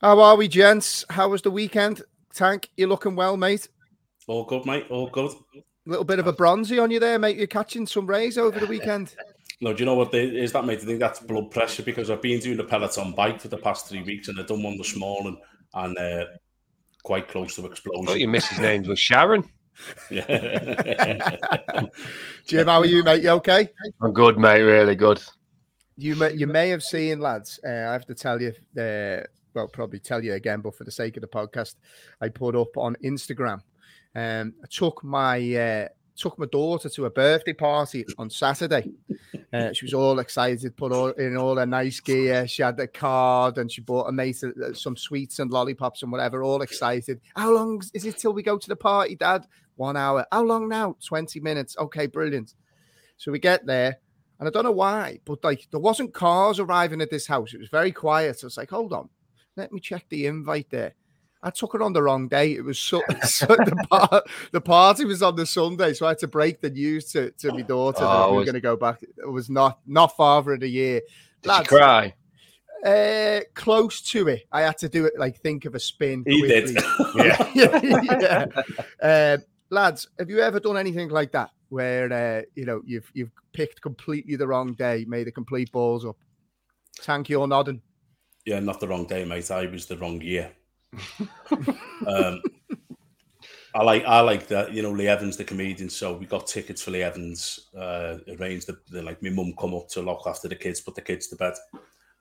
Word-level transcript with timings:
How 0.00 0.20
are 0.20 0.36
we, 0.36 0.46
gents? 0.46 1.04
How 1.10 1.28
was 1.28 1.42
the 1.42 1.50
weekend? 1.50 2.02
Tank, 2.32 2.70
you're 2.76 2.88
looking 2.88 3.16
well, 3.16 3.36
mate? 3.36 3.68
All 4.28 4.44
good, 4.44 4.64
mate. 4.64 4.86
All 4.90 5.10
good. 5.10 5.32
A 5.56 5.62
little 5.86 6.04
bit 6.04 6.20
of 6.20 6.28
a 6.28 6.32
bronzy 6.32 6.78
on 6.78 6.92
you 6.92 7.00
there, 7.00 7.18
mate. 7.18 7.36
You're 7.36 7.48
catching 7.48 7.84
some 7.84 8.06
rays 8.06 8.38
over 8.38 8.60
the 8.60 8.66
weekend. 8.66 9.16
No, 9.60 9.72
do 9.72 9.80
you 9.80 9.86
know 9.86 9.96
what 9.96 10.12
they, 10.12 10.24
is 10.24 10.52
that, 10.52 10.64
mate? 10.64 10.78
I 10.80 10.84
think 10.84 11.00
that's 11.00 11.18
blood 11.18 11.50
pressure 11.50 11.82
because 11.82 12.10
I've 12.10 12.22
been 12.22 12.38
doing 12.38 12.56
the 12.56 12.62
peloton 12.62 13.12
bike 13.12 13.40
for 13.40 13.48
the 13.48 13.56
past 13.56 13.88
three 13.88 14.02
weeks 14.04 14.28
and 14.28 14.38
I've 14.38 14.46
done 14.46 14.62
one 14.62 14.78
this 14.78 14.94
morning 14.94 15.36
and 15.74 15.98
uh, 15.98 16.26
quite 17.02 17.26
close 17.26 17.56
to 17.56 17.66
explosion. 17.66 18.06
Oh, 18.08 18.14
your 18.14 18.28
missus' 18.28 18.60
name 18.60 18.84
was 18.84 19.00
Sharon. 19.00 19.42
Yeah. 20.10 21.36
Jim, 22.46 22.68
how 22.68 22.80
are 22.80 22.86
you, 22.86 23.02
mate? 23.02 23.24
You 23.24 23.30
okay? 23.30 23.68
I'm 24.00 24.12
good, 24.12 24.38
mate. 24.38 24.62
Really 24.62 24.94
good. 24.94 25.20
You 25.96 26.14
may, 26.14 26.34
you 26.34 26.46
may 26.46 26.68
have 26.68 26.84
seen, 26.84 27.18
lads. 27.18 27.58
Uh, 27.66 27.70
I 27.70 27.92
have 27.94 28.06
to 28.06 28.14
tell 28.14 28.40
you, 28.40 28.52
uh, 28.80 29.26
well, 29.58 29.68
probably 29.68 29.98
tell 29.98 30.24
you 30.24 30.34
again, 30.34 30.60
but 30.60 30.76
for 30.76 30.84
the 30.84 30.90
sake 30.90 31.16
of 31.16 31.20
the 31.20 31.26
podcast, 31.26 31.74
I 32.20 32.28
put 32.28 32.54
up 32.54 32.76
on 32.76 32.96
Instagram. 33.02 33.60
Um, 34.14 34.54
I 34.62 34.66
took 34.70 35.02
my 35.02 35.54
uh, 35.54 35.88
took 36.16 36.38
my 36.38 36.46
daughter 36.46 36.88
to 36.88 37.06
a 37.06 37.10
birthday 37.10 37.52
party 37.52 38.04
on 38.18 38.30
Saturday. 38.30 38.90
Uh, 39.52 39.72
she 39.72 39.84
was 39.84 39.94
all 39.94 40.18
excited, 40.20 40.76
put 40.76 40.92
all 40.92 41.08
in 41.08 41.36
all 41.36 41.56
her 41.56 41.66
nice 41.66 41.98
gear. 42.00 42.46
She 42.46 42.62
had 42.62 42.76
the 42.76 42.86
card 42.86 43.58
and 43.58 43.70
she 43.70 43.80
bought 43.80 44.08
a 44.08 44.12
mate 44.12 44.42
uh, 44.44 44.72
some 44.74 44.96
sweets 44.96 45.40
and 45.40 45.50
lollipops 45.50 46.02
and 46.02 46.12
whatever. 46.12 46.42
All 46.42 46.62
excited. 46.62 47.20
How 47.34 47.52
long 47.52 47.82
is 47.94 48.04
it 48.04 48.18
till 48.18 48.32
we 48.32 48.42
go 48.42 48.58
to 48.58 48.68
the 48.68 48.76
party, 48.76 49.16
Dad? 49.16 49.46
One 49.74 49.96
hour. 49.96 50.24
How 50.30 50.44
long 50.44 50.68
now? 50.68 50.96
Twenty 51.04 51.40
minutes. 51.40 51.76
Okay, 51.78 52.06
brilliant. 52.06 52.54
So 53.16 53.32
we 53.32 53.40
get 53.40 53.66
there, 53.66 53.98
and 54.38 54.48
I 54.48 54.50
don't 54.50 54.64
know 54.64 54.70
why, 54.70 55.18
but 55.24 55.42
like 55.42 55.66
there 55.70 55.80
wasn't 55.80 56.14
cars 56.14 56.60
arriving 56.60 57.00
at 57.00 57.10
this 57.10 57.26
house. 57.26 57.54
It 57.54 57.60
was 57.60 57.68
very 57.68 57.92
quiet. 57.92 58.38
So 58.38 58.46
I 58.46 58.48
was 58.48 58.56
like, 58.56 58.70
hold 58.70 58.92
on, 58.92 59.08
let 59.58 59.72
me 59.72 59.80
check 59.80 60.06
the 60.08 60.26
invite 60.26 60.70
there. 60.70 60.94
I 61.42 61.50
took 61.50 61.74
it 61.74 61.82
on 61.82 61.92
the 61.92 62.02
wrong 62.02 62.28
day. 62.28 62.54
It 62.54 62.64
was 62.64 62.78
so, 62.78 63.02
so 63.24 63.46
the, 63.46 63.86
par- 63.90 64.24
the 64.52 64.60
party 64.60 65.04
was 65.04 65.22
on 65.22 65.36
the 65.36 65.46
Sunday, 65.46 65.92
so 65.92 66.06
I 66.06 66.10
had 66.10 66.18
to 66.18 66.28
break 66.28 66.60
the 66.60 66.70
news 66.70 67.12
to, 67.12 67.30
to 67.32 67.52
my 67.52 67.62
daughter 67.62 68.00
that 68.00 68.08
Oh, 68.08 68.30
we 68.30 68.36
were 68.38 68.44
going 68.44 68.54
to 68.54 68.60
go 68.60 68.76
back. 68.76 69.02
It 69.02 69.28
was 69.28 69.50
not 69.50 69.80
not 69.86 70.16
father 70.16 70.54
of 70.54 70.60
the 70.60 70.68
year. 70.68 71.02
Did 71.42 71.48
Lads, 71.48 71.68
she 71.68 71.76
cry? 71.76 72.14
Uh, 72.84 73.40
close 73.54 74.00
to 74.02 74.28
it. 74.28 74.44
I 74.52 74.62
had 74.62 74.78
to 74.78 74.88
do 74.88 75.04
it 75.04 75.14
like 75.18 75.38
think 75.40 75.64
of 75.64 75.74
a 75.74 75.80
spin. 75.80 76.24
he 76.26 76.42
did. 76.42 76.70
yeah. 77.16 77.50
yeah. 79.02 79.34
Um, 79.36 79.44
lads, 79.70 80.08
have 80.18 80.30
you 80.30 80.40
ever 80.40 80.60
done 80.60 80.76
anything 80.76 81.08
like 81.08 81.32
that 81.32 81.50
where 81.68 82.12
uh, 82.12 82.42
you 82.54 82.64
know 82.64 82.80
you've 82.84 83.10
you've 83.14 83.32
picked 83.52 83.80
completely 83.82 84.36
the 84.36 84.46
wrong 84.46 84.74
day, 84.74 85.04
made 85.08 85.28
a 85.28 85.32
complete 85.32 85.70
balls 85.72 86.04
up? 86.04 86.16
Thank 87.00 87.28
you, 87.28 87.40
or 87.40 87.48
nodding. 87.48 87.82
Yeah, 88.48 88.60
not 88.60 88.80
the 88.80 88.88
wrong 88.88 89.04
day, 89.04 89.26
mate. 89.26 89.50
I 89.50 89.66
was 89.66 89.84
the 89.84 89.98
wrong 89.98 90.22
year. 90.22 90.50
um, 92.06 92.42
I 93.74 93.82
like 93.82 94.06
I 94.06 94.20
like 94.20 94.46
that. 94.46 94.72
You 94.72 94.80
know, 94.80 94.90
Lee 94.90 95.06
Evans, 95.06 95.36
the 95.36 95.44
comedian. 95.44 95.90
So 95.90 96.14
we 96.14 96.24
got 96.24 96.46
tickets 96.46 96.80
for 96.80 96.92
Lee 96.92 97.02
Evans. 97.02 97.68
Uh, 97.76 98.16
arranged 98.38 98.68
the, 98.68 98.78
the 98.90 99.02
like 99.02 99.22
my 99.22 99.28
mum 99.28 99.52
come 99.60 99.74
up 99.74 99.88
to 99.88 100.00
look 100.00 100.22
after 100.26 100.48
the 100.48 100.56
kids, 100.56 100.80
put 100.80 100.94
the 100.94 101.02
kids 101.02 101.26
to 101.28 101.36
bed. 101.36 101.52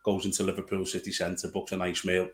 Goes 0.03 0.25
into 0.25 0.43
Liverpool 0.43 0.85
city 0.85 1.13
centre, 1.13 1.47
books 1.47 1.71
a 1.71 1.77
nice 1.77 2.03
meal, 2.03 2.27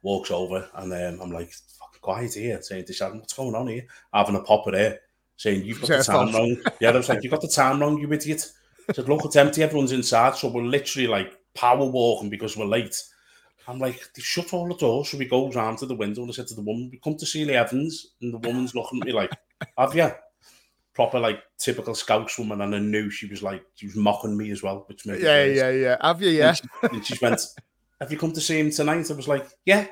walks 0.00 0.30
over, 0.30 0.68
and 0.74 0.92
um, 0.92 1.20
I'm 1.20 1.32
like, 1.32 1.50
"Fucking 1.50 2.00
quiet 2.00 2.34
here," 2.34 2.62
saying 2.62 2.84
to 2.84 2.92
Sharon, 2.92 3.18
"What's 3.18 3.32
going 3.32 3.56
on 3.56 3.66
here?" 3.66 3.86
Having 4.12 4.36
a 4.36 4.42
pop 4.42 4.68
at 4.68 4.74
her, 4.74 4.98
saying, 5.36 5.64
"You've 5.64 5.80
got 5.80 5.88
the 5.88 6.04
time 6.04 6.32
wrong." 6.32 6.56
Yeah, 6.80 6.90
I 6.90 6.96
was 6.96 7.08
like, 7.08 7.24
"You 7.24 7.30
got 7.30 7.40
the 7.40 7.48
time 7.48 7.80
wrong, 7.80 7.98
you 7.98 8.12
idiot." 8.12 8.52
I 8.88 8.92
said, 8.92 9.08
"Look, 9.08 9.24
it's 9.24 9.34
empty. 9.34 9.64
Everyone's 9.64 9.90
inside, 9.90 10.36
so 10.36 10.46
we're 10.46 10.62
literally 10.62 11.08
like 11.08 11.36
power 11.54 11.84
walking 11.84 12.30
because 12.30 12.56
we're 12.56 12.66
late." 12.66 12.96
I'm 13.66 13.78
like, 13.78 13.98
they 14.14 14.20
shut 14.20 14.52
all 14.52 14.68
the 14.68 14.74
doors, 14.74 15.08
so 15.08 15.18
we 15.18 15.24
go 15.24 15.50
round 15.50 15.78
to 15.78 15.86
the 15.86 15.94
window 15.94 16.22
and 16.22 16.30
I 16.30 16.34
said 16.34 16.48
to 16.48 16.54
the 16.54 16.60
woman, 16.62 16.90
We 16.92 16.98
come 16.98 17.16
to 17.16 17.26
see 17.26 17.50
Evans, 17.50 18.08
and 18.20 18.34
the 18.34 18.38
woman's 18.38 18.74
looking 18.74 19.00
at 19.00 19.06
me 19.06 19.12
like, 19.12 19.30
Have 19.78 19.94
you? 19.94 20.10
Proper 20.94 21.18
like 21.18 21.42
typical 21.58 21.94
Scouse 21.94 22.38
woman, 22.38 22.60
and 22.60 22.74
I 22.74 22.78
knew 22.78 23.10
she 23.10 23.26
was 23.26 23.42
like 23.42 23.64
she 23.74 23.86
was 23.86 23.96
mocking 23.96 24.36
me 24.36 24.50
as 24.50 24.62
well, 24.62 24.84
which 24.86 25.06
made 25.06 25.22
Yeah, 25.22 25.44
yeah, 25.44 25.70
yeah. 25.70 25.96
Have 26.00 26.22
you? 26.22 26.30
Yeah. 26.30 26.48
And 26.48 26.56
she, 26.56 26.96
and 26.96 27.06
she 27.06 27.18
went, 27.20 27.40
Have 28.00 28.12
you 28.12 28.18
come 28.18 28.32
to 28.32 28.40
see 28.40 28.60
him 28.60 28.70
tonight? 28.70 29.10
I 29.10 29.14
was 29.14 29.28
like, 29.28 29.46
Yeah. 29.64 29.86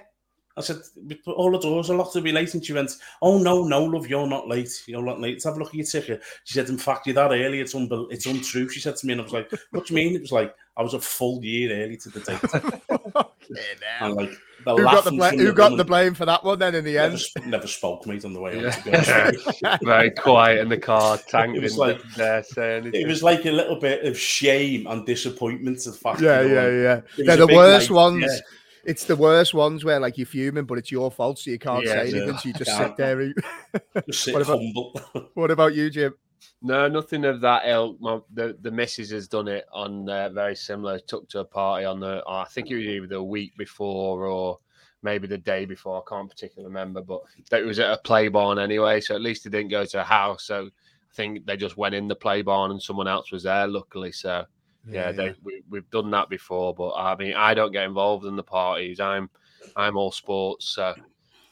I 0.54 0.60
said, 0.60 0.82
"But 1.24 1.32
all 1.32 1.50
the 1.50 1.58
doors 1.58 1.88
are 1.88 1.96
locked 1.96 2.12
to 2.12 2.20
be 2.20 2.30
late. 2.30 2.52
And 2.52 2.62
she 2.62 2.74
went, 2.74 2.90
Oh, 3.22 3.38
no, 3.38 3.64
no, 3.64 3.84
love, 3.84 4.06
you're 4.06 4.26
not 4.26 4.48
late. 4.48 4.82
You're 4.86 5.02
not 5.02 5.18
late. 5.18 5.36
Let's 5.36 5.44
have 5.44 5.56
a 5.56 5.58
look 5.58 5.68
at 5.68 5.74
your 5.74 5.86
ticket. 5.86 6.22
She 6.44 6.52
said, 6.52 6.68
In 6.68 6.76
fact, 6.76 7.06
you're 7.06 7.14
that 7.14 7.30
early. 7.32 7.60
It's, 7.60 7.72
unbel- 7.72 8.12
it's 8.12 8.26
untrue. 8.26 8.68
She 8.68 8.80
said 8.80 8.96
to 8.96 9.06
me, 9.06 9.14
and 9.14 9.22
I 9.22 9.24
was 9.24 9.32
like, 9.32 9.50
What 9.70 9.86
do 9.86 9.94
you 9.94 9.96
mean? 9.96 10.14
It 10.14 10.20
was 10.20 10.30
like, 10.30 10.54
I 10.76 10.82
was 10.82 10.94
a 10.94 11.00
full 11.00 11.44
year 11.44 11.84
early 11.84 11.96
to 11.98 12.08
the 12.10 12.20
date. 12.20 13.26
And 14.00 14.14
like, 14.14 14.30
the 14.64 14.70
Who 14.76 14.82
got 14.84 15.04
the 15.04 15.10
laughing 15.12 15.16
blame? 15.18 15.30
from 15.32 15.38
Who 15.40 15.52
got 15.52 15.64
woman 15.72 15.78
the 15.78 15.84
blame 15.84 16.14
for 16.14 16.24
that 16.24 16.42
one 16.44 16.58
then 16.58 16.74
in 16.74 16.84
the 16.84 16.94
Never, 16.94 17.10
end? 17.12 17.20
sp- 17.20 17.44
never 17.46 17.66
spoke, 17.66 18.06
mate, 18.06 18.24
on 18.24 18.32
the 18.32 18.40
way 18.40 18.58
home. 18.58 18.70
To 18.72 18.82
be 18.84 18.92
honest 18.94 19.46
with 19.46 19.62
you. 19.62 19.78
Very 19.86 20.10
quiet 20.12 20.60
in 20.60 20.68
the 20.70 20.78
car. 20.78 21.18
Tank 21.28 21.56
It 21.56 21.62
was 21.62 21.76
like- 21.76 22.00
dare 22.16 22.42
say 22.42 22.76
anything. 22.78 23.00
It 23.02 23.06
was 23.06 23.22
like 23.22 23.44
a 23.44 23.50
little 23.50 23.76
bit 23.76 24.04
of 24.06 24.18
shame 24.18 24.86
and 24.86 25.04
disappointment. 25.04 25.80
to 25.80 25.90
The 25.90 25.96
fact, 25.98 26.20
Yeah, 26.22 26.40
you 26.42 26.48
know, 26.48 26.70
yeah, 26.70 27.00
yeah. 27.18 27.24
They're 27.26 27.46
the 27.46 27.54
worst 27.54 27.90
night, 27.90 27.96
ones. 27.96 28.24
yeah. 28.26 28.38
It's 28.84 29.04
the 29.04 29.16
worst 29.16 29.52
ones 29.54 29.84
where 29.84 30.00
like 30.00 30.16
you're 30.16 30.26
fuming, 30.26 30.64
but 30.64 30.78
it's 30.78 30.90
your 30.90 31.10
fault, 31.10 31.38
so 31.40 31.50
you 31.50 31.58
can't 31.58 31.84
Yeah, 31.84 31.92
say 31.92 32.00
anything. 32.10 32.38
So 32.38 32.48
you 32.48 32.54
just 32.54 32.76
sit 32.76 32.96
there. 32.96 33.20
and- 33.20 33.34
Just 34.06 34.24
sit 34.24 34.32
What 34.34 34.42
about- 34.42 34.58
humble. 34.58 35.30
what 35.34 35.50
about 35.50 35.74
you, 35.74 35.90
Jim? 35.90 36.14
No, 36.60 36.88
nothing 36.88 37.24
of 37.24 37.40
that 37.40 37.66
ilk. 37.66 38.00
My, 38.00 38.20
the 38.32 38.56
the 38.60 38.70
missus 38.70 39.10
has 39.10 39.28
done 39.28 39.48
it 39.48 39.66
on 39.72 40.08
uh, 40.08 40.28
very 40.28 40.56
similar. 40.56 40.98
Took 40.98 41.28
to 41.30 41.40
a 41.40 41.44
party 41.44 41.84
on 41.84 42.00
the. 42.00 42.22
I 42.26 42.44
think 42.44 42.70
it 42.70 42.76
was 42.76 42.86
either 42.86 43.06
the 43.06 43.22
week 43.22 43.56
before 43.56 44.26
or 44.26 44.58
maybe 45.02 45.26
the 45.26 45.38
day 45.38 45.64
before. 45.64 46.02
I 46.02 46.08
can't 46.08 46.30
particularly 46.30 46.68
remember, 46.68 47.02
but 47.02 47.22
it 47.50 47.64
was 47.64 47.78
at 47.78 47.90
a 47.92 47.98
play 47.98 48.28
barn 48.28 48.58
anyway. 48.58 49.00
So 49.00 49.14
at 49.14 49.22
least 49.22 49.44
they 49.44 49.50
didn't 49.50 49.70
go 49.70 49.84
to 49.84 50.00
a 50.00 50.04
house. 50.04 50.44
So 50.44 50.66
I 50.66 51.14
think 51.14 51.44
they 51.46 51.56
just 51.56 51.76
went 51.76 51.94
in 51.94 52.08
the 52.08 52.14
play 52.14 52.42
barn 52.42 52.70
and 52.70 52.80
someone 52.82 53.08
else 53.08 53.32
was 53.32 53.42
there. 53.42 53.66
Luckily, 53.66 54.12
so 54.12 54.44
yeah, 54.88 55.12
They, 55.12 55.34
we, 55.42 55.62
we've 55.70 55.90
done 55.90 56.10
that 56.10 56.28
before. 56.28 56.74
But 56.74 56.94
I 56.94 57.16
mean, 57.16 57.34
I 57.34 57.54
don't 57.54 57.72
get 57.72 57.84
involved 57.84 58.26
in 58.26 58.36
the 58.36 58.42
parties. 58.42 59.00
I'm 59.00 59.30
I'm 59.76 59.96
all 59.96 60.12
sports. 60.12 60.68
So 60.68 60.94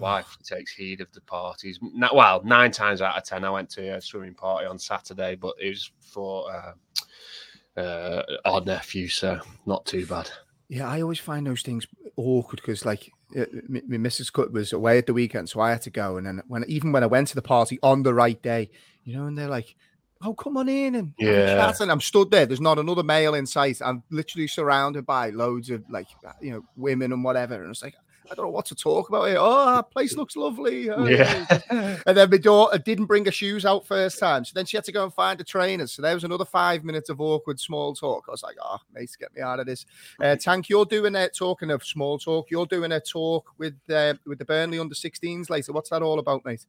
wife 0.01 0.37
takes 0.43 0.73
heed 0.73 1.01
of 1.01 1.13
the 1.13 1.21
parties. 1.23 1.79
Well, 2.13 2.43
nine 2.45 2.71
times 2.71 3.03
out 3.03 3.17
of 3.17 3.25
ten, 3.25 3.45
I 3.45 3.51
went 3.51 3.71
to 3.71 3.97
a 3.97 4.01
swimming 4.01 4.35
party 4.35 4.67
on 4.67 4.79
Saturday, 4.79 5.35
but 5.37 5.55
it 5.61 5.69
was 5.69 5.91
for 6.01 6.51
uh, 6.53 7.81
uh, 7.81 8.23
our 8.45 8.61
nephew, 8.61 9.09
so 9.09 9.39
not 9.67 9.85
too 9.87 10.07
bad. 10.07 10.31
Yeah, 10.69 10.89
I 10.89 11.03
always 11.03 11.19
find 11.19 11.47
those 11.47 11.63
things 11.63 11.87
awkward 12.17 12.61
because, 12.61 12.85
like, 12.85 13.11
uh, 13.37 13.45
my, 13.69 13.81
Mrs. 13.81 14.33
Cut 14.33 14.53
was 14.53 14.73
away 14.73 14.99
at 14.99 15.07
the 15.07 15.13
weekend, 15.15 15.49
so 15.49 15.61
I 15.61 15.71
had 15.71 15.83
to 15.83 15.91
go. 15.91 16.17
And 16.17 16.27
then 16.27 16.43
when 16.47 16.65
even 16.69 16.93
when 16.93 17.03
I 17.03 17.07
went 17.07 17.29
to 17.29 17.35
the 17.35 17.43
party 17.43 17.79
on 17.83 18.03
the 18.03 18.15
right 18.15 18.41
day, 18.41 18.71
you 19.05 19.17
know, 19.17 19.27
and 19.27 19.37
they're 19.37 19.49
like, 19.49 19.75
"Oh, 20.23 20.35
come 20.35 20.57
on 20.57 20.69
in 20.69 20.95
and 20.95 21.13
Yeah. 21.19 21.57
chat," 21.57 21.81
and 21.81 21.91
I'm 21.91 22.01
stood 22.01 22.31
there. 22.31 22.47
There's 22.47 22.61
not 22.61 22.79
another 22.79 23.03
male 23.03 23.35
in 23.35 23.47
sight. 23.47 23.81
I'm 23.85 24.05
literally 24.11 24.47
surrounded 24.47 25.07
by 25.07 25.31
loads 25.31 25.71
of 25.71 25.83
like, 25.91 26.09
you 26.41 26.53
know, 26.53 26.63
women 26.77 27.13
and 27.13 27.25
whatever. 27.25 27.61
And 27.63 27.71
it's 27.71 27.83
like, 27.83 27.95
I 28.31 28.35
don't 28.35 28.47
know 28.47 28.51
what 28.51 28.67
to 28.67 28.77
talk 28.77 29.09
about 29.09 29.27
here. 29.27 29.39
Oh, 29.39 29.69
our 29.69 29.83
place 29.83 30.17
looks 30.17 30.37
lovely. 30.37 30.89
Oh, 30.89 31.07
Yeah. 31.07 31.47
and 32.07 32.17
then 32.17 32.31
my 32.31 32.37
daughter 32.37 32.79
didn't 32.79 33.07
bring 33.07 33.25
her 33.25 33.33
shoes 33.33 33.67
out 33.67 33.87
first 33.87 34.21
time. 34.21 34.45
So 34.45 34.53
then 34.55 34.67
she 34.67 34.77
had 34.77 34.85
to 34.85 34.93
go 34.93 35.03
and 35.03 35.13
find 35.13 35.41
a 35.41 35.45
trainer. 35.45 35.87
So 35.89 36.01
there 36.01 36.15
was 36.15 36.23
another 36.23 36.45
five 36.45 36.85
minutes 36.85 37.09
of 37.09 37.21
awkward 37.21 37.59
small 37.59 37.95
talk. 37.95 38.27
I 38.29 38.31
was 38.31 38.43
like, 38.43 38.57
oh, 38.63 38.79
mate, 38.95 39.11
get 39.19 39.35
me 39.35 39.43
out 39.43 39.59
of 39.59 39.67
this. 39.67 39.85
Uh, 40.23 40.37
Tank, 40.37 40.69
you're 40.69 40.85
doing 40.85 41.17
a 41.17 41.29
talking 41.29 41.73
of 41.73 41.85
small 41.85 42.19
talk. 42.19 42.51
You're 42.51 42.67
doing 42.67 42.93
a 42.93 43.01
talk 43.01 43.51
with 43.59 43.75
uh, 43.93 44.15
with 44.27 44.39
the 44.39 44.45
Burnley 44.45 44.79
under 44.79 44.95
16s 44.95 45.51
later. 45.51 45.73
What's 45.73 45.91
that 45.91 46.03
all 46.03 46.21
about, 46.21 46.45
mate? 46.45 46.65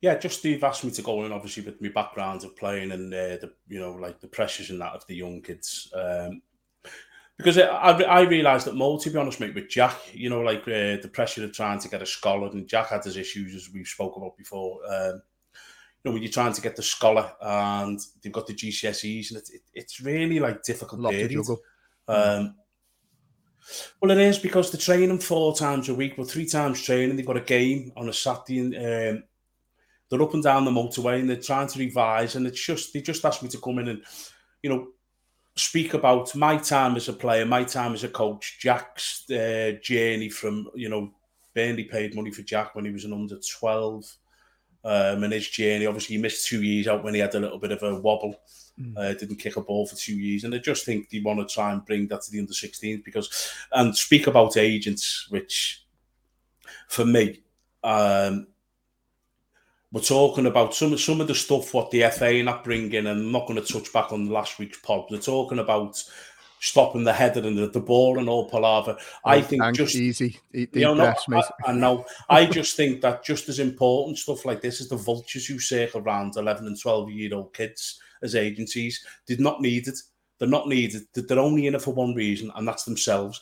Yeah, 0.00 0.16
just 0.16 0.38
Steve 0.38 0.64
asked 0.64 0.82
me 0.82 0.90
to 0.92 1.02
go 1.02 1.24
in, 1.24 1.32
obviously, 1.32 1.62
with 1.62 1.82
my 1.82 1.90
background 1.90 2.42
of 2.44 2.56
playing 2.56 2.92
and 2.92 3.12
uh, 3.12 3.36
the 3.36 3.52
you 3.68 3.78
know 3.78 3.92
like 3.92 4.20
the 4.20 4.28
pressures 4.28 4.70
and 4.70 4.80
that 4.80 4.94
of 4.94 5.06
the 5.06 5.16
young 5.16 5.42
kids. 5.42 5.92
Um, 5.94 6.40
because 7.40 7.58
I, 7.58 7.66
I, 7.66 8.02
I 8.02 8.20
realised 8.22 8.66
that 8.66 8.74
more, 8.74 8.98
to 9.00 9.10
be 9.10 9.18
honest, 9.18 9.40
mate, 9.40 9.54
with 9.54 9.68
Jack, 9.68 9.96
you 10.12 10.30
know, 10.30 10.40
like 10.40 10.62
uh, 10.62 11.00
the 11.00 11.10
pressure 11.12 11.44
of 11.44 11.52
trying 11.52 11.78
to 11.80 11.88
get 11.88 12.02
a 12.02 12.06
scholar, 12.06 12.48
and 12.48 12.68
Jack 12.68 12.88
had 12.88 13.04
his 13.04 13.16
issues 13.16 13.54
as 13.54 13.72
we've 13.72 13.86
spoken 13.86 14.22
about 14.22 14.36
before. 14.36 14.80
Um, 14.88 15.22
you 16.02 16.10
know, 16.10 16.12
when 16.12 16.22
you're 16.22 16.32
trying 16.32 16.52
to 16.52 16.62
get 16.62 16.76
the 16.76 16.82
scholar 16.82 17.30
and 17.40 18.00
they've 18.22 18.32
got 18.32 18.46
the 18.46 18.54
GCSEs, 18.54 19.30
and 19.30 19.38
it's 19.38 19.50
it, 19.50 19.62
it's 19.74 20.00
really 20.00 20.38
like 20.38 20.62
difficult. 20.62 21.00
Lot 21.00 21.12
to 21.12 21.28
juggle. 21.28 21.60
Um, 22.08 22.54
well, 24.00 24.10
it 24.10 24.18
is 24.18 24.38
because 24.38 24.70
they're 24.70 24.80
training 24.80 25.18
four 25.18 25.54
times 25.54 25.88
a 25.88 25.94
week, 25.94 26.16
but 26.16 26.30
three 26.30 26.46
times 26.46 26.82
training. 26.82 27.16
They've 27.16 27.26
got 27.26 27.36
a 27.36 27.42
game 27.42 27.92
on 27.96 28.08
a 28.08 28.12
Saturday, 28.12 28.60
and 28.60 28.74
um, 29.18 29.24
they're 30.08 30.22
up 30.22 30.34
and 30.34 30.42
down 30.42 30.64
the 30.64 30.70
motorway, 30.70 31.20
and 31.20 31.28
they're 31.28 31.36
trying 31.36 31.68
to 31.68 31.78
revise. 31.78 32.34
And 32.34 32.46
it's 32.46 32.64
just 32.64 32.92
they 32.92 33.02
just 33.02 33.24
asked 33.24 33.42
me 33.42 33.48
to 33.50 33.60
come 33.60 33.78
in 33.78 33.88
and, 33.88 34.02
you 34.62 34.70
know, 34.70 34.88
speak 35.60 35.94
about 35.94 36.34
my 36.34 36.56
time 36.56 36.96
as 36.96 37.08
a 37.08 37.12
player, 37.12 37.44
my 37.44 37.64
time 37.64 37.92
as 37.92 38.04
a 38.04 38.08
coach, 38.08 38.58
Jack's 38.60 39.28
uh, 39.30 39.72
journey 39.82 40.28
from 40.28 40.68
you 40.74 40.88
know, 40.88 41.12
Burnley 41.54 41.84
paid 41.84 42.14
money 42.14 42.30
for 42.30 42.42
Jack 42.42 42.74
when 42.74 42.84
he 42.84 42.90
was 42.90 43.04
an 43.04 43.12
under 43.12 43.38
twelve. 43.38 44.04
um, 44.84 45.24
and 45.24 45.32
his 45.32 45.48
journey. 45.48 45.86
Obviously, 45.86 46.16
he 46.16 46.22
missed 46.22 46.46
two 46.46 46.62
years 46.62 46.88
out 46.88 47.04
when 47.04 47.14
he 47.14 47.20
had 47.20 47.34
a 47.34 47.40
little 47.40 47.58
bit 47.58 47.72
of 47.72 47.82
a 47.82 48.00
wobble. 48.00 48.40
Mm. 48.80 48.96
Uh, 48.96 49.12
didn't 49.14 49.36
kick 49.36 49.56
a 49.56 49.60
ball 49.60 49.86
for 49.86 49.96
two 49.96 50.16
years, 50.16 50.44
and 50.44 50.54
I 50.54 50.58
just 50.58 50.86
think 50.86 51.10
they 51.10 51.20
want 51.20 51.46
to 51.46 51.52
try 51.52 51.72
and 51.72 51.84
bring 51.84 52.08
that 52.08 52.22
to 52.22 52.30
the 52.30 52.40
under 52.40 52.52
16s 52.52 53.04
because, 53.04 53.52
and 53.72 53.96
speak 53.96 54.26
about 54.26 54.56
agents, 54.56 55.26
which 55.28 55.84
for 56.88 57.04
me, 57.04 57.42
um, 57.84 58.46
we're 59.92 60.00
talking 60.00 60.46
about 60.46 60.74
some 60.74 60.96
some 60.98 61.20
of 61.20 61.26
the 61.26 61.34
stuff 61.34 61.74
what 61.74 61.90
the 61.90 62.08
FA 62.10 62.40
are 62.40 62.44
not 62.44 62.64
bringing, 62.64 62.94
and 62.94 63.08
I'm 63.08 63.32
not 63.32 63.46
going 63.46 63.60
to 63.62 63.72
touch 63.72 63.92
back 63.92 64.12
on 64.12 64.28
last 64.28 64.58
week's 64.58 64.78
pod. 64.78 65.06
They're 65.10 65.18
talking 65.18 65.58
about 65.58 66.02
stopping 66.60 67.04
the 67.04 67.12
header 67.12 67.40
and 67.40 67.56
the, 67.56 67.68
the 67.68 67.80
ball 67.80 68.18
and 68.18 68.28
all 68.28 68.48
palaver. 68.48 68.96
Oh, 68.98 69.30
I 69.30 69.40
think 69.40 69.62
just 69.74 69.96
easy. 69.96 70.38
you 70.52 70.68
know, 70.74 70.94
no, 70.94 71.14
I, 71.32 71.42
I, 71.66 71.72
know. 71.72 72.04
I 72.28 72.46
just 72.46 72.76
think 72.76 73.00
that 73.00 73.24
just 73.24 73.48
as 73.48 73.58
important 73.58 74.18
stuff 74.18 74.44
like 74.44 74.60
this 74.60 74.80
is 74.80 74.88
the 74.88 74.96
vultures 74.96 75.46
who 75.46 75.58
circle 75.58 76.02
around 76.02 76.36
11 76.36 76.66
and 76.66 76.78
12 76.78 77.10
year 77.10 77.34
old 77.34 77.54
kids 77.54 77.98
as 78.22 78.34
agencies. 78.34 79.04
Did 79.26 79.40
not 79.40 79.60
need 79.60 79.88
it. 79.88 79.98
They're 80.38 80.48
not 80.48 80.68
needed. 80.68 81.02
They're 81.14 81.38
only 81.38 81.66
in 81.66 81.74
it 81.74 81.82
for 81.82 81.92
one 81.92 82.14
reason, 82.14 82.52
and 82.54 82.66
that's 82.66 82.84
themselves. 82.84 83.40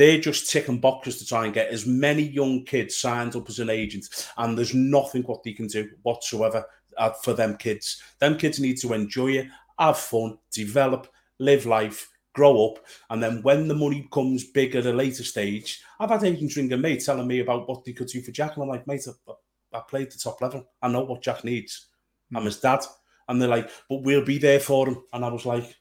They're 0.00 0.18
just 0.18 0.50
ticking 0.50 0.80
boxes 0.80 1.18
to 1.18 1.26
try 1.26 1.44
and 1.44 1.52
get 1.52 1.68
as 1.68 1.84
many 1.84 2.22
young 2.22 2.64
kids 2.64 2.96
signed 2.96 3.36
up 3.36 3.50
as 3.50 3.58
an 3.58 3.68
agent, 3.68 4.06
and 4.38 4.56
there's 4.56 4.72
nothing 4.72 5.24
what 5.24 5.42
they 5.42 5.52
can 5.52 5.66
do 5.66 5.90
whatsoever 6.04 6.64
uh, 6.96 7.10
for 7.10 7.34
them 7.34 7.58
kids. 7.58 8.02
Them 8.18 8.38
kids 8.38 8.58
need 8.58 8.78
to 8.78 8.94
enjoy 8.94 9.32
it, 9.32 9.48
have 9.78 9.98
fun, 9.98 10.38
develop, 10.50 11.08
live 11.38 11.66
life, 11.66 12.08
grow 12.32 12.70
up, 12.70 12.78
and 13.10 13.22
then 13.22 13.42
when 13.42 13.68
the 13.68 13.74
money 13.74 14.08
comes 14.10 14.44
big 14.44 14.74
at 14.74 14.86
a 14.86 14.90
later 14.90 15.22
stage, 15.22 15.82
I've 15.98 16.08
had 16.08 16.24
agents 16.24 16.56
ringing 16.56 16.80
me 16.80 16.98
telling 16.98 17.28
me 17.28 17.40
about 17.40 17.68
what 17.68 17.84
they 17.84 17.92
could 17.92 18.08
do 18.08 18.22
for 18.22 18.30
Jack, 18.30 18.54
and 18.54 18.62
I'm 18.62 18.70
like, 18.70 18.86
mate, 18.86 19.06
I, 19.28 19.32
I 19.76 19.82
played 19.86 20.10
the 20.10 20.16
top 20.16 20.40
level. 20.40 20.66
I 20.80 20.88
know 20.88 21.04
what 21.04 21.20
Jack 21.22 21.44
needs. 21.44 21.88
I'm 22.34 22.46
his 22.46 22.58
dad, 22.58 22.86
and 23.28 23.38
they're 23.38 23.50
like, 23.50 23.70
but 23.90 24.02
we'll 24.02 24.24
be 24.24 24.38
there 24.38 24.60
for 24.60 24.88
him, 24.88 25.04
and 25.12 25.26
I 25.26 25.28
was 25.28 25.44
like, 25.44 25.76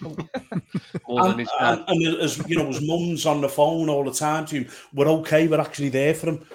and, 0.00 1.48
and, 1.60 1.84
and, 1.88 2.20
as 2.20 2.38
you 2.48 2.56
know, 2.56 2.66
his 2.66 2.86
mum's 2.86 3.26
on 3.26 3.40
the 3.40 3.48
phone 3.48 3.88
all 3.88 4.04
the 4.04 4.12
time 4.12 4.46
to 4.46 4.56
him. 4.56 4.70
We're 4.92 5.08
okay. 5.08 5.48
We're 5.48 5.60
actually 5.60 5.90
there 5.90 6.14
for 6.14 6.28
him. 6.28 6.46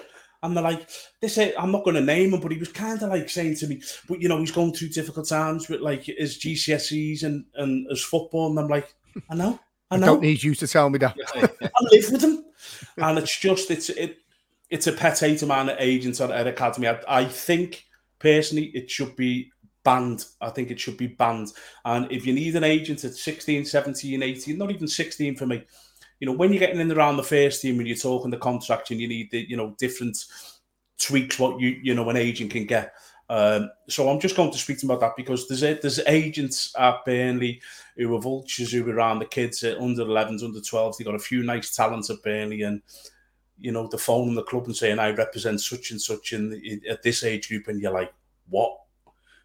And 0.42 0.54
they're 0.54 0.64
like, 0.64 0.90
they 1.22 1.28
say, 1.28 1.54
I'm 1.56 1.72
not 1.72 1.84
going 1.84 1.96
to 1.96 2.02
name 2.02 2.34
him, 2.34 2.40
but 2.40 2.52
he 2.52 2.58
was 2.58 2.70
kind 2.70 3.02
of 3.02 3.08
like 3.08 3.30
saying 3.30 3.56
to 3.56 3.66
me, 3.66 3.80
but 4.06 4.20
you 4.20 4.28
know, 4.28 4.38
he's 4.38 4.50
going 4.50 4.74
through 4.74 4.88
difficult 4.88 5.26
times 5.26 5.68
with 5.68 5.80
like 5.80 6.02
his 6.02 6.38
GCSEs 6.38 7.22
and 7.22 7.46
and 7.54 7.88
his 7.88 8.02
football. 8.02 8.50
And 8.50 8.58
I'm 8.58 8.68
like, 8.68 8.94
I 9.30 9.34
know, 9.34 9.58
I 9.90 9.96
know. 9.96 10.02
I 10.02 10.06
don't 10.08 10.22
need 10.22 10.42
you 10.42 10.54
to 10.54 10.66
tell 10.66 10.90
me 10.90 10.98
that. 10.98 11.16
I 11.34 11.84
live 11.90 12.10
with 12.12 12.22
him, 12.22 12.44
and 12.98 13.18
it's 13.18 13.38
just 13.38 13.70
it's 13.70 13.88
it 13.88 14.18
it's 14.68 14.86
a 14.86 14.92
pet 14.92 15.18
hate 15.18 15.40
of 15.40 15.48
mine 15.48 15.70
at 15.70 15.80
agents 15.80 16.20
at, 16.20 16.30
at 16.30 16.46
academy. 16.46 16.88
I, 16.88 17.00
I 17.08 17.24
think 17.24 17.86
personally 18.18 18.66
it 18.74 18.90
should 18.90 19.16
be 19.16 19.50
banned. 19.84 20.24
I 20.40 20.50
think 20.50 20.70
it 20.70 20.80
should 20.80 20.96
be 20.96 21.06
banned. 21.06 21.52
And 21.84 22.10
if 22.10 22.26
you 22.26 22.32
need 22.32 22.56
an 22.56 22.64
agent 22.64 23.04
at 23.04 23.14
16, 23.14 23.64
17, 23.64 24.22
18, 24.22 24.58
not 24.58 24.70
even 24.70 24.88
16 24.88 25.36
for 25.36 25.46
me, 25.46 25.64
you 26.20 26.26
know, 26.26 26.32
when 26.32 26.52
you're 26.52 26.60
getting 26.60 26.80
in 26.80 26.92
around 26.92 27.16
the 27.16 27.22
first 27.22 27.62
team, 27.62 27.76
when 27.76 27.86
you're 27.86 27.96
talking 27.96 28.30
the 28.30 28.36
contract 28.36 28.90
and 28.90 29.00
you 29.00 29.08
need 29.08 29.30
the, 29.30 29.48
you 29.48 29.56
know, 29.56 29.74
different 29.78 30.24
tweaks 30.98 31.38
what 31.38 31.60
you, 31.60 31.78
you 31.82 31.94
know, 31.94 32.08
an 32.08 32.16
agent 32.16 32.50
can 32.50 32.64
get. 32.64 32.94
Um, 33.28 33.70
so 33.88 34.08
I'm 34.08 34.20
just 34.20 34.36
going 34.36 34.52
to 34.52 34.58
speak 34.58 34.78
to 34.80 34.86
about 34.86 35.00
that 35.00 35.16
because 35.16 35.48
there's 35.48 35.62
a, 35.62 35.74
there's 35.74 35.98
agents 36.06 36.74
at 36.78 37.04
Burnley 37.04 37.60
who 37.96 38.14
are 38.14 38.20
vultures 38.20 38.72
who 38.72 38.88
are 38.88 38.94
around 38.94 39.18
the 39.18 39.26
kids 39.26 39.62
at 39.64 39.78
under 39.78 40.04
11s, 40.04 40.44
under 40.44 40.60
12s. 40.60 40.98
They 40.98 41.04
got 41.04 41.14
a 41.14 41.18
few 41.18 41.42
nice 41.42 41.74
talents 41.74 42.10
at 42.10 42.22
Burnley 42.22 42.62
and 42.62 42.82
you 43.58 43.72
know 43.72 43.86
the 43.86 43.98
phone 43.98 44.28
in 44.28 44.34
the 44.34 44.42
club 44.42 44.66
and 44.66 44.76
saying 44.76 44.98
I 44.98 45.10
represent 45.10 45.60
such 45.60 45.90
and 45.90 46.00
such 46.00 46.32
in 46.32 46.80
at 46.88 47.02
this 47.02 47.24
age 47.24 47.48
group, 47.48 47.68
and 47.68 47.80
you're 47.80 47.92
like, 47.92 48.12
what? 48.48 48.78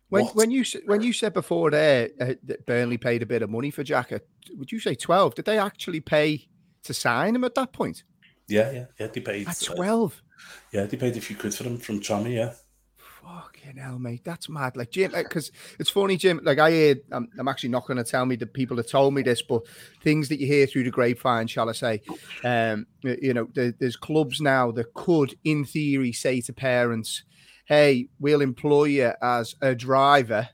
When, 0.10 0.26
when 0.26 0.52
you 0.52 0.66
when 0.86 1.02
you 1.02 1.14
said 1.14 1.34
before 1.34 1.72
there 1.72 2.10
uh, 2.20 2.34
that 2.44 2.66
Burnley 2.66 2.98
paid 2.98 3.22
a 3.22 3.28
bit 3.28 3.42
of 3.42 3.50
money 3.50 3.72
for 3.72 3.84
Jack, 3.84 4.12
would 4.58 4.72
you 4.72 4.80
say 4.80 4.96
twelve? 4.96 5.36
Did 5.36 5.46
they 5.46 5.60
actually 5.60 6.02
pay 6.02 6.48
to 6.84 6.94
sign 6.94 7.36
him 7.36 7.44
at 7.44 7.56
that 7.56 7.74
point? 7.74 8.04
Yeah, 8.48 8.72
yeah, 8.72 8.86
yeah. 9.00 9.08
They 9.08 9.22
paid 9.22 9.48
at 9.48 9.62
uh, 9.62 9.76
twelve. 9.76 10.22
Uh, 10.22 10.56
yeah, 10.72 10.86
they 10.86 10.98
paid 10.98 11.16
a 11.16 11.22
few 11.22 11.36
quid 11.36 11.54
for 11.54 11.64
him 11.64 11.78
from 11.78 12.02
Tommy. 12.02 12.36
Yeah. 12.36 12.54
Fucking 12.98 13.78
hell, 13.78 14.00
mate, 14.00 14.24
that's 14.24 14.50
mad. 14.50 14.76
Like 14.76 14.90
Jim, 14.90 15.12
because 15.12 15.52
it's 15.78 15.92
funny, 15.92 16.18
Jim. 16.18 16.40
Like 16.42 16.58
I 16.58 16.72
hear, 16.72 16.96
I'm, 17.12 17.30
I'm 17.38 17.48
actually 17.48 17.70
not 17.70 17.86
going 17.86 17.98
to 17.98 18.04
tell 18.04 18.26
me 18.26 18.36
the 18.36 18.48
people 18.48 18.78
that 18.78 18.90
told 18.90 19.14
me 19.14 19.22
this, 19.22 19.44
but 19.44 19.62
things 20.02 20.30
that 20.30 20.40
you 20.40 20.48
hear 20.48 20.66
through 20.66 20.86
the 20.86 20.90
grapevine, 20.90 21.46
shall 21.46 21.70
I 21.70 21.74
say? 21.74 22.02
Um, 22.44 22.88
you 23.04 23.36
know, 23.36 23.48
there, 23.54 23.76
there's 23.78 23.96
clubs 23.96 24.42
now 24.42 24.72
that 24.72 24.96
could, 24.96 25.36
in 25.44 25.64
theory, 25.64 26.12
say 26.12 26.42
to 26.42 26.54
parents 26.54 27.24
hey, 27.70 28.10
we'll 28.20 28.42
employ 28.42 28.86
you 28.86 29.14
as 29.22 29.56
a 29.62 29.76
driver. 29.76 30.50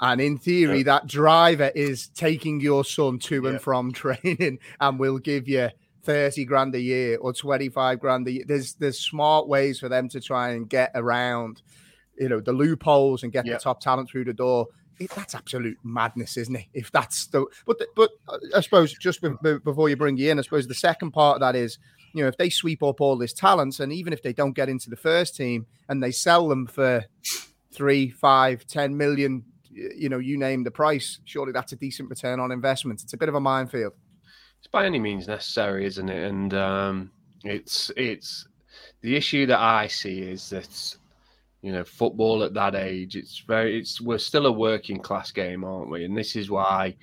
And 0.00 0.20
in 0.20 0.36
theory, 0.36 0.78
yeah. 0.78 0.84
that 0.84 1.06
driver 1.06 1.70
is 1.74 2.08
taking 2.08 2.60
your 2.60 2.84
son 2.84 3.20
to 3.20 3.42
yeah. 3.42 3.50
and 3.50 3.60
from 3.60 3.92
training 3.92 4.58
and 4.80 4.98
we'll 4.98 5.18
give 5.18 5.48
you 5.48 5.70
30 6.02 6.44
grand 6.44 6.74
a 6.74 6.80
year 6.80 7.18
or 7.18 7.32
25 7.32 8.00
grand 8.00 8.26
a 8.26 8.32
year. 8.32 8.44
There's 8.46 8.74
there's 8.74 8.98
smart 8.98 9.48
ways 9.48 9.78
for 9.78 9.88
them 9.88 10.08
to 10.10 10.20
try 10.20 10.50
and 10.50 10.68
get 10.68 10.90
around, 10.94 11.62
you 12.18 12.28
know, 12.28 12.40
the 12.40 12.52
loopholes 12.52 13.22
and 13.22 13.32
get 13.32 13.46
yeah. 13.46 13.54
the 13.54 13.60
top 13.60 13.80
talent 13.80 14.10
through 14.10 14.24
the 14.24 14.34
door. 14.34 14.66
It, 14.98 15.10
that's 15.10 15.36
absolute 15.36 15.78
madness, 15.84 16.36
isn't 16.36 16.56
it? 16.56 16.66
If 16.74 16.90
that's 16.90 17.28
the 17.28 17.46
but 17.64 17.78
the, 17.78 17.86
but 17.94 18.10
uh, 18.28 18.38
I 18.56 18.60
suppose 18.60 18.92
just 18.94 19.22
be, 19.22 19.30
before 19.58 19.88
you 19.88 19.96
bring 19.96 20.16
you 20.16 20.32
in, 20.32 20.38
I 20.38 20.42
suppose 20.42 20.66
the 20.66 20.74
second 20.74 21.12
part 21.12 21.36
of 21.36 21.40
that 21.42 21.54
is 21.54 21.78
you 22.18 22.24
know, 22.24 22.28
if 22.28 22.36
they 22.36 22.50
sweep 22.50 22.82
up 22.82 23.00
all 23.00 23.16
this 23.16 23.32
talent, 23.32 23.78
and 23.78 23.92
even 23.92 24.12
if 24.12 24.24
they 24.24 24.32
don't 24.32 24.52
get 24.52 24.68
into 24.68 24.90
the 24.90 24.96
first 24.96 25.36
team 25.36 25.66
and 25.88 26.02
they 26.02 26.10
sell 26.10 26.48
them 26.48 26.66
for 26.66 27.04
three, 27.72 28.10
five, 28.10 28.66
ten 28.66 28.96
million, 28.96 29.44
you 29.70 30.08
know, 30.08 30.18
you 30.18 30.36
name 30.36 30.64
the 30.64 30.70
price, 30.72 31.20
surely 31.24 31.52
that's 31.52 31.70
a 31.70 31.76
decent 31.76 32.10
return 32.10 32.40
on 32.40 32.50
investment. 32.50 33.02
It's 33.04 33.12
a 33.12 33.16
bit 33.16 33.28
of 33.28 33.36
a 33.36 33.40
minefield. 33.40 33.92
It's 34.58 34.66
by 34.66 34.84
any 34.84 34.98
means 34.98 35.28
necessary, 35.28 35.86
isn't 35.86 36.08
it? 36.08 36.28
And 36.28 36.54
um, 36.54 37.12
it's 37.44 37.92
it's 37.96 38.48
the 39.00 39.14
issue 39.14 39.46
that 39.46 39.60
I 39.60 39.86
see 39.86 40.18
is 40.20 40.50
that 40.50 40.96
you 41.62 41.70
know 41.70 41.84
football 41.84 42.42
at 42.42 42.54
that 42.54 42.74
age 42.74 43.14
it's 43.14 43.38
very 43.46 43.78
it's 43.78 44.00
we're 44.00 44.18
still 44.18 44.46
a 44.46 44.52
working 44.52 45.00
class 45.00 45.32
game 45.32 45.64
aren't 45.64 45.90
we 45.90 46.04
and 46.04 46.16
this 46.16 46.36
is 46.36 46.48
why 46.50 46.94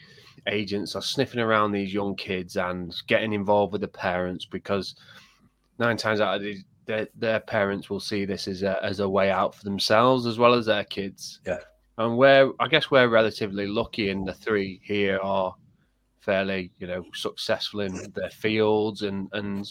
agents 0.47 0.95
are 0.95 1.01
sniffing 1.01 1.39
around 1.39 1.71
these 1.71 1.93
young 1.93 2.15
kids 2.15 2.57
and 2.57 2.95
getting 3.07 3.33
involved 3.33 3.71
with 3.71 3.81
the 3.81 3.87
parents 3.87 4.45
because 4.45 4.95
nine 5.79 5.97
times 5.97 6.21
out 6.21 6.35
of 6.35 6.41
ten, 6.41 6.63
their, 6.85 7.07
their 7.15 7.39
parents 7.39 7.89
will 7.89 7.99
see 7.99 8.25
this 8.25 8.47
as 8.47 8.61
a, 8.63 8.83
as 8.83 8.99
a 8.99 9.09
way 9.09 9.31
out 9.31 9.55
for 9.55 9.63
themselves 9.63 10.25
as 10.25 10.37
well 10.37 10.53
as 10.53 10.65
their 10.67 10.83
kids. 10.83 11.39
Yeah. 11.45 11.59
And 11.97 12.17
we're, 12.17 12.51
I 12.59 12.67
guess 12.67 12.91
we're 12.91 13.07
relatively 13.07 13.67
lucky 13.67 14.09
in 14.09 14.25
the 14.25 14.33
three 14.33 14.81
here 14.83 15.19
are 15.23 15.55
fairly, 16.19 16.71
you 16.77 16.87
know, 16.87 17.05
successful 17.13 17.81
in 17.81 18.11
their 18.15 18.29
fields 18.29 19.01
and, 19.01 19.29
and 19.33 19.67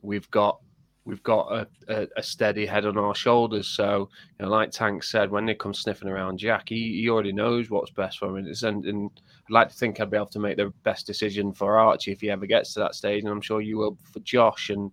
we've 0.00 0.30
got 0.30 0.58
we've 1.04 1.22
got 1.22 1.52
a, 1.52 1.68
a, 1.88 2.08
a, 2.16 2.22
steady 2.22 2.64
head 2.64 2.86
on 2.86 2.96
our 2.96 3.14
shoulders. 3.14 3.66
So, 3.66 4.08
you 4.38 4.44
know, 4.44 4.50
like 4.50 4.70
Tank 4.70 5.02
said, 5.02 5.30
when 5.30 5.46
they 5.46 5.54
come 5.54 5.74
sniffing 5.74 6.08
around 6.08 6.38
Jack, 6.38 6.68
he, 6.68 7.00
he 7.00 7.08
already 7.08 7.32
knows 7.32 7.70
what's 7.70 7.90
best 7.90 8.18
for 8.18 8.38
him. 8.38 8.46
It's, 8.46 8.62
And, 8.62 8.84
and 8.84 9.10
I'd 9.48 9.52
like 9.52 9.68
to 9.68 9.74
think 9.74 10.00
I'd 10.00 10.10
be 10.10 10.16
able 10.16 10.26
to 10.26 10.38
make 10.38 10.56
the 10.56 10.72
best 10.82 11.06
decision 11.06 11.52
for 11.52 11.78
Archie 11.78 12.12
if 12.12 12.20
he 12.20 12.30
ever 12.30 12.46
gets 12.46 12.74
to 12.74 12.80
that 12.80 12.94
stage. 12.94 13.22
And 13.22 13.32
I'm 13.32 13.40
sure 13.40 13.60
you 13.60 13.78
will 13.78 13.98
for 14.12 14.20
Josh. 14.20 14.70
And 14.70 14.92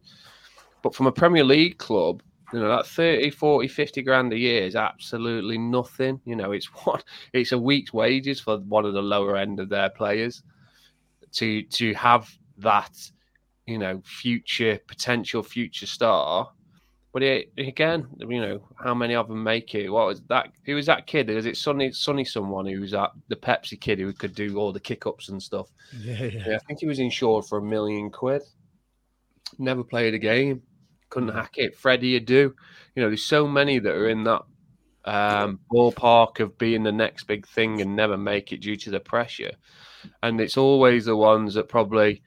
But 0.82 0.96
from 0.96 1.08
a 1.08 1.12
Premier 1.12 1.44
League 1.44 1.78
club, 1.78 2.22
you 2.52 2.60
know, 2.60 2.68
that 2.70 2.88
30, 2.88 3.30
40, 3.30 3.68
50 3.68 4.02
grand 4.02 4.34
a 4.34 4.38
year 4.38 4.64
is 4.64 4.76
absolutely 4.76 5.58
nothing. 5.58 6.20
You 6.26 6.36
know, 6.36 6.52
it's 6.52 6.66
what 6.86 7.04
it's 7.34 7.52
a 7.52 7.58
week's 7.58 7.94
wages 7.94 8.40
for 8.40 8.58
one 8.58 8.86
of 8.86 8.94
the 8.94 9.02
lower 9.02 9.38
end 9.38 9.60
of 9.60 9.70
their 9.70 9.90
players 9.90 10.44
to 11.34 11.62
to 11.64 11.94
have 11.94 12.30
that 12.58 13.12
you 13.70 13.78
know, 13.78 14.02
future 14.04 14.80
potential 14.88 15.44
future 15.44 15.86
star. 15.86 16.52
But 17.12 17.24
it, 17.24 17.52
again, 17.58 18.08
you 18.20 18.40
know, 18.40 18.62
how 18.84 18.94
many 18.94 19.16
of 19.16 19.28
them 19.28 19.44
make 19.44 19.74
it? 19.74 19.90
What 19.90 20.08
was 20.08 20.22
that? 20.30 20.52
Who 20.66 20.76
was 20.76 20.86
that 20.86 21.08
kid? 21.08 21.30
Was 21.30 21.48
it 21.48 21.58
Sonny? 21.58 21.92
Sonny, 21.92 22.24
someone 22.24 22.68
who 22.68 22.82
was 22.82 22.92
that 22.92 23.12
the 23.30 23.36
Pepsi 23.36 23.80
kid 23.80 24.00
who 24.00 24.14
could 24.14 24.36
do 24.36 24.58
all 24.58 24.72
the 24.72 24.80
kick 24.80 25.08
ups 25.08 25.30
and 25.30 25.42
stuff? 25.42 25.70
Yeah, 26.00 26.24
yeah. 26.26 26.44
yeah, 26.48 26.56
I 26.56 26.60
think 26.60 26.82
he 26.82 26.86
was 26.86 27.00
insured 27.00 27.46
for 27.46 27.58
a 27.58 27.64
million 27.64 28.12
quid. 28.12 28.44
Never 29.58 29.84
played 29.84 30.14
a 30.14 30.20
game. 30.20 30.62
Couldn't 31.10 31.34
hack 31.34 31.58
it. 31.58 31.76
Freddie 31.76 32.20
Adu. 32.20 32.54
You 32.96 33.04
know, 33.04 33.08
there's 33.08 33.26
so 33.26 33.48
many 33.48 33.80
that 33.80 33.96
are 33.96 34.10
in 34.10 34.24
that 34.26 34.44
um, 35.06 35.60
ballpark 35.74 36.40
of 36.40 36.58
being 36.60 36.84
the 36.84 36.92
next 36.92 37.24
big 37.24 37.48
thing 37.48 37.82
and 37.82 37.96
never 37.96 38.18
make 38.18 38.52
it 38.52 38.62
due 38.62 38.76
to 38.78 38.92
the 38.92 39.00
pressure. 39.00 39.54
And 40.22 40.40
it's 40.40 40.58
always 40.58 41.06
the 41.06 41.16
ones 41.16 41.56
that 41.56 41.68
probably 41.68 42.22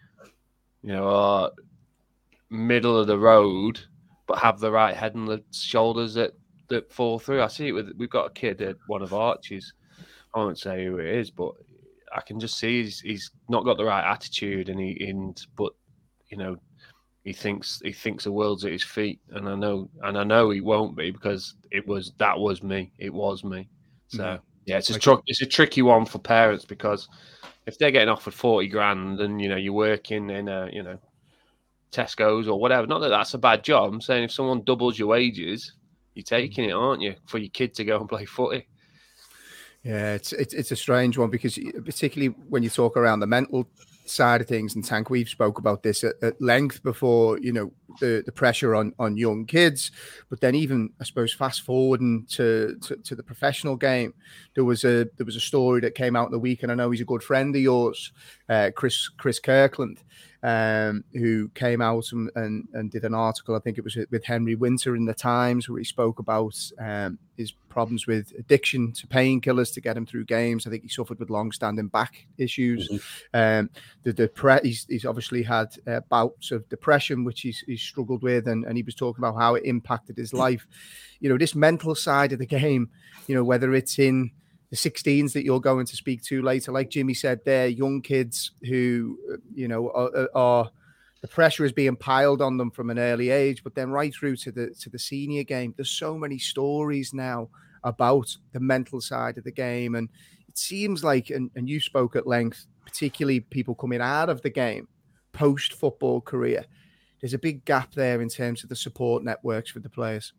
you 0.83 0.93
know, 0.93 1.09
are 1.09 1.53
middle 2.51 2.99
of 2.99 3.07
the 3.07 3.19
road, 3.19 3.81
but 4.27 4.39
have 4.39 4.61
the 4.61 4.71
right 4.71 4.97
head 4.97 5.15
and 5.15 5.29
the 5.29 5.43
shoulders 5.51 6.15
that 6.15 6.33
that 6.69 6.93
fall 6.93 7.19
through. 7.19 7.43
I 7.43 7.49
see 7.49 7.69
it 7.69 7.73
with 7.73 7.93
we've 7.97 8.11
got 8.11 8.27
a 8.27 8.33
kid 8.33 8.61
at 8.63 8.77
one 8.87 9.03
of 9.03 9.15
Archie's. 9.15 9.75
I 10.35 10.39
won't 10.39 10.59
say 10.59 10.85
who 10.85 10.99
it 10.99 11.07
is, 11.07 11.31
but 11.31 11.53
I 12.15 12.21
can 12.23 12.41
just 12.41 12.59
see 12.59 12.83
he's, 12.83 13.01
he's 13.01 13.31
not 13.49 13.65
got 13.65 13.77
the 13.77 13.85
right 13.85 14.11
attitude, 14.11 14.69
and 14.69 14.81
he 14.81 15.07
and 15.09 15.41
but 15.57 15.73
you 16.29 16.37
know 16.37 16.57
he 17.25 17.33
thinks 17.33 17.81
he 17.85 17.93
thinks 17.93 18.25
the 18.25 18.33
world's 18.33 18.65
at 18.65 18.73
his 18.73 18.83
feet, 18.83 19.21
and 19.31 19.49
I 19.49 19.55
know 19.55 19.89
and 20.03 20.19
I 20.19 20.25
know 20.25 20.51
he 20.51 20.61
won't 20.61 20.97
be 20.97 21.11
because 21.11 21.55
it 21.71 21.87
was 21.87 22.13
that 22.19 22.39
was 22.39 22.63
me. 22.63 22.93
It 22.99 23.13
was 23.13 23.45
me. 23.45 23.69
So 24.09 24.25
mm-hmm. 24.25 24.43
yeah, 24.67 24.79
it's 24.79 24.91
a 24.91 24.99
tr- 24.99 25.23
it's 25.27 25.43
a 25.43 25.47
tricky 25.47 25.83
one 25.83 26.07
for 26.07 26.19
parents 26.19 26.65
because 26.65 27.09
if 27.67 27.79
they're 27.79 27.91
getting 27.91 28.09
offered 28.09 28.35
forty 28.35 28.69
grand 28.69 29.21
and 29.21 29.41
you 29.41 29.49
know 29.49 29.57
you're 29.57 29.73
working 29.73 30.31
in 30.31 30.49
a 30.49 30.69
you 30.73 30.83
know 30.83 30.99
Tesco's 31.93 32.49
or 32.49 32.59
whatever, 32.59 32.87
not 32.87 33.01
that 33.01 33.11
that's 33.11 33.35
a 33.35 33.39
bad 33.39 33.63
job. 33.63 33.93
I'm 33.93 34.01
saying 34.01 34.25
if 34.25 34.33
someone 34.33 34.63
doubles 34.65 34.99
your 34.99 35.09
wages, 35.09 35.75
you're 36.15 36.25
taking 36.25 36.69
it, 36.69 36.73
aren't 36.73 37.03
you, 37.03 37.15
for 37.27 37.39
your 37.39 37.51
kid 37.51 37.75
to 37.75 37.85
go 37.85 38.01
and 38.01 38.09
play 38.09 38.25
footy? 38.25 38.67
Yeah, 39.83 40.15
it's 40.15 40.33
it's, 40.33 40.55
it's 40.55 40.71
a 40.71 40.77
strange 40.77 41.19
one 41.19 41.31
because 41.31 41.59
particularly 41.85 42.35
when 42.49 42.63
you 42.63 42.71
talk 42.71 42.97
around 42.97 43.21
the 43.21 43.27
mental 43.27 43.69
side 44.05 44.41
of 44.41 44.47
things, 44.47 44.75
and 44.75 44.85
Tank, 44.85 45.11
we've 45.11 45.29
spoke 45.29 45.59
about 45.59 45.83
this 45.83 46.05
at, 46.05 46.15
at, 46.23 46.41
length 46.41 46.85
before. 46.85 47.39
You 47.39 47.53
know 47.53 47.73
the 47.99 48.23
the 48.25 48.31
pressure 48.31 48.77
on 48.77 48.93
on 49.01 49.17
young 49.17 49.45
kids, 49.45 49.91
but 50.31 50.41
then 50.41 50.55
even 50.55 50.91
I 51.01 51.05
suppose 51.05 51.33
fast 51.33 51.63
forwarding 51.63 52.27
to, 52.31 52.77
to 52.83 52.97
to, 52.97 53.17
the 53.17 53.25
professional 53.25 53.75
game, 53.75 54.15
there 54.55 54.65
was 54.65 54.85
a 54.85 55.09
there 55.17 55.27
was 55.27 55.37
a 55.37 55.41
story 55.41 55.81
that 55.81 55.97
came 55.97 56.15
out 56.15 56.27
in 56.27 56.33
the 56.33 56.39
week, 56.39 56.63
and 56.63 56.71
I 56.71 56.77
know 56.77 56.93
he's 56.93 57.01
a 57.01 57.07
good 57.07 57.25
friend 57.25 57.55
of 57.55 57.61
yours, 57.61 58.13
uh, 58.49 58.71
Chris 58.77 59.09
Chris 59.09 59.41
Kirkland, 59.41 59.99
um, 60.43 61.05
who 61.13 61.49
came 61.55 61.81
out 61.81 62.11
and, 62.13 62.31
and, 62.35 62.69
and 62.73 62.91
did 62.91 63.05
an 63.05 63.15
article. 63.15 63.55
I 63.55 63.61
think 63.61 63.79
it 63.79 63.85
was 63.85 63.97
with 64.11 64.25
Henry 64.25 64.55
Winter 64.55 64.97
in 64.97 65.05
the 65.05 65.15
Times, 65.15 65.69
where 65.69 65.79
he 65.79 65.85
spoke 65.85 66.19
about 66.19 66.59
um, 66.79 67.19
his 67.37 67.53
problems 67.69 68.07
with 68.07 68.33
addiction 68.39 68.93
to 68.93 69.07
painkillers 69.07 69.73
to 69.75 69.81
get 69.81 69.97
him 69.97 70.05
through 70.05 70.25
games. 70.25 70.67
I 70.67 70.71
think 70.71 70.83
he 70.83 70.89
suffered 70.89 71.19
with 71.19 71.31
long-standing 71.31 71.89
back 71.89 72.27
issues. 72.39 72.89
Mm-hmm. 72.89 73.37
Um, 73.39 73.71
the 74.03 74.13
depre- 74.13 74.65
he's, 74.65 74.85
he's 74.89 75.07
obviously 75.07 75.43
had 75.43 75.69
uh, 75.87 76.01
bouts 76.09 76.51
of 76.51 76.69
depression, 76.69 77.25
which 77.25 77.43
he's, 77.43 77.61
he's 77.67 77.81
struggled 77.81 78.23
with, 78.23 78.49
and, 78.49 78.65
and 78.65 78.77
he 78.77 78.83
was 78.83 78.95
talking 78.95 79.23
about 79.23 79.39
how 79.39 79.55
it 79.55 79.65
impacted 79.65 80.17
his 80.17 80.33
life. 80.33 80.67
You 81.21 81.29
know, 81.29 81.39
this 81.39 81.55
mental 81.55 81.95
side 81.95 82.33
of 82.33 82.39
the 82.39 82.47
game. 82.47 82.91
You 83.29 83.37
know, 83.37 83.45
whether 83.45 83.73
it's 83.73 84.01
in 84.01 84.33
the 84.73 84.91
16s 84.91 85.35
that 85.35 85.45
you're 85.45 85.61
going 85.61 85.85
to 85.85 85.97
speak 85.97 86.23
to 86.23 86.41
later, 86.41 86.73
like 86.73 86.89
Jimmy 86.89 87.13
said, 87.13 87.41
they're 87.45 87.67
young 87.67 88.01
kids 88.01 88.53
who, 88.63 89.19
you 89.55 89.69
know, 89.69 89.91
are, 89.91 90.31
are, 90.35 90.71
the 91.21 91.29
pressure 91.29 91.67
is 91.67 91.73
being 91.73 91.95
piled 91.95 92.41
on 92.41 92.57
them 92.57 92.71
from 92.71 92.89
an 92.89 92.99
early 92.99 93.29
age, 93.29 93.63
but 93.63 93.75
then 93.75 93.91
right 93.91 94.15
through 94.15 94.37
to 94.37 94.51
the 94.51 94.71
to 94.81 94.89
the 94.89 94.99
senior 94.99 95.45
game. 95.45 95.75
There's 95.77 95.91
so 95.91 96.17
many 96.17 96.39
stories 96.39 97.13
now 97.13 97.51
about 97.85 98.35
the 98.53 98.61
mental 98.61 99.03
side 99.03 99.37
of 99.37 99.45
the 99.45 99.53
game, 99.53 99.95
and 99.95 100.09
it 100.49 100.57
seems 100.57 101.05
like, 101.05 101.29
and, 101.29 101.51
and 101.55 101.69
you 101.69 101.79
spoke 101.79 102.17
at 102.17 102.27
length, 102.27 102.65
particularly 102.87 103.41
people 103.41 103.75
coming 103.75 104.01
out 104.01 104.31
of 104.31 104.41
the 104.41 104.51
game 104.51 104.89
post 105.33 105.75
football 105.75 106.23
career. 106.23 106.65
There's 107.21 107.35
a 107.35 107.39
big 107.39 107.67
gap 107.67 107.93
there 107.93 108.23
in 108.23 108.31
terms 108.31 108.63
of 108.63 108.71
the 108.71 108.77
support 108.77 109.23
networks 109.23 109.71
for 109.71 109.81
the 109.81 109.91
players. 109.91 110.33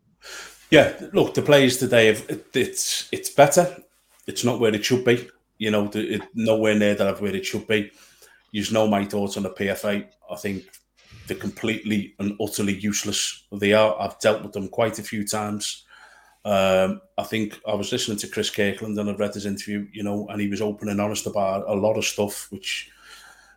Yeah, 0.70 0.92
look, 1.12 1.34
the 1.34 1.42
players 1.42 1.76
today, 1.76 2.08
it's 2.08 3.08
it's 3.12 3.30
better 3.30 3.76
it's 4.26 4.44
not 4.44 4.60
where 4.60 4.74
it 4.74 4.84
should 4.84 5.04
be. 5.04 5.28
You 5.58 5.70
know, 5.70 5.90
it, 5.94 6.22
nowhere 6.34 6.74
near 6.74 6.94
that 6.94 7.06
of 7.06 7.20
where 7.20 7.34
it 7.34 7.46
should 7.46 7.66
be. 7.66 7.90
You 8.52 8.64
know 8.72 8.86
my 8.86 9.04
thoughts 9.04 9.36
on 9.36 9.42
the 9.42 9.50
PFA. 9.50 10.06
I 10.30 10.36
think 10.36 10.64
they're 11.26 11.36
completely 11.36 12.14
and 12.18 12.36
utterly 12.40 12.74
useless. 12.74 13.44
They 13.52 13.72
are. 13.72 14.00
I've 14.00 14.18
dealt 14.20 14.42
with 14.42 14.52
them 14.52 14.68
quite 14.68 14.98
a 14.98 15.02
few 15.02 15.26
times. 15.26 15.84
Um, 16.44 17.00
I 17.16 17.22
think 17.22 17.58
I 17.66 17.74
was 17.74 17.90
listening 17.90 18.18
to 18.18 18.28
Chris 18.28 18.50
Kirkland 18.50 18.98
and 18.98 19.08
I've 19.08 19.18
read 19.18 19.32
his 19.32 19.46
interview, 19.46 19.86
you 19.92 20.02
know, 20.02 20.28
and 20.28 20.40
he 20.40 20.48
was 20.48 20.60
open 20.60 20.88
and 20.90 21.00
honest 21.00 21.26
about 21.26 21.68
a 21.68 21.74
lot 21.74 21.96
of 21.96 22.04
stuff, 22.04 22.48
which 22.50 22.90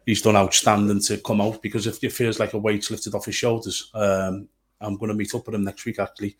he's 0.05 0.21
done 0.21 0.37
outstanding 0.37 1.01
to 1.01 1.17
come 1.17 1.41
out 1.41 1.61
because 1.61 1.85
if 1.85 2.01
it 2.01 2.13
feels 2.13 2.39
like 2.39 2.53
a 2.53 2.57
weight's 2.57 2.89
lifted 2.89 3.13
off 3.13 3.25
his 3.25 3.35
shoulders. 3.35 3.91
Um, 3.93 4.47
I'm 4.79 4.95
going 4.95 5.09
to 5.09 5.15
meet 5.15 5.33
up 5.35 5.45
with 5.45 5.55
him 5.55 5.63
next 5.63 5.85
week, 5.85 5.99
actually. 5.99 6.37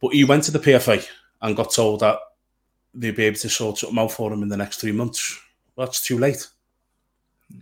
But 0.00 0.14
he 0.14 0.24
went 0.24 0.42
to 0.44 0.50
the 0.50 0.58
PFA 0.58 1.06
and 1.42 1.56
got 1.56 1.70
told 1.70 2.00
that 2.00 2.18
they'd 2.96 3.16
be 3.16 3.24
able 3.24 3.38
to 3.38 3.48
sort 3.48 3.78
something 3.78 3.98
out 3.98 4.12
for 4.12 4.32
him 4.32 4.42
in 4.42 4.48
the 4.48 4.56
next 4.56 4.80
three 4.80 4.92
months. 4.92 5.38
Well, 5.74 5.86
that's 5.86 6.02
too 6.02 6.18
late. 6.18 6.46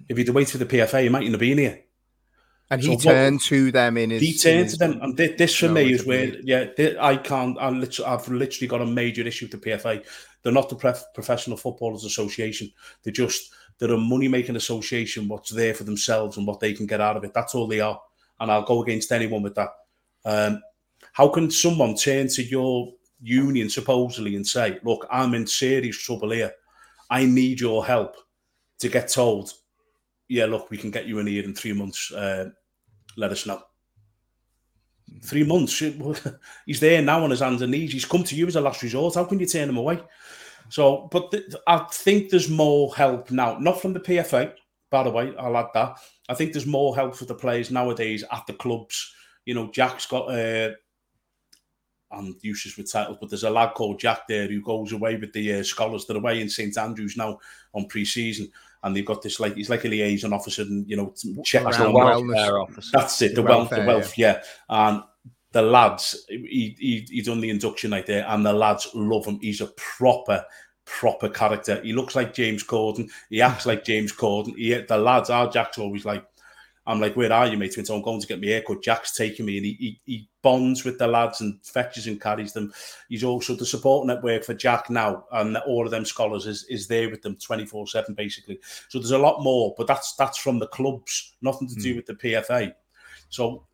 If 0.08 0.16
he'd 0.16 0.28
waited 0.28 0.52
for 0.52 0.58
the 0.58 0.66
PFA, 0.66 1.02
he 1.02 1.08
might 1.08 1.24
not 1.24 1.32
have 1.32 1.40
been 1.40 1.58
here. 1.58 1.80
And 2.70 2.80
he 2.80 2.98
so 2.98 3.10
turned 3.10 3.36
what, 3.36 3.44
to 3.44 3.72
them 3.72 3.98
in 3.98 4.10
his. 4.10 4.22
He 4.22 4.38
turned 4.38 4.70
to 4.70 4.76
them, 4.76 4.98
and 5.02 5.16
this 5.16 5.54
for 5.54 5.68
me 5.68 5.92
is 5.92 6.06
where, 6.06 6.34
yeah, 6.42 6.66
I 6.98 7.16
can't. 7.16 7.58
I 7.58 7.68
literally, 7.68 8.10
I've 8.10 8.26
literally 8.28 8.68
got 8.68 8.80
a 8.80 8.86
major 8.86 9.26
issue 9.26 9.46
with 9.50 9.60
the 9.60 9.70
PFA. 9.70 10.02
They're 10.42 10.52
not 10.52 10.70
the 10.70 11.02
Professional 11.14 11.58
Footballers 11.58 12.04
Association. 12.04 12.72
They're 13.02 13.12
just 13.12 13.52
they're 13.78 13.92
a 13.92 13.98
money 13.98 14.28
making 14.28 14.56
association. 14.56 15.28
What's 15.28 15.50
there 15.50 15.74
for 15.74 15.84
themselves 15.84 16.36
and 16.36 16.46
what 16.46 16.60
they 16.60 16.72
can 16.72 16.86
get 16.86 17.00
out 17.00 17.16
of 17.16 17.24
it. 17.24 17.34
That's 17.34 17.54
all 17.54 17.66
they 17.66 17.80
are. 17.80 18.00
And 18.40 18.50
I'll 18.50 18.64
go 18.64 18.82
against 18.82 19.12
anyone 19.12 19.42
with 19.42 19.54
that. 19.56 19.70
Um, 20.24 20.62
how 21.12 21.28
can 21.28 21.50
someone 21.50 21.96
turn 21.96 22.28
to 22.28 22.42
your 22.42 22.92
union 23.20 23.68
supposedly 23.68 24.36
and 24.36 24.46
say, 24.46 24.78
"Look, 24.82 25.06
I'm 25.10 25.34
in 25.34 25.46
serious 25.46 25.98
trouble 25.98 26.30
here. 26.30 26.52
I 27.10 27.24
need 27.24 27.60
your 27.60 27.84
help," 27.84 28.16
to 28.80 28.88
get 28.88 29.08
told, 29.08 29.52
"Yeah, 30.28 30.46
look, 30.46 30.70
we 30.70 30.78
can 30.78 30.90
get 30.90 31.06
you 31.06 31.18
in 31.18 31.26
here 31.26 31.44
in 31.44 31.54
three 31.54 31.72
months. 31.72 32.12
Uh, 32.12 32.50
let 33.16 33.32
us 33.32 33.46
know." 33.46 33.62
Three 35.22 35.44
months. 35.44 35.82
He's 36.66 36.80
there 36.80 37.02
now 37.02 37.22
on 37.22 37.30
his 37.30 37.40
hands 37.40 37.62
and 37.62 37.70
knees. 37.70 37.92
He's 37.92 38.04
come 38.04 38.24
to 38.24 38.34
you 38.34 38.46
as 38.46 38.56
a 38.56 38.60
last 38.60 38.82
resort. 38.82 39.14
How 39.14 39.24
can 39.24 39.38
you 39.38 39.46
turn 39.46 39.68
him 39.68 39.76
away? 39.76 40.00
So, 40.68 41.08
but 41.10 41.30
th- 41.30 41.54
I 41.66 41.86
think 41.92 42.30
there's 42.30 42.48
more 42.48 42.94
help 42.94 43.30
now, 43.30 43.58
not 43.58 43.80
from 43.80 43.92
the 43.92 44.00
PFA, 44.00 44.54
by 44.90 45.02
the 45.02 45.10
way. 45.10 45.34
I'll 45.38 45.56
add 45.56 45.68
that. 45.74 45.98
I 46.28 46.34
think 46.34 46.52
there's 46.52 46.66
more 46.66 46.94
help 46.94 47.14
for 47.14 47.26
the 47.26 47.34
players 47.34 47.70
nowadays 47.70 48.24
at 48.30 48.46
the 48.46 48.54
clubs. 48.54 49.14
You 49.44 49.54
know, 49.54 49.70
Jack's 49.70 50.06
got 50.06 50.30
uh, 50.30 50.70
and 52.18 52.34
useless 52.42 52.76
with 52.76 52.90
titles. 52.90 53.18
But 53.20 53.30
there's 53.30 53.44
a 53.44 53.50
lad 53.50 53.74
called 53.74 54.00
Jack 54.00 54.26
there 54.28 54.46
who 54.48 54.60
goes 54.62 54.92
away 54.92 55.16
with 55.16 55.32
the 55.32 55.54
uh, 55.54 55.62
scholars. 55.62 56.06
They're 56.06 56.16
away 56.16 56.40
in 56.40 56.48
St 56.48 56.76
Andrews 56.76 57.16
now 57.16 57.38
on 57.72 57.86
pre-season, 57.86 58.50
and 58.82 58.94
they've 58.94 59.06
got 59.06 59.22
this 59.22 59.40
like 59.40 59.54
he's 59.54 59.70
like 59.70 59.84
a 59.84 59.88
liaison 59.88 60.32
officer, 60.32 60.62
and 60.62 60.88
you 60.88 60.96
know 60.96 61.14
check 61.44 61.64
the 61.64 61.90
welfare 61.90 62.58
officer. 62.58 62.90
That's 62.92 63.20
it, 63.22 63.34
the, 63.34 63.42
the 63.42 63.42
wealth, 63.42 63.70
the 63.70 63.84
wealth, 63.84 64.16
yeah. 64.18 64.42
yeah. 64.68 64.88
And 64.88 65.02
the 65.52 65.62
lads, 65.62 66.24
he, 66.28 66.76
he 66.78 67.06
he 67.08 67.22
done 67.22 67.40
the 67.40 67.50
induction 67.50 67.90
night 67.90 68.06
there, 68.06 68.26
and 68.28 68.44
the 68.44 68.52
lads 68.52 68.88
love 68.94 69.24
him. 69.24 69.38
He's 69.40 69.60
a 69.60 69.68
proper 69.76 70.44
proper 70.84 71.28
character. 71.28 71.80
He 71.82 71.92
looks 71.92 72.14
like 72.14 72.34
James 72.34 72.64
Corden. 72.64 73.10
He 73.30 73.40
acts 73.40 73.66
like 73.66 73.84
James 73.84 74.12
Corden. 74.12 74.54
He, 74.56 74.74
the 74.74 74.98
lads, 74.98 75.30
our 75.30 75.50
Jack's 75.50 75.78
always 75.78 76.04
like, 76.04 76.24
I'm 76.86 77.00
like, 77.00 77.16
where 77.16 77.32
are 77.32 77.46
you, 77.46 77.56
mate? 77.56 77.72
So 77.72 77.94
I'm 77.94 78.02
going 78.02 78.20
to 78.20 78.26
get 78.26 78.40
my 78.40 78.48
haircut. 78.48 78.82
Jack's 78.82 79.16
taking 79.16 79.46
me, 79.46 79.56
and 79.56 79.66
he, 79.66 79.72
he, 79.72 80.00
he 80.04 80.28
bonds 80.44 80.84
with 80.84 80.98
the 80.98 81.06
lads 81.08 81.40
and 81.40 81.58
fetches 81.64 82.06
and 82.06 82.20
carries 82.20 82.52
them. 82.52 82.72
He's 83.08 83.24
also 83.24 83.56
the 83.56 83.66
support 83.66 84.06
network 84.06 84.44
for 84.44 84.54
Jack 84.54 84.90
now, 84.90 85.24
and 85.32 85.56
all 85.56 85.84
of 85.84 85.90
them 85.90 86.04
scholars 86.04 86.46
is, 86.46 86.64
is 86.64 86.86
there 86.86 87.10
with 87.10 87.22
them 87.22 87.36
24 87.36 87.88
7 87.88 88.14
basically. 88.14 88.60
So 88.88 88.98
there's 89.00 89.10
a 89.10 89.18
lot 89.18 89.42
more, 89.42 89.74
but 89.76 89.88
that's 89.88 90.14
that's 90.14 90.38
from 90.38 90.60
the 90.60 90.68
clubs, 90.68 91.34
nothing 91.42 91.66
to 91.68 91.74
do 91.74 91.94
mm. 91.94 91.96
with 91.96 92.06
the 92.06 92.14
PFA. 92.14 92.74
So, 93.30 93.64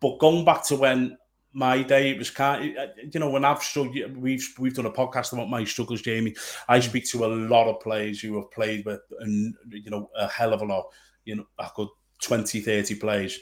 but 0.00 0.18
going 0.18 0.44
back 0.44 0.64
to 0.66 0.76
when 0.76 1.18
my 1.52 1.82
day, 1.82 2.10
it 2.10 2.18
was 2.18 2.30
kind 2.30 2.76
of, 2.76 2.88
you 3.14 3.20
know, 3.20 3.30
when 3.30 3.44
I've 3.44 3.62
struggled, 3.62 4.16
we've 4.16 4.54
we've 4.58 4.74
done 4.74 4.86
a 4.86 4.90
podcast 4.90 5.32
about 5.32 5.50
my 5.50 5.64
struggles, 5.64 6.02
Jamie. 6.02 6.34
I 6.68 6.78
hmm. 6.78 6.88
speak 6.88 7.06
to 7.10 7.24
a 7.24 7.28
lot 7.28 7.68
of 7.68 7.80
players 7.80 8.20
who 8.20 8.36
have 8.36 8.50
played 8.50 8.84
with, 8.84 9.00
and 9.20 9.54
you 9.70 9.90
know, 9.90 10.10
a 10.16 10.28
hell 10.28 10.52
of 10.52 10.62
a 10.62 10.64
lot. 10.64 10.86
You 11.24 11.36
know, 11.36 11.46
I 11.58 11.68
could 11.74 11.88
20, 12.22 12.60
30 12.60 12.94
plays. 12.96 13.38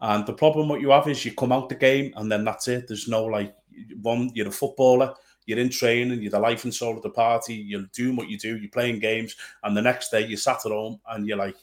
And 0.00 0.26
the 0.26 0.32
problem 0.32 0.68
what 0.68 0.80
you 0.80 0.90
have 0.90 1.08
is 1.08 1.24
you 1.24 1.32
come 1.32 1.52
out 1.52 1.68
the 1.68 1.74
game 1.74 2.12
and 2.16 2.30
then 2.30 2.44
that's 2.44 2.68
it. 2.68 2.86
There's 2.86 3.08
no 3.08 3.24
like 3.24 3.54
one, 4.00 4.30
you're 4.34 4.48
a 4.48 4.52
footballer, 4.52 5.14
you're 5.46 5.58
in 5.58 5.70
training, 5.70 6.22
you're 6.22 6.30
the 6.30 6.38
life 6.38 6.64
and 6.64 6.74
soul 6.74 6.96
of 6.96 7.02
the 7.02 7.10
party, 7.10 7.54
you're 7.54 7.86
doing 7.92 8.16
what 8.16 8.28
you 8.28 8.38
do, 8.38 8.56
you're 8.56 8.70
playing 8.70 9.00
games, 9.00 9.34
and 9.64 9.76
the 9.76 9.82
next 9.82 10.10
day 10.10 10.26
you 10.26 10.36
sat 10.36 10.66
at 10.66 10.72
home 10.72 11.00
and 11.08 11.26
you're 11.26 11.38
like, 11.38 11.56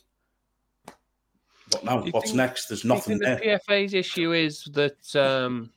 what 1.71 1.83
now? 1.83 1.99
What's 2.11 2.27
think, 2.27 2.37
next? 2.37 2.67
There's 2.67 2.85
nothing 2.85 3.19
there. 3.19 3.37
The 3.37 3.59
PFA's 3.67 3.93
issue 3.93 4.33
is 4.33 4.63
that 4.73 5.15
um, 5.15 5.71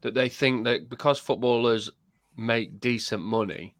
that 0.00 0.14
they 0.14 0.28
think 0.28 0.64
that 0.64 0.88
because 0.88 1.18
footballers 1.18 1.90
make 2.36 2.80
decent 2.80 3.22
money, 3.22 3.74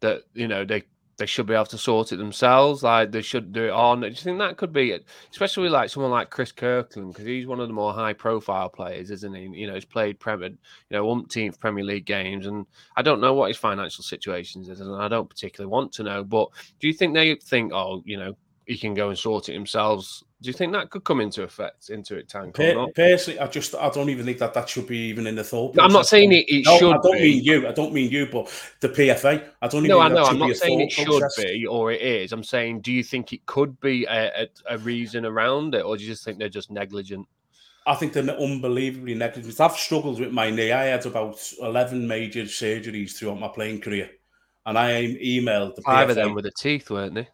that 0.00 0.22
you 0.34 0.48
know 0.48 0.64
they 0.64 0.82
they 1.18 1.26
should 1.26 1.46
be 1.46 1.54
able 1.54 1.66
to 1.66 1.78
sort 1.78 2.12
it 2.12 2.16
themselves. 2.16 2.82
Like 2.82 3.10
they 3.10 3.22
should 3.22 3.52
do 3.52 3.64
it 3.64 3.70
on. 3.70 4.00
Do 4.00 4.06
you 4.06 4.14
think 4.14 4.38
that 4.38 4.56
could 4.56 4.72
be 4.72 4.92
it? 4.92 5.04
Especially 5.30 5.68
like 5.68 5.90
someone 5.90 6.12
like 6.12 6.30
Chris 6.30 6.52
Kirkland, 6.52 7.12
because 7.12 7.26
he's 7.26 7.46
one 7.46 7.60
of 7.60 7.68
the 7.68 7.74
more 7.74 7.92
high 7.92 8.12
profile 8.12 8.68
players, 8.68 9.10
isn't 9.10 9.34
he? 9.34 9.42
You 9.42 9.66
know, 9.66 9.74
he's 9.74 9.84
played 9.84 10.20
Premier, 10.20 10.48
you 10.48 10.56
know, 10.90 11.10
umpteenth 11.10 11.60
Premier 11.60 11.84
League 11.84 12.06
games, 12.06 12.46
and 12.46 12.64
I 12.96 13.02
don't 13.02 13.20
know 13.20 13.34
what 13.34 13.48
his 13.48 13.56
financial 13.56 14.04
situations 14.04 14.68
is, 14.68 14.80
and 14.80 14.94
I 14.94 15.08
don't 15.08 15.28
particularly 15.28 15.70
want 15.70 15.92
to 15.94 16.04
know. 16.04 16.24
But 16.24 16.48
do 16.80 16.86
you 16.86 16.94
think 16.94 17.14
they 17.14 17.34
think, 17.34 17.72
oh, 17.72 18.02
you 18.06 18.16
know, 18.16 18.36
he 18.68 18.76
can 18.76 18.92
go 18.92 19.08
and 19.08 19.18
sort 19.18 19.48
it 19.48 19.54
themselves. 19.54 20.22
Do 20.42 20.48
you 20.48 20.52
think 20.52 20.72
that 20.74 20.90
could 20.90 21.02
come 21.02 21.20
into 21.20 21.42
effect 21.42 21.88
into 21.88 22.16
it, 22.16 22.28
Tank? 22.28 22.54
Per- 22.54 22.86
personally, 22.94 23.40
I 23.40 23.46
just 23.46 23.74
I 23.74 23.88
don't 23.88 24.10
even 24.10 24.26
think 24.26 24.38
that 24.38 24.52
that 24.52 24.68
should 24.68 24.86
be 24.86 24.98
even 24.98 25.26
in 25.26 25.34
the 25.34 25.42
thought. 25.42 25.76
I'm 25.80 25.92
not 25.92 26.06
saying 26.06 26.32
it, 26.32 26.44
it 26.48 26.66
no, 26.66 26.78
should. 26.78 26.92
I 26.92 26.98
don't 27.02 27.14
be. 27.14 27.22
mean 27.22 27.44
you. 27.44 27.66
I 27.66 27.72
don't 27.72 27.92
mean 27.94 28.10
you, 28.10 28.26
but 28.26 28.52
the 28.80 28.90
PFA. 28.90 29.48
I 29.62 29.68
don't 29.68 29.86
even. 29.86 29.96
No, 29.96 30.00
I 30.00 30.08
know. 30.08 30.24
I'm 30.24 30.38
not 30.38 30.54
saying 30.54 30.80
it 30.80 30.92
should 30.92 31.06
process. 31.06 31.44
be 31.44 31.66
or 31.66 31.92
it 31.92 32.02
is. 32.02 32.32
I'm 32.32 32.44
saying, 32.44 32.82
do 32.82 32.92
you 32.92 33.02
think 33.02 33.32
it 33.32 33.46
could 33.46 33.80
be 33.80 34.04
a, 34.04 34.42
a, 34.42 34.74
a 34.74 34.78
reason 34.78 35.24
around 35.24 35.74
it, 35.74 35.80
or 35.80 35.96
do 35.96 36.04
you 36.04 36.10
just 36.10 36.24
think 36.24 36.38
they're 36.38 36.50
just 36.50 36.70
negligent? 36.70 37.26
I 37.86 37.94
think 37.94 38.12
they're 38.12 38.28
unbelievably 38.28 39.14
negligent. 39.14 39.58
I've 39.60 39.72
struggled 39.72 40.20
with 40.20 40.30
my 40.30 40.50
knee. 40.50 40.72
I 40.72 40.84
had 40.84 41.06
about 41.06 41.40
11 41.62 42.06
major 42.06 42.42
surgeries 42.42 43.12
throughout 43.12 43.40
my 43.40 43.48
playing 43.48 43.80
career. 43.80 44.10
And 44.66 44.78
I 44.78 45.16
emailed 45.24 45.74
the 45.74 45.82
Five 45.82 46.08
PFA. 46.08 46.10
of 46.10 46.16
them 46.16 46.34
with 46.34 46.44
the 46.44 46.50
teeth, 46.50 46.90
weren't 46.90 47.14
they? 47.14 47.28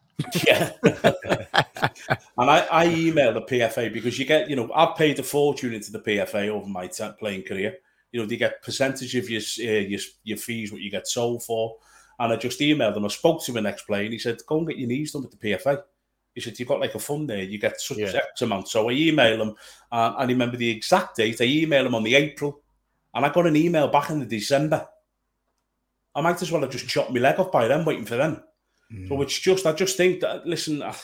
Yeah. 0.47 0.71
and 0.83 2.51
I, 2.51 2.67
I 2.71 2.87
emailed 2.87 3.35
the 3.35 3.43
PFA 3.43 3.93
because 3.93 4.19
you 4.19 4.25
get, 4.25 4.49
you 4.49 4.57
know, 4.57 4.71
I've 4.75 4.97
paid 4.97 5.19
a 5.19 5.23
fortune 5.23 5.75
into 5.75 5.93
the 5.93 6.01
PFA 6.01 6.49
over 6.49 6.67
my 6.67 6.87
t- 6.87 7.09
playing 7.19 7.43
career. 7.43 7.77
You 8.13 8.21
know, 8.21 8.27
they 8.27 8.37
get 8.37 8.63
percentage 8.63 9.15
of 9.17 9.29
your, 9.29 9.41
uh, 9.41 9.81
your 9.81 10.01
your 10.23 10.39
fees, 10.39 10.71
what 10.71 10.81
you 10.81 10.91
get 10.91 11.09
sold 11.09 11.43
for. 11.43 11.77
And 12.19 12.33
I 12.33 12.37
just 12.37 12.61
emailed 12.61 12.97
him. 12.97 13.05
I 13.05 13.09
spoke 13.09 13.45
to 13.45 13.57
an 13.57 13.65
next 13.65 13.83
player 13.87 14.05
and 14.05 14.13
he 14.13 14.19
said, 14.21 14.39
go 14.47 14.59
and 14.59 14.69
get 14.69 14.79
your 14.79 14.89
knees 14.89 15.13
done 15.13 15.23
with 15.23 15.33
the 15.39 15.49
PFA. 15.51 15.83
He 16.33 16.41
said, 16.41 16.59
you've 16.59 16.69
got 16.69 16.81
like 16.81 16.95
a 16.95 16.99
fund 17.01 17.29
there. 17.29 17.43
You 17.43 17.59
get 17.59 17.81
such 17.81 17.99
Yeah. 17.99 18.13
X 18.15 18.43
amount. 18.43 18.69
So 18.69 18.89
I 18.89 18.93
emailed 18.95 19.41
him 19.41 19.55
uh, 19.91 20.15
and 20.19 20.31
I 20.31 20.33
remember 20.33 20.57
the 20.57 20.71
exact 20.71 21.17
date. 21.17 21.41
I 21.41 21.45
emailed 21.45 21.87
him 21.87 21.95
on 21.95 22.05
the 22.05 22.15
April 22.15 22.61
and 23.15 23.27
I 23.27 23.31
got 23.33 23.47
an 23.47 23.57
email 23.57 23.89
back 23.89 24.11
in 24.11 24.21
the 24.21 24.27
December. 24.27 24.87
I 26.15 26.21
might 26.21 26.41
as 26.41 26.53
well 26.53 26.63
have 26.63 26.71
just 26.71 26.89
chopped 26.89 27.11
my 27.13 27.19
leg 27.21 27.41
off 27.41 27.51
by 27.51 27.67
then, 27.67 27.85
waiting 27.85 28.05
for 28.05 28.17
them. 28.17 28.43
So 29.09 29.23
it's 29.23 29.39
just, 29.39 29.67
I 29.67 29.73
just 29.73 29.97
think 29.97 30.21
that, 30.21 30.47
listen, 30.47 30.83
I- 30.83 30.95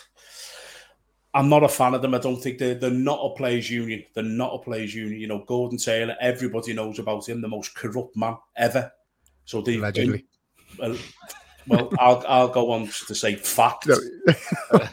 I'm 1.33 1.49
not 1.49 1.63
a 1.63 1.69
fan 1.69 1.95
of 1.95 2.03
them. 2.03 2.15
I 2.15 2.19
don't 2.19 2.43
think 2.43 2.59
they're, 2.59 2.75
they're 2.75 2.91
not 2.91 3.21
a 3.21 3.31
players' 3.37 3.71
union. 3.71 4.05
They're 4.15 4.25
not 4.25 4.53
a 4.55 4.59
players' 4.59 4.95
union. 4.95 5.21
You 5.21 5.29
know, 5.29 5.45
Gordon 5.47 5.79
Taylor, 5.79 6.17
everybody 6.21 6.73
knows 6.73 6.99
about 6.99 7.29
him, 7.29 7.41
the 7.41 7.49
most 7.49 7.75
corrupt 7.75 8.17
man 8.17 8.37
ever. 8.57 8.91
So 9.45 9.61
they 9.63 9.77
Allegedly. 9.77 10.27
Well, 10.79 10.97
well, 11.69 11.93
I'll, 11.99 12.25
I'll 12.27 12.49
go 12.49 12.73
on 12.73 12.89
to 13.07 13.15
say 13.15 13.37
fact. 13.37 13.87
No. 13.87 13.97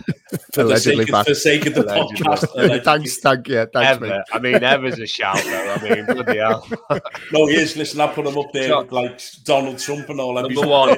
for, 0.54 0.64
the 0.64 0.78
sake 0.78 1.00
of, 1.00 1.08
for 1.10 1.24
the 1.24 1.36
sake 1.36 1.66
of 1.66 1.74
the 1.76 1.84
Allegedly. 1.84 2.16
podcast. 2.26 2.54
allegedly. 2.54 2.80
thanks, 2.82 3.18
thank 3.20 3.48
yeah, 3.48 3.66
thanks, 3.74 4.02
mate. 4.02 4.12
Ever. 4.12 4.24
I 4.34 4.40
mean, 4.40 4.64
ever's 4.64 5.00
a 5.00 5.06
shout, 5.08 5.42
though. 5.44 5.76
I 5.80 5.90
mean, 5.96 6.06
bloody 6.06 6.38
hell. 6.38 6.68
No, 7.34 7.46
he 7.48 7.56
is. 7.56 7.76
Listen, 7.76 8.00
I 8.02 8.08
put 8.08 8.26
him 8.26 8.38
up 8.38 8.52
there 8.54 8.78
with 8.78 8.92
like 8.92 9.22
Donald 9.44 9.80
Trump 9.80 10.10
and 10.10 10.20
all 10.20 10.34
that. 10.36 10.44
Number 10.50 10.68
one, 10.68 10.98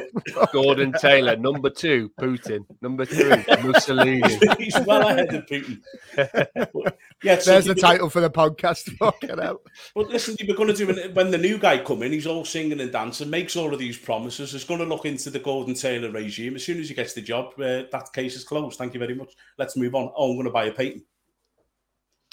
Gordon 0.54 0.94
Taylor. 1.00 1.36
Number 1.36 1.70
two, 1.70 2.12
Putin. 2.20 2.66
Number 2.82 3.06
three, 3.06 3.44
Mussolini. 3.64 4.22
He's 4.60 4.78
well 4.86 5.08
ahead 5.08 5.34
of 5.34 5.46
Putin. 5.46 5.82
But, 6.16 6.52
yeah, 7.24 7.38
so 7.40 7.52
There's 7.52 7.66
they 7.66 7.74
the 7.74 7.76
were- 7.76 7.82
title 7.82 8.10
for 8.10 8.22
the 8.22 8.30
podcast. 8.30 8.96
Fucking 8.98 9.38
hell. 9.38 9.62
But 9.96 10.10
listen, 10.10 10.36
they 10.40 10.46
were 10.48 10.56
going 10.56 10.70
to 10.70 10.74
do 10.76 10.90
it 10.90 11.14
when 11.16 11.32
the 11.32 11.38
new 11.38 11.58
guy 11.58 11.80
come 11.80 12.04
in. 12.04 12.12
He's 12.12 12.28
all 12.28 12.46
singing 12.46 12.80
and 12.80 12.92
dancing, 12.92 13.30
makes 13.30 13.56
all 13.56 13.74
of 13.74 13.80
these 13.80 13.98
promises. 13.98 14.52
He's 14.52 14.64
going 14.64 14.80
to 14.80 14.86
look 14.86 15.06
into 15.06 15.30
the 15.30 15.40
Gordon 15.40 15.74
Taylor 15.74 16.12
regime. 16.12 16.56
As 16.56 16.64
soon 16.66 16.80
as 16.80 16.90
he 16.90 16.96
gets 16.96 17.14
the 17.14 17.22
job, 17.22 17.54
uh, 17.60 17.84
that 17.92 18.10
case 18.14 18.36
is 18.36 18.44
closed. 18.44 18.78
Thank 18.78 18.94
you 18.94 19.00
very 19.00 19.16
much. 19.16 19.19
Let's 19.58 19.76
move 19.78 19.96
on. 19.96 20.12
Oh, 20.16 20.30
I'm 20.32 20.36
going 20.36 20.46
to 20.46 20.52
buy 20.52 20.66
a 20.66 20.72
patent. 20.72 21.04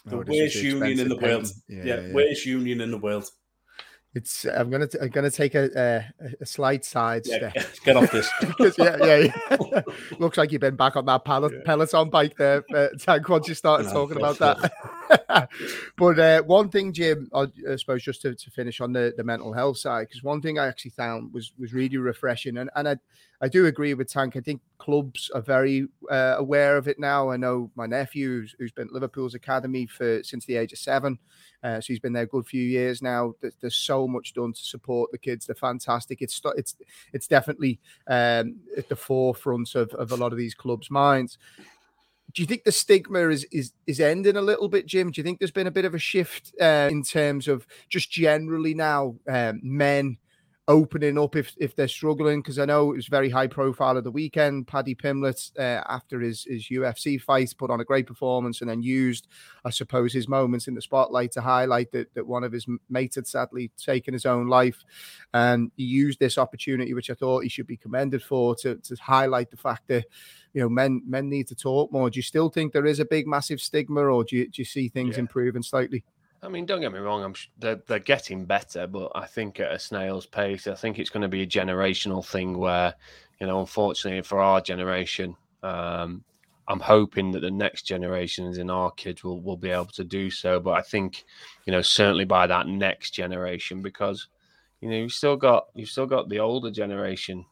The 0.04 0.16
Oh, 0.16 0.24
worst 0.26 0.54
union 0.54 1.00
in 1.00 1.08
the 1.08 1.16
expensive 1.16 1.22
world. 1.22 1.42
patent. 1.42 1.62
Yeah, 1.68 2.12
worst 2.12 2.46
union 2.46 2.80
in 2.80 2.90
the 2.92 2.98
world. 2.98 3.28
It's. 4.14 4.44
I'm 4.46 4.70
gonna. 4.70 4.88
I'm 5.00 5.08
gonna 5.08 5.30
take 5.30 5.54
a 5.54 5.68
a, 6.20 6.32
a 6.40 6.46
slight 6.46 6.84
side 6.84 7.26
Yeah, 7.26 7.50
step. 7.50 7.66
get 7.84 7.96
off 7.96 8.10
this. 8.12 8.30
Yeah, 8.78 8.96
yeah, 9.04 9.16
yeah. 9.18 9.82
Looks 10.18 10.38
like 10.38 10.52
you've 10.52 10.60
been 10.60 10.76
back 10.76 10.96
on 10.96 11.04
that 11.06 11.24
pellet, 11.24 11.64
Peloton 11.64 12.08
bike 12.08 12.36
there, 12.36 12.64
uh, 12.74 12.88
Tank, 12.98 13.28
once 13.28 13.48
you 13.48 13.54
started 13.54 13.86
No, 13.88 13.92
talking 13.92 14.16
about 14.16 14.38
that. 14.38 14.72
But 15.96 16.18
uh, 16.18 16.42
one 16.42 16.68
thing, 16.68 16.92
Jim, 16.92 17.30
I, 17.34 17.46
suppose 17.76 18.02
just 18.02 18.22
to, 18.22 18.34
to 18.34 18.50
finish 18.50 18.80
on 18.80 18.92
the, 18.92 19.14
the 19.16 19.24
mental 19.24 19.52
health 19.52 19.78
side, 19.78 20.08
because 20.08 20.22
one 20.22 20.40
thing 20.40 20.58
I 20.58 20.66
actually 20.66 20.92
found 20.92 21.32
was 21.32 21.52
was 21.58 21.72
really 21.72 21.96
refreshing, 21.96 22.58
and, 22.58 22.70
and 22.76 22.88
I, 22.88 22.96
I 23.40 23.48
do 23.48 23.66
agree 23.66 23.94
with 23.94 24.10
Tank. 24.10 24.36
I 24.36 24.40
think 24.40 24.60
clubs 24.78 25.30
are 25.34 25.42
very 25.42 25.88
uh, 26.10 26.36
aware 26.38 26.76
of 26.76 26.88
it 26.88 26.98
now. 26.98 27.30
I 27.30 27.36
know 27.36 27.70
my 27.76 27.86
nephew, 27.86 28.40
who's, 28.40 28.54
who's 28.58 28.72
been 28.72 28.88
at 28.88 28.92
Liverpool's 28.92 29.34
academy 29.34 29.86
for 29.86 30.22
since 30.22 30.46
the 30.46 30.56
age 30.56 30.72
of 30.72 30.78
seven, 30.78 31.18
uh, 31.62 31.80
so 31.80 31.86
he's 31.88 32.00
been 32.00 32.12
there 32.12 32.24
a 32.24 32.28
good 32.28 32.46
few 32.46 32.62
years 32.62 33.02
now. 33.02 33.34
There's, 33.40 33.54
there's 33.60 33.76
so 33.76 34.06
much 34.06 34.34
done 34.34 34.52
to 34.52 34.62
support 34.62 35.10
the 35.10 35.18
kids. 35.18 35.46
They're 35.46 35.54
fantastic. 35.54 36.22
It's 36.22 36.40
it's 36.56 36.76
it's 37.12 37.26
definitely 37.26 37.80
um, 38.06 38.56
at 38.76 38.88
the 38.88 38.96
forefront 38.96 39.74
of, 39.74 39.90
of 39.94 40.12
a 40.12 40.16
lot 40.16 40.32
of 40.32 40.38
these 40.38 40.54
clubs' 40.54 40.90
minds. 40.90 41.38
Do 42.34 42.42
you 42.42 42.46
think 42.46 42.64
the 42.64 42.72
stigma 42.72 43.28
is 43.28 43.44
is 43.52 43.72
is 43.86 44.00
ending 44.00 44.36
a 44.36 44.42
little 44.42 44.68
bit, 44.68 44.86
Jim? 44.86 45.10
Do 45.10 45.20
you 45.20 45.24
think 45.24 45.38
there's 45.38 45.50
been 45.50 45.66
a 45.66 45.72
bit 45.72 45.84
of 45.84 45.94
a 45.94 45.98
shift 45.98 46.52
uh, 46.60 46.88
in 46.90 47.02
terms 47.02 47.48
of 47.48 47.66
just 47.88 48.10
generally 48.10 48.74
now 48.74 49.16
um, 49.28 49.60
men 49.62 50.18
opening 50.68 51.16
up 51.16 51.36
if 51.36 51.54
if 51.58 51.76
they're 51.76 51.88
struggling? 51.88 52.40
Because 52.42 52.58
I 52.58 52.64
know 52.64 52.92
it 52.92 52.96
was 52.96 53.06
very 53.06 53.30
high 53.30 53.46
profile 53.46 53.96
at 53.96 54.04
the 54.04 54.10
weekend. 54.10 54.66
Paddy 54.66 54.94
Pimblett, 54.94 55.50
uh, 55.58 55.82
after 55.88 56.20
his 56.20 56.44
his 56.44 56.68
UFC 56.68 57.20
fight, 57.20 57.54
put 57.56 57.70
on 57.70 57.80
a 57.80 57.84
great 57.84 58.06
performance 58.06 58.60
and 58.60 58.68
then 58.68 58.82
used, 58.82 59.28
I 59.64 59.70
suppose, 59.70 60.12
his 60.12 60.28
moments 60.28 60.68
in 60.68 60.74
the 60.74 60.82
spotlight 60.82 61.32
to 61.32 61.40
highlight 61.40 61.92
that 61.92 62.12
that 62.14 62.26
one 62.26 62.44
of 62.44 62.52
his 62.52 62.66
mates 62.90 63.14
had 63.14 63.26
sadly 63.26 63.70
taken 63.76 64.12
his 64.12 64.26
own 64.26 64.48
life, 64.48 64.84
and 65.32 65.70
he 65.76 65.84
used 65.84 66.18
this 66.18 66.38
opportunity, 66.38 66.92
which 66.92 67.10
I 67.10 67.14
thought 67.14 67.44
he 67.44 67.48
should 67.48 67.66
be 67.68 67.76
commended 67.76 68.22
for, 68.22 68.54
to 68.56 68.76
to 68.76 68.96
highlight 68.96 69.50
the 69.50 69.56
fact 69.56 69.88
that 69.88 70.04
you 70.56 70.62
know 70.62 70.70
men 70.70 71.02
men 71.06 71.28
need 71.28 71.46
to 71.48 71.54
talk 71.54 71.92
more. 71.92 72.08
Do 72.08 72.16
you 72.16 72.22
still 72.22 72.48
think 72.48 72.72
there 72.72 72.86
is 72.86 72.98
a 72.98 73.04
big 73.04 73.26
massive 73.26 73.60
stigma, 73.60 74.00
or 74.00 74.24
do 74.24 74.36
you, 74.36 74.44
do 74.48 74.62
you 74.62 74.64
see 74.64 74.88
things 74.88 75.16
Yeah. 75.16 75.20
improving 75.20 75.62
slightly? 75.62 76.02
I 76.42 76.48
mean, 76.48 76.64
don't 76.64 76.80
get 76.80 76.94
me 76.94 76.98
wrong. 76.98 77.22
I'm 77.22 77.34
sh- 77.34 77.48
they're, 77.58 77.82
they're 77.86 77.98
getting 77.98 78.46
better, 78.46 78.86
but 78.86 79.12
I 79.14 79.26
think 79.26 79.60
at 79.60 79.70
a 79.72 79.78
snail's 79.78 80.24
pace. 80.24 80.66
I 80.66 80.74
think 80.74 80.98
it's 80.98 81.10
going 81.10 81.22
to 81.22 81.28
be 81.28 81.42
a 81.42 81.46
generational 81.46 82.24
thing 82.24 82.56
where, 82.56 82.94
you 83.38 83.46
know, 83.46 83.60
unfortunately 83.60 84.22
for 84.22 84.40
our 84.40 84.62
generation, 84.62 85.36
um, 85.62 86.24
I'm 86.68 86.80
hoping 86.80 87.32
that 87.32 87.40
the 87.40 87.50
next 87.50 87.82
generations 87.82 88.56
in 88.56 88.70
our 88.70 88.90
kids 88.92 89.22
will 89.22 89.42
will 89.42 89.58
be 89.58 89.70
able 89.70 89.92
to 89.92 90.04
do 90.04 90.30
so. 90.30 90.58
But 90.58 90.72
I 90.72 90.82
think, 90.82 91.24
you 91.66 91.72
know, 91.72 91.82
certainly 91.82 92.24
by 92.24 92.46
that 92.46 92.66
next 92.66 93.10
generation, 93.10 93.82
because, 93.82 94.28
you 94.80 94.88
know, 94.88 94.96
you've 94.96 95.12
still 95.12 95.36
got 95.36 95.66
you've 95.74 95.90
still 95.90 96.06
got 96.06 96.30
the 96.30 96.40
older 96.40 96.70
generation. 96.70 97.44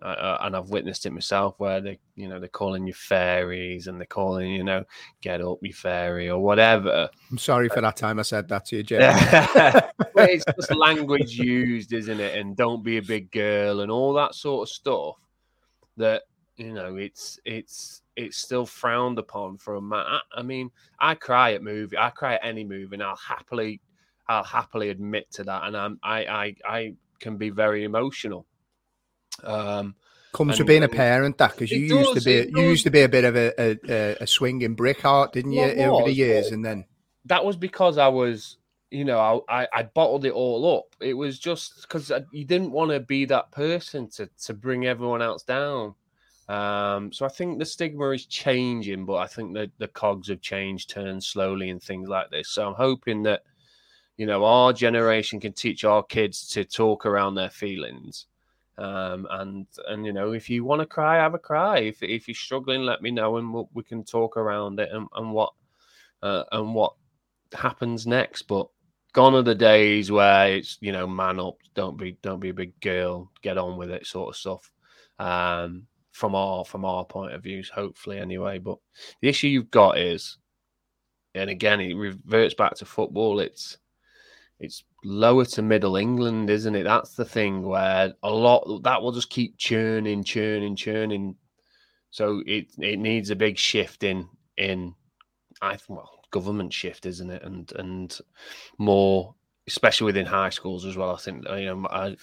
Uh, 0.00 0.06
uh, 0.06 0.38
and 0.40 0.56
I've 0.56 0.70
witnessed 0.70 1.04
it 1.04 1.12
myself, 1.12 1.54
where 1.58 1.80
they, 1.80 1.98
you 2.16 2.26
know, 2.26 2.40
they're 2.40 2.48
calling 2.48 2.86
you 2.86 2.94
fairies 2.94 3.88
and 3.88 4.00
they're 4.00 4.06
calling, 4.06 4.50
you 4.50 4.64
know, 4.64 4.84
get 5.20 5.42
up, 5.42 5.58
you 5.60 5.74
fairy, 5.74 6.30
or 6.30 6.38
whatever. 6.38 7.10
I'm 7.30 7.38
sorry 7.38 7.68
for 7.68 7.82
that 7.82 7.96
time 7.96 8.18
I 8.18 8.22
said 8.22 8.48
that 8.48 8.64
to 8.66 8.76
you, 8.76 8.82
Jim. 8.82 9.02
It's 10.16 10.44
just 10.44 10.74
language 10.76 11.38
used, 11.38 11.92
isn't 11.92 12.20
it? 12.20 12.38
And 12.38 12.56
don't 12.56 12.82
be 12.82 12.98
a 12.98 13.02
big 13.02 13.30
girl 13.30 13.80
and 13.80 13.90
all 13.90 14.12
that 14.14 14.34
sort 14.34 14.68
of 14.68 14.72
stuff. 14.72 15.16
That 15.96 16.22
you 16.56 16.72
know, 16.72 16.96
it's 16.96 17.38
it's 17.44 18.02
it's 18.16 18.38
still 18.38 18.66
frowned 18.66 19.18
upon 19.18 19.58
for 19.58 19.76
a 19.76 19.82
man. 19.82 20.04
I, 20.06 20.20
I 20.36 20.42
mean, 20.42 20.70
I 20.98 21.14
cry 21.14 21.52
at 21.52 21.62
movie. 21.62 21.98
I 21.98 22.10
cry 22.10 22.34
at 22.34 22.44
any 22.44 22.64
movie, 22.64 22.94
and 22.94 23.02
I'll 23.02 23.16
happily, 23.16 23.80
I'll 24.28 24.44
happily 24.44 24.90
admit 24.90 25.30
to 25.32 25.44
that. 25.44 25.64
And 25.64 25.76
I'm 25.76 25.98
I 26.02 26.24
I 26.24 26.54
I 26.64 26.94
can 27.20 27.36
be 27.36 27.50
very 27.50 27.84
emotional. 27.84 28.46
Um, 29.42 29.94
Comes 30.32 30.56
to 30.56 30.62
And- 30.62 30.66
being 30.66 30.82
a 30.82 30.88
parent, 30.88 31.36
that 31.38 31.52
because 31.52 31.70
you 31.70 31.84
It 31.84 32.00
used 32.00 32.14
to 32.14 32.20
be 32.22 32.50
you 32.58 32.62
used 32.62 32.84
to 32.84 32.90
be 32.90 33.02
a 33.02 33.08
bit 33.08 33.24
of 33.24 33.36
a 33.36 33.52
a, 33.60 34.16
a, 34.22 34.26
swinging 34.26 34.74
brick 34.74 35.02
heart, 35.02 35.34
didn't 35.34 35.52
you, 35.52 35.74
Well, 35.76 35.96
over 35.96 36.06
the 36.06 36.14
years? 36.14 36.52
And 36.52 36.64
then 36.64 36.86
that 37.26 37.44
was 37.44 37.56
because 37.56 37.98
I 37.98 38.08
was, 38.08 38.56
you 38.90 39.04
know, 39.04 39.44
I, 39.46 39.62
I, 39.62 39.68
I 39.74 39.82
bottled 39.82 40.24
it 40.24 40.32
all 40.32 40.78
up. 40.78 40.96
It 41.02 41.12
was 41.12 41.38
just 41.38 41.82
because 41.82 42.10
you 42.32 42.46
didn't 42.46 42.70
want 42.72 42.92
to 42.92 43.00
be 43.00 43.26
that 43.26 43.50
person 43.50 44.08
to 44.12 44.30
to 44.44 44.54
bring 44.54 44.86
everyone 44.86 45.20
else 45.20 45.42
down. 45.42 45.96
Um, 46.48 47.12
so 47.12 47.24
I 47.24 47.28
think 47.28 47.58
the 47.58 47.66
stigma 47.66 48.10
is 48.10 48.26
changing, 48.26 49.04
but 49.04 49.16
I 49.16 49.26
think 49.26 49.54
that 49.54 49.70
the 49.78 49.88
cogs 49.88 50.28
have 50.28 50.40
changed, 50.40 50.90
turned 50.90 51.22
slowly, 51.22 51.70
and 51.70 51.82
things 51.82 52.08
like 52.08 52.30
this. 52.30 52.48
So 52.48 52.66
I'm 52.66 52.74
hoping 52.74 53.22
that, 53.24 53.42
you 54.16 54.26
know, 54.26 54.44
our 54.44 54.72
generation 54.72 55.40
can 55.40 55.52
teach 55.52 55.84
our 55.84 56.02
kids 56.02 56.48
to 56.48 56.64
talk 56.64 57.06
around 57.06 57.34
their 57.34 57.50
feelings. 57.50 58.26
Um, 58.78 59.26
and 59.30 59.66
and 59.88 60.06
you 60.06 60.12
know, 60.12 60.32
if 60.32 60.48
you 60.48 60.64
want 60.64 60.80
to 60.80 60.86
cry, 60.86 61.16
have 61.16 61.34
a 61.34 61.38
cry. 61.38 61.78
If 61.78 62.02
if 62.02 62.26
you're 62.26 62.34
struggling, 62.34 62.82
let 62.82 63.02
me 63.02 63.10
know, 63.10 63.36
and 63.36 63.52
we'll, 63.52 63.68
we 63.74 63.82
can 63.82 64.04
talk 64.04 64.36
around 64.36 64.80
it 64.80 64.88
and, 64.92 65.06
and 65.14 65.32
what 65.32 65.52
uh, 66.22 66.44
and 66.52 66.74
what 66.74 66.94
happens 67.52 68.06
next. 68.06 68.42
But 68.42 68.68
gone 69.12 69.34
are 69.34 69.42
the 69.42 69.54
days 69.54 70.10
where 70.10 70.54
it's 70.56 70.78
you 70.80 70.92
know 70.92 71.06
man 71.06 71.38
up, 71.38 71.56
don't 71.74 71.98
be 71.98 72.16
don't 72.22 72.40
be 72.40 72.48
a 72.48 72.54
big 72.54 72.78
girl, 72.80 73.30
get 73.42 73.58
on 73.58 73.76
with 73.76 73.90
it, 73.90 74.06
sort 74.06 74.30
of 74.30 74.36
stuff. 74.36 74.72
Um, 75.18 75.86
from 76.12 76.34
our 76.34 76.64
from 76.64 76.84
our 76.84 77.04
point 77.04 77.34
of 77.34 77.42
views, 77.42 77.68
hopefully 77.68 78.18
anyway. 78.18 78.58
But 78.58 78.78
the 79.20 79.28
issue 79.28 79.48
you've 79.48 79.70
got 79.70 79.98
is, 79.98 80.38
and 81.34 81.50
again, 81.50 81.80
it 81.80 81.94
reverts 81.94 82.54
back 82.54 82.74
to 82.76 82.84
football. 82.84 83.40
It's 83.40 83.78
it's 84.60 84.84
lower 85.04 85.44
to 85.46 85.62
middle 85.62 85.96
England, 85.96 86.50
isn't 86.50 86.74
it? 86.74 86.84
That's 86.84 87.14
the 87.14 87.24
thing 87.24 87.62
where 87.62 88.14
a 88.22 88.30
lot 88.30 88.82
that 88.84 89.02
will 89.02 89.12
just 89.12 89.30
keep 89.30 89.58
churning, 89.58 90.24
churning, 90.24 90.76
churning 90.76 91.36
So 92.10 92.42
it 92.46 92.66
it 92.78 92.98
needs 92.98 93.30
a 93.30 93.36
big 93.36 93.58
shift 93.58 94.04
in 94.04 94.28
in 94.58 94.94
I 95.62 95.78
well 95.88 96.10
government 96.30 96.72
shift, 96.72 97.06
isn't 97.06 97.30
it? 97.30 97.42
And 97.44 97.72
and 97.76 98.18
more, 98.78 99.34
especially 99.68 100.06
within 100.06 100.26
high 100.26 100.50
schools 100.50 100.84
as 100.86 100.96
well. 100.96 101.14
I 101.14 101.18
think 101.18 101.46
you 101.48 101.66
know 101.66 101.86
I 101.90 102.16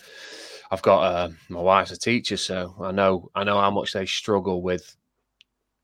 I've 0.71 0.81
got 0.81 1.01
uh, 1.01 1.29
my 1.49 1.61
wife's 1.61 1.91
a 1.91 1.97
teacher, 1.99 2.37
so 2.37 2.75
I 2.81 2.91
know 2.91 3.29
I 3.35 3.43
know 3.43 3.59
how 3.59 3.71
much 3.71 3.93
they 3.93 4.05
struggle 4.05 4.61
with 4.61 4.95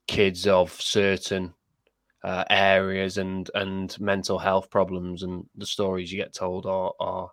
kids 0.08 0.48
of 0.48 0.72
certain 0.82 1.54
uh, 2.26 2.44
areas 2.50 3.20
and 3.20 3.52
and 3.54 3.98
mental 4.00 4.40
health 4.40 4.72
problems, 4.72 5.22
and 5.22 5.46
the 5.56 5.66
stories 5.66 6.12
you 6.12 6.18
get 6.18 6.34
told 6.34 6.66
are 6.66 6.92
are 7.00 7.30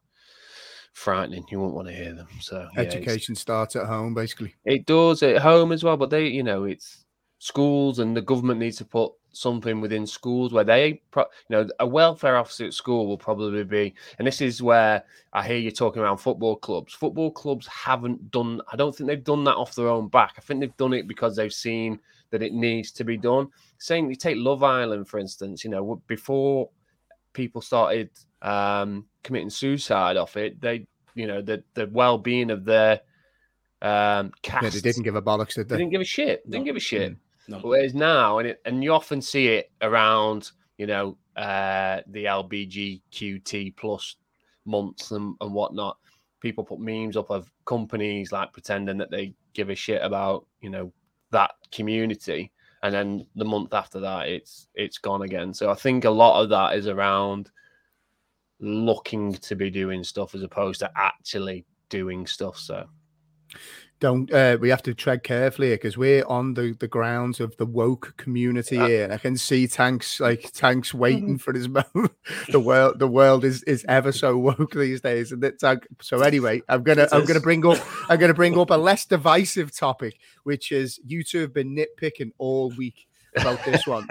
frightening. 0.93 1.47
You 1.51 1.61
won't 1.61 1.75
want 1.75 1.89
to 1.89 1.95
hear 1.95 2.13
them. 2.13 2.29
So 2.41 2.69
yeah, 2.75 2.81
education 2.83 3.35
starts 3.35 3.75
at 3.75 3.87
home, 3.87 4.13
basically. 4.13 4.55
It 4.67 4.85
does 4.85 5.23
at 5.23 5.41
home 5.41 5.73
as 5.73 5.83
well, 5.83 5.97
but 5.97 6.11
they, 6.11 6.27
you 6.27 6.43
know, 6.43 6.65
it's 6.65 7.07
schools 7.39 8.01
and 8.01 8.15
the 8.15 8.21
government 8.21 8.61
needs 8.61 8.77
to 8.77 8.85
put 8.85 9.13
something 9.33 9.81
within 9.81 10.07
schools 10.07 10.53
where 10.53 10.63
they, 10.63 11.01
you 11.17 11.25
know, 11.49 11.67
a 11.81 11.87
welfare 11.87 12.37
officer 12.37 12.67
at 12.67 12.75
school 12.75 13.07
will 13.07 13.17
probably 13.17 13.65
be, 13.65 13.95
and 14.19 14.29
this 14.29 14.43
is 14.43 14.63
where 14.63 15.03
I 15.33 15.47
hear 15.47 15.57
you 15.57 15.71
talking 15.71 16.03
around 16.03 16.19
football 16.19 16.57
clubs. 16.57 16.93
Football 16.93 17.31
clubs 17.31 17.67
haven't 17.67 18.31
done, 18.31 18.61
I 18.71 18.77
don't 18.77 18.95
think 18.95 19.09
they've 19.09 19.25
done 19.25 19.45
that 19.45 19.57
off 19.57 19.75
their 19.75 19.89
own 19.89 20.09
back. 20.09 20.35
I 20.37 20.43
think 20.43 20.61
they've 20.61 20.77
done 20.77 20.93
it 20.93 21.09
because 21.09 21.35
they've 21.35 21.51
seen 21.51 21.99
that 22.33 22.43
it 22.43 22.53
needs 22.53 22.91
to 22.93 23.05
be 23.05 23.17
done. 23.17 23.49
Saying 23.79 24.09
you 24.11 24.17
take 24.17 24.37
Love 24.37 24.65
Island, 24.65 25.09
for 25.09 25.21
instance, 25.21 25.63
you 25.63 25.71
know, 25.71 26.03
before 26.09 26.71
people 27.33 27.61
started 27.61 28.11
um, 28.43 29.07
committing 29.23 29.51
suicide 29.51 30.17
off 30.17 30.37
it, 30.37 30.61
they, 30.61 30.87
you 31.15 31.29
know, 31.29 31.41
the, 31.41 31.63
the 31.75 31.87
well 31.93 32.19
being 32.19 32.51
of 32.51 32.65
their 32.65 33.01
um, 33.81 34.33
cast. 34.43 34.65
Yeah, 34.65 34.71
they 34.71 34.81
didn't 34.81 35.05
give 35.05 35.15
a 35.15 35.23
bollocks, 35.23 35.55
did 35.55 35.69
they? 35.69 35.77
they 35.77 35.79
didn't 35.83 35.93
give 35.93 36.01
a 36.01 36.05
shit. 36.05 36.43
They 36.45 36.53
didn't 36.57 36.67
give 36.67 36.77
a 36.77 36.81
shit. 36.81 37.13
Mm. 37.13 37.17
No. 37.49 37.59
Whereas 37.59 37.95
now, 37.95 38.39
and 38.39 38.49
it, 38.49 38.61
and 38.65 38.83
you 38.83 38.93
often 38.93 39.21
see 39.21 39.49
it 39.49 39.71
around, 39.81 40.51
you 40.79 40.87
know, 40.87 41.19
uh, 41.37 42.01
the 42.07 42.25
LBGQT 42.25 43.77
plus 43.77 44.17
months 44.65 45.11
and, 45.11 45.35
and 45.41 45.53
whatnot. 45.53 45.99
People 46.41 46.65
put 46.65 46.81
memes 46.81 47.17
up 47.17 47.31
of 47.31 47.51
companies 47.65 48.33
like 48.33 48.53
pretending 48.53 48.99
that 48.99 49.11
they 49.11 49.35
give 49.55 49.71
a 49.71 49.75
shit 49.75 50.03
about, 50.03 50.47
you 50.61 50.71
know, 50.71 50.93
that 51.33 51.53
community, 51.73 52.53
and 52.83 52.95
then 52.95 53.27
the 53.35 53.45
month 53.45 53.75
after 53.75 54.01
that, 54.01 54.29
it's 54.29 54.69
it's 54.75 54.99
gone 54.99 55.23
again. 55.23 55.53
So 55.53 55.71
I 55.71 55.75
think 55.75 56.05
a 56.05 56.11
lot 56.11 56.43
of 56.43 56.49
that 56.51 56.77
is 56.77 56.87
around 56.87 57.51
looking 58.61 59.33
to 59.33 59.57
be 59.57 59.71
doing 59.71 60.05
stuff 60.05 60.35
as 60.35 60.43
opposed 60.43 60.81
to 60.81 60.91
actually 60.97 61.65
doing 61.89 62.27
stuff. 62.27 62.57
So 62.59 62.87
don't 64.03 64.33
uh, 64.33 64.59
we 64.61 64.69
have 64.69 64.83
to 64.83 64.93
tread 64.93 65.23
carefully 65.23 65.71
because 65.71 65.97
we're 65.97 66.25
on 66.27 66.55
the, 66.55 66.75
the 66.81 66.89
grounds 66.89 67.39
of 67.39 67.57
the 67.57 67.65
woke 67.65 68.13
community 68.17 68.75
yeah. 68.75 68.89
here 68.89 69.05
and 69.05 69.13
i 69.13 69.17
can 69.17 69.37
see 69.37 69.69
tanks 69.69 70.19
like 70.19 70.51
tanks 70.53 70.93
waiting 70.93 71.39
for 71.39 71.53
his 71.53 71.69
moment 71.95 72.13
the 72.51 72.59
world 72.59 72.99
the 72.99 73.07
world 73.07 73.45
is 73.45 73.63
is 73.63 73.87
ever 73.89 74.11
so 74.11 74.37
woke 74.49 74.73
these 74.73 75.01
days 75.01 75.31
and 75.31 75.45
it's 75.45 75.63
so 76.01 76.21
anyway 76.21 76.61
i'm 76.69 76.83
gonna 76.83 77.07
i'm 77.13 77.25
gonna 77.25 77.41
bring 77.41 77.65
up 77.65 77.79
i'm 78.09 78.19
gonna 78.19 78.35
bring 78.35 78.59
up 78.59 78.71
a 78.71 78.75
less 78.75 79.07
divisive 79.07 79.75
topic 79.75 80.19
which 80.43 80.73
is 80.73 80.99
you 81.07 81.23
two 81.23 81.39
have 81.39 81.55
been 81.55 81.75
nitpicking 81.75 82.33
all 82.39 82.71
week 82.77 83.07
about 83.35 83.65
this 83.65 83.87
one, 83.87 84.07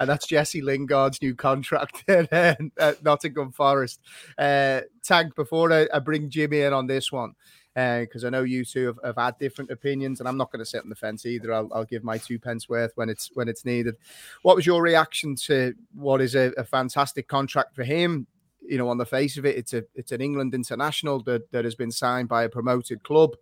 and 0.00 0.10
that's 0.10 0.26
Jesse 0.26 0.62
Lingard's 0.62 1.22
new 1.22 1.32
contract 1.32 2.02
at, 2.08 2.32
at 2.32 3.00
Nottingham 3.04 3.52
Forest. 3.52 4.00
Uh, 4.36 4.80
Tank, 5.04 5.36
before 5.36 5.72
I, 5.72 5.86
I 5.94 6.00
bring 6.00 6.28
Jimmy 6.28 6.62
in 6.62 6.72
on 6.72 6.88
this 6.88 7.12
one, 7.12 7.34
because 7.74 8.24
uh, 8.24 8.26
I 8.26 8.30
know 8.30 8.42
you 8.42 8.64
two 8.64 8.86
have, 8.86 8.98
have, 9.02 9.16
had 9.16 9.38
different 9.38 9.70
opinions, 9.70 10.20
and 10.20 10.28
I'm 10.28 10.36
not 10.36 10.52
going 10.52 10.60
to 10.60 10.66
sit 10.66 10.82
on 10.82 10.88
the 10.88 10.94
fence 10.94 11.24
either. 11.24 11.52
I'll, 11.52 11.70
I'll, 11.72 11.84
give 11.84 12.04
my 12.04 12.18
two 12.18 12.38
pence 12.38 12.68
worth 12.68 12.92
when 12.96 13.08
it's 13.08 13.30
when 13.34 13.48
it's 13.48 13.64
needed. 13.64 13.96
What 14.42 14.56
was 14.56 14.66
your 14.66 14.82
reaction 14.82 15.34
to 15.46 15.74
what 15.94 16.20
is 16.20 16.34
a, 16.34 16.52
a, 16.58 16.64
fantastic 16.64 17.28
contract 17.28 17.74
for 17.74 17.82
him? 17.82 18.26
You 18.60 18.78
know, 18.78 18.88
on 18.88 18.98
the 18.98 19.06
face 19.06 19.38
of 19.38 19.46
it, 19.46 19.56
it's 19.56 19.72
a 19.72 19.84
it's 19.94 20.12
an 20.12 20.20
England 20.20 20.54
international 20.54 21.22
that, 21.24 21.50
that 21.52 21.64
has 21.64 21.74
been 21.74 21.90
signed 21.90 22.28
by 22.28 22.44
a 22.44 22.48
promoted 22.48 23.02
club. 23.02 23.36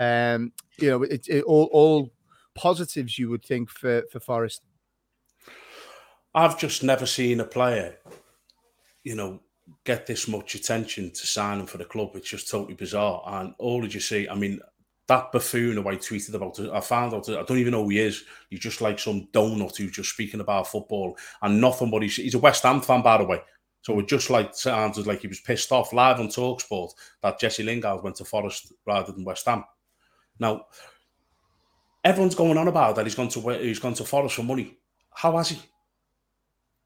Um, 0.00 0.52
you 0.78 0.90
know, 0.90 1.02
it's 1.04 1.28
it, 1.28 1.44
all 1.44 1.68
all 1.72 2.12
positives 2.54 3.18
you 3.18 3.30
would 3.30 3.44
think 3.44 3.70
for 3.70 4.02
for 4.10 4.18
Forest. 4.18 4.62
I've 6.34 6.58
just 6.58 6.82
never 6.82 7.06
seen 7.06 7.40
a 7.40 7.44
player, 7.44 7.96
you 9.02 9.14
know, 9.14 9.40
get 9.84 10.06
this 10.06 10.28
much 10.28 10.54
attention 10.54 11.10
to 11.10 11.26
sign 11.26 11.60
him 11.60 11.66
for 11.66 11.78
the 11.78 11.84
club. 11.84 12.10
It's 12.14 12.28
just 12.28 12.50
totally 12.50 12.74
bizarre. 12.74 13.22
And 13.26 13.54
all 13.58 13.80
did 13.80 13.94
you 13.94 14.00
see? 14.00 14.28
I 14.28 14.34
mean, 14.34 14.60
that 15.08 15.30
buffoon 15.32 15.76
who 15.76 15.88
I 15.88 15.96
tweeted 15.96 16.34
about, 16.34 16.58
I 16.58 16.80
found 16.80 17.14
out, 17.14 17.28
I 17.28 17.42
don't 17.42 17.58
even 17.58 17.72
know 17.72 17.84
who 17.84 17.90
he 17.90 18.00
is. 18.00 18.24
He's 18.50 18.60
just 18.60 18.80
like 18.80 18.98
some 18.98 19.28
donut 19.32 19.76
who's 19.76 19.92
just 19.92 20.10
speaking 20.10 20.40
about 20.40 20.68
football 20.68 21.16
and 21.42 21.60
nothing 21.60 21.90
but 21.90 22.02
he's, 22.02 22.16
he's 22.16 22.34
a 22.34 22.38
West 22.38 22.64
Ham 22.64 22.80
fan, 22.80 23.02
by 23.02 23.18
the 23.18 23.24
way. 23.24 23.40
So 23.82 23.98
it 24.00 24.08
just 24.08 24.30
like 24.30 24.54
sounded 24.54 25.06
like 25.06 25.20
he 25.20 25.28
was 25.28 25.40
pissed 25.40 25.70
off 25.70 25.92
live 25.92 26.18
on 26.18 26.26
Talksport 26.26 26.90
that 27.22 27.38
Jesse 27.38 27.62
Lingard 27.62 28.02
went 28.02 28.16
to 28.16 28.24
Forest 28.24 28.72
rather 28.84 29.12
than 29.12 29.24
West 29.24 29.46
Ham. 29.46 29.64
Now, 30.40 30.66
everyone's 32.04 32.34
going 32.34 32.58
on 32.58 32.66
about 32.66 32.96
that 32.96 33.06
he's 33.06 33.14
gone 33.14 33.28
to 33.28 33.58
he's 33.58 33.78
gone 33.78 33.94
to 33.94 34.04
Forest 34.04 34.34
for 34.34 34.42
money. 34.42 34.76
How 35.14 35.36
has 35.36 35.50
he? 35.50 35.58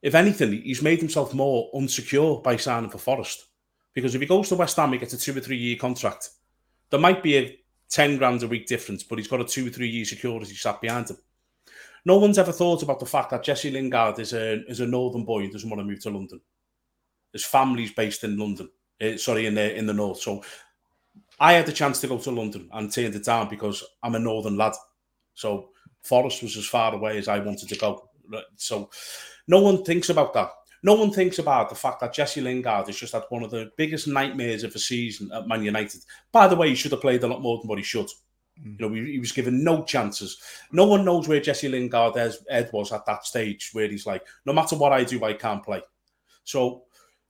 If 0.02 0.14
anything, 0.14 0.52
he's 0.62 0.82
made 0.82 0.98
himself 0.98 1.34
more 1.34 1.70
unsecure 1.74 2.42
by 2.42 2.56
signing 2.56 2.90
for 2.90 2.98
Forest. 2.98 3.46
Because 3.94 4.14
if 4.14 4.20
he 4.20 4.26
goes 4.26 4.48
to 4.48 4.54
West 4.54 4.76
Ham, 4.76 4.92
he 4.92 4.98
gets 4.98 5.12
a 5.12 5.18
two 5.18 5.36
or 5.36 5.40
three 5.40 5.56
year 5.56 5.76
contract. 5.76 6.30
There 6.90 7.00
might 7.00 7.22
be 7.22 7.36
a 7.36 7.58
10 7.90 8.18
grand 8.18 8.42
a 8.42 8.48
week 8.48 8.66
difference, 8.66 9.02
but 9.02 9.18
he's 9.18 9.28
got 9.28 9.40
a 9.40 9.44
two 9.44 9.66
or 9.66 9.70
three 9.70 9.88
year 9.88 10.04
security 10.04 10.54
sat 10.54 10.80
behind 10.80 11.10
him. 11.10 11.18
No 12.04 12.18
one's 12.18 12.38
ever 12.38 12.52
thought 12.52 12.82
about 12.82 13.00
the 13.00 13.06
fact 13.06 13.30
that 13.30 13.44
Jesse 13.44 13.70
Lingard 13.70 14.18
is 14.18 14.32
a, 14.32 14.64
is 14.66 14.80
a 14.80 14.86
northern 14.86 15.24
boy 15.24 15.42
who 15.42 15.50
doesn't 15.50 15.68
want 15.68 15.80
to 15.80 15.84
move 15.84 16.00
to 16.02 16.10
London. 16.10 16.40
His 17.32 17.44
family's 17.44 17.92
based 17.92 18.24
in 18.24 18.38
London, 18.38 18.70
uh, 19.02 19.16
sorry, 19.16 19.46
in 19.46 19.54
the, 19.54 19.76
in 19.76 19.86
the 19.86 19.92
north. 19.92 20.20
So 20.20 20.42
I 21.38 21.52
had 21.52 21.66
the 21.66 21.72
chance 21.72 22.00
to 22.00 22.08
go 22.08 22.18
to 22.18 22.30
London 22.30 22.68
and 22.72 22.92
turned 22.92 23.14
it 23.14 23.24
down 23.24 23.48
because 23.48 23.84
I'm 24.02 24.14
a 24.14 24.18
northern 24.18 24.56
lad. 24.56 24.72
So 25.34 25.70
Forest 26.02 26.42
was 26.42 26.56
as 26.56 26.66
far 26.66 26.94
away 26.94 27.18
as 27.18 27.28
I 27.28 27.38
wanted 27.40 27.68
to 27.68 27.76
go. 27.76 28.09
So 28.56 28.90
no 29.46 29.60
one 29.60 29.84
thinks 29.84 30.08
about 30.08 30.34
that. 30.34 30.50
No 30.82 30.94
one 30.94 31.10
thinks 31.10 31.38
about 31.38 31.68
the 31.68 31.74
fact 31.74 32.00
that 32.00 32.14
Jesse 32.14 32.40
Lingard 32.40 32.86
has 32.86 32.96
just 32.96 33.12
had 33.12 33.24
one 33.28 33.42
of 33.42 33.50
the 33.50 33.70
biggest 33.76 34.08
nightmares 34.08 34.64
of 34.64 34.74
a 34.74 34.78
season 34.78 35.30
at 35.32 35.46
Man 35.46 35.62
United. 35.62 36.00
By 36.32 36.48
the 36.48 36.56
way, 36.56 36.70
he 36.70 36.74
should 36.74 36.92
have 36.92 37.02
played 37.02 37.22
a 37.22 37.26
lot 37.26 37.42
more 37.42 37.58
than 37.58 37.68
what 37.68 37.78
he 37.78 37.84
should. 37.84 38.08
Mm. 38.58 38.80
You 38.80 38.88
know, 38.88 38.94
he, 38.94 39.12
he, 39.12 39.18
was 39.18 39.32
given 39.32 39.62
no 39.62 39.84
chances. 39.84 40.40
No 40.72 40.86
one 40.86 41.04
knows 41.04 41.28
where 41.28 41.40
Jesse 41.40 41.68
Lingard 41.68 42.14
Lingard's 42.14 42.42
head 42.48 42.70
was 42.72 42.92
at 42.92 43.04
that 43.06 43.26
stage, 43.26 43.70
where 43.72 43.88
he's 43.88 44.06
like, 44.06 44.26
no 44.46 44.54
matter 44.54 44.76
what 44.76 44.92
I 44.92 45.04
do, 45.04 45.22
I 45.22 45.34
can't 45.34 45.62
play. 45.62 45.82
So, 46.44 46.84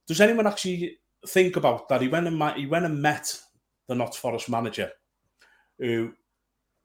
does 0.07 0.21
anyone 0.21 0.47
actually 0.47 0.99
think 1.27 1.57
about 1.57 1.89
that? 1.89 2.03
He 2.03 2.09
went 2.09 2.29
and 2.29 2.57
he 2.57 2.67
went 2.67 2.85
and 2.85 3.03
met 3.03 3.37
the 3.89 3.97
Notts 3.97 4.17
Forest 4.17 4.49
manager, 4.49 4.91
who 5.79 6.13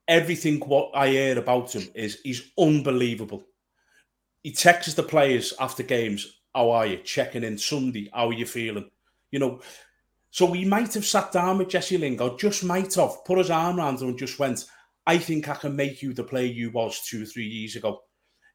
everything 0.08 0.60
what 0.62 0.92
I 0.96 1.10
hear 1.10 1.38
about 1.38 1.76
him 1.76 1.88
is 1.94 2.20
he's 2.24 2.52
unbelievable 2.58 3.44
he 4.46 4.52
texts 4.52 4.94
the 4.94 5.02
players 5.02 5.56
after 5.60 5.82
games, 5.82 6.42
how 6.54 6.70
are 6.70 6.86
you? 6.86 6.98
Checking 6.98 7.44
in 7.44 7.58
Sunday, 7.58 8.12
how 8.14 8.28
are 8.28 8.34
you 8.34 8.46
feeling? 8.46 8.92
You 9.32 9.40
know, 9.40 9.60
so 10.30 10.46
we 10.46 10.64
might 10.64 10.94
have 10.94 11.04
sat 11.04 11.32
down 11.32 11.58
with 11.58 11.70
Jesse 11.70 11.98
Lingard, 11.98 12.38
just 12.38 12.64
might 12.64 12.94
have 12.94 13.26
put 13.26 13.40
his 13.40 13.50
arm 13.50 13.80
around 13.80 14.04
him 14.04 14.10
and 14.10 14.20
just 14.20 14.38
went, 14.38 14.66
I 15.08 15.18
think 15.18 15.50
I 15.50 15.56
can 15.56 15.76
make 15.76 16.04
you 16.04 16.14
the 16.14 16.24
player 16.24 16.46
you 16.46 16.70
was 16.70 17.02
two 17.02 17.24
or 17.24 17.26
three 17.26 17.48
years 17.48 17.76
ago. 17.76 18.04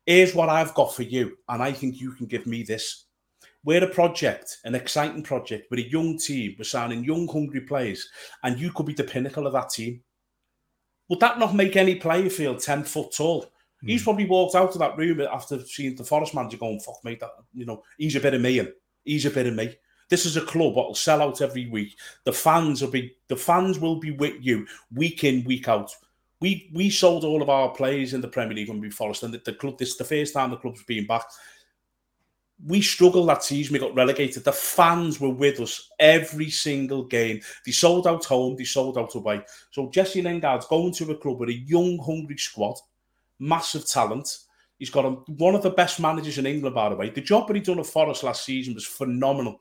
Here's 0.07 0.33
what 0.33 0.49
I've 0.49 0.75
got 0.75 0.95
for 0.95 1.03
you, 1.03 1.37
and 1.49 1.61
I 1.61 1.73
think 1.73 2.01
you 2.01 2.13
can 2.13 2.27
give 2.27 2.47
me 2.47 2.63
this. 2.63 3.07
We're 3.65 3.83
a 3.83 3.93
project, 3.93 4.59
an 4.63 4.77
exciting 4.77 5.25
project 5.25 5.73
with 5.73 5.81
a 5.81 5.91
young 5.91 6.19
team. 6.19 6.55
We're 6.57 6.67
signing 6.67 7.03
young, 7.03 7.27
hungry 7.27 7.63
players, 7.63 8.09
and 8.45 8.61
you 8.61 8.71
could 8.71 8.87
be 8.87 8.95
the 8.95 9.03
pinnacle 9.03 9.49
of 9.49 9.55
that 9.55 9.71
team. 9.71 10.05
Would 11.09 11.19
that 11.19 11.41
not 11.41 11.57
make 11.57 11.75
any 11.75 11.97
player 11.97 12.31
feel 12.31 12.55
10 12.55 12.85
foot 12.85 13.11
tall? 13.11 13.51
He's 13.85 14.03
hmm. 14.03 14.05
probably 14.05 14.27
walked 14.27 14.55
out 14.55 14.73
of 14.73 14.79
that 14.79 14.97
room 14.97 15.21
after 15.21 15.61
seeing 15.65 15.97
the 15.97 16.05
Forest 16.05 16.35
manager 16.35 16.57
going, 16.57 16.81
fuck 16.81 17.03
me, 17.05 17.17
that 17.21 17.31
you 17.55 17.65
know, 17.65 17.83
he's 17.99 18.17
a 18.17 18.21
bit 18.21 18.35
of 18.35 18.41
me 18.41 18.59
and 18.59 18.73
he's 19.05 19.27
a 19.27 19.31
bit 19.31 19.47
of 19.47 19.55
me. 19.55 19.75
This 20.09 20.27
is 20.27 20.37
a 20.37 20.43
club 20.43 20.75
that 20.75 20.83
will 20.83 20.95
sell 20.95 21.23
out 21.23 21.41
every 21.41 21.69
week. 21.69 21.97
The 22.25 22.33
fans 22.33 22.83
will 22.83 22.91
be 22.91 23.15
the 23.29 23.37
fans 23.37 23.79
will 23.79 24.01
be 24.01 24.11
with 24.11 24.35
you 24.41 24.67
week 24.93 25.23
in, 25.23 25.45
week 25.45 25.69
out. 25.69 25.95
We 26.41 26.69
we 26.75 26.91
sold 26.91 27.25
all 27.25 27.43
of 27.43 27.49
our 27.49 27.71
players 27.71 28.13
in 28.13 28.21
the 28.21 28.29
Premier 28.29 28.57
League 28.57 28.69
when 28.69 28.81
we 28.81 28.91
Forest, 28.91 29.23
and 29.23 29.33
the, 29.33 29.41
the 29.45 29.53
club 29.53 29.79
this 29.79 29.91
is 29.91 29.97
the 29.97 30.05
first 30.05 30.35
time 30.35 30.51
the 30.51 30.57
club's 30.57 30.83
been 30.83 31.07
back. 31.07 31.25
We 32.67 32.83
struggled 32.83 33.29
that 33.29 33.45
season. 33.45 33.73
We 33.73 33.79
got 33.79 33.95
relegated. 33.95 34.45
The 34.45 34.53
fans 34.53 35.19
were 35.21 35.31
with 35.31 35.61
us 35.61 35.91
every 35.99 36.51
single 36.51 37.05
game. 37.05 37.41
They 37.65 37.73
sold 37.73 38.07
out 38.07 38.25
home. 38.27 38.57
They 38.57 38.65
sold 38.65 38.99
out 38.99 39.15
away. 39.15 39.43
So 39.71 39.89
Jesse 39.91 40.21
Lingard's 40.21 40.67
going 40.67 40.93
to 40.95 41.13
a 41.13 41.17
club 41.17 41.41
with 41.41 41.49
a 41.49 41.55
young, 41.55 41.99
hungry 42.05 42.37
squad 42.37 42.77
massive 43.41 43.89
talent. 43.89 44.39
He's 44.79 44.91
got 44.91 45.05
a, 45.05 45.11
one 45.33 45.55
of 45.55 45.63
the 45.63 45.71
best 45.71 45.99
managers 45.99 46.39
in 46.39 46.47
England, 46.47 46.75
by 46.75 46.89
the 46.89 46.95
way. 46.95 47.11
The 47.11 47.21
job 47.21 47.49
that 47.49 47.57
he 47.57 47.63
done 47.63 47.81
at 47.81 47.87
Forest 47.87 48.23
last 48.23 48.45
season 48.45 48.75
was 48.75 48.87
phenomenal. 48.87 49.61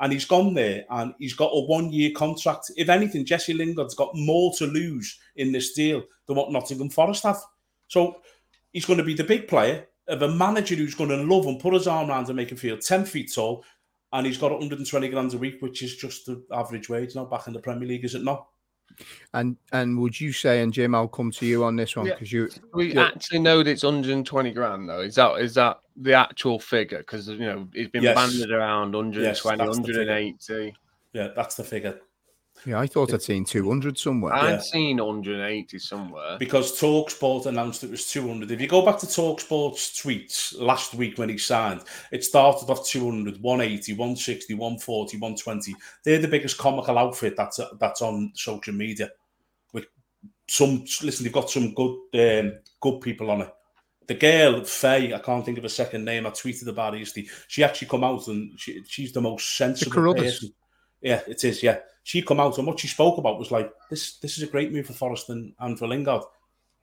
And 0.00 0.12
he's 0.12 0.24
gone 0.24 0.54
there 0.54 0.84
and 0.90 1.14
he's 1.18 1.34
got 1.34 1.52
a 1.52 1.60
one 1.66 1.92
year 1.92 2.10
contract. 2.14 2.70
If 2.76 2.88
anything, 2.88 3.24
Jesse 3.24 3.54
Lingard's 3.54 3.94
got 3.94 4.10
more 4.14 4.52
to 4.58 4.66
lose 4.66 5.18
in 5.36 5.52
this 5.52 5.72
deal 5.72 6.02
than 6.26 6.36
what 6.36 6.50
Nottingham 6.50 6.90
Forest 6.90 7.22
have. 7.22 7.40
So 7.88 8.20
he's 8.72 8.86
going 8.86 8.98
to 8.98 9.04
be 9.04 9.14
the 9.14 9.24
big 9.24 9.46
player 9.46 9.86
of 10.08 10.22
a 10.22 10.28
manager 10.28 10.74
who's 10.74 10.94
going 10.94 11.10
to 11.10 11.16
love 11.16 11.46
and 11.46 11.60
put 11.60 11.74
his 11.74 11.86
arm 11.86 12.10
around 12.10 12.26
and 12.26 12.36
make 12.36 12.50
him 12.50 12.58
feel 12.58 12.76
10 12.76 13.04
feet 13.04 13.32
tall. 13.32 13.64
And 14.12 14.26
he's 14.26 14.38
got 14.38 14.50
120 14.50 15.08
grand 15.08 15.34
a 15.34 15.38
week, 15.38 15.60
which 15.60 15.82
is 15.82 15.96
just 15.96 16.26
the 16.26 16.42
average 16.52 16.88
wage 16.88 17.14
now 17.14 17.24
back 17.24 17.46
in 17.46 17.52
the 17.52 17.60
Premier 17.60 17.88
League, 17.88 18.04
is 18.04 18.14
it 18.14 18.22
not? 18.22 18.48
And 19.32 19.56
and 19.72 19.98
would 20.00 20.20
you 20.20 20.32
say, 20.32 20.62
and 20.62 20.72
Jim, 20.72 20.94
I'll 20.94 21.08
come 21.08 21.30
to 21.32 21.46
you 21.46 21.64
on 21.64 21.76
this 21.76 21.96
one 21.96 22.06
Yeah. 22.06 22.14
because 22.14 22.32
you 22.32 22.48
We 22.72 22.94
Yeah. 22.94 23.04
actually 23.04 23.40
know 23.40 23.62
that 23.62 23.70
it's 23.70 23.82
120 23.82 24.52
grand 24.52 24.88
though. 24.88 25.00
Is 25.00 25.14
that 25.16 25.40
is 25.40 25.54
that 25.54 25.80
the 25.96 26.12
actual 26.14 26.58
figure? 26.60 26.98
Because 26.98 27.28
you 27.28 27.38
know 27.38 27.68
it's 27.74 27.90
been 27.90 28.02
Yes. 28.04 28.14
banded 28.14 28.50
around 28.52 28.94
120, 28.94 29.24
Yes, 29.26 29.42
that's 29.42 29.80
the 29.80 29.92
figure. 29.92 30.04
180. 30.12 30.76
Yeah, 31.12 31.28
that's 31.34 31.54
the 31.56 31.64
figure. 31.64 32.00
Yeah, 32.66 32.78
I 32.78 32.86
thought 32.86 33.12
I'd 33.12 33.22
seen 33.22 33.44
two 33.44 33.68
hundred 33.68 33.98
somewhere. 33.98 34.32
I'd 34.34 34.50
Yeah. 34.50 34.58
seen 34.60 34.98
180 34.98 35.78
somewhere. 35.78 36.38
Because 36.38 36.78
Talksport 36.80 37.46
announced 37.46 37.84
it 37.84 37.90
was 37.90 38.10
200. 38.10 38.50
If 38.50 38.60
you 38.60 38.66
go 38.66 38.84
back 38.84 38.98
to 39.00 39.06
Talksport's 39.06 40.00
tweets 40.00 40.58
last 40.58 40.94
week 40.94 41.18
when 41.18 41.28
he 41.28 41.38
signed, 41.38 41.82
it 42.12 42.24
started 42.24 42.70
off 42.70 42.86
200, 42.86 43.42
180, 43.42 43.92
160, 43.92 44.54
140, 44.54 45.16
120. 45.18 45.74
They're 46.04 46.18
the 46.18 46.28
biggest 46.28 46.58
comical 46.58 46.98
outfit 46.98 47.34
that's 47.36 47.60
that's 47.78 48.02
on 48.02 48.32
social 48.34 48.72
media. 48.74 49.10
With 49.72 49.86
some, 50.48 50.84
listen, 51.02 51.24
they've 51.24 51.32
got 51.32 51.50
some 51.50 51.74
good 51.74 51.96
um, 52.14 52.58
good 52.80 53.00
people 53.00 53.30
on 53.30 53.42
it. 53.42 53.50
The 54.06 54.14
girl, 54.14 54.62
Faye, 54.64 55.14
I 55.14 55.18
can't 55.18 55.44
think 55.46 55.56
of 55.56 55.64
a 55.64 55.68
second 55.70 56.04
name. 56.04 56.26
I 56.26 56.30
tweeted 56.30 56.68
about 56.68 56.94
it 56.94 56.98
yesterday. 56.98 57.28
She 57.48 57.64
actually 57.64 57.88
come 57.88 58.04
out 58.04 58.26
and 58.28 58.52
she, 58.60 58.82
she's 58.86 59.12
the 59.12 59.22
most 59.22 59.56
sensible 59.56 60.14
person. 60.14 60.52
Yeah, 61.04 61.20
it 61.28 61.44
is. 61.44 61.62
Yeah, 61.62 61.80
she 62.02 62.22
come 62.22 62.40
out 62.40 62.56
and 62.56 62.66
what 62.66 62.80
she 62.80 62.88
spoke 62.88 63.18
about 63.18 63.38
was 63.38 63.50
like 63.50 63.70
this. 63.90 64.16
This 64.16 64.38
is 64.38 64.42
a 64.42 64.50
great 64.50 64.72
move 64.72 64.86
for 64.86 64.94
Forest 64.94 65.28
and, 65.28 65.52
and 65.60 65.78
for 65.78 65.86
Lingard, 65.86 66.22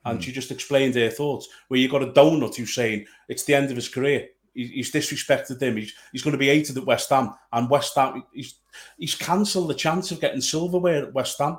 and 0.05 0.19
hmm. 0.19 0.21
she 0.21 0.31
just 0.31 0.51
explained 0.51 0.93
her 0.93 1.09
thoughts. 1.09 1.49
Where 1.67 1.79
you 1.79 1.89
got 1.89 2.03
a 2.03 2.07
donut 2.07 2.55
who's 2.55 2.75
saying 2.75 3.07
it's 3.27 3.43
the 3.43 3.55
end 3.55 3.71
of 3.71 3.75
his 3.75 3.89
career. 3.89 4.27
He, 4.53 4.67
he's 4.67 4.91
disrespected 4.91 5.57
them. 5.57 5.75
He's 5.75 5.95
he's 6.11 6.21
going 6.21 6.33
to 6.33 6.37
be 6.37 6.49
hated 6.49 6.77
at 6.77 6.85
West 6.85 7.09
Ham, 7.09 7.33
and 7.51 7.67
West 7.67 7.95
Ham 7.95 8.23
he's 8.31 8.55
he's 8.95 9.15
cancelled 9.15 9.71
the 9.71 9.73
chance 9.73 10.11
of 10.11 10.21
getting 10.21 10.41
silverware 10.41 11.07
at 11.07 11.13
West 11.13 11.39
Ham. 11.39 11.57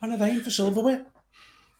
And 0.00 0.14
are 0.14 0.16
they 0.16 0.30
in 0.30 0.40
for 0.40 0.50
silverware? 0.50 1.04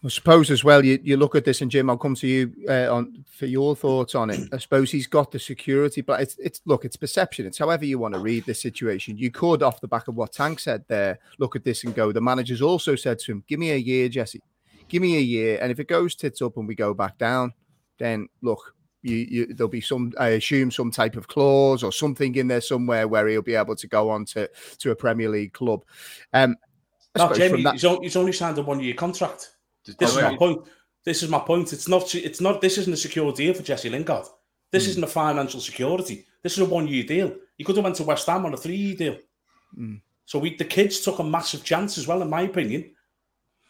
I 0.05 0.09
suppose 0.09 0.51
as 0.51 0.63
well, 0.63 0.85
you, 0.85 0.99
you 1.01 1.17
look 1.17 1.33
at 1.33 1.45
this, 1.45 1.61
and 1.61 1.71
Jim, 1.71 1.89
I'll 1.89 1.97
come 1.97 2.13
to 2.15 2.27
you 2.27 2.53
uh, 2.69 2.93
on 2.93 3.25
for 3.27 3.47
your 3.47 3.75
thoughts 3.75 4.13
on 4.13 4.29
it. 4.29 4.47
I 4.53 4.57
suppose 4.59 4.91
he's 4.91 5.07
got 5.07 5.31
the 5.31 5.39
security, 5.39 6.01
but 6.01 6.21
it's 6.21 6.37
it's 6.37 6.61
look, 6.65 6.85
it's 6.85 6.95
perception. 6.95 7.47
It's 7.47 7.57
however 7.57 7.85
you 7.85 7.97
want 7.97 8.13
to 8.13 8.19
read 8.19 8.45
this 8.45 8.61
situation. 8.61 9.17
You 9.17 9.31
could, 9.31 9.63
off 9.63 9.81
the 9.81 9.87
back 9.87 10.07
of 10.07 10.15
what 10.15 10.31
Tank 10.31 10.59
said 10.59 10.85
there, 10.87 11.17
look 11.39 11.55
at 11.55 11.63
this 11.63 11.83
and 11.85 11.95
go. 11.95 12.11
The 12.11 12.21
manager's 12.21 12.61
also 12.61 12.95
said 12.95 13.17
to 13.19 13.31
him, 13.31 13.43
"Give 13.47 13.59
me 13.59 13.71
a 13.71 13.77
year, 13.77 14.07
Jesse. 14.07 14.43
Give 14.87 15.01
me 15.01 15.17
a 15.17 15.21
year, 15.21 15.57
and 15.59 15.71
if 15.71 15.79
it 15.79 15.87
goes 15.87 16.13
tits 16.13 16.39
up 16.41 16.57
and 16.57 16.67
we 16.67 16.75
go 16.75 16.93
back 16.93 17.17
down, 17.17 17.53
then 17.97 18.27
look." 18.41 18.75
You, 19.01 19.17
you, 19.17 19.53
there'll 19.53 19.69
be 19.69 19.81
some, 19.81 20.13
I 20.19 20.29
assume, 20.29 20.71
some 20.71 20.89
type 20.89 21.15
of 21.15 21.27
clause 21.27 21.83
or 21.83 21.91
something 21.91 22.33
in 22.33 22.47
there 22.47 22.59
somewhere 22.59 23.07
where 23.07 23.27
he'll 23.27 23.43
be 23.43 23.53
able 23.53 23.75
to 23.75 23.87
go 23.87 24.09
on 24.09 24.25
to, 24.25 24.49
to 24.79 24.89
a 24.89 24.95
Premier 24.95 25.29
League 25.29 25.53
club. 25.53 25.83
Um, 26.33 26.55
No, 27.15 27.31
Jamie, 27.31 27.61
that- 27.61 27.73
he's, 27.73 27.85
only, 27.85 28.01
he's 28.01 28.15
only 28.15 28.31
signed 28.31 28.57
a 28.57 28.63
one 28.63 28.79
year 28.79 28.95
contract. 28.95 29.54
This 29.85 30.11
is 30.15 30.21
my 30.21 30.35
point. 30.35 30.61
This 31.03 31.23
is 31.23 31.29
my 31.29 31.39
point. 31.39 31.71
It's 31.73 31.87
not. 31.87 32.13
It's 32.15 32.41
not. 32.41 32.61
This 32.61 32.77
isn't 32.77 32.93
a 32.93 32.97
secure 32.97 33.31
deal 33.31 33.53
for 33.53 33.63
Jesse 33.63 33.89
Lingard. 33.89 34.25
This 34.71 34.85
Mm. 34.85 34.89
isn't 34.89 35.03
a 35.03 35.07
financial 35.07 35.59
security. 35.59 36.25
This 36.41 36.53
is 36.53 36.59
a 36.59 36.65
one-year 36.65 37.03
deal. 37.03 37.35
He 37.57 37.63
could 37.63 37.75
have 37.75 37.83
went 37.85 37.95
to 37.97 38.03
West 38.03 38.27
Ham 38.27 38.45
on 38.45 38.53
a 38.53 38.57
three-year 38.57 38.95
deal. 38.95 39.17
Mm. 39.77 40.01
So 40.25 40.39
we, 40.39 40.55
the 40.55 40.65
kids 40.65 40.99
took 41.01 41.19
a 41.19 41.23
massive 41.23 41.63
chance 41.63 41.97
as 41.97 42.07
well, 42.07 42.21
in 42.21 42.29
my 42.29 42.41
opinion. 42.41 42.91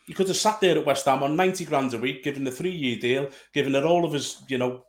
He 0.08 0.14
could 0.14 0.28
have 0.28 0.38
sat 0.38 0.62
there 0.62 0.78
at 0.78 0.86
West 0.86 1.06
Ham 1.06 1.24
on 1.24 1.36
ninety 1.36 1.66
grand 1.66 1.94
a 1.94 1.98
week, 1.98 2.24
given 2.24 2.44
the 2.44 2.52
three-year 2.52 2.98
deal, 2.98 3.30
given 3.54 3.76
it 3.76 3.84
all 3.84 4.06
of 4.06 4.14
his, 4.14 4.42
you 4.48 4.58
know, 4.58 4.86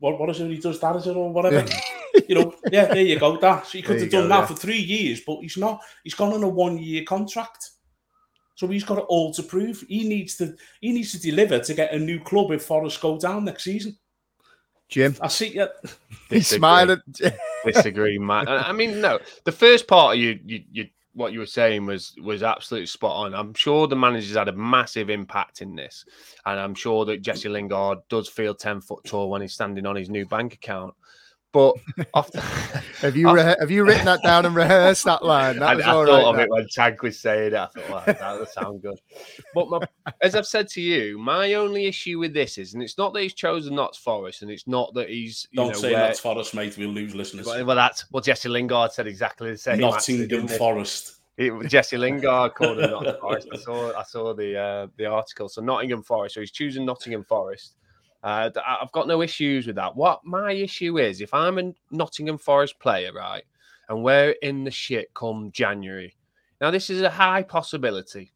what 0.00 0.18
what 0.18 0.30
is 0.30 0.40
it? 0.40 0.50
He 0.50 0.58
does 0.58 0.80
that, 0.80 0.96
is 0.96 1.06
it 1.06 1.16
or 1.16 1.32
whatever. 1.32 1.64
you 2.28 2.34
know, 2.34 2.54
yeah, 2.72 2.86
there 2.86 3.02
you 3.02 3.18
go. 3.18 3.38
That 3.38 3.66
so 3.66 3.78
he 3.78 3.82
could 3.82 3.96
There 3.96 4.04
have 4.04 4.10
done 4.10 4.22
go, 4.24 4.28
that 4.28 4.40
yeah. 4.40 4.46
for 4.46 4.54
three 4.54 4.78
years, 4.78 5.20
but 5.26 5.40
he's 5.40 5.56
not. 5.56 5.80
He's 6.02 6.14
gone 6.14 6.32
on 6.32 6.42
a 6.42 6.48
one-year 6.48 7.04
contract. 7.04 7.70
So 8.58 8.66
he's 8.66 8.82
got 8.82 8.98
it 8.98 9.04
all 9.08 9.32
to 9.34 9.42
prove. 9.44 9.84
He 9.88 10.08
needs 10.08 10.36
to 10.38 10.56
he 10.80 10.90
needs 10.90 11.12
to 11.12 11.20
deliver 11.20 11.60
to 11.60 11.74
get 11.74 11.92
a 11.92 11.98
new 11.98 12.18
club 12.18 12.50
if 12.50 12.64
Forest 12.64 13.00
go 13.00 13.16
down 13.16 13.44
next 13.44 13.62
season. 13.62 13.96
Jim, 14.88 15.14
I 15.20 15.28
see 15.28 15.54
yeah. 15.54 15.66
he's 16.28 16.40
Disagree. 16.40 16.58
smiling. 16.58 17.00
disagree, 17.64 18.18
Matt. 18.18 18.48
I 18.48 18.70
I 18.70 18.72
mean, 18.72 19.00
no, 19.00 19.20
the 19.44 19.52
first 19.52 19.86
part 19.86 20.16
of 20.16 20.20
you, 20.20 20.40
you, 20.44 20.64
you, 20.72 20.88
what 21.12 21.32
you 21.32 21.38
were 21.38 21.46
saying 21.46 21.86
was 21.86 22.16
was 22.20 22.42
absolutely 22.42 22.86
spot 22.86 23.14
on. 23.26 23.32
I'm 23.32 23.54
sure 23.54 23.86
the 23.86 23.94
manager's 23.94 24.36
had 24.36 24.48
a 24.48 24.52
massive 24.52 25.08
impact 25.08 25.62
in 25.62 25.76
this, 25.76 26.04
and 26.44 26.58
I'm 26.58 26.74
sure 26.74 27.04
that 27.04 27.22
Jesse 27.22 27.48
Lingard 27.48 28.00
does 28.08 28.28
feel 28.28 28.56
ten 28.56 28.80
foot 28.80 29.04
tall 29.04 29.30
when 29.30 29.40
he's 29.40 29.54
standing 29.54 29.86
on 29.86 29.94
his 29.94 30.10
new 30.10 30.26
bank 30.26 30.54
account. 30.54 30.94
But 31.52 31.76
off 32.14 32.30
Have 33.00 33.16
you 33.16 33.26
rehe- 33.28 33.58
have 33.58 33.70
you 33.70 33.84
written 33.84 34.04
that 34.04 34.22
down 34.22 34.44
and 34.44 34.54
rehearsed 34.54 35.04
that 35.04 35.24
line? 35.24 35.58
That 35.58 35.68
I, 35.70 35.74
was 35.76 35.84
I 35.84 35.90
all 35.92 36.06
thought 36.06 36.12
right. 36.12 36.24
of 36.26 36.36
that. 36.36 36.42
it 36.42 36.50
when 36.50 36.68
Tank 36.68 37.02
was 37.02 37.18
saying 37.18 37.54
it. 37.54 37.54
I 37.54 37.66
thought, 37.66 37.88
wow, 37.90 38.04
that 38.06 38.38
would 38.38 38.48
sound 38.48 38.82
good. 38.82 38.98
But 39.54 39.70
my, 39.70 39.80
as 40.20 40.34
I've 40.34 40.46
said 40.46 40.68
to 40.70 40.82
you, 40.82 41.16
my 41.18 41.54
only 41.54 41.86
issue 41.86 42.18
with 42.18 42.34
this 42.34 42.58
is, 42.58 42.74
and 42.74 42.82
it's 42.82 42.98
not 42.98 43.14
that 43.14 43.22
he's 43.22 43.34
chosen 43.34 43.76
Notts 43.76 43.96
Forest, 43.96 44.42
and 44.42 44.50
it's 44.50 44.66
not 44.66 44.92
that 44.94 45.08
he's 45.08 45.48
you 45.50 45.56
Don't 45.56 45.72
know, 45.72 45.78
say 45.78 45.92
where- 45.92 46.00
that's 46.00 46.20
Forest, 46.20 46.54
mate. 46.54 46.76
We'll 46.76 46.90
lose 46.90 47.14
listeners. 47.14 47.46
well, 47.46 47.64
well, 47.64 47.76
that's 47.76 48.02
what 48.10 48.24
Jesse 48.24 48.48
Lingard 48.50 48.92
said 48.92 49.06
exactly 49.06 49.50
the 49.50 49.56
same. 49.56 49.74
actually, 49.82 49.90
Nottingham 49.90 50.28
didn't 50.28 50.50
he? 50.50 50.58
Forest. 50.58 51.14
It 51.38 51.68
Jesse 51.68 51.96
Lingard 51.96 52.54
called 52.56 52.80
him 52.80 52.90
Nottingham 52.90 53.20
Forest. 53.20 53.48
I 53.52 53.56
saw 53.56 53.96
I 53.98 54.02
saw 54.02 54.34
the 54.34 54.58
uh, 54.58 54.86
the 54.96 55.06
article. 55.06 55.48
So 55.48 55.62
Nottingham 55.62 56.02
Forest. 56.02 56.34
So 56.34 56.40
he's 56.40 56.50
choosing 56.50 56.84
Nottingham 56.84 57.22
Forest. 57.22 57.76
Uh, 58.22 58.50
I've 58.66 58.92
got 58.92 59.06
no 59.06 59.22
issues 59.22 59.66
with 59.66 59.76
that. 59.76 59.94
What 59.94 60.24
my 60.24 60.52
issue 60.52 60.98
is, 60.98 61.20
if 61.20 61.32
I'm 61.32 61.58
a 61.58 61.72
Nottingham 61.90 62.38
Forest 62.38 62.78
player, 62.80 63.12
right, 63.12 63.44
and 63.88 64.02
we're 64.02 64.34
in 64.42 64.64
the 64.64 64.70
shit 64.70 65.12
come 65.14 65.50
January. 65.52 66.14
Now 66.60 66.70
this 66.72 66.90
is 66.90 67.02
a 67.02 67.10
high 67.10 67.42
possibility 67.42 68.32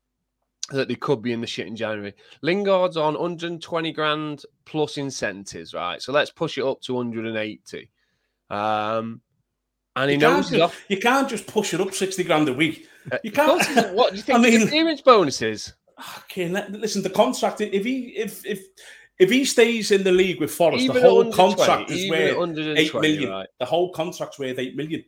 that 0.71 0.87
they 0.89 0.95
could 0.95 1.21
be 1.21 1.33
in 1.33 1.41
the 1.41 1.47
shit 1.47 1.67
in 1.67 1.75
January. 1.75 2.15
Lingard's 2.43 2.97
on 2.97 3.15
120 3.15 3.93
grand 3.93 4.45
plus 4.65 4.97
incentives, 4.97 5.75
right? 5.75 6.01
So 6.01 6.13
let's 6.13 6.31
push 6.31 6.57
it 6.57 6.65
up 6.65 6.81
to 6.83 6.95
180. 6.95 7.91
Um, 8.49 9.21
and 9.97 10.09
he 10.11 10.15
You 10.15 10.21
knows 10.21 10.51
can't, 10.51 10.63
off. 10.63 10.85
you 10.89 10.99
can't 10.99 11.29
just 11.29 11.47
push 11.47 11.75
it 11.75 11.81
up 11.81 11.93
60 11.93 12.23
grand 12.25 12.49
a 12.49 12.53
week. 12.55 12.89
Uh, 13.11 13.19
You 13.25 13.33
can't- 13.33 13.93
What 13.95 14.13
do 14.13 14.17
you 14.17 14.23
think? 14.23 14.39
I 14.39 14.43
mean- 14.43 14.63
experience 14.63 15.01
bonuses. 15.03 15.75
Okay, 16.25 16.49
listen, 16.71 17.03
the 17.03 17.11
contract, 17.11 17.61
if 17.61 17.85
he 17.85 18.09
if 18.17 18.45
if 18.45 18.65
if 19.19 19.31
he 19.31 19.45
stays 19.45 19.91
in 19.91 20.03
the 20.05 20.13
league 20.13 20.41
with 20.41 20.51
Forest, 20.53 20.83
Even 20.83 21.03
the 21.03 21.09
whole 21.09 21.33
contract 21.33 21.91
is 21.91 22.11
worth 22.11 22.37
120, 22.37 22.81
eight 22.81 22.95
million. 22.95 23.31
right? 23.31 23.49
The 23.61 23.67
whole 23.67 23.93
contract's 23.93 24.39
worth 24.39 24.59
eight 24.59 24.77
million. 24.77 25.05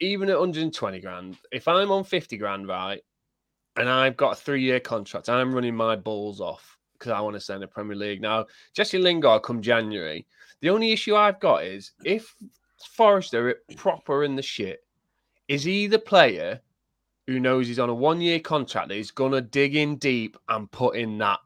Even 0.00 0.28
at 0.28 0.38
120 0.38 1.00
grand, 1.00 1.36
if 1.52 1.66
I'm 1.66 1.90
on 1.90 2.04
50 2.04 2.36
grand, 2.36 2.68
right, 2.68 3.00
and 3.76 3.88
I've 3.88 4.16
got 4.16 4.32
a 4.32 4.36
three 4.36 4.62
year 4.62 4.80
contract, 4.80 5.28
I'm 5.28 5.54
running 5.54 5.74
my 5.74 5.96
balls 5.96 6.40
off 6.40 6.76
because 6.98 7.12
I 7.12 7.20
want 7.20 7.34
to 7.34 7.40
stay 7.40 7.54
in 7.54 7.60
the 7.60 7.66
Premier 7.66 7.96
League. 7.96 8.20
Now, 8.20 8.46
Jesse 8.74 8.98
Lingard 8.98 9.42
come 9.42 9.62
January, 9.62 10.26
the 10.60 10.68
only 10.70 10.92
issue 10.92 11.16
I've 11.16 11.40
got 11.40 11.64
is 11.64 11.92
if 12.04 12.34
Forest 12.94 13.32
are 13.34 13.56
proper 13.76 14.24
in 14.24 14.36
the 14.36 14.42
shit, 14.42 14.80
is 15.48 15.64
he 15.64 15.86
the 15.86 15.98
player 15.98 16.60
who 17.26 17.40
knows 17.40 17.66
he's 17.66 17.78
on 17.78 17.88
a 17.88 17.94
one 17.94 18.20
year 18.20 18.38
contract 18.40 18.88
that 18.88 18.96
he's 18.96 19.10
going 19.10 19.32
to 19.32 19.40
dig 19.40 19.76
in 19.76 19.96
deep 19.96 20.36
and 20.48 20.70
put 20.70 20.96
in 20.96 21.16
that, 21.18 21.38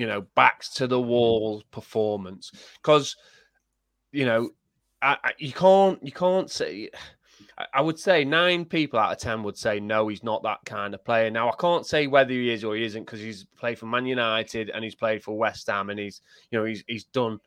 you 0.00 0.06
know, 0.06 0.22
backs 0.34 0.70
to 0.70 0.86
the 0.86 0.98
wall 0.98 1.62
performance? 1.70 2.50
Because, 2.82 3.16
you 4.12 4.24
know, 4.24 4.48
I, 5.02 5.18
I, 5.22 5.32
you 5.36 5.52
can't 5.52 6.02
you 6.02 6.12
can't 6.12 6.50
say. 6.50 6.88
I- 7.58 7.66
I 7.74 7.82
would 7.82 7.98
say 7.98 8.24
nine 8.24 8.64
people 8.64 8.98
out 8.98 9.12
of 9.12 9.18
ten 9.18 9.42
would 9.42 9.58
say 9.58 9.78
no, 9.80 10.08
he's 10.08 10.24
not 10.24 10.42
that 10.44 10.60
kind 10.64 10.94
of 10.94 11.04
player. 11.04 11.30
Now 11.30 11.50
I 11.50 11.54
can't 11.60 11.84
say 11.84 12.06
whether 12.06 12.32
he 12.32 12.50
is 12.50 12.64
or 12.64 12.74
he 12.74 12.84
isn't 12.84 13.04
because 13.04 13.20
he's 13.20 13.44
played 13.58 13.78
for 13.78 13.84
Man 13.84 14.06
United 14.06 14.70
and 14.70 14.82
he's 14.82 14.94
played 14.94 15.22
for 15.22 15.36
West 15.36 15.66
Ham 15.66 15.90
and 15.90 16.00
he's 16.00 16.22
you 16.50 16.58
know 16.58 16.64
he's 16.64 16.82
he's 16.88 17.04
done 17.04 17.38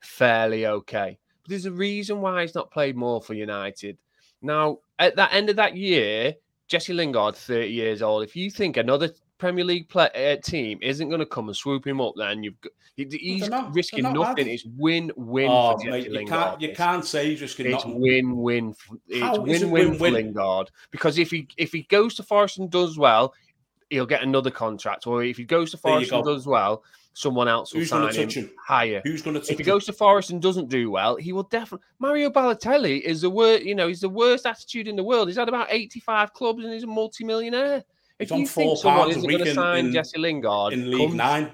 fairly 0.00 0.66
okay. 0.66 1.18
But 1.42 1.48
there's 1.48 1.64
a 1.64 1.72
reason 1.72 2.20
why 2.20 2.42
he's 2.42 2.54
not 2.54 2.70
played 2.70 2.96
more 2.96 3.22
for 3.22 3.32
United. 3.32 3.96
Now 4.42 4.78
at 4.98 5.16
that 5.16 5.32
end 5.32 5.48
of 5.48 5.56
that 5.56 5.74
year, 5.74 6.34
Jesse 6.68 6.92
Lingard, 6.92 7.34
thirty 7.34 7.72
years 7.72 8.02
old. 8.02 8.24
If 8.24 8.36
you 8.36 8.50
think 8.50 8.76
another 8.76 9.08
Premier 9.42 9.64
League 9.64 9.88
play, 9.88 10.08
uh, 10.14 10.36
team 10.40 10.78
isn't 10.80 11.08
going 11.08 11.18
to 11.18 11.26
come 11.26 11.48
and 11.48 11.56
swoop 11.56 11.84
him 11.84 12.00
up, 12.00 12.14
then 12.16 12.44
you've 12.44 12.60
got, 12.60 12.72
he- 12.96 13.06
he's 13.18 13.48
not- 13.48 13.74
risking 13.74 14.04
not 14.04 14.14
nothing. 14.14 14.44
bad. 14.44 14.46
It's 14.46 14.64
win-win 14.78 15.48
Oh, 15.50 15.76
for 15.78 15.90
mate, 15.90 16.08
you 16.10 16.26
can't 16.26 16.60
you 16.60 16.72
can't 16.74 17.04
say 17.04 17.30
he's 17.30 17.40
just 17.40 17.58
It's 17.58 17.84
not. 17.84 17.98
win-win. 17.98 18.74
It's 19.08 19.20
How 19.20 19.44
is 19.46 19.62
it 19.62 19.66
win-win 19.66 19.94
for 19.96 20.02
win-win? 20.04 20.14
Lingard 20.34 20.70
because 20.92 21.18
if 21.18 21.30
he 21.32 21.48
if 21.56 21.72
he 21.72 21.82
goes 21.82 22.14
to 22.16 22.22
Forest 22.22 22.58
and 22.58 22.70
does 22.70 22.96
well, 22.96 23.34
he'll 23.90 24.06
get 24.06 24.22
another 24.22 24.50
contract. 24.52 25.06
Or 25.08 25.24
if 25.24 25.36
he 25.38 25.44
goes 25.44 25.70
to 25.72 25.76
Forest 25.76 26.12
and 26.12 26.24
does 26.24 26.46
well, 26.46 26.84
someone 27.14 27.48
else 27.48 27.72
will 27.74 27.80
Who's 27.80 27.90
sign 27.90 28.10
to 28.12 28.20
him 28.20 28.28
touch 28.28 28.36
him? 28.36 28.50
higher. 28.64 29.02
Who's 29.04 29.22
going 29.22 29.34
to 29.34 29.40
If 29.42 29.48
he 29.48 29.54
him? 29.56 29.66
goes 29.66 29.84
to 29.86 29.92
Forest 29.92 30.30
and 30.30 30.40
doesn't 30.40 30.68
do 30.68 30.90
well, 30.90 31.16
he 31.16 31.32
will 31.32 31.42
definitely. 31.42 31.84
Mario 31.98 32.30
Balotelli 32.30 33.00
is 33.00 33.22
the 33.22 33.30
worst. 33.30 33.64
You 33.64 33.74
know, 33.74 33.88
he's 33.88 34.00
the 34.02 34.08
worst 34.08 34.46
attitude 34.46 34.86
in 34.86 34.96
the 34.96 35.02
world. 35.04 35.26
He's 35.28 35.36
had 35.36 35.48
about 35.48 35.66
eighty-five 35.70 36.32
clubs 36.32 36.62
and 36.62 36.72
he's 36.72 36.84
a 36.84 36.86
multi-millionaire. 36.86 37.82
If 38.18 38.30
you 38.30 38.46
think 38.46 38.78
someone 38.78 39.10
isn't 39.10 39.22
going 39.22 39.44
to 39.44 39.54
sign 39.54 39.86
in, 39.86 39.92
Jesse 39.92 40.18
Lingard 40.18 40.72
in 40.72 40.90
League 40.90 41.08
come, 41.08 41.16
Nine, 41.16 41.52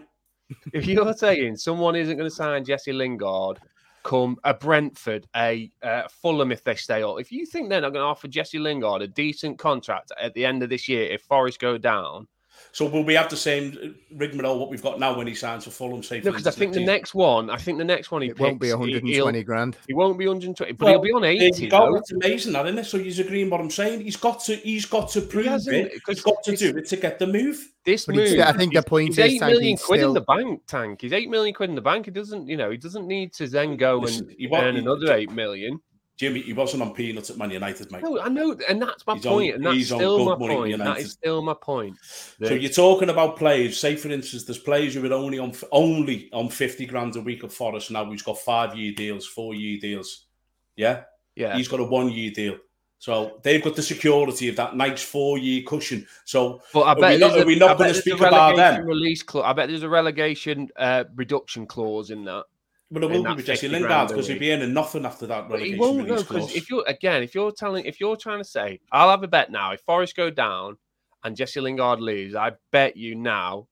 if 0.73 0.87
you're 0.87 1.13
saying 1.15 1.57
someone 1.57 1.97
isn't 1.97 2.17
going 2.17 2.29
to 2.29 2.35
sign 2.35 2.65
Jesse 2.65 2.93
Lingard, 2.93 3.59
come 4.03 4.37
a 4.45 4.55
Brentford, 4.55 5.27
a 5.37 5.71
uh, 5.83 6.09
Fulham 6.09 6.53
if 6.53 6.65
they 6.65 6.75
stay 6.75 7.03
up. 7.03 7.21
If 7.21 7.31
you 7.33 7.47
think 7.47 7.69
they're 7.69 7.81
not 7.81 7.93
going 7.93 8.03
to 8.03 8.09
offer 8.09 8.29
Jesse 8.29 8.59
Lingard 8.59 9.03
a 9.03 9.09
decent 9.09 9.59
contract 9.59 10.13
at 10.21 10.35
the 10.35 10.45
end 10.45 10.63
of 10.63 10.71
this 10.71 10.89
year 10.89 11.05
if 11.05 11.23
Forest 11.23 11.61
go 11.61 11.79
down, 11.79 12.27
So 12.73 12.87
will 12.87 13.05
we 13.05 13.15
have 13.15 13.29
the 13.29 13.37
same 13.37 13.97
rigmarole 14.15 14.59
what 14.59 14.71
we've 14.71 14.83
got 14.83 14.99
now 15.01 15.17
when 15.17 15.27
he 15.27 15.35
signs 15.35 15.65
for 15.65 15.71
Fulham? 15.71 16.03
Say, 16.03 16.21
no, 16.21 16.31
because 16.33 16.47
I 16.47 16.51
think 16.51 16.75
the 16.75 16.85
next 16.85 17.15
one, 17.15 17.51
I 17.51 17.57
think 17.57 17.79
the 17.79 17.85
next 17.85 18.11
one 18.11 18.23
he 18.23 18.29
It 18.29 18.39
won't 18.39 18.61
be 18.61 18.71
120 18.71 19.43
grand. 19.43 19.77
he 19.87 19.95
won't 19.95 20.19
be 20.19 20.27
120, 20.27 20.73
but 20.73 20.85
Well, 20.85 20.95
he'll 20.95 21.03
be 21.03 21.13
on 21.13 21.25
80. 21.25 21.65
you 21.65 21.71
go. 21.71 21.79
though. 21.79 21.97
It's 21.97 22.13
amazing, 22.13 22.53
that 22.53 22.67
isn't 22.67 22.79
it? 22.79 22.85
So 22.85 22.99
he's 22.99 23.19
agreeing 23.19 23.51
what 23.51 23.61
I'm 23.61 23.71
saying. 23.71 24.01
He's 24.03 24.17
got 24.17 24.41
to. 24.45 24.57
He's 24.57 24.87
got 24.87 25.09
to 25.11 25.21
prove 25.21 25.47
hasn't, 25.47 25.77
it. 25.77 26.01
He's 26.07 26.23
got 26.23 26.43
to 26.45 26.57
do 26.57 26.77
it 26.77 26.87
to 26.87 26.97
get 26.97 27.19
the 27.19 27.27
move. 27.27 27.69
This 27.85 28.05
But 28.07 28.17
move, 28.17 28.39
I 28.41 28.53
think 28.53 28.75
the 28.75 28.83
point 28.83 29.09
he's 29.09 29.19
is, 29.19 29.25
eight 29.25 29.39
Tank, 29.39 29.53
million 29.53 29.71
he's 29.71 29.83
quid 29.83 30.03
in 30.03 30.13
the 30.13 30.21
bank. 30.21 30.61
Tank, 30.67 31.01
he's 31.01 31.13
eight 31.13 31.31
million 31.31 31.55
quid 31.55 31.71
in 31.71 31.75
the 31.75 31.81
bank. 31.81 32.05
He 32.05 32.11
doesn't, 32.11 32.47
you 32.47 32.57
know, 32.57 32.71
he 32.71 32.77
doesn't 32.77 33.07
need 33.07 33.33
to 33.35 33.49
then 33.49 33.77
go 33.77 34.01
Listen, 34.01 34.29
and 34.39 34.53
earn 34.55 34.77
another 34.77 35.15
eight 35.15 35.33
million. 35.33 35.81
Jimmy, 36.19 36.41
he 36.43 36.53
wasn't 36.53 36.83
on 36.83 36.93
peanuts 36.95 37.31
at 37.31 37.37
Man 37.37 37.53
United, 37.53 37.93
mate. 37.93 38.03
No, 38.03 38.19
I 38.19 38.29
know, 38.29 38.57
and 38.69 38.83
that's 38.83 39.07
my 39.07 39.15
He's 39.15 39.25
on- 39.25 39.33
point, 39.35 39.55
and 39.55 39.65
that's 39.65 39.77
he's 39.77 39.93
on 39.93 39.99
still 40.01 40.19
my 40.25 40.33
good 40.33 40.41
money 40.41 40.73
at 40.73 40.81
point. 40.81 40.97
That 40.97 40.99
is 40.99 41.13
still 41.13 41.43
my 41.43 41.55
point. 41.55 41.97
So 42.03 42.55
you're 42.55 42.73
talking 42.73 43.09
about 43.09 43.37
players. 43.37 43.79
Say, 43.79 43.95
for 43.95 44.09
instance, 44.11 44.43
there's 44.45 44.59
players 44.59 44.95
who 44.95 45.07
are 45.07 45.15
only 45.15 45.39
on 45.39 45.55
only 45.71 46.29
on 46.33 46.49
fifty 46.49 46.87
grand 46.87 47.15
a 47.15 47.21
week 47.21 47.45
at 47.45 47.53
Forest 47.53 47.93
now. 47.93 48.05
Who's 48.05 48.23
got 48.23 48.37
five 48.39 48.77
year 48.77 48.93
deals, 48.93 49.27
four 49.27 49.55
year 49.55 49.79
deals. 49.81 50.27
Yeah, 50.75 51.05
yeah, 51.37 51.57
he's 51.57 51.69
got 51.69 51.79
a 51.79 51.85
one 51.85 52.11
year 52.11 52.33
deal. 52.33 52.57
So 53.01 53.39
they've 53.45 53.63
got 53.63 53.77
the 53.77 53.83
security 53.83 54.49
of 54.49 54.57
that 54.57 54.75
nice 54.75 55.01
four 55.01 55.39
year 55.39 55.63
cushion. 55.65 56.05
So 56.25 56.61
but 56.75 56.83
I 56.83 56.95
bet 56.95 57.21
not- 57.21 57.39
are 57.39 57.47
we 57.47 57.55
a- 57.55 57.59
not 57.61 57.79
gonna 57.79 57.95
speak 57.95 58.21
about 58.21 58.57
them? 58.57 58.85
Release 58.85 59.23
clause. 59.23 59.45
I 59.47 59.53
bet 59.53 59.69
there's 59.69 59.85
a 59.85 59.89
relegation 59.89 60.69
uh, 60.77 61.05
reduction 61.15 61.65
clause 61.65 62.11
in 62.11 62.25
that. 62.25 62.47
But 62.91 63.05
it 63.05 63.11
will 63.11 63.23
be 63.23 63.35
with 63.35 63.47
Jesse 63.47 63.69
Lingard 63.69 64.09
because 64.09 64.29
he'll 64.29 64.39
be 64.39 64.53
earning 64.53 64.73
nothing 64.73 65.05
after 65.05 65.27
that 65.27 65.49
But 65.49 65.61
he 65.61 65.75
won't 65.75 66.09
know 66.09 66.17
because 66.17 66.55
if 66.55 66.71
you're 66.71 66.85
again, 66.87 67.23
if 67.23 67.35
you're 67.35 67.53
telling, 67.53 67.85
if 67.85 68.01
you're 68.01 68.17
trying 68.17 68.39
to 68.39 68.45
say, 68.45 68.81
I'll 68.91 69.11
have 69.11 69.23
a 69.23 69.29
bet 69.29 69.51
now. 69.51 69.73
If 69.73 69.81
Forest 69.83 70.17
go 70.17 70.31
down 70.31 70.79
and 71.23 71.37
Jesse 71.37 71.61
Lingard 71.61 72.01
leaves, 72.01 72.35
I 72.35 72.53
bet 72.73 72.97
you 72.97 73.15
now 73.15 73.69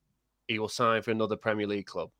he 0.48 0.58
will 0.58 0.68
sign 0.68 1.02
for 1.02 1.12
another 1.12 1.36
Premier 1.36 1.66
League 1.66 1.86
club. 1.86 2.10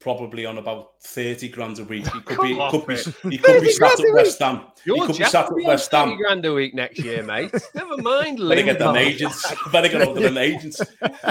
Probably 0.00 0.46
on 0.46 0.56
about 0.56 0.92
thirty 1.02 1.48
grand 1.50 1.78
a 1.78 1.84
week. 1.84 2.06
He 2.06 2.20
could 2.22 2.36
Come 2.38 2.46
be, 2.46 2.58
on, 2.58 2.70
could 2.70 2.86
be, 2.86 2.96
he 3.30 3.36
could 3.36 3.60
be 3.60 3.70
sat 3.70 4.00
at 4.00 4.12
West 4.14 4.38
Ham. 4.38 4.62
He 4.82 4.98
could 4.98 5.18
be 5.18 5.24
sat 5.24 5.34
at 5.44 5.50
will 5.50 5.58
be 5.58 5.64
on 5.64 5.68
West 5.68 5.90
30 5.90 6.16
grand 6.16 6.44
a 6.46 6.54
week 6.54 6.74
next 6.74 6.98
year, 7.00 7.22
mate. 7.22 7.52
Never 7.74 7.98
mind. 7.98 8.38
Better 8.38 8.62
get 8.62 8.78
them 8.78 8.96
agents. 8.96 9.44
Better 9.72 9.88
get 9.88 10.00
over 10.00 10.18
them 10.18 10.38
agents. 10.38 10.80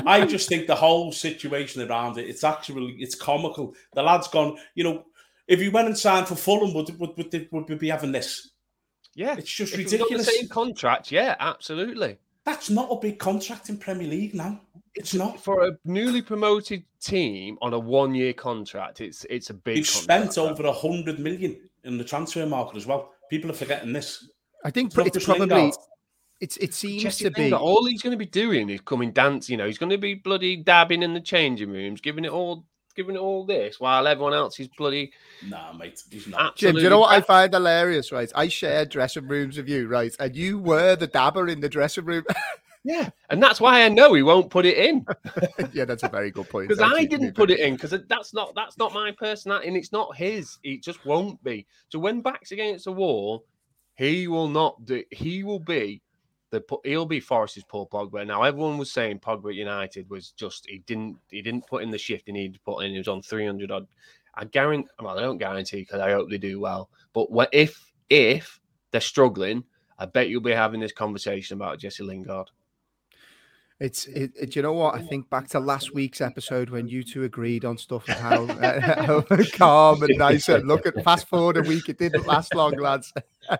I 0.05 0.23
just 0.27 0.47
think 0.47 0.67
the 0.67 0.75
whole 0.75 1.11
situation 1.11 1.81
around 1.89 2.19
it, 2.19 2.29
it's 2.29 2.43
actually 2.43 2.95
it's 2.99 3.15
comical. 3.15 3.73
The 3.93 4.03
lad's 4.03 4.27
gone, 4.27 4.57
you 4.75 4.83
know, 4.83 5.05
if 5.47 5.59
he 5.59 5.69
went 5.69 5.87
and 5.87 5.97
signed 5.97 6.27
for 6.27 6.35
Fulham, 6.35 6.71
would 6.75 6.97
would 6.99 7.17
would, 7.17 7.47
would 7.51 7.69
we 7.69 7.75
be 7.75 7.89
having 7.89 8.11
this? 8.11 8.51
Yeah, 9.15 9.35
It's 9.35 9.51
just 9.51 9.73
if 9.73 9.79
was 9.83 9.91
the 9.91 9.97
ridiculous. 9.97 10.27
same 10.27 10.47
contract, 10.47 11.11
yeah, 11.11 11.35
absolutely. 11.39 12.19
That's 12.45 12.69
not 12.69 12.89
a 12.91 12.95
big 12.97 13.17
contract 13.17 13.69
in 13.69 13.77
Premier 13.77 14.07
League 14.07 14.35
now. 14.35 14.61
It's 14.99 15.13
not. 15.13 15.39
For 15.41 15.65
a 15.65 15.71
newly 15.85 16.21
promoted 16.21 16.83
team 17.01 17.57
on 17.61 17.73
a 17.73 17.79
one-year 17.79 18.33
contract, 18.33 18.99
it's 19.01 19.25
it's 19.29 19.49
a 19.49 19.53
big. 19.53 19.77
They've 19.77 19.85
contract. 19.91 20.33
spent 20.33 20.37
over 20.37 20.67
a 20.67 20.73
hundred 20.73 21.19
million 21.19 21.57
in 21.85 21.97
the 21.97 22.03
transfer 22.03 22.45
market 22.45 22.75
as 22.75 22.85
well. 22.85 23.11
People 23.29 23.49
are 23.49 23.53
forgetting 23.53 23.93
this. 23.93 24.27
I 24.65 24.71
think 24.71 24.91
It's 24.97 25.15
it's 25.15 25.25
probably 25.25 25.47
Lingard. 25.47 25.73
it's 26.41 26.57
it 26.57 26.73
seems 26.73 27.01
Jesse 27.03 27.23
to 27.23 27.31
be 27.31 27.53
all 27.53 27.85
he's 27.85 28.01
going 28.01 28.11
to 28.11 28.17
be 28.17 28.25
doing 28.25 28.69
is 28.69 28.81
coming 28.81 29.11
dance. 29.13 29.49
You 29.49 29.55
know, 29.55 29.65
he's 29.67 29.77
going 29.77 29.89
to 29.91 29.97
be 29.97 30.15
bloody 30.15 30.57
dabbing 30.57 31.01
in 31.01 31.13
the 31.13 31.21
changing 31.21 31.69
rooms, 31.71 32.01
giving 32.01 32.25
it 32.25 32.31
all, 32.31 32.65
giving 32.93 33.15
it 33.15 33.19
all 33.19 33.45
this, 33.45 33.79
while 33.79 34.05
everyone 34.05 34.33
else 34.33 34.59
is 34.59 34.67
bloody 34.77 35.13
Nah, 35.47 35.71
mate, 35.71 36.03
he's 36.11 36.27
not. 36.27 36.41
absolutely. 36.51 36.55
Jim, 36.57 36.75
do 36.75 36.83
you 36.83 36.89
know 36.89 36.99
what 36.99 37.13
I 37.15 37.21
find 37.21 37.53
hilarious, 37.53 38.11
right? 38.11 38.29
I 38.35 38.49
shared 38.49 38.89
dressing 38.89 39.29
rooms 39.29 39.55
with 39.55 39.69
you, 39.69 39.87
right? 39.87 40.13
And 40.19 40.35
you 40.35 40.59
were 40.59 40.97
the 40.97 41.07
dabber 41.07 41.47
in 41.47 41.61
the 41.61 41.69
dressing 41.69 42.03
room. 42.03 42.25
Yeah, 42.83 43.09
and 43.29 43.43
that's 43.43 43.59
why 43.59 43.83
I 43.83 43.89
know 43.89 44.13
he 44.13 44.23
won't 44.23 44.49
put 44.49 44.65
it 44.65 44.77
in 44.77 45.05
yeah, 45.73 45.85
that's 45.85 46.03
a 46.03 46.09
very 46.09 46.31
good 46.31 46.49
point. 46.49 46.69
because 46.69 46.81
I 46.81 47.03
didn't 47.05 47.35
put 47.35 47.51
it 47.51 47.59
in 47.59 47.75
because 47.75 47.93
that's 48.07 48.33
not 48.33 48.55
that's 48.55 48.77
not 48.77 48.93
my 48.93 49.11
personality 49.11 49.67
and 49.67 49.77
it's 49.77 49.91
not 49.91 50.15
his. 50.15 50.57
It 50.63 50.81
just 50.81 51.05
won't 51.05 51.43
be. 51.43 51.67
So 51.89 51.99
when 51.99 52.21
backs 52.21 52.51
against 52.51 52.85
the 52.85 52.93
wall, 52.93 53.45
he 53.95 54.27
will 54.27 54.47
not 54.47 54.85
do. 54.85 55.03
He 55.11 55.43
will 55.43 55.59
be 55.59 56.01
the 56.51 56.63
he'll 56.83 57.05
be 57.05 57.19
Forest's 57.19 57.63
Paul 57.67 57.87
Pogba. 57.87 58.25
Now 58.25 58.43
everyone 58.43 58.77
was 58.77 58.91
saying 58.91 59.19
Pogba 59.19 59.53
United 59.53 60.09
was 60.09 60.31
just 60.31 60.65
he 60.67 60.79
didn't 60.79 61.17
he 61.29 61.41
didn't 61.41 61.67
put 61.67 61.83
in 61.83 61.91
the 61.91 61.97
shift 61.97 62.23
he 62.25 62.31
needed 62.31 62.55
to 62.55 62.59
put 62.61 62.79
in. 62.79 62.91
He 62.91 62.97
was 62.97 63.07
on 63.07 63.21
three 63.21 63.45
hundred 63.45 63.71
odd. 63.71 63.87
I 64.35 64.45
guarantee. 64.45 64.89
Well, 65.01 65.17
I 65.17 65.21
don't 65.21 65.37
guarantee 65.37 65.81
because 65.81 65.99
I 65.99 66.11
hope 66.11 66.29
they 66.29 66.37
do 66.37 66.59
well. 66.59 66.89
But 67.13 67.31
what 67.31 67.49
if 67.51 67.91
if 68.09 68.59
they're 68.91 69.01
struggling? 69.01 69.63
I 69.97 70.05
bet 70.05 70.29
you'll 70.29 70.41
be 70.41 70.51
having 70.51 70.79
this 70.79 70.93
conversation 70.93 71.55
about 71.57 71.79
Jesse 71.79 72.03
Lingard. 72.03 72.49
It's 73.79 74.07
it, 74.07 74.31
it- 74.37 74.51
Do 74.51 74.59
you 74.59 74.63
know 74.63 74.73
what? 74.73 74.95
I 74.95 75.01
think 75.01 75.29
back 75.29 75.47
to 75.49 75.59
last 75.59 75.93
week's 75.93 76.19
episode 76.19 76.69
when 76.69 76.87
you 76.89 77.01
two 77.01 77.23
agreed 77.23 77.63
on 77.63 77.77
stuff 77.77 78.07
and 78.09 78.17
how, 78.17 78.43
uh, 78.61 78.79
how 79.05 79.21
calm 79.53 80.03
and 80.03 80.17
nice. 80.17 80.49
And 80.49 80.67
look 80.67 80.85
at 80.85 81.01
fast 81.03 81.27
forward 81.29 81.55
a 81.57 81.61
week, 81.61 81.87
it 81.87 81.97
didn't 81.97 82.27
last 82.27 82.53
long, 82.53 82.73
lads. 82.73 83.13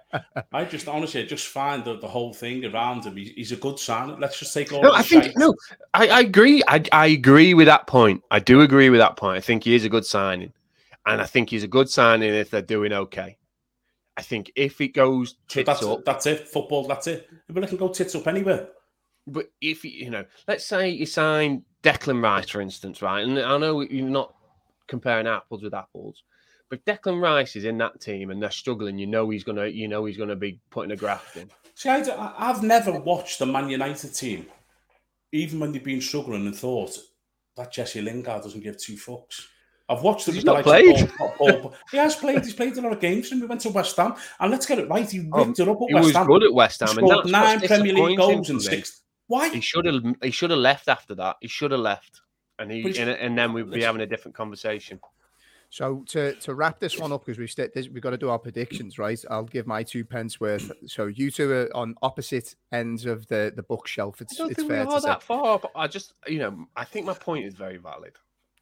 I 0.51 0.65
just 0.65 0.87
honestly, 0.89 1.23
I 1.23 1.25
just 1.25 1.47
find 1.47 1.85
the, 1.85 1.97
the 1.97 2.07
whole 2.07 2.33
thing 2.33 2.65
around 2.65 3.05
him, 3.05 3.15
he's 3.15 3.53
a 3.53 3.55
good 3.55 3.79
sign. 3.79 4.19
Let's 4.19 4.37
just 4.37 4.53
take 4.53 4.73
all. 4.73 4.81
No, 4.81 4.91
the 4.91 4.97
I 4.97 5.01
think 5.03 5.23
shite. 5.23 5.37
no, 5.37 5.53
I, 5.93 6.07
I 6.09 6.19
agree. 6.19 6.61
I, 6.67 6.83
I 6.91 7.07
agree 7.07 7.53
with 7.53 7.67
that 7.67 7.87
point. 7.87 8.21
I 8.29 8.39
do 8.39 8.59
agree 8.61 8.89
with 8.89 8.99
that 8.99 9.15
point. 9.15 9.37
I 9.37 9.41
think 9.41 9.63
he 9.63 9.73
is 9.73 9.85
a 9.85 9.89
good 9.89 10.05
signing, 10.05 10.51
and 11.05 11.21
I 11.21 11.25
think 11.25 11.49
he's 11.49 11.63
a 11.63 11.67
good 11.67 11.89
signing 11.89 12.33
if 12.33 12.49
they're 12.49 12.61
doing 12.61 12.91
okay. 12.91 13.37
I 14.17 14.21
think 14.21 14.51
if 14.57 14.81
it 14.81 14.89
goes 14.89 15.29
So 15.29 15.35
tits 15.47 15.65
that's 15.67 15.83
up, 15.83 16.03
that's 16.03 16.25
it. 16.25 16.45
Football. 16.49 16.87
That's 16.87 17.07
it. 17.07 17.29
But 17.47 17.63
it 17.63 17.67
can 17.67 17.77
go 17.77 17.87
tits 17.87 18.15
up 18.15 18.27
anywhere. 18.27 18.67
But 19.29 19.47
if 19.61 19.83
you 19.83 19.91
you 19.91 20.09
know, 20.09 20.25
let's 20.47 20.65
say 20.65 20.89
you 20.89 21.05
sign 21.05 21.63
Declan 21.83 22.21
Rice, 22.21 22.49
for 22.49 22.61
instance, 22.61 23.01
right? 23.01 23.21
And 23.23 23.39
I 23.39 23.57
know 23.57 23.81
you're 23.81 24.09
not 24.09 24.33
comparing 24.87 25.27
apples 25.27 25.63
with 25.63 25.73
apples, 25.73 26.23
but 26.69 26.83
Declan 26.85 27.21
Rice 27.21 27.55
is 27.55 27.65
in 27.65 27.77
that 27.79 27.99
team 28.01 28.29
and 28.31 28.41
they're 28.41 28.51
struggling. 28.51 28.97
You 28.97 29.07
know 29.07 29.29
he's 29.29 29.43
gonna, 29.43 29.67
you 29.67 29.87
know 29.87 30.05
he's 30.05 30.17
gonna 30.17 30.35
be 30.35 30.59
putting 30.69 30.91
a 30.91 30.95
graft 30.95 31.37
in. 31.37 31.49
See, 31.75 31.89
I, 31.89 31.99
have 32.37 32.61
never 32.63 32.99
watched 32.99 33.39
the 33.39 33.45
Man 33.45 33.69
United 33.69 34.13
team, 34.13 34.47
even 35.31 35.59
when 35.59 35.71
they've 35.71 35.83
been 35.83 36.01
struggling, 36.01 36.45
and 36.45 36.55
thought 36.55 36.97
that 37.55 37.71
Jesse 37.71 38.01
Lingard 38.01 38.43
doesn't 38.43 38.61
give 38.61 38.77
two 38.77 38.95
fucks. 38.95 39.45
I've 39.87 40.03
watched 40.03 40.27
them. 40.27 40.35
He's 40.35 40.45
not 40.45 40.63
played. 40.63 41.09
Paul- 41.17 41.33
Paul- 41.37 41.61
Paul- 41.61 41.73
he 41.91 41.97
has 41.97 42.15
played. 42.15 42.43
He's 42.43 42.53
played 42.53 42.77
a 42.77 42.81
lot 42.81 42.93
of 42.93 42.99
games, 42.99 43.31
and 43.31 43.41
we 43.41 43.47
went 43.47 43.61
to 43.61 43.69
West 43.69 43.97
Ham. 43.97 44.13
And 44.39 44.51
let's 44.51 44.65
get 44.67 44.77
it 44.77 44.87
right. 44.87 45.09
He 45.09 45.27
Oh, 45.33 45.45
ripped 45.45 45.59
it 45.59 45.67
up 45.67 45.77
at 45.77 45.93
West 45.93 46.15
Ham. 46.15 46.27
He 46.27 46.31
was 46.31 46.39
good 46.41 46.43
at 46.43 46.53
West 46.53 46.79
He 46.81 46.85
Ham, 46.85 46.97
and 46.99 47.07
scored 47.07 47.31
nine 47.31 47.59
Premier 47.61 47.93
League 47.93 48.17
goals 48.17 48.49
and 48.51 48.61
six. 48.61 49.01
Why? 49.29 49.49
He 49.49 49.61
should 49.61 49.85
have. 49.85 50.03
He 50.21 50.31
should 50.31 50.49
have 50.49 50.59
left 50.59 50.89
after 50.89 51.15
that. 51.15 51.37
He 51.39 51.47
should 51.47 51.69
have 51.71 51.79
left, 51.79 52.21
and 52.57 52.71
he 52.71 52.81
and, 52.99 53.09
and 53.11 53.37
then 53.37 53.53
we'd 53.53 53.69
be 53.71 53.83
having 53.83 54.01
a 54.01 54.07
different 54.07 54.35
conversation. 54.35 54.99
So 55.69 56.03
to 56.07 56.33
to 56.33 56.55
wrap 56.55 56.79
this 56.79 56.97
one 56.97 57.11
up 57.11 57.25
because 57.25 57.37
we've 57.37 57.51
st- 57.51 57.71
this, 57.75 57.87
we've 57.89 58.01
got 58.01 58.09
to 58.09 58.17
do 58.17 58.29
our 58.29 58.39
predictions, 58.39 58.97
right? 58.97 59.23
I'll 59.29 59.43
give 59.43 59.67
my 59.67 59.83
two 59.83 60.03
pence 60.03 60.39
worth. 60.39 60.71
So 60.87 61.05
you 61.05 61.29
two 61.29 61.51
are 61.51 61.77
on 61.77 61.93
opposite 62.01 62.55
ends 62.71 63.05
of 63.05 63.27
the 63.27 63.53
the 63.55 63.61
bookshelf. 63.61 64.19
It's 64.19 64.33
I 64.33 64.43
don't 64.43 64.51
it's 64.51 64.55
think 64.57 64.69
we 64.69 64.75
fair 64.75 64.85
to 64.85 64.91
are 64.91 65.01
say. 65.01 65.15
far, 65.21 65.59
but 65.59 65.71
I 65.75 65.85
just, 65.87 66.13
you 66.27 66.39
know, 66.39 66.65
I 66.75 66.85
think 66.85 67.05
my 67.05 67.13
point 67.13 67.45
is 67.45 67.53
very 67.53 67.77
valid. 67.77 68.13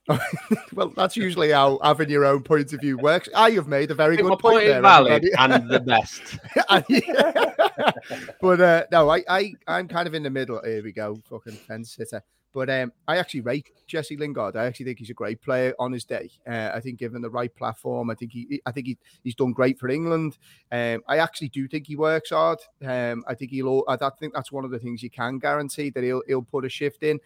well, 0.73 0.93
that's 0.95 1.17
usually 1.17 1.51
how 1.51 1.79
having 1.83 2.09
your 2.09 2.25
own 2.25 2.41
point 2.41 2.71
of 2.73 2.79
view 2.79 2.97
works. 2.97 3.27
I 3.35 3.51
have 3.51 3.67
made 3.67 3.91
a 3.91 3.95
very 3.95 4.15
good 4.15 4.25
my 4.25 4.35
point 4.35 4.65
there, 4.65 4.81
valid 4.81 5.29
and 5.37 5.69
the 5.69 5.79
best. 5.79 6.39
but 8.41 8.61
uh, 8.61 8.85
no, 8.91 9.09
I, 9.09 9.23
I, 9.27 9.53
I'm 9.67 9.87
kind 9.87 10.07
of 10.07 10.13
in 10.13 10.23
the 10.23 10.29
middle. 10.29 10.61
Here 10.63 10.83
we 10.83 10.91
go, 10.91 11.21
fucking 11.29 11.53
fence 11.53 11.95
sitter. 11.95 12.23
But 12.53 12.69
um, 12.69 12.91
I 13.07 13.17
actually 13.17 13.41
rate 13.41 13.69
Jesse 13.85 14.17
Lingard. 14.17 14.55
I 14.55 14.65
actually 14.65 14.85
think 14.85 14.99
he's 14.99 15.09
a 15.09 15.13
great 15.13 15.41
player 15.41 15.73
on 15.77 15.91
his 15.91 16.05
day. 16.05 16.31
Uh, 16.49 16.71
I 16.73 16.79
think 16.79 16.97
given 16.97 17.21
the 17.21 17.29
right 17.29 17.53
platform, 17.53 18.09
I 18.09 18.15
think 18.15 18.31
he, 18.31 18.61
I 18.65 18.71
think 18.71 18.87
he, 18.87 18.97
he's 19.23 19.35
done 19.35 19.51
great 19.51 19.77
for 19.77 19.89
England. 19.89 20.37
Um, 20.71 21.03
I 21.07 21.17
actually 21.17 21.49
do 21.49 21.67
think 21.67 21.85
he 21.85 21.95
works 21.95 22.31
hard. 22.31 22.59
Um, 22.83 23.23
I 23.27 23.35
think 23.35 23.51
he'll. 23.51 23.83
I 23.87 23.97
think 23.97 24.33
that's 24.33 24.51
one 24.51 24.65
of 24.65 24.71
the 24.71 24.79
things 24.79 25.03
you 25.03 25.09
can 25.09 25.37
guarantee 25.37 25.89
that 25.91 26.03
he'll 26.03 26.23
he'll 26.25 26.41
put 26.41 26.65
a 26.65 26.69
shift 26.69 27.03
in. 27.03 27.19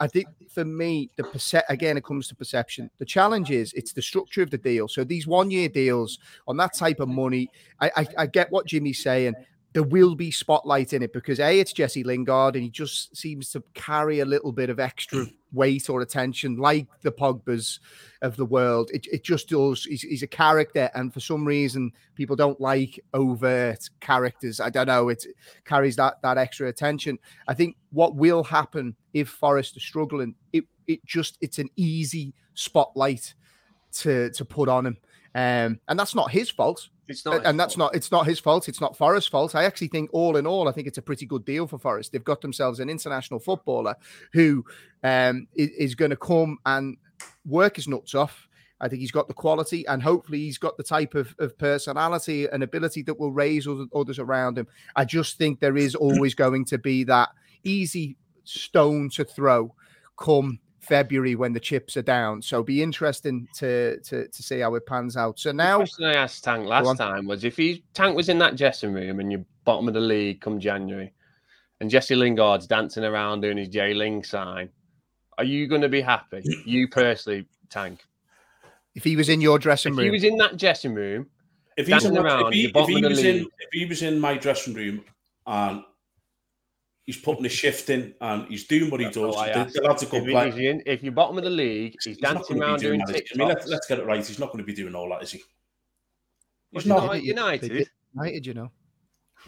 I 0.00 0.06
think 0.06 0.28
for 0.50 0.64
me, 0.64 1.10
the 1.16 1.24
perce- 1.24 1.62
again, 1.68 1.98
it 1.98 2.04
comes 2.04 2.26
to 2.28 2.34
perception. 2.34 2.90
The 2.98 3.04
challenge 3.04 3.50
is 3.50 3.72
it's 3.74 3.92
the 3.92 4.02
structure 4.02 4.42
of 4.42 4.50
the 4.50 4.58
deal. 4.58 4.88
So 4.88 5.04
these 5.04 5.26
one-year 5.26 5.68
deals 5.68 6.18
on 6.48 6.56
that 6.56 6.74
type 6.74 7.00
of 7.00 7.08
money, 7.08 7.50
I, 7.80 7.90
I, 7.96 8.06
I 8.18 8.26
get 8.26 8.50
what 8.50 8.66
Jimmy's 8.66 9.02
saying. 9.02 9.34
There 9.72 9.84
will 9.84 10.16
be 10.16 10.32
spotlight 10.32 10.94
in 10.94 11.02
it 11.02 11.12
because 11.12 11.38
a 11.38 11.60
it's 11.60 11.72
Jesse 11.72 12.02
Lingard 12.02 12.56
and 12.56 12.64
he 12.64 12.70
just 12.70 13.16
seems 13.16 13.52
to 13.52 13.62
carry 13.74 14.18
a 14.18 14.24
little 14.24 14.50
bit 14.50 14.68
of 14.68 14.80
extra 14.80 15.26
weight 15.52 15.88
or 15.88 16.00
attention, 16.00 16.56
like 16.56 16.88
the 17.02 17.12
Pogba's 17.12 17.78
of 18.22 18.36
the 18.36 18.44
world. 18.44 18.90
It, 18.92 19.06
it 19.12 19.22
just 19.22 19.48
does. 19.48 19.84
He's, 19.84 20.02
he's 20.02 20.24
a 20.24 20.26
character, 20.26 20.90
and 20.94 21.14
for 21.14 21.20
some 21.20 21.44
reason, 21.44 21.92
people 22.16 22.34
don't 22.34 22.60
like 22.60 22.98
overt 23.14 23.88
characters. 24.00 24.58
I 24.58 24.70
don't 24.70 24.88
know. 24.88 25.08
It 25.08 25.24
carries 25.64 25.94
that 25.96 26.20
that 26.22 26.36
extra 26.36 26.66
attention. 26.66 27.18
I 27.46 27.54
think 27.54 27.76
what 27.90 28.16
will 28.16 28.42
happen 28.42 28.96
if 29.14 29.28
Forest 29.28 29.76
are 29.76 29.80
struggling, 29.80 30.34
it 30.52 30.64
it 30.86 31.04
just 31.04 31.38
it's 31.40 31.58
an 31.58 31.68
easy 31.76 32.34
spotlight 32.54 33.34
to 33.92 34.30
to 34.30 34.44
put 34.44 34.68
on 34.68 34.86
him. 34.86 34.98
Um, 35.34 35.78
and 35.88 35.98
that's 35.98 36.14
not 36.14 36.30
his 36.30 36.50
fault. 36.50 36.88
It's 37.06 37.24
not, 37.24 37.44
and 37.44 37.58
that's 37.58 37.74
fault. 37.74 37.92
not 37.92 37.96
it's 37.96 38.12
not 38.12 38.26
his 38.26 38.38
fault. 38.38 38.68
It's 38.68 38.80
not 38.80 38.96
Forest's 38.96 39.28
fault. 39.28 39.54
I 39.54 39.64
actually 39.64 39.88
think, 39.88 40.10
all 40.12 40.36
in 40.36 40.46
all, 40.46 40.68
I 40.68 40.72
think 40.72 40.86
it's 40.86 40.98
a 40.98 41.02
pretty 41.02 41.26
good 41.26 41.44
deal 41.44 41.66
for 41.66 41.78
Forest. 41.78 42.12
They've 42.12 42.22
got 42.22 42.40
themselves 42.40 42.80
an 42.80 42.90
international 42.90 43.40
footballer 43.40 43.96
who 44.32 44.64
um, 45.02 45.46
is, 45.54 45.70
is 45.70 45.94
going 45.94 46.10
to 46.10 46.16
come 46.16 46.58
and 46.66 46.96
work 47.44 47.76
his 47.76 47.88
nuts 47.88 48.14
off. 48.14 48.48
I 48.80 48.88
think 48.88 49.00
he's 49.00 49.10
got 49.10 49.28
the 49.28 49.34
quality, 49.34 49.86
and 49.88 50.02
hopefully, 50.02 50.38
he's 50.38 50.58
got 50.58 50.76
the 50.76 50.82
type 50.82 51.14
of, 51.14 51.34
of 51.38 51.58
personality 51.58 52.46
and 52.46 52.62
ability 52.62 53.02
that 53.02 53.18
will 53.18 53.32
raise 53.32 53.68
others 53.94 54.18
around 54.18 54.56
him. 54.56 54.66
I 54.96 55.04
just 55.04 55.36
think 55.36 55.60
there 55.60 55.76
is 55.76 55.94
always 55.94 56.34
going 56.34 56.64
to 56.66 56.78
be 56.78 57.04
that 57.04 57.28
easy 57.62 58.16
stone 58.44 59.10
to 59.10 59.24
throw 59.24 59.74
come 60.18 60.58
February 60.80 61.34
when 61.36 61.52
the 61.52 61.60
chips 61.60 61.96
are 61.96 62.02
down. 62.02 62.42
So 62.42 62.62
be 62.62 62.82
interesting 62.82 63.46
to 63.56 64.00
to, 64.00 64.28
to 64.28 64.42
see 64.42 64.60
how 64.60 64.74
it 64.74 64.86
pans 64.86 65.16
out. 65.16 65.38
So 65.38 65.52
now, 65.52 65.78
the 65.78 65.84
question 65.84 66.04
I 66.06 66.14
asked 66.14 66.42
Tank 66.44 66.66
last 66.66 66.96
time 66.96 67.26
was 67.26 67.44
if 67.44 67.56
he 67.56 67.84
Tank 67.94 68.16
was 68.16 68.28
in 68.28 68.38
that 68.38 68.56
dressing 68.56 68.92
room 68.92 69.20
and 69.20 69.30
you're 69.30 69.44
bottom 69.64 69.88
of 69.88 69.94
the 69.94 70.00
league 70.00 70.40
come 70.40 70.58
January, 70.58 71.12
and 71.80 71.90
Jesse 71.90 72.14
Lingard's 72.14 72.66
dancing 72.66 73.04
around 73.04 73.40
doing 73.42 73.56
his 73.56 73.68
J 73.68 73.94
Ling 73.94 74.24
sign, 74.24 74.68
are 75.38 75.44
you 75.44 75.66
going 75.66 75.82
to 75.82 75.88
be 75.88 76.00
happy? 76.00 76.42
You 76.64 76.88
personally, 76.88 77.46
Tank. 77.68 78.04
If 78.94 79.04
he 79.04 79.16
was 79.16 79.28
in 79.28 79.40
your 79.40 79.58
dressing 79.58 79.92
if 79.92 79.98
room, 79.98 80.06
he 80.06 80.10
was 80.10 80.24
in 80.24 80.36
that 80.38 80.56
dressing 80.56 80.94
room. 80.94 81.26
If 81.76 81.86
he's 81.86 82.04
in, 82.04 82.18
around, 82.18 82.48
if 82.48 82.54
he, 82.54 82.72
if 82.74 82.88
he 82.88 83.02
was 83.06 83.24
in, 83.24 83.36
if 83.60 83.68
he 83.72 83.86
was 83.86 84.02
in 84.02 84.18
my 84.18 84.36
dressing 84.36 84.74
room 84.74 85.04
and 85.46 85.82
he's 87.10 87.20
putting 87.20 87.44
a 87.44 87.48
shift 87.48 87.90
in 87.90 88.14
and 88.20 88.46
he's 88.46 88.68
doing 88.68 88.88
what 88.88 89.00
he 89.00 89.06
That's 89.06 89.16
does. 89.16 89.34
The, 89.34 89.80
the 89.80 89.88
lad's 89.88 90.04
a 90.04 90.06
good 90.06 90.28
if. 90.28 90.56
In, 90.56 90.80
if 90.86 91.02
you're 91.02 91.12
bottom 91.12 91.38
of 91.38 91.42
the 91.42 91.50
league, 91.50 91.94
he's, 91.94 92.04
he's 92.04 92.18
dancing 92.18 92.62
around 92.62 92.78
doing, 92.78 93.02
doing 93.04 93.20
I 93.34 93.36
mean, 93.36 93.48
let's, 93.48 93.66
let's, 93.66 93.88
get 93.88 93.98
it 93.98 94.06
right. 94.06 94.24
He's 94.24 94.38
not 94.38 94.52
going 94.52 94.58
to 94.58 94.64
be 94.64 94.72
doing 94.72 94.94
all 94.94 95.08
that, 95.08 95.24
is 95.24 95.32
he? 95.32 95.42
He's 96.70 96.86
not. 96.86 97.06
not 97.06 97.20
United. 97.24 97.88
United, 98.14 98.46
you 98.46 98.54
know. 98.54 98.70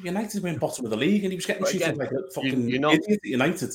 United 0.03 0.43
went 0.43 0.59
bottom 0.59 0.85
of 0.85 0.91
the 0.91 0.97
league 0.97 1.23
and 1.23 1.33
he 1.33 1.37
was 1.37 1.47
getting 1.47 1.65
treated 1.65 1.97
like 1.97 2.11
a 2.11 2.31
fucking 2.35 2.69
you, 2.69 2.81
not, 2.81 2.95
idiot 2.95 3.21
at 3.23 3.31
United. 3.31 3.71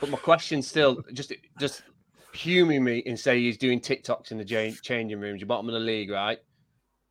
But 0.00 0.10
my 0.10 0.18
question 0.18 0.62
still, 0.62 1.04
just 1.12 1.32
just 1.60 1.82
humour 2.32 2.80
me 2.80 3.04
and 3.06 3.16
say 3.16 3.38
he's 3.38 3.56
doing 3.56 3.80
TikToks 3.80 4.32
in 4.32 4.38
the 4.38 4.74
changing 4.82 5.20
rooms. 5.20 5.40
You're 5.40 5.46
bottom 5.46 5.68
of 5.68 5.74
the 5.74 5.80
league, 5.80 6.10
right? 6.10 6.38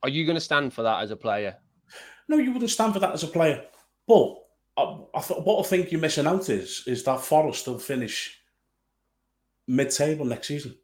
Are 0.03 0.09
you 0.09 0.25
going 0.25 0.35
to 0.35 0.41
stand 0.41 0.73
for 0.73 0.83
that 0.83 1.01
as 1.03 1.11
a 1.11 1.15
player? 1.15 1.55
No, 2.27 2.37
you 2.37 2.51
wouldn't 2.51 2.69
stand 2.69 2.93
for 2.93 2.99
that 2.99 3.13
as 3.13 3.23
a 3.23 3.27
player. 3.27 3.63
But 4.07 4.35
I, 4.77 4.97
I 5.13 5.21
th- 5.21 5.39
what 5.41 5.65
I 5.65 5.67
think 5.67 5.91
you're 5.91 6.01
missing 6.01 6.27
out 6.27 6.49
is 6.49 6.83
is 6.87 7.03
that 7.03 7.21
Forest 7.21 7.67
will 7.67 7.79
finish 7.79 8.39
mid-table 9.67 10.25
next 10.25 10.47
season. 10.47 10.75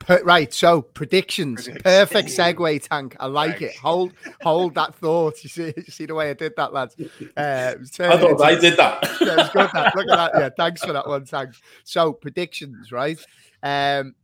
Per, 0.00 0.22
right, 0.24 0.52
so 0.52 0.80
predictions. 0.80 1.64
predictions. 1.64 1.82
Perfect 1.82 2.28
segue, 2.30 2.88
Tank. 2.88 3.16
I 3.20 3.26
like 3.26 3.60
it. 3.60 3.76
Hold, 3.76 4.14
hold 4.40 4.74
that 4.74 4.94
thought. 4.94 5.44
You 5.44 5.50
see, 5.50 5.74
you 5.76 5.82
see 5.84 6.06
the 6.06 6.14
way 6.14 6.30
I 6.30 6.32
did 6.32 6.54
that, 6.56 6.72
lads. 6.72 6.96
Uh, 6.98 7.74
I 8.00 8.16
thought 8.16 8.40
I 8.40 8.54
did 8.54 8.78
that. 8.78 9.02
yeah, 9.20 9.32
it 9.32 9.36
was 9.36 9.50
good. 9.50 9.70
That. 9.74 9.94
Look 9.94 10.08
at 10.08 10.16
that. 10.16 10.30
Yeah, 10.34 10.48
thanks 10.56 10.82
for 10.82 10.94
that 10.94 11.06
one, 11.06 11.26
Tank. 11.26 11.50
So 11.84 12.14
predictions, 12.14 12.90
right? 12.92 13.18
Um, 13.62 14.14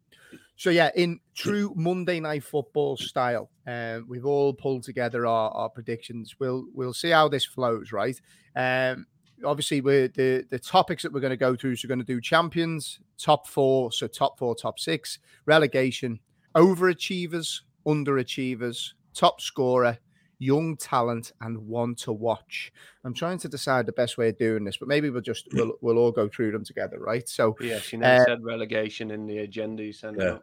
so 0.57 0.70
yeah, 0.70 0.90
in 0.94 1.20
true 1.34 1.72
Monday 1.76 2.18
Night 2.18 2.42
Football 2.42 2.96
style, 2.96 3.50
um, 3.66 4.07
we've 4.09 4.24
all 4.24 4.54
pulled 4.54 4.84
together 4.84 5.26
our, 5.26 5.50
our 5.50 5.68
predictions. 5.68 6.34
We'll 6.38 6.64
we'll 6.72 6.94
see 6.94 7.11
how 7.11 7.28
this 7.28 7.44
flows, 7.44 7.92
right? 7.92 8.18
Um, 8.57 9.07
obviously, 9.44 9.82
we're 9.82 10.09
the 10.09 10.46
the 10.48 10.59
topics 10.59 11.02
that 11.02 11.12
we're 11.12 11.20
going 11.20 11.30
to 11.30 11.36
go 11.36 11.57
through. 11.57 11.76
So 11.76 11.86
we're 11.86 11.94
going 11.94 12.07
to 12.07 12.12
do 12.12 12.22
champions, 12.22 13.00
top 13.18 13.46
four, 13.46 13.92
so 13.92 14.07
top 14.07 14.38
four, 14.38 14.54
top 14.54 14.78
six, 14.78 15.18
relegation, 15.44 16.20
overachievers, 16.57 17.61
underachievers, 17.86 18.92
top 19.14 19.42
scorer, 19.42 19.98
young 20.39 20.76
talent, 20.76 21.32
and 21.41 21.59
one 21.59 21.95
to 21.97 22.12
watch. 22.12 22.72
I'm 23.05 23.14
trying 23.14 23.39
to 23.39 23.49
decide 23.49 23.87
the 23.87 23.93
best 23.93 24.18
way 24.18 24.28
of 24.28 24.39
doing 24.39 24.64
this, 24.64 24.76
but 24.76 24.89
maybe 24.89 25.11
we'll 25.11 25.22
just 25.22 25.49
we'll, 25.53 25.72
we'll 25.80 25.99
all 25.99 26.12
go 26.12 26.28
through 26.28 26.53
them 26.53 26.64
together, 26.64 26.99
right? 26.99 27.28
So 27.28 27.57
yeah, 27.61 27.78
she 27.78 27.97
never 27.97 28.22
uh, 28.22 28.26
said 28.26 28.45
relegation 28.45 29.11
in 29.11 29.26
the 29.26 29.39
agenda 29.39 29.82
you 29.84 29.93
sent 29.93 30.18
yeah. 30.18 30.32
out. 30.32 30.43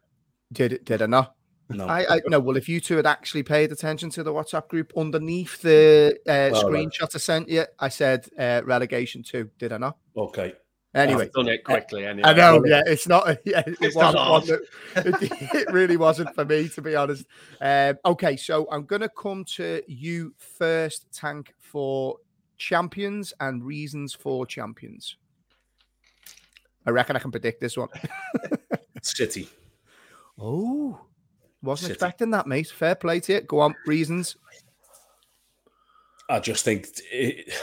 Did 0.51 0.73
it 0.73 0.85
did 0.85 1.01
I 1.01 1.07
not? 1.07 1.35
No. 1.69 1.87
I, 1.87 2.15
I 2.15 2.21
no. 2.27 2.39
Well, 2.39 2.57
if 2.57 2.67
you 2.67 2.79
two 2.79 2.97
had 2.97 3.07
actually 3.07 3.43
paid 3.43 3.71
attention 3.71 4.09
to 4.11 4.23
the 4.23 4.33
WhatsApp 4.33 4.67
group 4.67 4.93
underneath 4.97 5.61
the 5.61 6.17
uh, 6.27 6.49
well, 6.51 6.65
screenshot 6.65 7.01
right. 7.01 7.15
I 7.15 7.17
sent 7.17 7.49
you, 7.49 7.65
I 7.79 7.89
said 7.89 8.27
uh, 8.37 8.61
relegation 8.65 9.23
two. 9.23 9.49
Did 9.57 9.71
I 9.71 9.77
not? 9.77 9.97
Okay. 10.15 10.53
Anyway, 10.95 11.23
I've 11.23 11.31
done 11.31 11.47
it 11.47 11.63
quickly. 11.63 12.05
Anyway. 12.05 12.29
I 12.29 12.33
know. 12.33 12.63
Yeah, 12.65 12.83
it's 12.85 13.07
not. 13.07 13.39
Yeah, 13.45 13.63
it, 13.65 13.77
it's 13.81 13.95
wasn't 13.95 14.15
not 14.15 14.45
that, 14.45 14.61
it, 14.95 15.31
it, 15.53 15.73
really 15.73 15.97
wasn't 15.97 16.33
for 16.35 16.45
me, 16.45 16.69
to 16.69 16.81
be 16.81 16.95
honest. 16.95 17.25
Um, 17.59 17.97
okay, 18.05 18.37
so 18.37 18.67
I'm 18.71 18.85
going 18.85 19.01
to 19.01 19.09
come 19.09 19.43
to 19.55 19.81
you 19.87 20.33
first, 20.37 21.07
Tank, 21.11 21.53
for 21.59 22.17
champions 22.57 23.33
and 23.39 23.63
reasons 23.63 24.13
for 24.13 24.45
champions. 24.45 25.17
I 26.85 26.91
reckon 26.91 27.15
I 27.15 27.19
can 27.19 27.31
predict 27.31 27.59
this 27.59 27.75
one. 27.75 27.89
City. 29.01 29.49
Oh, 30.39 30.99
wasn't 31.63 31.87
City. 31.87 31.93
expecting 31.93 32.29
that, 32.31 32.45
mate. 32.45 32.67
Fair 32.67 32.95
play 32.95 33.19
to 33.21 33.33
it. 33.33 33.47
Go 33.47 33.61
on, 33.61 33.73
reasons. 33.87 34.35
I 36.29 36.39
just 36.39 36.63
think 36.63 36.87
it, 37.11 37.53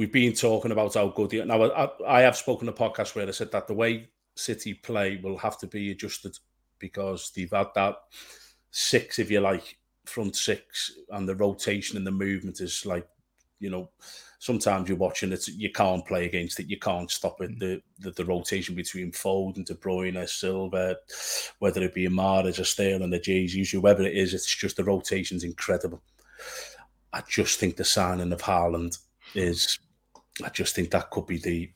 we've 0.00 0.10
been 0.10 0.32
talking 0.32 0.72
about 0.72 0.94
how 0.94 1.08
good. 1.08 1.46
Now, 1.46 1.62
I, 1.62 1.90
I 2.06 2.20
have 2.22 2.34
spoken 2.34 2.66
a 2.70 2.72
podcast 2.72 3.14
where 3.14 3.28
I 3.28 3.32
said 3.32 3.52
that 3.52 3.66
the 3.66 3.74
way 3.74 4.08
City 4.34 4.72
play 4.72 5.20
will 5.22 5.36
have 5.36 5.58
to 5.58 5.66
be 5.66 5.90
adjusted 5.90 6.38
because 6.78 7.30
they've 7.36 7.50
had 7.50 7.66
that 7.74 7.96
six, 8.70 9.18
if 9.18 9.30
you 9.30 9.40
like, 9.40 9.76
front 10.06 10.36
six, 10.36 10.92
and 11.10 11.28
the 11.28 11.36
rotation 11.36 11.98
and 11.98 12.06
the 12.06 12.10
movement 12.10 12.62
is 12.62 12.86
like, 12.86 13.06
you 13.58 13.68
know, 13.68 13.90
sometimes 14.38 14.88
you're 14.88 14.96
watching 14.96 15.32
it, 15.32 15.46
you 15.48 15.70
can't 15.70 16.06
play 16.06 16.24
against 16.24 16.58
it, 16.58 16.70
you 16.70 16.78
can't 16.78 17.10
stop 17.10 17.42
it. 17.42 17.50
Mm. 17.50 17.58
The 17.58 17.82
the, 17.98 18.10
the 18.12 18.24
rotation 18.24 18.74
between 18.74 19.12
Foden, 19.12 19.66
De 19.66 19.74
Bruyne, 19.74 20.26
Silva, 20.26 20.96
whether 21.58 21.82
it 21.82 21.92
be 21.92 22.08
Mahrez 22.08 22.58
or 22.58 22.64
Sterling, 22.64 23.10
the 23.10 23.18
Jesus, 23.18 23.70
whoever 23.70 24.02
it 24.02 24.16
is, 24.16 24.32
it's 24.32 24.56
just 24.56 24.78
the 24.78 24.84
rotation's 24.84 25.44
incredible. 25.44 26.00
I 27.12 27.22
just 27.28 27.58
think 27.58 27.76
the 27.76 27.84
signing 27.84 28.32
of 28.32 28.40
Haaland 28.40 28.96
is, 29.34 29.78
I 30.42 30.48
just 30.50 30.74
think 30.74 30.90
that 30.90 31.10
could 31.10 31.26
be 31.26 31.38
the 31.38 31.70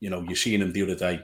you 0.00 0.10
know, 0.10 0.22
you're 0.22 0.36
seeing 0.36 0.60
him 0.60 0.72
the 0.72 0.82
other 0.82 0.94
day. 0.94 1.20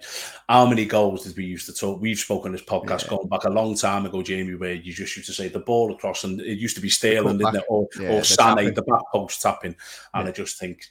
How 0.49 0.67
many 0.67 0.87
goals 0.87 1.25
did 1.25 1.37
we 1.37 1.45
used 1.45 1.67
to 1.67 1.75
talk? 1.75 2.01
We've 2.01 2.19
spoken 2.19 2.53
this 2.53 2.63
podcast 2.63 3.05
yeah. 3.05 3.11
going 3.11 3.29
back 3.29 3.45
a 3.45 3.51
long 3.51 3.77
time 3.77 4.07
ago, 4.07 4.23
Jamie, 4.23 4.55
where 4.55 4.73
you 4.73 4.93
just 4.93 5.17
used 5.17 5.29
to 5.29 5.35
say 5.35 5.49
the 5.49 5.61
ball 5.61 5.93
across, 5.93 6.25
and 6.25 6.41
it 6.41 6.59
used 6.59 6.77
to 6.77 6.83
be 6.83 6.89
Sterling, 6.89 7.39
didn't 7.39 7.57
it? 7.57 7.65
Or, 7.69 7.87
yeah, 8.01 8.13
or 8.13 8.21
Sané, 8.23 8.75
the 8.75 8.83
back 8.83 9.03
post 9.13 9.43
tapping. 9.43 9.77
And 10.15 10.25
yeah. 10.25 10.31
I 10.31 10.33
just 10.33 10.59
think 10.59 10.85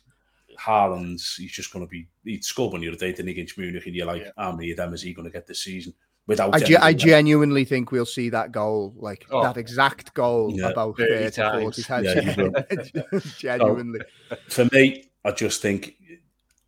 Haaland's, 0.59 1.35
he's 1.35 1.51
just 1.51 1.73
going 1.73 1.83
to 1.83 1.89
be, 1.89 2.07
he'd 2.23 2.43
scored 2.43 2.73
one 2.73 2.81
the 2.81 2.87
other 2.89 2.97
day, 2.97 3.11
didn't 3.11 3.27
he, 3.27 3.33
against 3.33 3.57
Munich? 3.57 3.85
And 3.87 3.95
you're 3.95 4.05
like, 4.05 4.31
how 4.37 4.51
many 4.51 4.71
of 4.71 4.77
them 4.77 4.93
is 4.93 5.01
he 5.01 5.13
going 5.13 5.27
to 5.27 5.33
get 5.33 5.47
this 5.47 5.63
season? 5.63 5.93
Without 6.27 6.53
I, 6.53 6.59
ge- 6.59 6.75
I 6.75 6.93
genuinely 6.93 7.65
think 7.65 7.91
we'll 7.91 8.05
see 8.05 8.29
that 8.29 8.51
goal, 8.51 8.93
like 8.95 9.25
oh. 9.31 9.41
that 9.41 9.57
exact 9.57 10.13
goal, 10.13 10.53
about 10.63 10.95
30, 10.97 11.31
30 11.31 11.61
40 11.61 11.83
times. 11.83 13.35
genuinely. 13.37 14.01
So, 14.47 14.65
for 14.67 14.75
me, 14.75 15.10
I 15.23 15.31
just 15.31 15.61
think 15.61 15.95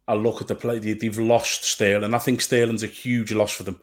I 0.07 0.15
look 0.15 0.41
at 0.41 0.47
the 0.47 0.55
play, 0.55 0.79
they've 0.79 1.19
lost 1.19 1.63
Sterling. 1.63 2.13
I 2.13 2.19
think 2.19 2.41
Sterling's 2.41 2.83
a 2.83 2.87
huge 2.87 3.31
loss 3.31 3.53
for 3.53 3.63
them. 3.63 3.79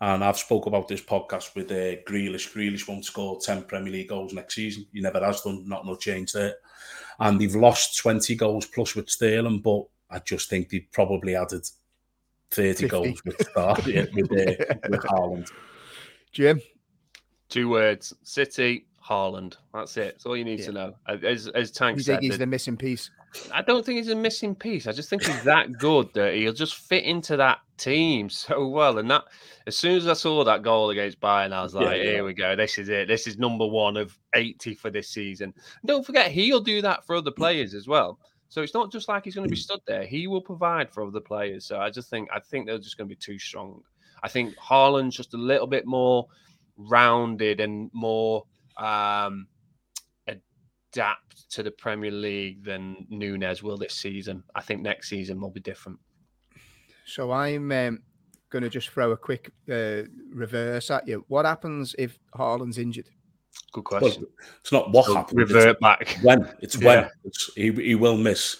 And 0.00 0.24
I've 0.24 0.38
spoke 0.38 0.66
about 0.66 0.88
this 0.88 1.00
podcast 1.00 1.54
with 1.54 1.70
uh, 1.70 2.02
Grealish. 2.10 2.52
Grealish 2.52 2.88
won't 2.88 3.04
score 3.04 3.38
10 3.40 3.62
Premier 3.64 3.92
League 3.92 4.08
goals 4.08 4.32
next 4.32 4.56
season. 4.56 4.84
He 4.92 5.00
never 5.00 5.24
has 5.24 5.42
done, 5.42 5.66
not 5.68 5.86
no 5.86 5.94
change 5.94 6.32
there. 6.32 6.56
And 7.20 7.40
they've 7.40 7.54
lost 7.54 7.98
20 7.98 8.34
goals 8.34 8.66
plus 8.66 8.96
with 8.96 9.08
Sterling, 9.08 9.60
but 9.60 9.84
I 10.10 10.18
just 10.18 10.50
think 10.50 10.68
they've 10.68 10.88
probably 10.92 11.36
added 11.36 11.64
30 12.50 12.72
50. 12.72 12.88
goals 12.88 13.24
with, 13.24 13.56
uh, 13.56 13.74
with, 13.86 14.32
uh, 14.32 14.74
with 14.88 15.00
Haaland. 15.02 15.50
Jim? 16.32 16.60
Two 17.48 17.68
words 17.68 18.12
City, 18.24 18.86
Haaland. 19.06 19.56
That's 19.72 19.96
it. 19.96 20.14
That's 20.14 20.26
all 20.26 20.36
you 20.36 20.44
need 20.44 20.60
yeah. 20.60 20.66
to 20.66 20.72
know. 20.72 20.94
As, 21.06 21.46
as 21.48 21.70
Tank 21.70 21.98
you 21.98 22.02
said, 22.02 22.20
think 22.20 22.32
he's 22.32 22.38
the 22.38 22.46
missing 22.46 22.76
piece? 22.76 23.10
I 23.52 23.62
don't 23.62 23.84
think 23.84 23.98
he's 23.98 24.08
a 24.08 24.14
missing 24.14 24.54
piece. 24.54 24.86
I 24.86 24.92
just 24.92 25.08
think 25.08 25.24
he's 25.24 25.42
that 25.44 25.78
good 25.78 26.12
that 26.14 26.34
he'll 26.34 26.52
just 26.52 26.74
fit 26.74 27.04
into 27.04 27.36
that 27.38 27.58
team 27.78 28.28
so 28.30 28.68
well. 28.68 28.98
And 28.98 29.10
that, 29.10 29.24
as 29.66 29.76
soon 29.76 29.96
as 29.96 30.06
I 30.06 30.12
saw 30.12 30.44
that 30.44 30.62
goal 30.62 30.90
against 30.90 31.20
Bayern, 31.20 31.52
I 31.52 31.62
was 31.62 31.74
like, 31.74 31.98
yeah, 31.98 32.04
here 32.04 32.24
we 32.24 32.34
go. 32.34 32.54
This 32.56 32.78
is 32.78 32.88
it. 32.88 33.08
This 33.08 33.26
is 33.26 33.38
number 33.38 33.66
one 33.66 33.96
of 33.96 34.18
80 34.34 34.74
for 34.74 34.90
this 34.90 35.08
season. 35.08 35.54
And 35.54 35.88
don't 35.88 36.04
forget, 36.04 36.30
he'll 36.30 36.60
do 36.60 36.82
that 36.82 37.06
for 37.06 37.16
other 37.16 37.30
players 37.30 37.74
as 37.74 37.88
well. 37.88 38.18
So 38.48 38.60
it's 38.60 38.74
not 38.74 38.92
just 38.92 39.08
like 39.08 39.24
he's 39.24 39.34
going 39.34 39.46
to 39.48 39.50
be 39.50 39.56
stood 39.56 39.80
there. 39.86 40.04
He 40.04 40.26
will 40.26 40.42
provide 40.42 40.90
for 40.90 41.02
other 41.02 41.20
players. 41.20 41.64
So 41.64 41.78
I 41.78 41.88
just 41.88 42.10
think, 42.10 42.28
I 42.34 42.38
think 42.38 42.66
they're 42.66 42.78
just 42.78 42.98
going 42.98 43.08
to 43.08 43.14
be 43.14 43.18
too 43.18 43.38
strong. 43.38 43.80
I 44.22 44.28
think 44.28 44.54
Haaland's 44.56 45.16
just 45.16 45.32
a 45.32 45.38
little 45.38 45.66
bit 45.66 45.86
more 45.86 46.26
rounded 46.76 47.60
and 47.60 47.90
more 47.94 48.44
um, 48.76 49.46
adapt 50.92 51.50
to 51.50 51.62
the 51.62 51.70
Premier 51.70 52.10
League 52.10 52.64
than 52.64 53.06
Nunez 53.08 53.62
will 53.62 53.76
this 53.76 53.94
season. 53.94 54.42
I 54.54 54.60
think 54.60 54.82
next 54.82 55.08
season 55.08 55.40
will 55.40 55.50
be 55.50 55.60
different. 55.60 55.98
So 57.06 57.32
I'm 57.32 57.70
um, 57.72 58.02
going 58.50 58.62
to 58.62 58.68
just 58.68 58.90
throw 58.90 59.12
a 59.12 59.16
quick 59.16 59.50
uh, 59.70 60.02
reverse 60.32 60.90
at 60.90 61.08
you. 61.08 61.24
What 61.28 61.46
happens 61.46 61.94
if 61.98 62.18
Haaland's 62.34 62.78
injured? 62.78 63.08
Good 63.72 63.84
Well, 63.90 64.00
question. 64.00 64.26
it's 64.60 64.72
not 64.72 64.90
what 64.92 65.06
So 65.06 65.14
happened. 65.14 65.38
revert 65.38 65.68
It's 65.70 65.80
back. 65.80 66.18
when. 66.22 66.48
It's 66.60 66.76
Yeah. 66.80 66.86
when. 67.02 67.10
It's, 67.24 67.50
he, 67.54 67.70
he 67.72 67.94
will 67.94 68.16
miss. 68.16 68.58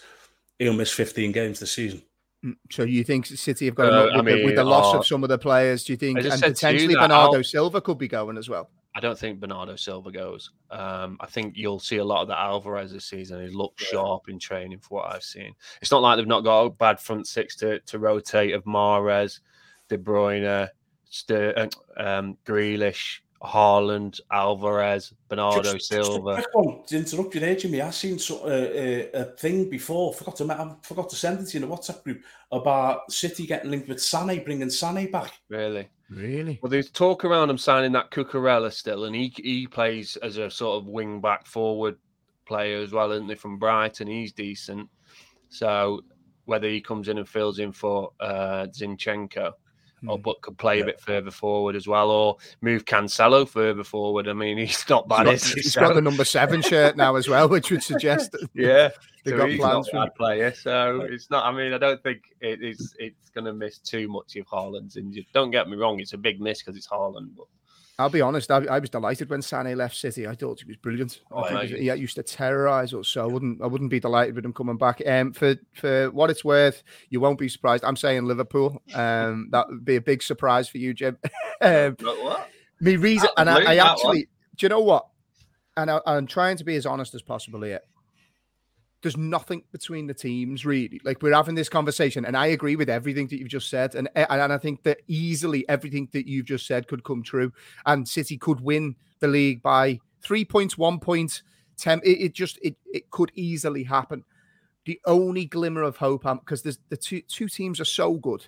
He'll 0.58 0.72
miss 0.74 0.92
15 0.92 1.32
games 1.32 1.60
this 1.60 1.72
season. 1.72 2.02
Mm, 2.44 2.56
So 2.70 2.82
you 2.84 3.04
think 3.04 3.26
City 3.26 3.66
have 3.66 3.74
got 3.74 3.92
Uh, 3.92 4.06
enough 4.08 4.18
I 4.18 4.22
with, 4.22 4.34
the, 4.36 4.44
with 4.44 4.56
the 4.56 4.64
loss 4.64 4.94
uh, 4.94 4.98
of 4.98 5.06
some 5.06 5.22
of 5.22 5.28
the 5.28 5.38
players? 5.38 5.84
Do 5.84 5.92
you 5.92 5.96
think, 5.96 6.18
and 6.18 6.26
said 6.26 6.40
to 6.40 6.46
you 6.46 6.52
potentially 6.54 6.94
that 6.94 7.00
Bernardo 7.08 7.42
Silva 7.42 7.80
could 7.80 7.98
be 7.98 8.08
going 8.08 8.36
as 8.36 8.48
well? 8.48 8.70
I 8.94 9.00
don't 9.00 9.18
think 9.18 9.40
Bernardo 9.40 9.76
Silva 9.76 10.12
goes. 10.12 10.50
Um, 10.70 11.16
I 11.20 11.26
think 11.26 11.56
you'll 11.56 11.78
see 11.78 11.96
a 11.96 12.04
lot 12.04 12.22
of 12.22 12.28
the 12.28 12.38
Alvarez 12.38 12.92
this 12.92 13.06
season. 13.06 13.40
He 13.40 13.48
looks 13.54 13.84
sharp 13.84 14.28
in 14.28 14.38
training 14.38 14.80
for 14.80 14.98
what 15.00 15.14
I've 15.14 15.22
seen. 15.22 15.54
It's 15.80 15.90
not 15.90 16.02
like 16.02 16.16
they've 16.18 16.26
not 16.26 16.44
got 16.44 16.60
a 16.66 16.70
bad 16.70 17.00
front 17.00 17.26
six 17.26 17.56
to, 17.56 17.80
to 17.80 17.98
rotate 17.98 18.52
of 18.54 18.64
Mahrez, 18.64 19.40
De 19.88 19.96
Bruyne, 19.96 20.68
Ster- 21.08 21.58
uh, 21.58 21.68
um, 22.02 22.36
Grealish, 22.44 23.20
Haaland, 23.42 24.20
Alvarez, 24.30 25.12
Bernardo 25.28 25.62
Just- 25.62 25.90
just 25.90 26.12
Silva. 26.12 26.34
quick 26.34 26.46
one 26.54 26.84
to 26.86 26.96
interrupt 26.96 27.34
you 27.34 27.40
there, 27.40 27.56
Jimmy. 27.56 27.80
I've 27.80 27.94
seen 27.94 28.18
so, 28.18 28.40
uh, 28.44 28.46
uh, 28.46 29.20
a 29.20 29.24
thing 29.36 29.68
before. 29.68 30.12
Forgot 30.12 30.36
to 30.36 30.52
I 30.52 30.74
forgot 30.82 31.08
to 31.10 31.16
send 31.16 31.40
it 31.40 31.46
to 31.48 31.58
you 31.58 31.64
in 31.64 31.70
a 31.70 31.74
WhatsApp 31.74 32.04
group 32.04 32.22
about 32.52 33.10
City 33.10 33.46
getting 33.46 33.70
linked 33.70 33.88
with 33.88 33.98
Sané, 33.98 34.44
bringing 34.44 34.68
Sané 34.68 35.10
back. 35.10 35.32
Really? 35.48 35.88
Really? 36.14 36.58
Well, 36.62 36.70
there's 36.70 36.90
talk 36.90 37.24
around 37.24 37.50
him 37.50 37.58
signing 37.58 37.92
that 37.92 38.10
Cucurella 38.10 38.72
still, 38.72 39.04
and 39.04 39.14
he 39.14 39.32
he 39.36 39.66
plays 39.66 40.16
as 40.16 40.36
a 40.36 40.50
sort 40.50 40.82
of 40.82 40.88
wing 40.88 41.20
back 41.20 41.46
forward 41.46 41.96
player 42.46 42.78
as 42.78 42.92
well, 42.92 43.12
isn't 43.12 43.28
he? 43.28 43.34
From 43.34 43.58
Brighton, 43.58 44.08
he's 44.08 44.32
decent. 44.32 44.88
So 45.48 46.02
whether 46.44 46.68
he 46.68 46.80
comes 46.80 47.08
in 47.08 47.18
and 47.18 47.28
fills 47.28 47.58
in 47.58 47.72
for 47.72 48.10
uh, 48.20 48.66
Zinchenko, 48.66 49.52
or 50.08 50.16
Hmm. 50.16 50.22
but 50.22 50.40
could 50.42 50.58
play 50.58 50.76
Yeah. 50.78 50.82
a 50.82 50.86
bit 50.86 51.00
further 51.00 51.30
forward 51.30 51.76
as 51.76 51.86
well, 51.86 52.10
or 52.10 52.36
move 52.60 52.84
Cancelo 52.84 53.48
further 53.48 53.84
forward. 53.84 54.28
I 54.28 54.32
mean, 54.32 54.58
he's 54.66 54.84
not 54.88 55.08
bad. 55.08 55.26
He's 55.28 55.42
is 55.42 55.48
got, 55.48 55.54
he? 55.54 55.60
he's 55.62 55.74
got 55.76 55.94
the 55.94 56.00
number 56.00 56.24
seven 56.24 56.62
shirt 56.62 56.96
now 56.96 57.16
as 57.16 57.28
well, 57.28 57.48
which 57.48 57.70
would 57.70 57.82
suggest 57.82 58.32
that 58.32 58.48
yeah, 58.54 58.90
they've 59.24 59.32
so 59.32 59.36
got 59.38 59.48
he's 59.50 59.58
plans 59.60 59.88
for 59.88 59.96
a 59.98 60.00
bad 60.06 60.14
player. 60.14 60.52
So 60.52 61.02
it's 61.02 61.30
not. 61.30 61.44
I 61.44 61.52
mean, 61.56 61.72
I 61.72 61.78
don't 61.78 62.02
think 62.02 62.22
it 62.40 62.62
is. 62.62 62.94
It's 62.98 63.30
going 63.30 63.44
to 63.44 63.52
miss 63.52 63.78
too 63.78 64.08
much 64.08 64.36
if 64.36 64.46
Haaland's 64.46 64.96
injured. 64.96 65.26
Don't 65.32 65.50
get 65.50 65.68
me 65.68 65.76
wrong; 65.76 66.00
it's 66.00 66.12
a 66.12 66.18
big 66.18 66.40
miss 66.40 66.62
because 66.62 66.76
it's 66.76 66.88
Haaland. 66.88 67.30
But 67.36 67.46
I'll 67.98 68.08
be 68.08 68.22
honest, 68.22 68.50
I, 68.50 68.64
I 68.64 68.78
was 68.78 68.88
delighted 68.90 69.28
when 69.28 69.40
Sané 69.40 69.76
left 69.76 69.94
City. 69.96 70.26
I 70.26 70.34
thought 70.34 70.60
he 70.60 70.66
was 70.66 70.76
brilliant. 70.76 71.20
I 71.30 71.34
Oh, 71.34 71.44
think 71.66 71.78
yeah. 71.78 71.94
he, 71.94 72.00
used 72.00 72.16
to 72.16 72.22
terrorise 72.22 72.94
us, 72.94 73.08
so 73.08 73.22
I 73.22 73.26
wouldn't 73.26 73.60
I 73.62 73.66
wouldn't 73.66 73.90
be 73.90 74.00
delighted 74.00 74.34
with 74.34 74.44
him 74.44 74.52
coming 74.54 74.78
back. 74.78 75.02
Um, 75.06 75.32
for 75.32 75.56
for 75.74 76.10
what 76.10 76.30
it's 76.30 76.44
worth, 76.44 76.82
you 77.10 77.20
won't 77.20 77.38
be 77.38 77.48
surprised. 77.48 77.84
I'm 77.84 77.96
saying 77.96 78.24
Liverpool. 78.24 78.80
Um, 78.94 79.48
that 79.52 79.68
would 79.68 79.84
be 79.84 79.96
a 79.96 80.00
big 80.00 80.22
surprise 80.22 80.68
for 80.68 80.78
you, 80.78 80.94
Jim. 80.94 81.18
um, 81.60 81.96
what? 82.00 82.48
me 82.80 82.96
reason, 82.96 83.28
and 83.36 83.48
I, 83.50 83.56
I 83.58 83.74
that 83.76 83.84
one. 83.84 83.86
actually, 83.92 84.28
do 84.56 84.64
you 84.64 84.68
know 84.70 84.80
what? 84.80 85.06
And 85.76 85.90
I, 85.90 86.00
I'm 86.06 86.26
trying 86.26 86.56
to 86.56 86.64
be 86.64 86.76
as 86.76 86.86
honest 86.86 87.14
as 87.14 87.22
possible 87.22 87.62
here. 87.62 87.80
There's 89.02 89.16
nothing 89.16 89.64
between 89.72 90.06
the 90.06 90.14
teams 90.14 90.64
really. 90.64 91.00
Like 91.04 91.22
we're 91.22 91.34
having 91.34 91.56
this 91.56 91.68
conversation, 91.68 92.24
and 92.24 92.36
I 92.36 92.46
agree 92.46 92.76
with 92.76 92.88
everything 92.88 93.26
that 93.28 93.38
you've 93.38 93.48
just 93.48 93.68
said, 93.68 93.96
and 93.96 94.08
eh, 94.14 94.26
and, 94.30 94.40
and 94.40 94.52
I 94.52 94.58
think 94.58 94.84
that 94.84 94.98
easily 95.08 95.68
everything 95.68 96.08
that 96.12 96.28
you've 96.28 96.46
just 96.46 96.66
said 96.66 96.86
could 96.86 97.02
come 97.02 97.22
true, 97.22 97.52
and 97.84 98.08
City 98.08 98.38
could 98.38 98.60
win 98.60 98.94
the 99.18 99.26
league 99.26 99.60
by 99.60 99.98
three 100.22 100.44
points, 100.44 100.78
one 100.78 101.00
point, 101.00 101.42
ten. 101.76 102.00
It, 102.04 102.20
it 102.20 102.32
just 102.32 102.58
it 102.62 102.76
it 102.92 103.10
could 103.10 103.32
easily 103.34 103.82
happen. 103.82 104.24
The 104.84 105.00
only 105.04 105.46
glimmer 105.46 105.82
of 105.82 105.96
hope, 105.96 106.24
um, 106.24 106.38
because 106.38 106.62
there's 106.62 106.78
the 106.88 106.96
two 106.96 107.22
two 107.22 107.48
teams 107.48 107.80
are 107.80 107.84
so 107.84 108.14
good. 108.14 108.46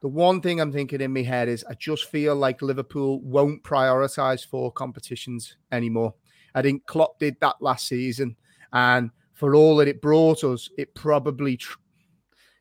The 0.00 0.08
one 0.08 0.40
thing 0.40 0.60
I'm 0.60 0.72
thinking 0.72 1.00
in 1.00 1.12
my 1.12 1.22
head 1.22 1.48
is 1.48 1.64
I 1.68 1.74
just 1.74 2.04
feel 2.06 2.36
like 2.36 2.62
Liverpool 2.62 3.20
won't 3.20 3.64
prioritize 3.64 4.46
four 4.46 4.72
competitions 4.72 5.56
anymore. 5.72 6.14
I 6.54 6.62
think 6.62 6.86
Klopp 6.86 7.18
did 7.18 7.36
that 7.40 7.56
last 7.60 7.86
season, 7.86 8.36
and 8.72 9.10
for 9.38 9.54
all 9.54 9.76
that 9.76 9.86
it 9.86 10.02
brought 10.02 10.42
us, 10.42 10.68
it 10.76 10.92
probably 10.96 11.56
tr- 11.56 11.78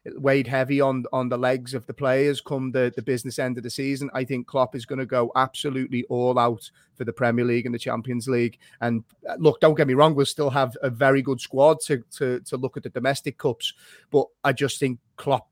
it 0.06 0.22
weighed 0.22 0.46
heavy 0.46 0.80
on 0.80 1.06
on 1.12 1.28
the 1.28 1.38
legs 1.38 1.74
of 1.74 1.88
the 1.88 1.94
players 1.94 2.40
come 2.40 2.72
the, 2.72 2.94
the 2.96 3.02
business 3.02 3.40
end 3.40 3.58
of 3.58 3.64
the 3.64 3.70
season. 3.70 4.12
I 4.14 4.24
think 4.24 4.46
Klopp 4.46 4.76
is 4.76 4.86
going 4.86 5.00
to 5.00 5.06
go 5.08 5.32
absolutely 5.36 6.04
all 6.04 6.38
out 6.38 6.70
for 6.94 7.04
the 7.04 7.12
Premier 7.12 7.46
League 7.46 7.66
and 7.66 7.74
the 7.74 7.80
Champions 7.80 8.28
League. 8.28 8.60
And 8.80 9.04
uh, 9.28 9.38
look, 9.40 9.60
don't 9.60 9.74
get 9.74 9.88
me 9.88 9.96
wrong, 9.96 10.14
we'll 10.14 10.28
still 10.28 10.52
have 10.52 10.78
a 10.84 10.90
very 10.92 11.24
good 11.24 11.42
squad 11.42 11.80
to 11.88 12.04
to 12.18 12.42
to 12.42 12.58
look 12.58 12.78
at 12.78 12.84
the 12.84 12.90
domestic 12.90 13.40
cups, 13.40 13.74
but 14.12 14.28
I 14.44 14.54
just 14.54 14.80
think 14.80 15.00
Klopp 15.16 15.50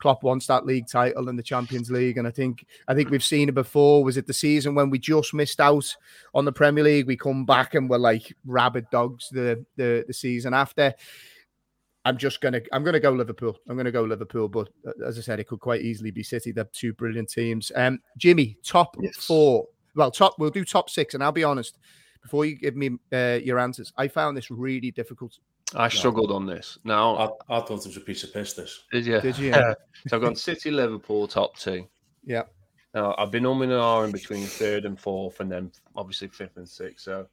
Klopp 0.00 0.22
wants 0.22 0.46
that 0.46 0.66
league 0.66 0.88
title 0.88 1.28
and 1.28 1.38
the 1.38 1.42
Champions 1.42 1.90
League, 1.90 2.18
and 2.18 2.26
I 2.26 2.30
think 2.30 2.66
I 2.88 2.94
think 2.94 3.10
we've 3.10 3.22
seen 3.22 3.48
it 3.48 3.54
before. 3.54 4.02
Was 4.02 4.16
it 4.16 4.26
the 4.26 4.32
season 4.32 4.74
when 4.74 4.90
we 4.90 4.98
just 4.98 5.32
missed 5.34 5.60
out 5.60 5.94
on 6.34 6.44
the 6.44 6.52
Premier 6.52 6.82
League? 6.82 7.06
We 7.06 7.16
come 7.16 7.44
back 7.44 7.74
and 7.74 7.88
we're 7.88 7.98
like 7.98 8.34
rabid 8.44 8.90
dogs 8.90 9.28
the 9.30 9.64
the, 9.76 10.04
the 10.06 10.12
season 10.14 10.54
after. 10.54 10.94
I'm 12.04 12.16
just 12.16 12.40
gonna 12.40 12.62
I'm 12.72 12.82
gonna 12.82 12.98
go 12.98 13.10
Liverpool. 13.10 13.58
I'm 13.68 13.76
gonna 13.76 13.92
go 13.92 14.02
Liverpool, 14.02 14.48
but 14.48 14.68
as 15.06 15.18
I 15.18 15.20
said, 15.20 15.38
it 15.38 15.46
could 15.46 15.60
quite 15.60 15.82
easily 15.82 16.10
be 16.10 16.22
City. 16.22 16.50
They're 16.50 16.64
two 16.72 16.94
brilliant 16.94 17.28
teams. 17.28 17.70
Um, 17.76 18.00
Jimmy, 18.16 18.56
top 18.64 18.96
Yes. 19.00 19.16
four. 19.24 19.66
Well, 19.94 20.10
top. 20.10 20.38
We'll 20.38 20.50
do 20.50 20.64
top 20.64 20.88
six, 20.88 21.14
and 21.14 21.22
I'll 21.22 21.32
be 21.32 21.44
honest. 21.44 21.78
Before 22.22 22.44
you 22.44 22.56
give 22.56 22.76
me 22.76 22.98
uh, 23.12 23.38
your 23.42 23.58
answers, 23.58 23.92
I 23.96 24.08
found 24.08 24.36
this 24.36 24.50
really 24.50 24.90
difficult. 24.90 25.38
I 25.74 25.88
struggled 25.88 26.30
on 26.32 26.46
this. 26.46 26.78
Now, 26.84 27.16
I, 27.48 27.56
I 27.56 27.60
thought 27.60 27.80
it 27.84 27.86
was 27.88 27.96
a 27.96 28.00
piece 28.00 28.24
of 28.24 28.32
piss. 28.32 28.54
This. 28.54 28.84
did 28.92 29.06
you? 29.06 29.20
Did 29.20 29.38
you? 29.38 29.52
so 30.08 30.16
I've 30.16 30.20
gone 30.22 30.34
City, 30.36 30.70
Liverpool, 30.70 31.26
top 31.28 31.56
two. 31.56 31.86
Yeah. 32.24 32.42
Now 32.94 33.14
I've 33.18 33.30
been 33.30 33.44
umming 33.44 33.64
and 33.64 33.72
ahhing 33.72 34.12
between 34.12 34.44
third 34.46 34.84
and 34.84 34.98
fourth, 34.98 35.40
and 35.40 35.50
then 35.50 35.70
obviously 35.94 36.28
fifth 36.28 36.56
and 36.56 36.68
sixth. 36.68 37.04
So 37.04 37.26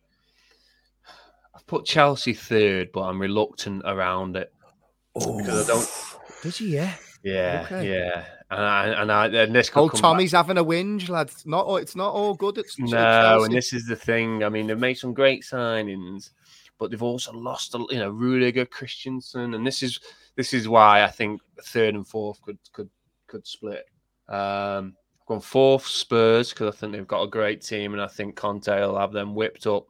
I've 1.55 1.65
put 1.65 1.85
Chelsea 1.85 2.33
third, 2.33 2.91
but 2.91 3.01
I'm 3.01 3.19
reluctant 3.19 3.81
around 3.85 4.35
it 4.37 4.53
because 5.15 5.69
I 5.69 5.73
don't. 5.73 5.89
Did 6.43 6.59
you? 6.59 6.67
Yeah. 6.67 6.93
Yeah, 7.23 7.63
Okay. 7.65 7.89
yeah, 7.91 8.25
and 8.51 8.61
I 8.61 8.85
and 9.01 9.11
I 9.11 9.25
and 9.25 9.53
this 9.53 9.69
could 9.71 9.79
Oh, 9.81 9.89
come 9.89 9.99
Tommy's 9.99 10.31
having 10.31 10.57
a 10.59 10.63
whinge, 10.63 11.09
lad. 11.09 11.27
It's 11.29 11.45
not. 11.47 11.65
all- 11.65 11.77
It's 11.77 11.95
not 11.95 12.13
all 12.13 12.35
good. 12.35 12.59
It's 12.59 12.77
no, 12.79 12.87
Chelsea. 12.91 13.45
and 13.45 13.53
this 13.55 13.73
is 13.73 13.85
the 13.87 13.95
thing. 13.95 14.43
I 14.43 14.49
mean, 14.49 14.67
they've 14.67 14.77
made 14.77 14.93
some 14.99 15.13
great 15.13 15.43
signings, 15.43 16.29
but 16.77 16.91
they've 16.91 17.03
also 17.03 17.33
lost, 17.33 17.73
you 17.73 17.97
know, 17.97 18.09
Rudiger, 18.09 18.65
Christensen, 18.65 19.53
and 19.53 19.65
this 19.65 19.83
is 19.83 19.99
this 20.35 20.53
is 20.53 20.67
why 20.67 21.03
I 21.03 21.09
think 21.09 21.41
third 21.63 21.95
and 21.95 22.07
fourth 22.07 22.41
could 22.41 22.57
could 22.71 22.89
could 23.27 23.45
split. 23.45 23.85
Um, 24.29 24.95
I've 25.21 25.27
gone 25.27 25.41
fourth 25.41 25.85
Spurs 25.85 26.51
because 26.51 26.73
I 26.73 26.77
think 26.77 26.93
they've 26.93 27.07
got 27.07 27.23
a 27.23 27.29
great 27.29 27.61
team, 27.61 27.93
and 27.93 28.01
I 28.01 28.07
think 28.07 28.35
Conte 28.35 28.67
will 28.67 28.99
have 28.99 29.11
them 29.11 29.35
whipped 29.35 29.67
up 29.67 29.87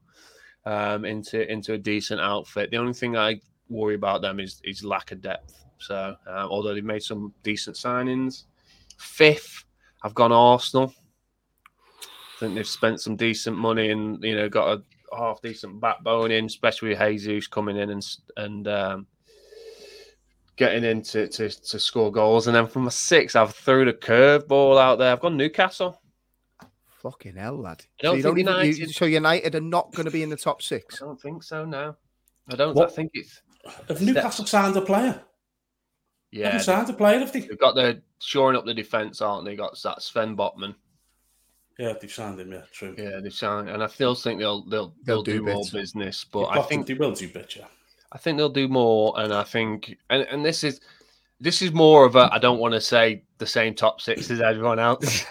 um, 0.65 1.05
into 1.05 1.49
into 1.51 1.73
a 1.73 1.77
decent 1.77 2.21
outfit. 2.21 2.71
The 2.71 2.77
only 2.77 2.93
thing 2.93 3.17
I 3.17 3.41
worry 3.69 3.95
about 3.95 4.21
them 4.21 4.39
is 4.39 4.61
is 4.63 4.83
lack 4.83 5.11
of 5.11 5.21
depth. 5.21 5.65
So, 5.79 6.15
uh, 6.27 6.47
although 6.49 6.73
they've 6.73 6.83
made 6.83 7.03
some 7.03 7.33
decent 7.43 7.75
signings, 7.75 8.45
fifth 8.97 9.65
I've 10.03 10.15
gone 10.15 10.31
Arsenal. 10.31 10.93
I 12.01 12.39
think 12.39 12.55
they've 12.55 12.67
spent 12.67 13.01
some 13.01 13.15
decent 13.15 13.57
money 13.57 13.89
and 13.89 14.23
you 14.23 14.35
know 14.35 14.47
got 14.47 14.77
a 14.77 14.83
half 15.17 15.41
decent 15.41 15.79
backbone 15.81 16.31
in, 16.31 16.45
especially 16.45 16.89
with 16.89 16.99
Jesus 16.99 17.47
coming 17.47 17.77
in 17.77 17.89
and 17.89 18.05
and 18.37 18.67
um, 18.67 19.07
getting 20.55 20.83
in 20.83 21.01
to, 21.03 21.27
to, 21.27 21.49
to 21.49 21.79
score 21.79 22.11
goals. 22.11 22.47
And 22.47 22.55
then 22.55 22.67
from 22.67 22.87
a 22.87 22.91
six, 22.91 23.35
I've 23.35 23.53
threw 23.55 23.85
the 23.85 23.93
curveball 23.93 24.79
out 24.79 24.97
there. 24.97 25.11
I've 25.11 25.19
gone 25.19 25.37
Newcastle. 25.37 26.01
Fucking 27.01 27.35
hell, 27.35 27.57
lad. 27.57 27.83
I 27.99 28.03
don't 28.03 28.11
so, 28.13 28.15
you 28.15 28.23
think 28.23 28.47
don't 28.47 28.55
even, 28.55 28.65
you, 28.65 28.71
United- 28.73 28.95
so 28.95 29.05
United 29.05 29.55
are 29.55 29.61
not 29.61 29.93
going 29.93 30.05
to 30.05 30.11
be 30.11 30.23
in 30.23 30.29
the 30.29 30.35
top 30.35 30.61
six? 30.61 30.85
I 30.85 30.89
six. 30.95 30.99
don't 30.99 31.21
think 31.21 31.43
so. 31.43 31.63
No, 31.63 31.95
I 32.51 32.55
don't. 32.55 32.75
What? 32.75 32.89
I 32.89 32.93
think 32.93 33.11
it's 33.13 33.41
Have 33.87 34.01
Newcastle 34.01 34.45
signed 34.45 34.75
a 34.75 34.81
player? 34.81 35.21
yeah. 36.31 36.45
Haven't 36.47 36.61
signed 36.61 36.89
a 36.89 36.93
player, 36.93 37.19
have 37.19 37.31
they? 37.31 37.41
They've 37.41 37.57
got 37.57 37.75
their 37.75 38.01
shoring 38.19 38.57
up 38.57 38.65
the 38.65 38.73
defense, 38.73 39.21
aren't 39.21 39.45
they? 39.45 39.55
Got 39.55 39.79
that 39.83 40.01
Sven 40.01 40.35
Botman. 40.35 40.75
Yeah, 41.77 41.93
they've 41.99 42.11
signed 42.11 42.39
him. 42.39 42.51
Yeah, 42.51 42.61
true. 42.71 42.95
Yeah, 42.97 43.19
they've 43.21 43.33
signed, 43.33 43.69
and 43.69 43.83
I 43.83 43.87
still 43.87 44.15
think 44.15 44.39
they'll 44.39 44.63
they'll 44.63 44.93
They'll 45.03 45.17
they'll, 45.17 45.23
do 45.23 45.33
do, 45.39 45.43
more 45.43 45.55
bits. 45.57 45.69
business. 45.71 46.23
They've 46.23 46.31
But 46.31 46.57
I 46.57 46.61
think 46.63 46.87
they 46.87 46.95
will 46.95 47.11
do 47.13 47.29
better. 47.29 47.65
I 48.11 48.17
think 48.17 48.37
they'll 48.37 48.49
do 48.49 48.67
more, 48.67 49.13
and 49.17 49.33
I 49.33 49.43
think, 49.43 49.95
and, 50.09 50.23
and 50.23 50.43
this 50.43 50.63
is 50.63 50.79
this 51.39 51.61
is 51.61 51.71
more 51.71 52.05
of 52.05 52.15
a 52.15 52.29
I 52.31 52.39
don't 52.39 52.57
want 52.59 52.73
to 52.73 52.81
say 52.81 53.23
the 53.37 53.45
same 53.45 53.75
top 53.75 54.01
six 54.01 54.31
as 54.31 54.41
everyone 54.41 54.79
else, 54.79 55.23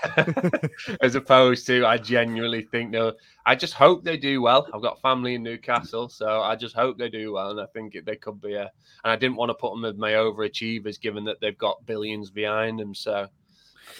as 1.01 1.17
opposed 1.17 1.67
to 1.67 1.85
I 1.85 1.99
genuinely 1.99 2.63
think 2.63 2.93
they'll. 2.93 3.15
I 3.45 3.55
just 3.57 3.75
hope 3.75 4.05
they 4.05 4.17
do 4.17 4.43
well. 4.43 4.69
I've 4.73 4.83
got 4.83 5.01
family 5.01 5.35
in 5.35 5.43
Newcastle, 5.43 6.09
so 6.09 6.43
I 6.43 6.55
just 6.55 6.75
hope 6.77 6.99
they 6.99 7.09
do 7.09 7.33
well, 7.33 7.51
and 7.51 7.61
I 7.61 7.67
think 7.67 7.95
it, 7.95 8.05
they 8.05 8.17
could 8.17 8.41
be 8.41 8.55
a. 8.55 8.71
And 9.05 9.13
I 9.13 9.17
didn't 9.17 9.37
want 9.37 9.51
to 9.51 9.55
put 9.55 9.71
them 9.73 9.85
as 9.85 9.97
my 9.97 10.13
overachievers, 10.13 11.01
given 11.01 11.25
that 11.25 11.41
they've 11.41 11.59
got 11.59 11.85
billions 11.87 12.31
behind 12.31 12.79
them. 12.79 12.95
So, 12.95 13.13
I 13.15 13.27
think 13.27 13.31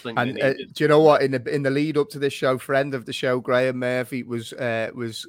And 0.05 0.41
uh, 0.41 0.53
do 0.53 0.83
you 0.83 0.87
know 0.87 1.01
what? 1.01 1.21
In 1.21 1.31
the 1.31 1.43
in 1.53 1.63
the 1.63 1.69
lead 1.69 1.97
up 1.97 2.09
to 2.09 2.19
this 2.19 2.33
show, 2.33 2.57
friend 2.57 2.93
of 2.93 3.05
the 3.05 3.13
show, 3.13 3.39
Graham 3.39 3.79
Murphy 3.79 4.23
was 4.23 4.53
uh, 4.53 4.89
was 4.93 5.27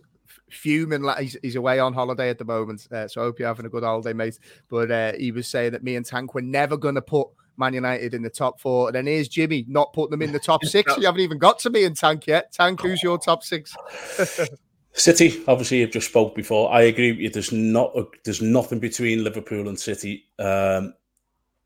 fuming. 0.51 1.03
Like 1.03 1.21
he's, 1.21 1.37
he's 1.43 1.57
away 1.57 1.79
on 1.79 1.93
holiday 1.93 2.31
at 2.31 2.39
the 2.39 2.45
moment, 2.45 2.87
uh, 2.93 3.09
so 3.09 3.21
I 3.21 3.25
hope 3.25 3.39
you're 3.39 3.49
having 3.49 3.67
a 3.67 3.71
good 3.71 3.85
holiday, 3.85 4.13
mate. 4.13 4.39
But 4.69 4.91
uh, 4.91 5.13
he 5.19 5.33
was 5.33 5.49
saying 5.49 5.73
that 5.73 5.83
me 5.83 5.97
and 5.97 6.05
Tank 6.05 6.35
were 6.35 6.43
never 6.43 6.77
going 6.77 6.97
to 6.97 7.03
put 7.03 7.29
Man 7.57 7.75
United 7.75 8.15
in 8.15 8.23
the 8.23 8.31
top 8.31 8.61
four. 8.61 8.89
And 8.89 8.95
then 8.95 9.07
here's 9.07 9.29
Jimmy 9.29 9.65
not 9.69 9.93
putting 9.93 10.13
them 10.13 10.23
in 10.23 10.33
the 10.33 10.39
top 10.39 10.65
six. 10.67 10.97
you 10.97 11.07
haven't 11.07 11.21
even 11.21 11.39
got 11.39 11.59
to 11.61 11.71
me 11.71 11.85
and 11.85 11.97
Tank 11.97 12.27
yet. 12.27 12.53
Tank, 12.53 12.81
who's 12.81 13.03
your 13.03 13.19
top 13.19 13.43
six? 13.43 13.77
City, 14.93 15.45
obviously, 15.47 15.79
you've 15.79 15.93
just 15.93 16.09
spoke 16.09 16.35
before. 16.35 16.73
I 16.73 16.83
agree 16.83 17.13
with 17.13 17.21
you. 17.21 17.31
There's 17.31 17.53
not 17.53 17.97
a, 17.97 18.05
there's 18.25 18.43
nothing 18.43 18.81
between 18.81 19.23
Liverpool 19.23 19.69
and 19.69 19.79
City, 19.79 20.25
um, 20.41 20.95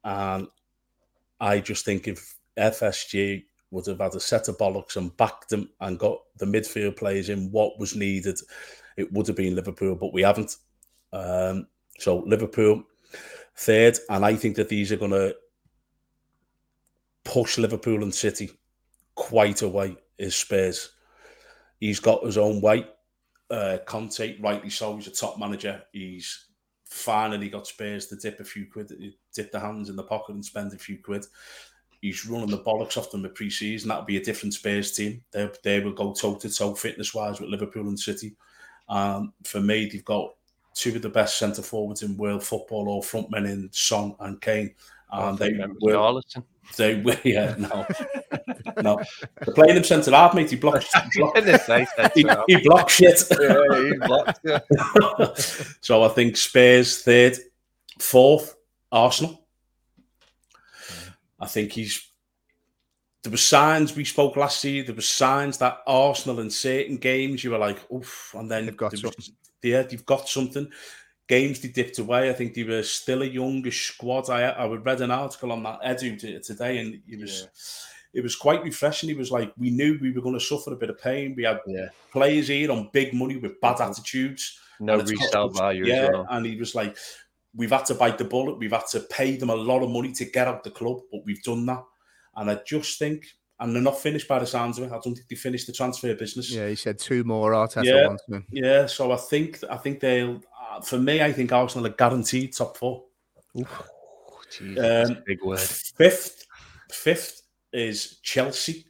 and 0.05 0.49
I 1.41 1.61
just 1.61 1.87
think 1.87 2.09
if 2.09 2.35
FSG 2.59 3.45
would 3.71 3.87
have 3.87 4.01
had 4.01 4.15
a 4.15 4.21
set 4.21 4.49
of 4.49 4.59
bollocks 4.59 4.97
and 4.97 5.17
backed 5.17 5.49
them 5.49 5.71
and 5.81 5.99
got 5.99 6.19
the 6.37 6.47
midfield 6.47 6.97
players 6.97 7.29
in 7.29 7.51
what 7.51 7.79
was 7.79 7.97
needed, 7.97 8.39
it 8.97 9.11
would 9.13 9.27
have 9.27 9.37
been 9.37 9.57
Liverpool, 9.57 9.95
but 9.95 10.13
we 10.13 10.23
haven't. 10.23 10.57
Um, 11.13 11.67
so 11.99 12.19
Liverpool 12.19 12.85
third, 13.57 13.99
and 14.09 14.25
I 14.25 14.35
think 14.35 14.57
that 14.57 14.69
these 14.69 14.93
are 14.93 14.97
going 14.97 15.11
to 15.13 15.35
push 17.25 17.59
Liverpool 17.59 18.03
and 18.03 18.15
City 18.15 18.51
quite 19.15 19.63
away. 19.63 19.97
Is 20.19 20.35
Spurs? 20.35 20.93
He's 21.81 22.01
got 22.01 22.25
his 22.25 22.39
own 22.39 22.61
way. 22.61 22.87
Uh, 23.51 23.79
Conte, 23.85 24.41
rightly 24.41 24.71
so, 24.71 24.97
he's 24.97 25.09
a 25.09 25.11
top 25.11 25.39
manager. 25.39 25.83
He's 25.93 26.47
finally 26.85 27.49
got 27.49 27.67
Spurs 27.67 28.07
to 28.07 28.17
dip 28.17 28.41
a 28.41 28.45
few 28.45 28.67
quid, 28.67 28.93
dip 29.35 29.51
the 29.51 29.61
hands 29.61 29.89
in 29.89 29.97
the 29.97 30.03
pocket 30.03 30.35
and 30.35 30.45
spend 30.45 30.73
a 30.73 30.79
few 30.79 30.99
quid. 30.99 31.27
He's 32.03 32.27
running 32.27 32.51
the 32.51 32.59
bollocks 32.59 32.99
off 32.99 33.11
them 33.11 33.23
the 33.23 33.29
pre-season. 33.29 33.89
That'll 33.89 34.05
be 34.05 34.17
a 34.17 34.25
different 34.25 34.55
Spurs 34.55 34.93
team. 34.93 35.23
They, 35.31 35.49
they 35.63 35.81
will 35.81 35.93
go 35.93 36.13
toe 36.13 36.35
to 36.35 36.51
toe 36.53 36.75
fitness 36.75 37.15
wise 37.15 37.41
with 37.41 37.49
Liverpool 37.49 37.89
and 37.89 37.99
City. 37.99 38.35
Um, 38.89 39.33
for 39.45 39.61
me, 39.61 39.89
they've 39.89 40.05
got 40.05 40.35
two 40.75 40.97
of 40.97 41.03
the 41.03 41.09
best 41.09 41.39
centre 41.39 41.63
forwards 41.63 42.03
in 42.03 42.17
world 42.17 42.43
football 42.43 42.89
or 42.89 43.03
frontmen 43.03 43.49
in 43.49 43.69
Son 43.73 44.17
and 44.21 44.41
Kane. 44.41 44.75
They 45.39 45.53
will, 45.81 46.23
they 46.77 46.95
will, 47.03 47.17
yeah, 47.23 47.55
no, 47.59 47.87
no. 48.83 49.01
They're 49.45 49.55
playing 49.55 49.77
him 49.77 49.85
centre 49.85 50.11
half, 50.11 50.35
mate. 50.35 50.51
He 50.51 50.57
blocks, 50.57 50.91
block, 51.17 51.37
he, 52.15 52.27
he 52.49 52.57
blocks 52.67 52.95
shit. 52.95 53.23
yeah, 53.41 53.85
he 53.85 53.97
blocks, 53.99 54.41
yeah. 54.45 54.59
so 55.81 56.03
I 56.03 56.09
think 56.09 56.37
Spurs 56.37 57.03
third, 57.03 57.37
fourth, 57.99 58.57
Arsenal. 58.91 59.42
I 61.43 61.47
think 61.47 61.73
he's. 61.73 62.09
There 63.23 63.31
were 63.31 63.37
signs 63.37 63.95
we 63.95 64.05
spoke 64.05 64.37
last 64.37 64.65
year. 64.65 64.83
There 64.83 64.95
were 64.95 65.01
signs 65.01 65.59
that 65.59 65.83
Arsenal 65.87 66.41
in 66.41 66.51
certain 66.51 66.97
games 66.97 67.45
you 67.45 67.51
were 67.51 67.59
like, 67.59 67.79
oof, 67.93 68.35
and 68.37 68.51
then 68.51 68.67
they've 68.67 68.77
got 68.77 68.97
something. 68.97 69.35
yeah, 69.63 69.85
you've 69.89 70.07
got 70.07 70.29
something. 70.29 70.69
Games 71.29 71.61
they 71.61 71.69
dipped 71.69 71.99
away. 71.99 72.31
I 72.31 72.33
think 72.33 72.55
they 72.55 72.65
were 72.65 72.83
still 72.83 73.23
a 73.23 73.27
youngish 73.27 73.89
squad. 73.93 74.29
I 74.29 74.43
I 74.43 74.67
read 74.67 75.01
an 75.03 75.11
article 75.11 75.53
on 75.53 75.63
that 75.63 75.83
Edu 75.83 76.43
today, 76.43 76.79
and 76.79 77.01
it 77.07 77.21
was. 77.21 77.43
Yeah 77.43 77.49
it 78.15 78.23
was 78.23 78.37
quite 78.37 78.63
refreshing. 78.63 79.09
He 79.09 79.15
was 79.15 79.31
like, 79.31 79.53
we 79.57 79.71
knew 79.71 79.99
we 80.01 80.13
were 80.13 80.21
going 80.21 80.39
to 80.39 80.45
suffer 80.45 80.73
a 80.73 80.77
bit 80.77 80.91
of 80.91 81.01
pain. 81.01 81.35
We 81.37 81.45
had 81.45 81.61
yeah. 81.67 81.89
players 82.11 82.49
here 82.49 82.71
on 82.71 82.91
big 82.93 83.15
money 83.15 83.37
with 83.37 83.61
bad 83.61 83.77
mm-hmm. 83.77 83.91
attitudes. 83.91 84.59
No 84.81 84.99
resale 84.99 85.49
value. 85.49 85.87
Yeah, 85.87 86.11
well. 86.11 86.27
and 86.31 86.45
he 86.45 86.57
was 86.57 86.75
like, 86.75 86.97
we've 87.55 87.71
had 87.71 87.87
to 87.87 87.95
bite 87.95 88.19
the 88.19 88.25
bullet. 88.25 88.59
We've 88.59 88.73
had 88.73 88.87
to 88.93 89.01
pay 89.01 89.37
them 89.37 89.51
a 89.51 89.55
lot 89.55 89.83
of 89.83 89.91
money 89.91 90.13
to 90.13 90.25
get 90.25 90.49
out 90.49 90.65
the 90.65 90.71
club, 90.71 91.01
but 91.11 91.23
we've 91.25 91.43
done 91.43 91.67
that. 91.67 91.85
And 92.37 92.51
I 92.51 92.61
just 92.67 92.99
think, 92.99 93.27
and 93.61 93.75
they're 93.75 93.83
not 93.83 93.99
finished 93.99 94.27
by 94.27 94.39
the 94.39 94.47
sounds 94.47 94.79
of 94.79 94.85
it. 94.85 94.93
I 94.93 94.99
don't 95.03 95.15
think 95.15 95.29
they 95.29 95.37
finished 95.37 95.67
the 95.67 95.73
transfer 95.73 96.15
business. 96.15 96.51
Yeah, 96.51 96.69
he 96.69 96.75
said 96.75 96.99
two 96.99 97.25
more 97.25 97.53
Arteta 97.53 97.85
yeah, 97.85 98.07
wants 98.09 98.25
them. 98.27 98.47
Yeah, 98.51 98.87
so 98.87 99.13
I 99.13 99.17
think 99.17 99.59
I 99.71 99.77
think 99.77 100.01
they'll. 100.01 100.41
Uh, 100.71 100.81
for 100.81 100.99
me, 100.99 101.23
I 101.23 101.33
think 101.33 101.53
Arsenal 101.53 101.87
are 101.87 101.91
guaranteed 101.91 102.55
top 102.55 102.77
four. 102.77 103.05
Oof. 103.59 103.83
Jesus, 104.51 105.11
um, 105.11 105.23
big 105.27 105.43
word. 105.43 105.61
Fifth, 105.61 106.47
fifth 106.91 107.43
is 107.73 108.19
Chelsea. 108.23 108.87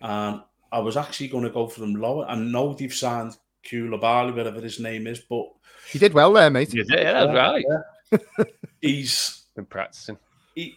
Um, 0.00 0.44
I 0.72 0.78
was 0.78 0.96
actually 0.96 1.28
going 1.28 1.44
to 1.44 1.50
go 1.50 1.66
for 1.66 1.80
them 1.80 1.94
lower. 1.94 2.26
I 2.26 2.36
know 2.36 2.72
they've 2.72 2.92
signed 2.92 3.36
Koulibaly, 3.70 4.34
whatever 4.34 4.60
his 4.60 4.80
name 4.80 5.06
is, 5.06 5.20
but 5.20 5.46
he 5.90 5.98
did 5.98 6.14
well 6.14 6.32
there, 6.32 6.50
mate. 6.50 6.72
Yeah, 6.72 6.84
yeah 6.88 7.12
that's 7.12 7.34
right. 7.34 7.64
Yeah. 7.68 8.44
He's 8.80 9.44
been 9.54 9.66
practicing. 9.66 10.18
He, 10.54 10.76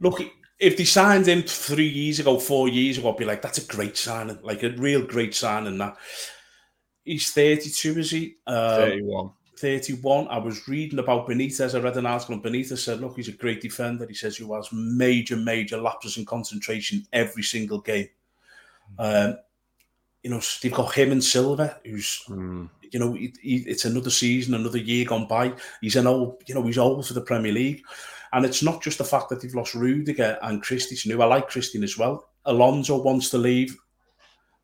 look, 0.00 0.20
if 0.58 0.76
they 0.76 0.84
signed 0.84 1.26
him 1.26 1.42
three 1.42 1.88
years 1.88 2.20
ago, 2.20 2.38
four 2.38 2.68
years 2.68 2.98
ago, 2.98 3.12
I'd 3.12 3.18
be 3.18 3.24
like, 3.24 3.42
that's 3.42 3.58
a 3.58 3.66
great 3.66 3.96
signing, 3.96 4.38
like 4.42 4.62
a 4.62 4.70
real 4.70 5.06
great 5.06 5.34
signing. 5.34 5.78
That 5.78 5.96
he's 7.04 7.32
32, 7.32 7.98
is 7.98 8.10
he? 8.10 8.36
Um, 8.46 8.76
31. 8.76 9.30
31. 9.56 10.28
I 10.28 10.38
was 10.38 10.66
reading 10.68 10.98
about 10.98 11.28
Benitez. 11.28 11.74
I 11.74 11.82
read 11.82 11.96
an 11.96 12.06
article, 12.06 12.34
and 12.34 12.44
Benitez 12.44 12.78
said, 12.78 13.00
Look, 13.00 13.16
he's 13.16 13.28
a 13.28 13.32
great 13.32 13.60
defender. 13.60 14.06
He 14.06 14.14
says 14.14 14.36
he 14.36 14.48
has 14.48 14.68
major, 14.72 15.36
major 15.36 15.76
lapses 15.76 16.16
in 16.16 16.24
concentration 16.24 17.06
every 17.12 17.42
single 17.42 17.80
game. 17.80 18.08
Um, 18.98 19.36
you 20.24 20.30
know, 20.30 20.40
they've 20.62 20.72
got 20.72 20.94
him 20.94 21.12
and 21.12 21.22
Silva, 21.22 21.78
who's, 21.84 22.22
mm. 22.28 22.68
you 22.90 22.98
know, 22.98 23.12
he, 23.12 23.32
he, 23.42 23.56
it's 23.58 23.84
another 23.84 24.10
season, 24.10 24.54
another 24.54 24.78
year 24.78 25.04
gone 25.04 25.28
by. 25.28 25.52
He's 25.82 25.96
an 25.96 26.06
old, 26.06 26.42
you 26.46 26.54
know, 26.54 26.62
he's 26.64 26.78
old 26.78 27.06
for 27.06 27.12
the 27.12 27.20
Premier 27.20 27.52
League. 27.52 27.82
And 28.32 28.46
it's 28.46 28.62
not 28.62 28.82
just 28.82 28.98
the 28.98 29.04
fact 29.04 29.28
that 29.28 29.42
they've 29.42 29.54
lost 29.54 29.74
Rudiger 29.74 30.38
and 30.42 30.62
Christensen, 30.62 31.12
who 31.12 31.20
I 31.20 31.26
like 31.26 31.50
Christian 31.50 31.84
as 31.84 31.98
well. 31.98 32.26
Alonso 32.46 33.00
wants 33.00 33.28
to 33.30 33.38
leave. 33.38 33.76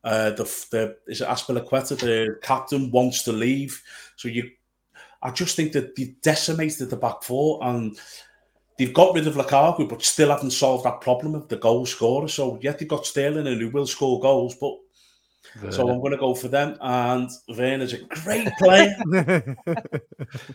Uh, 0.02 0.30
the, 0.30 0.44
the 0.70 0.96
is 1.08 1.20
it 1.20 1.28
Azpilicueta, 1.28 1.98
the 1.98 2.38
captain, 2.42 2.90
wants 2.90 3.22
to 3.24 3.32
leave. 3.32 3.80
So 4.16 4.28
you 4.28 4.50
I 5.22 5.30
just 5.30 5.54
think 5.54 5.72
that 5.72 5.94
they 5.94 6.14
decimated 6.22 6.88
the 6.88 6.96
back 6.96 7.22
four 7.22 7.62
and 7.62 7.98
they've 8.78 8.94
got 8.94 9.14
rid 9.14 9.26
of 9.26 9.34
Lukaku, 9.34 9.86
but 9.86 10.02
still 10.02 10.30
haven't 10.30 10.52
solved 10.52 10.84
that 10.84 11.02
problem 11.02 11.34
of 11.34 11.48
the 11.48 11.56
goal 11.56 11.84
scorer. 11.84 12.28
So 12.28 12.58
yet 12.62 12.78
they've 12.78 12.88
got 12.88 13.04
Sterling 13.04 13.46
and 13.46 13.60
who 13.60 13.68
will 13.68 13.86
score 13.86 14.18
goals, 14.20 14.56
but 14.58 14.74
Werner. 15.56 15.72
so 15.72 15.88
I'm 15.88 16.00
going 16.00 16.12
to 16.12 16.18
go 16.18 16.34
for 16.34 16.48
them. 16.48 16.76
And 16.80 17.30
Werner's 17.48 17.92
a 17.92 17.98
great 17.98 18.48
player. 18.58 18.94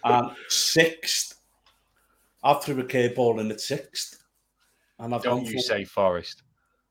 and 0.04 0.32
sixth, 0.48 1.40
I 2.44 2.54
threw 2.56 2.80
a 2.80 2.84
curveball 2.84 3.40
in 3.40 3.52
at 3.52 3.62
sixth, 3.62 4.24
and 5.00 5.14
I've 5.14 5.24
Don't 5.24 5.44
gone 5.44 5.46
you 5.46 5.54
for... 5.54 5.60
say 5.60 5.84
Forest. 5.86 6.44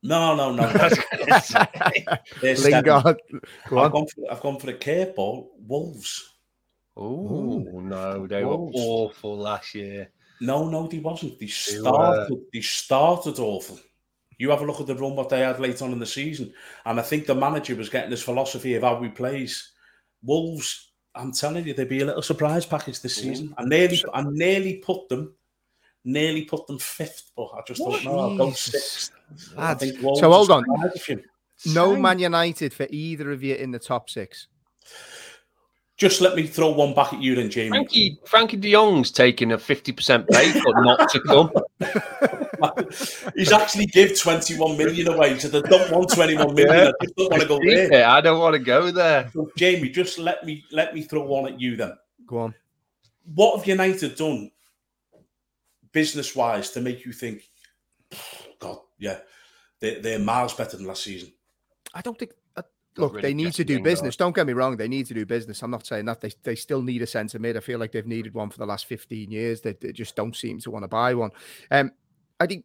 No, 0.02 0.36
no, 0.36 0.52
no. 0.52 0.64
Lingard. 2.42 3.20
Go 3.68 3.78
I've, 3.78 3.92
gone 3.92 4.06
for, 4.06 4.30
I've 4.30 4.40
gone 4.40 4.58
for 4.58 4.70
a 4.70 4.74
curveball. 4.74 5.48
Wolves. 5.66 6.34
Oh 6.96 7.58
no, 7.58 8.26
they 8.26 8.44
Wolves. 8.44 8.76
were 8.76 8.82
awful 8.82 9.38
last 9.38 9.74
year. 9.74 10.10
No, 10.40 10.68
no, 10.68 10.86
they 10.86 10.98
wasn't. 10.98 11.40
They 11.40 11.46
started. 11.46 12.28
They, 12.28 12.58
they 12.58 12.60
started 12.60 13.38
awful. 13.38 13.78
You 14.38 14.50
have 14.50 14.60
a 14.60 14.64
look 14.64 14.80
at 14.80 14.86
the 14.86 14.94
run 14.94 15.16
what 15.16 15.28
they 15.28 15.40
had 15.40 15.60
late 15.60 15.80
on 15.82 15.92
in 15.92 15.98
the 15.98 16.06
season, 16.06 16.52
and 16.84 16.98
I 16.98 17.02
think 17.02 17.26
the 17.26 17.34
manager 17.34 17.76
was 17.76 17.88
getting 17.88 18.10
his 18.10 18.22
philosophy 18.22 18.74
of 18.74 18.82
how 18.82 18.98
we 18.98 19.08
plays. 19.08 19.72
Wolves, 20.22 20.92
I'm 21.14 21.32
telling 21.32 21.66
you, 21.66 21.74
they'd 21.74 21.88
be 21.88 22.00
a 22.00 22.06
little 22.06 22.22
surprise 22.22 22.66
package 22.66 23.00
this 23.00 23.16
season. 23.16 23.54
I 23.58 23.64
nearly, 23.64 24.02
I 24.12 24.24
nearly 24.26 24.76
put 24.78 25.08
them, 25.08 25.34
nearly 26.04 26.44
put 26.44 26.66
them 26.66 26.78
fifth, 26.78 27.30
but 27.36 27.46
I 27.46 27.60
just 27.66 27.80
what? 27.80 28.02
don't 28.02 28.12
know. 28.12 28.18
I'll 28.18 28.36
go 28.36 28.50
sixth. 28.52 29.12
so 29.56 30.32
hold 30.32 30.50
on. 30.50 30.64
No 31.66 31.96
Man 31.96 32.18
United 32.18 32.74
for 32.74 32.86
either 32.90 33.30
of 33.30 33.42
you 33.42 33.54
in 33.54 33.70
the 33.70 33.78
top 33.78 34.10
six. 34.10 34.48
Just 35.96 36.20
let 36.20 36.34
me 36.34 36.46
throw 36.46 36.70
one 36.70 36.92
back 36.92 37.12
at 37.12 37.22
you 37.22 37.36
then, 37.36 37.50
Jamie. 37.50 37.68
Frankie, 37.70 38.18
Frankie 38.26 38.56
de 38.56 38.72
Jong's 38.72 39.12
taking 39.12 39.52
a 39.52 39.58
50% 39.58 40.28
pay 40.28 40.52
cut 40.52 40.74
not 40.78 41.08
to 41.10 41.20
come. 41.20 41.50
He's 43.36 43.52
actually 43.52 43.86
give 43.86 44.18
21 44.18 44.76
million 44.76 45.08
away, 45.08 45.38
so 45.38 45.48
they 45.48 45.62
don't 45.62 45.90
want 45.90 46.10
21 46.10 46.54
million. 46.54 46.74
Yeah. 46.74 46.92
I 47.00 47.04
just 47.04 47.16
don't 47.16 47.30
want 47.30 47.42
to 47.42 47.48
go 47.48 47.58
there. 47.88 48.08
I 48.08 48.20
don't 48.20 48.38
want 48.40 48.54
to 48.54 48.58
go 48.58 48.90
there. 48.90 49.30
So, 49.32 49.50
Jamie, 49.56 49.88
just 49.88 50.18
let 50.18 50.44
me 50.44 50.64
let 50.70 50.94
me 50.94 51.02
throw 51.02 51.24
one 51.24 51.52
at 51.52 51.60
you 51.60 51.76
then. 51.76 51.92
Go 52.26 52.38
on. 52.38 52.54
What 53.34 53.58
have 53.58 53.66
United 53.66 54.16
done 54.16 54.50
business 55.92 56.34
wise 56.36 56.70
to 56.72 56.80
make 56.80 57.04
you 57.06 57.12
think, 57.12 57.48
God, 58.58 58.78
yeah, 58.98 59.18
they, 59.80 60.00
they're 60.00 60.18
miles 60.18 60.54
better 60.54 60.76
than 60.76 60.86
last 60.86 61.04
season? 61.04 61.32
I 61.94 62.00
don't 62.00 62.18
think 62.18 62.32
look, 62.96 63.14
really 63.14 63.22
they 63.22 63.34
need 63.34 63.52
to 63.54 63.64
do 63.64 63.80
business. 63.80 64.16
Don't 64.16 64.34
get 64.34 64.46
me 64.46 64.52
wrong; 64.52 64.76
they 64.76 64.88
need 64.88 65.06
to 65.06 65.14
do 65.14 65.26
business. 65.26 65.62
I'm 65.62 65.70
not 65.70 65.86
saying 65.86 66.04
that 66.06 66.20
they 66.20 66.30
they 66.42 66.54
still 66.54 66.82
need 66.82 67.02
a 67.02 67.06
centre 67.06 67.38
mid. 67.38 67.56
I 67.56 67.60
feel 67.60 67.78
like 67.78 67.92
they've 67.92 68.06
needed 68.06 68.34
one 68.34 68.50
for 68.50 68.58
the 68.58 68.66
last 68.66 68.86
15 68.86 69.30
years. 69.30 69.60
They, 69.60 69.72
they 69.72 69.92
just 69.92 70.16
don't 70.16 70.36
seem 70.36 70.60
to 70.60 70.70
want 70.70 70.84
to 70.84 70.88
buy 70.88 71.14
one. 71.14 71.30
Um, 71.70 71.92
I 72.40 72.46
think 72.46 72.64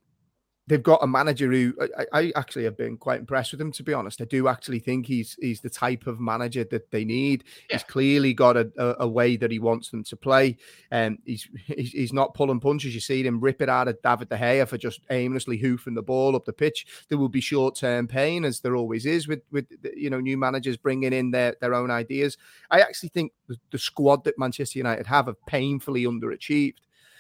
they've 0.70 0.84
got 0.84 1.04
a 1.04 1.08
manager 1.08 1.52
who 1.52 1.74
I, 1.98 2.06
I, 2.14 2.32
actually 2.36 2.64
have 2.66 2.78
been 2.78 2.96
quite 2.96 3.20
impressed 3.20 3.52
with 3.52 3.60
him. 3.60 3.72
To 3.72 3.84
be 3.84 3.94
honest, 3.94 4.22
I 4.22 4.26
do 4.26 4.48
actually 4.48 4.80
think 4.80 5.08
he's 5.08 5.36
he's 5.42 5.62
the 5.62 5.70
type 5.70 6.06
of 6.08 6.20
manager 6.20 6.64
that 6.66 6.92
they 6.92 7.04
need. 7.04 7.44
Yeah. 7.70 7.78
He's 7.78 7.84
clearly 7.84 8.34
got 8.34 8.56
a, 8.56 8.72
a, 8.78 8.96
a, 9.00 9.08
way 9.08 9.36
that 9.36 9.52
he 9.52 9.58
wants 9.58 9.90
them 9.90 10.04
to 10.06 10.16
play, 10.16 10.58
and 10.92 11.18
he's, 11.26 11.50
he's 11.66 11.92
he's 11.92 12.14
not 12.14 12.36
pulling 12.36 12.60
punches. 12.60 12.94
You 12.94 13.02
see 13.02 13.26
him 13.26 13.42
rip 13.42 13.62
it 13.62 13.70
out 13.70 13.88
of 13.88 14.02
David 14.02 14.30
De 14.30 14.38
Gea 14.38 14.68
for 14.68 14.78
just 14.78 15.02
aimlessly 15.10 15.58
hoofing 15.58 15.96
the 15.96 16.04
ball 16.04 16.36
up 16.36 16.46
the 16.46 16.54
pitch. 16.54 16.86
There 17.10 17.18
will 17.18 17.30
be 17.30 17.42
short 17.42 17.76
term 17.76 18.08
pain, 18.08 18.46
as 18.46 18.62
there 18.62 18.76
always 18.76 19.06
is 19.06 19.28
with 19.28 19.42
with 19.52 19.66
you 19.96 20.10
know 20.10 20.20
new 20.20 20.38
managers 20.38 20.78
bringing 20.78 21.14
in 21.14 21.32
their 21.32 21.56
their 21.60 21.74
own 21.74 21.90
ideas. 21.90 22.38
I 22.70 22.82
actually 22.82 23.10
think 23.10 23.34
the, 23.48 23.58
the 23.72 23.80
squad 23.80 24.24
that 24.26 24.38
Manchester 24.38 24.78
United 24.78 25.08
have 25.08 25.26
have 25.26 25.44
painfully 25.48 26.06
underachieved. 26.06 26.78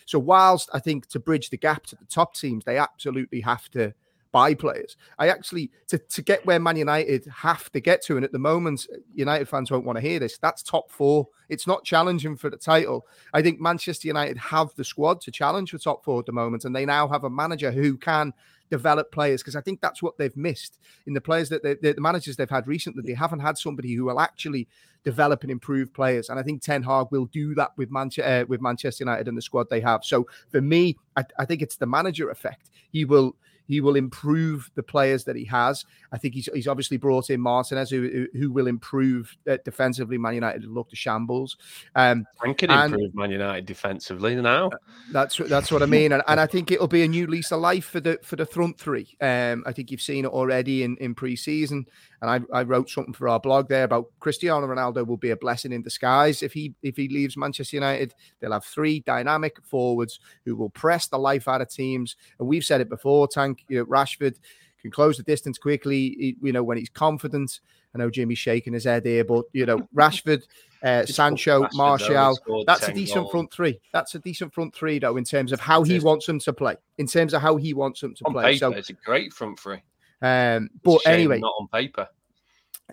So 0.09 0.17
whilst 0.17 0.71
I 0.73 0.79
think 0.79 1.05
to 1.09 1.19
bridge 1.19 1.51
the 1.51 1.57
gap 1.57 1.85
to 1.85 1.95
the 1.95 2.05
top 2.05 2.33
teams, 2.33 2.65
they 2.65 2.79
absolutely 2.79 3.41
have 3.41 3.69
to 3.69 3.93
buy 4.31 4.55
players. 4.55 4.97
I 5.19 5.29
actually 5.29 5.69
to, 5.87 5.99
to 5.99 6.23
get 6.23 6.43
where 6.47 6.59
Man 6.59 6.77
United 6.77 7.27
have 7.27 7.71
to 7.73 7.79
get 7.79 8.03
to, 8.05 8.15
and 8.15 8.25
at 8.25 8.31
the 8.31 8.39
moment, 8.39 8.87
United 9.13 9.47
fans 9.47 9.69
won't 9.69 9.85
want 9.85 9.97
to 9.97 10.01
hear 10.01 10.17
this. 10.17 10.39
That's 10.39 10.63
top 10.63 10.89
four. 10.89 11.27
It's 11.47 11.67
not 11.67 11.83
challenging 11.83 12.37
for 12.37 12.49
the 12.49 12.57
title. 12.57 13.05
I 13.35 13.43
think 13.43 13.61
Manchester 13.61 14.07
United 14.07 14.39
have 14.39 14.73
the 14.73 14.83
squad 14.83 15.21
to 15.21 15.31
challenge 15.31 15.69
for 15.69 15.77
top 15.77 16.03
four 16.03 16.17
at 16.21 16.25
the 16.25 16.31
moment, 16.31 16.65
and 16.65 16.75
they 16.75 16.87
now 16.87 17.07
have 17.07 17.23
a 17.23 17.29
manager 17.29 17.71
who 17.71 17.95
can 17.95 18.33
develop 18.69 19.11
players 19.11 19.41
because 19.41 19.55
I 19.55 19.61
think 19.61 19.81
that's 19.81 20.01
what 20.01 20.17
they've 20.17 20.35
missed 20.35 20.79
in 21.07 21.13
the 21.13 21.21
players 21.21 21.49
that 21.49 21.63
they, 21.63 21.75
the 21.75 21.99
managers 21.99 22.35
they've 22.35 22.49
had 22.49 22.67
recently. 22.67 23.03
They 23.03 23.13
haven't 23.13 23.39
had 23.39 23.57
somebody 23.57 23.93
who 23.93 24.05
will 24.05 24.19
actually 24.19 24.67
develop 25.03 25.43
and 25.43 25.51
improve 25.51 25.93
players, 25.93 26.29
and 26.29 26.39
I 26.39 26.43
think 26.43 26.61
Ten 26.61 26.83
Hag 26.83 27.07
will 27.11 27.25
do 27.25 27.55
that 27.55 27.71
with 27.77 27.91
Manchester 27.91 28.43
uh, 28.43 28.45
with 28.47 28.61
Manchester 28.61 29.03
United 29.03 29.27
and 29.27 29.37
the 29.37 29.41
squad 29.41 29.69
they 29.69 29.81
have. 29.81 30.03
So 30.03 30.27
for 30.49 30.61
me, 30.61 30.97
I, 31.15 31.23
I 31.37 31.45
think 31.45 31.61
it's 31.61 31.77
the 31.77 31.85
manager 31.85 32.29
effect. 32.29 32.69
He 32.91 33.05
will 33.05 33.35
he 33.69 33.79
will 33.79 33.95
improve 33.95 34.69
the 34.73 34.83
players 34.83 35.23
that 35.25 35.35
he 35.35 35.45
has. 35.45 35.85
I 36.11 36.17
think 36.17 36.33
he's, 36.33 36.49
he's 36.53 36.67
obviously 36.67 36.97
brought 36.97 37.29
in 37.29 37.39
Martinez, 37.39 37.91
who, 37.91 38.27
who 38.33 38.51
will 38.51 38.65
improve 38.65 39.37
uh, 39.47 39.57
defensively. 39.63 40.17
Man 40.17 40.33
United 40.33 40.65
look 40.65 40.89
to 40.89 40.95
shambles. 40.95 41.55
Um, 41.95 42.25
and 42.43 42.57
can 42.57 42.71
and, 42.71 42.93
improve 42.93 43.13
Man 43.13 43.29
United 43.29 43.67
defensively 43.67 44.35
now. 44.35 44.71
That's 45.11 45.37
that's 45.37 45.71
what 45.71 45.83
I 45.83 45.85
mean, 45.85 46.11
and, 46.11 46.23
and 46.27 46.39
I 46.39 46.47
think 46.47 46.71
it'll 46.71 46.87
be 46.87 47.03
a 47.03 47.07
new 47.07 47.27
lease 47.27 47.51
of 47.51 47.61
life 47.61 47.85
for 47.85 47.99
the 47.99 48.19
for 48.23 48.35
the 48.35 48.45
front 48.45 48.79
three. 48.79 49.15
Um, 49.21 49.63
I 49.67 49.71
think 49.71 49.91
you've 49.91 50.01
seen 50.01 50.25
it 50.25 50.31
already 50.31 50.83
in 50.83 50.97
in 50.97 51.13
pre-season, 51.13 51.85
and 52.21 52.29
I, 52.51 52.59
I 52.59 52.63
wrote 52.63 52.89
something 52.89 53.13
for 53.13 53.29
our 53.29 53.39
blog 53.39 53.69
there 53.69 53.83
about 53.83 54.07
Cristiano 54.19 54.65
Ronaldo 54.65 55.05
will 55.05 55.17
be 55.17 55.29
a 55.29 55.37
blessing 55.37 55.71
in 55.71 55.83
disguise 55.83 56.41
if 56.41 56.53
he 56.53 56.73
if 56.81 56.97
he 56.97 57.07
leaves 57.07 57.37
Manchester 57.37 57.77
United. 57.77 58.15
They'll 58.39 58.53
have 58.53 58.65
three 58.65 59.01
dynamic 59.01 59.57
forwards 59.63 60.19
who 60.45 60.55
will 60.55 60.71
press 60.71 61.07
the 61.07 61.19
life 61.19 61.47
out 61.47 61.61
of 61.61 61.69
teams, 61.69 62.15
and 62.39 62.47
we've 62.47 62.65
said 62.65 62.81
it 62.81 62.89
before. 62.89 63.27
Tank, 63.27 63.58
you 63.67 63.79
know, 63.79 63.85
Rashford 63.85 64.35
can 64.81 64.91
close 64.91 65.17
the 65.17 65.23
distance 65.23 65.57
quickly. 65.57 66.37
You 66.41 66.51
know, 66.51 66.63
when 66.63 66.77
he's 66.77 66.89
confident. 66.89 67.59
I 67.93 67.97
know 67.97 68.09
Jimmy's 68.11 68.37
shaking 68.37 68.73
his 68.73 68.83
head 68.83 69.05
here, 69.05 69.23
but 69.23 69.45
you 69.51 69.65
know, 69.65 69.79
Rashford, 69.95 70.43
uh, 70.83 71.05
Sancho, 71.05 71.67
Martial. 71.73 72.37
That's 72.65 72.87
a 72.87 72.93
decent 72.93 73.21
goals. 73.21 73.31
front 73.31 73.51
three. 73.51 73.79
That's 73.93 74.15
a 74.15 74.19
decent 74.19 74.53
front 74.53 74.75
three, 74.75 74.99
though, 74.99 75.17
in 75.17 75.23
terms 75.23 75.51
of 75.51 75.59
how 75.59 75.83
he 75.83 75.99
wants 75.99 76.25
them 76.27 76.39
to 76.39 76.53
play. 76.53 76.75
In 76.97 77.07
terms 77.07 77.33
of 77.33 77.41
how 77.41 77.55
he 77.55 77.73
wants 77.73 78.01
them 78.01 78.13
to 78.15 78.25
on 78.25 78.33
play. 78.33 78.43
Paper, 78.53 78.57
so 78.57 78.71
it's 78.71 78.89
a 78.89 78.93
great 78.93 79.33
front 79.33 79.59
three. 79.59 79.81
Um, 80.21 80.69
but 80.83 80.99
anyway, 81.05 81.39
not 81.39 81.55
on 81.59 81.67
paper. 81.67 82.07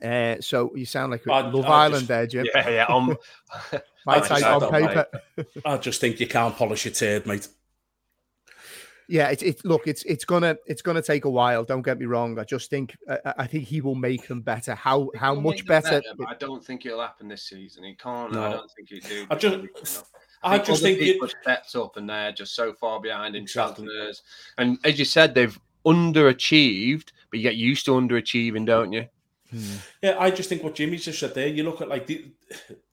Uh, 0.02 0.36
so 0.40 0.74
you 0.74 0.84
sound 0.84 1.10
like 1.10 1.26
I, 1.26 1.40
Love 1.48 1.64
I 1.64 1.84
Island 1.84 2.00
just, 2.00 2.08
there, 2.08 2.26
Jim. 2.26 2.46
Yeah, 2.54 2.68
yeah. 2.68 2.86
On, 2.86 3.16
my 4.06 4.20
type 4.20 4.44
on 4.44 4.70
paper. 4.70 5.06
I 5.64 5.76
just 5.78 6.00
think 6.00 6.20
you 6.20 6.26
can't 6.26 6.54
polish 6.54 6.84
your 6.84 6.94
turd, 6.94 7.26
mate. 7.26 7.48
Yeah, 9.08 9.28
it's 9.28 9.42
it. 9.42 9.64
Look, 9.64 9.86
it's 9.86 10.02
it's 10.02 10.24
gonna 10.24 10.56
it's 10.66 10.82
gonna 10.82 11.02
take 11.02 11.24
a 11.26 11.30
while. 11.30 11.64
Don't 11.64 11.82
get 11.82 11.98
me 11.98 12.06
wrong. 12.06 12.38
I 12.38 12.44
just 12.44 12.70
think 12.70 12.96
I, 13.08 13.34
I 13.38 13.46
think 13.46 13.64
he 13.64 13.80
will 13.80 13.94
make 13.94 14.26
them 14.26 14.40
better. 14.40 14.74
How 14.74 15.10
how 15.16 15.34
much 15.34 15.64
better? 15.66 16.02
better 16.02 16.28
I 16.28 16.34
don't 16.34 16.64
think 16.64 16.86
it'll 16.86 17.00
happen 17.00 17.28
this 17.28 17.44
season. 17.44 17.84
He 17.84 17.94
can't. 17.94 18.32
No. 18.32 18.42
I 18.42 18.50
don't 18.52 18.70
think 18.72 18.88
he 18.88 19.00
do. 19.00 19.26
I 19.30 19.34
just. 19.36 20.04
I, 20.42 20.54
I 20.54 20.58
just 20.58 20.82
think 20.82 20.98
people 20.98 21.28
stepped 21.28 21.74
up 21.74 21.96
and 21.96 22.08
they're 22.08 22.30
just 22.30 22.54
so 22.54 22.72
far 22.72 23.00
behind 23.00 23.34
in 23.34 23.42
exactly. 23.42 23.86
transfers. 23.86 24.22
And 24.58 24.78
as 24.84 24.98
you 24.98 25.04
said, 25.04 25.34
they've 25.34 25.58
underachieved, 25.84 27.10
but 27.30 27.38
you 27.38 27.42
get 27.42 27.56
used 27.56 27.84
to 27.86 27.92
underachieving, 27.92 28.66
don't 28.66 28.92
you? 28.92 29.08
Hmm. 29.50 29.76
Yeah, 30.02 30.16
I 30.18 30.30
just 30.30 30.48
think 30.48 30.62
what 30.62 30.74
Jimmy 30.74 30.96
just 30.96 31.18
said 31.18 31.34
there. 31.34 31.48
You 31.48 31.62
look 31.62 31.80
at 31.80 31.88
like 31.88 32.06
the, 32.06 32.32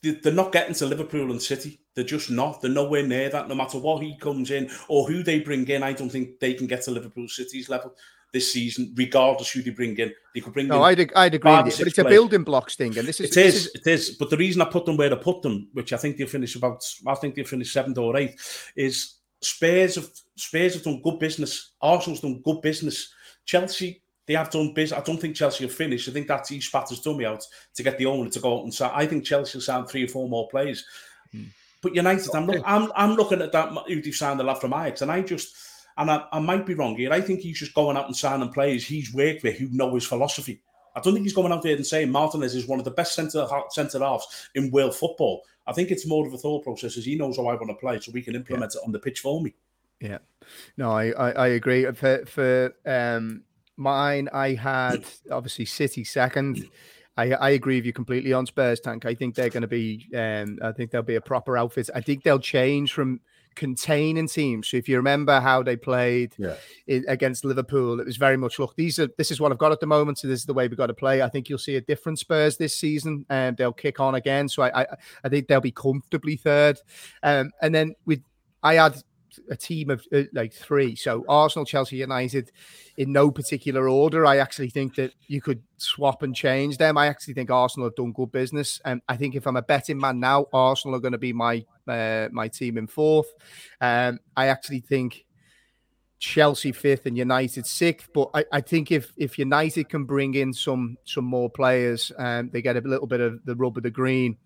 the, 0.01 0.11
they're 0.11 0.33
not 0.33 0.51
getting 0.51 0.75
to 0.75 0.85
Liverpool 0.85 1.31
and 1.31 1.41
City. 1.41 1.79
They're 1.95 2.03
just 2.03 2.29
not. 2.29 2.61
They're 2.61 2.71
nowhere 2.71 3.05
near 3.05 3.29
that. 3.29 3.47
No 3.47 3.55
matter 3.55 3.79
what 3.79 4.03
he 4.03 4.17
comes 4.17 4.51
in 4.51 4.69
or 4.87 5.07
who 5.07 5.23
they 5.23 5.39
bring 5.39 5.67
in, 5.67 5.83
I 5.83 5.93
don't 5.93 6.09
think 6.09 6.39
they 6.39 6.53
can 6.53 6.67
get 6.67 6.83
to 6.83 6.91
Liverpool 6.91 7.27
City's 7.27 7.69
level 7.69 7.93
this 8.33 8.51
season, 8.51 8.93
regardless 8.97 9.51
who 9.51 9.61
they 9.61 9.69
bring 9.69 9.95
in. 9.97 10.11
They 10.33 10.41
could 10.41 10.53
bring. 10.53 10.67
No, 10.67 10.83
in 10.85 10.99
I'd, 10.99 11.13
I'd 11.13 11.35
agree 11.35 11.51
with 11.51 11.65
you, 11.65 11.85
but 11.85 11.87
it's 11.87 11.95
players. 11.95 11.97
a 11.99 12.09
building 12.09 12.43
blocks 12.43 12.75
thing, 12.75 12.97
and 12.97 13.07
this 13.07 13.19
is 13.19 13.37
it 13.37 13.45
is, 13.45 13.55
is, 13.55 13.71
it 13.75 13.87
is. 13.87 14.09
But 14.11 14.29
the 14.29 14.37
reason 14.37 14.61
I 14.61 14.65
put 14.65 14.85
them 14.85 14.97
where 14.97 15.13
I 15.13 15.17
put 15.17 15.41
them, 15.41 15.69
which 15.73 15.93
I 15.93 15.97
think 15.97 16.17
they'll 16.17 16.27
finish 16.27 16.55
about, 16.55 16.83
I 17.07 17.15
think 17.15 17.35
they'll 17.35 17.45
finish 17.45 17.71
seventh 17.71 17.97
or 17.97 18.17
eighth, 18.17 18.71
is 18.75 19.19
Spurs 19.41 19.95
have 19.95 20.09
Spurs 20.35 20.73
have 20.73 20.83
done 20.83 21.01
good 21.03 21.19
business. 21.19 21.73
Arsenal's 21.81 22.21
done 22.21 22.41
good 22.43 22.61
business. 22.61 23.13
Chelsea 23.45 24.02
they 24.25 24.33
have 24.35 24.49
done 24.49 24.73
business. 24.73 24.99
I 24.99 25.03
don't 25.03 25.19
think 25.19 25.35
Chelsea 25.35 25.65
have 25.65 25.73
finished. 25.73 26.07
I 26.07 26.11
think 26.11 26.27
that's 26.27 26.51
each 26.51 26.71
Spatter's 26.71 27.01
done 27.01 27.17
me 27.17 27.25
out 27.25 27.45
to 27.75 27.83
get 27.83 27.97
the 27.97 28.05
owner 28.05 28.29
to 28.29 28.39
go 28.39 28.57
out 28.57 28.63
and 28.63 28.73
sign. 28.73 28.91
I 28.93 29.05
think 29.05 29.25
Chelsea 29.25 29.57
will 29.57 29.63
sign 29.63 29.85
three 29.85 30.05
or 30.05 30.07
four 30.07 30.29
more 30.29 30.47
players. 30.47 30.85
Hmm. 31.31 31.43
But 31.81 31.95
United, 31.95 32.33
I'm, 32.33 32.47
look, 32.47 32.63
I'm, 32.65 32.91
I'm 32.95 33.15
looking 33.15 33.41
at 33.41 33.51
that 33.51 33.73
who 33.87 34.01
they've 34.01 34.15
signed 34.15 34.39
a 34.39 34.43
lot 34.43 34.61
from 34.61 34.73
Ajax, 34.73 35.01
and 35.01 35.11
I 35.11 35.21
just, 35.21 35.53
and 35.97 36.09
I, 36.09 36.23
I 36.31 36.39
might 36.39 36.65
be 36.65 36.75
wrong 36.75 36.95
here. 36.95 37.11
I 37.11 37.19
think 37.19 37.41
he's 37.41 37.59
just 37.59 37.73
going 37.73 37.97
out 37.97 38.07
and 38.07 38.15
signing 38.15 38.53
players 38.53 38.85
he's 38.85 39.13
worked 39.13 39.43
with 39.43 39.57
who 39.57 39.67
know 39.69 39.93
his 39.93 40.05
philosophy. 40.05 40.61
I 40.95 41.01
don't 41.01 41.13
think 41.13 41.25
he's 41.25 41.33
going 41.33 41.51
out 41.51 41.61
there 41.61 41.75
and 41.75 41.85
saying 41.85 42.11
Martinez 42.11 42.55
is 42.55 42.67
one 42.67 42.79
of 42.79 42.85
the 42.85 42.91
best 42.91 43.15
centre 43.15 43.45
centre 43.71 43.99
halves 43.99 44.49
in 44.55 44.71
world 44.71 44.95
football. 44.95 45.43
I 45.67 45.73
think 45.73 45.91
it's 45.91 46.07
more 46.07 46.25
of 46.25 46.33
a 46.33 46.37
thought 46.37 46.63
process 46.63 46.97
as 46.97 47.05
he 47.05 47.15
knows 47.15 47.37
how 47.37 47.47
I 47.47 47.55
want 47.55 47.69
to 47.69 47.75
play, 47.75 47.99
so 47.99 48.11
we 48.13 48.21
can 48.21 48.35
implement 48.35 48.73
yeah. 48.75 48.81
it 48.81 48.85
on 48.85 48.91
the 48.91 48.99
pitch 48.99 49.19
for 49.19 49.41
me. 49.41 49.53
Yeah, 49.99 50.19
no, 50.77 50.91
I 50.91 51.09
I, 51.09 51.31
I 51.31 51.47
agree. 51.47 51.91
For 51.91 52.25
for 52.25 52.73
um 52.85 53.43
Mine, 53.77 54.29
I 54.33 54.53
had 54.53 55.05
obviously 55.31 55.65
City 55.65 56.03
second. 56.03 56.69
I, 57.15 57.31
I 57.33 57.49
agree 57.51 57.77
with 57.77 57.85
you 57.85 57.93
completely 57.93 58.33
on 58.33 58.45
Spurs 58.45 58.79
tank. 58.79 59.05
I 59.05 59.13
think 59.13 59.35
they're 59.35 59.49
going 59.49 59.61
to 59.61 59.67
be, 59.67 60.07
um, 60.15 60.57
I 60.63 60.71
think 60.71 60.91
they'll 60.91 61.03
be 61.03 61.15
a 61.15 61.21
proper 61.21 61.57
outfit. 61.57 61.89
I 61.93 62.01
think 62.01 62.23
they'll 62.23 62.39
change 62.39 62.91
from 62.93 63.19
containing 63.55 64.27
teams. 64.27 64.67
So 64.67 64.77
if 64.77 64.89
you 64.89 64.97
remember 64.97 65.39
how 65.39 65.61
they 65.61 65.75
played 65.75 66.33
yeah. 66.37 66.55
in, 66.87 67.05
against 67.07 67.45
Liverpool, 67.45 67.99
it 67.99 68.05
was 68.05 68.17
very 68.17 68.37
much 68.37 68.57
look. 68.57 68.75
These 68.75 68.97
are 68.97 69.09
this 69.17 69.29
is 69.29 69.39
what 69.39 69.51
I've 69.51 69.59
got 69.59 69.71
at 69.71 69.79
the 69.79 69.85
moment. 69.85 70.17
So 70.19 70.27
this 70.27 70.39
is 70.39 70.45
the 70.45 70.53
way 70.53 70.67
we've 70.67 70.77
got 70.77 70.87
to 70.87 70.93
play. 70.93 71.21
I 71.21 71.29
think 71.29 71.49
you'll 71.49 71.59
see 71.59 71.75
a 71.75 71.81
different 71.81 72.17
Spurs 72.19 72.57
this 72.57 72.75
season, 72.75 73.25
and 73.29 73.55
they'll 73.55 73.73
kick 73.73 73.99
on 73.99 74.15
again. 74.15 74.49
So 74.49 74.63
I 74.63 74.81
I, 74.81 74.87
I 75.23 75.29
think 75.29 75.47
they'll 75.47 75.61
be 75.61 75.71
comfortably 75.71 76.35
third. 76.35 76.79
Um, 77.21 77.51
and 77.61 77.73
then 77.75 77.93
with 78.05 78.23
I 78.63 78.75
had 78.75 79.01
a 79.49 79.55
team 79.55 79.89
of 79.89 80.05
uh, 80.13 80.23
like 80.33 80.53
three. 80.53 80.95
So 80.95 81.25
Arsenal, 81.27 81.65
Chelsea, 81.65 81.97
United, 81.97 82.51
in 82.97 83.11
no 83.11 83.31
particular 83.31 83.87
order. 83.89 84.25
I 84.25 84.37
actually 84.37 84.69
think 84.69 84.95
that 84.95 85.13
you 85.27 85.41
could 85.41 85.61
swap 85.77 86.23
and 86.23 86.35
change 86.35 86.77
them. 86.77 86.97
I 86.97 87.07
actually 87.07 87.33
think 87.33 87.51
Arsenal 87.51 87.87
have 87.87 87.95
done 87.95 88.11
good 88.11 88.31
business, 88.31 88.81
and 88.85 89.01
I 89.07 89.17
think 89.17 89.35
if 89.35 89.47
I'm 89.47 89.57
a 89.57 89.61
betting 89.61 89.99
man 89.99 90.19
now, 90.19 90.47
Arsenal 90.53 90.95
are 90.95 91.01
going 91.01 91.13
to 91.13 91.17
be 91.17 91.33
my 91.33 91.65
uh, 91.87 92.29
my 92.31 92.47
team 92.47 92.77
in 92.77 92.87
fourth. 92.87 93.31
Um, 93.81 94.19
I 94.35 94.47
actually 94.47 94.81
think. 94.81 95.25
Chelsea 96.19 96.71
fifth 96.71 97.05
and 97.05 97.17
United 97.17 97.65
sixth, 97.67 98.07
but 98.13 98.29
I, 98.33 98.45
I, 98.49 98.61
think 98.61 98.93
if 98.93 99.11
if 99.17 99.37
United 99.37 99.89
can 99.89 100.05
bring 100.05 100.35
in 100.35 100.53
some 100.53 100.97
some 101.03 101.25
more 101.25 101.49
players, 101.49 102.13
um, 102.17 102.49
they 102.49 102.61
get 102.61 102.77
a 102.77 102.79
little 102.79 103.07
bit 103.07 103.19
of 103.19 103.43
the 103.43 103.57
rub 103.57 103.75
of 103.75 103.83
the 103.83 103.91
green 103.91 104.37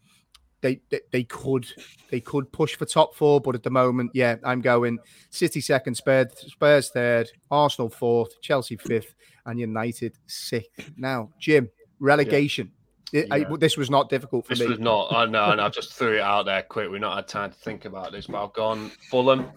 they, 0.61 0.81
they, 0.89 1.01
they 1.11 1.23
could 1.23 1.67
they 2.09 2.19
could 2.19 2.51
push 2.51 2.75
for 2.75 2.85
top 2.85 3.15
four, 3.15 3.39
but 3.39 3.55
at 3.55 3.63
the 3.63 3.69
moment, 3.69 4.11
yeah, 4.13 4.37
I'm 4.43 4.61
going 4.61 4.99
City 5.29 5.61
second, 5.61 5.95
Spurs, 5.95 6.27
Spurs 6.35 6.89
third, 6.89 7.29
Arsenal 7.51 7.89
fourth, 7.89 8.41
Chelsea 8.41 8.77
fifth, 8.77 9.15
and 9.45 9.59
United 9.59 10.17
sixth. 10.25 10.91
Now, 10.97 11.29
Jim, 11.39 11.69
relegation. 11.99 12.71
Yeah. 13.13 13.23
I, 13.31 13.45
this 13.57 13.77
was 13.77 13.89
not 13.89 14.09
difficult 14.09 14.45
for 14.45 14.49
this 14.49 14.59
me. 14.59 14.65
This 14.65 14.71
was 14.71 14.79
not. 14.79 15.13
I 15.13 15.25
know, 15.25 15.51
and 15.51 15.61
I 15.61 15.69
just 15.69 15.93
threw 15.93 16.17
it 16.17 16.21
out 16.21 16.45
there 16.45 16.63
quick. 16.63 16.89
We've 16.89 16.99
not 16.99 17.15
had 17.15 17.27
time 17.27 17.51
to 17.51 17.57
think 17.57 17.85
about 17.85 18.11
this, 18.11 18.27
but 18.27 18.43
I've 18.43 18.53
gone 18.53 18.91
Fulham, 19.09 19.51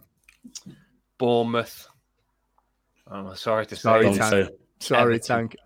Bournemouth. 1.19 1.89
Oh, 3.11 3.35
sorry 3.35 3.67
to 3.67 3.75
sorry, 3.75 4.13
say. 4.13 4.19
Tank. 4.19 4.51
Sorry, 4.79 5.03
Everton. 5.03 5.49
Tank. 5.49 5.57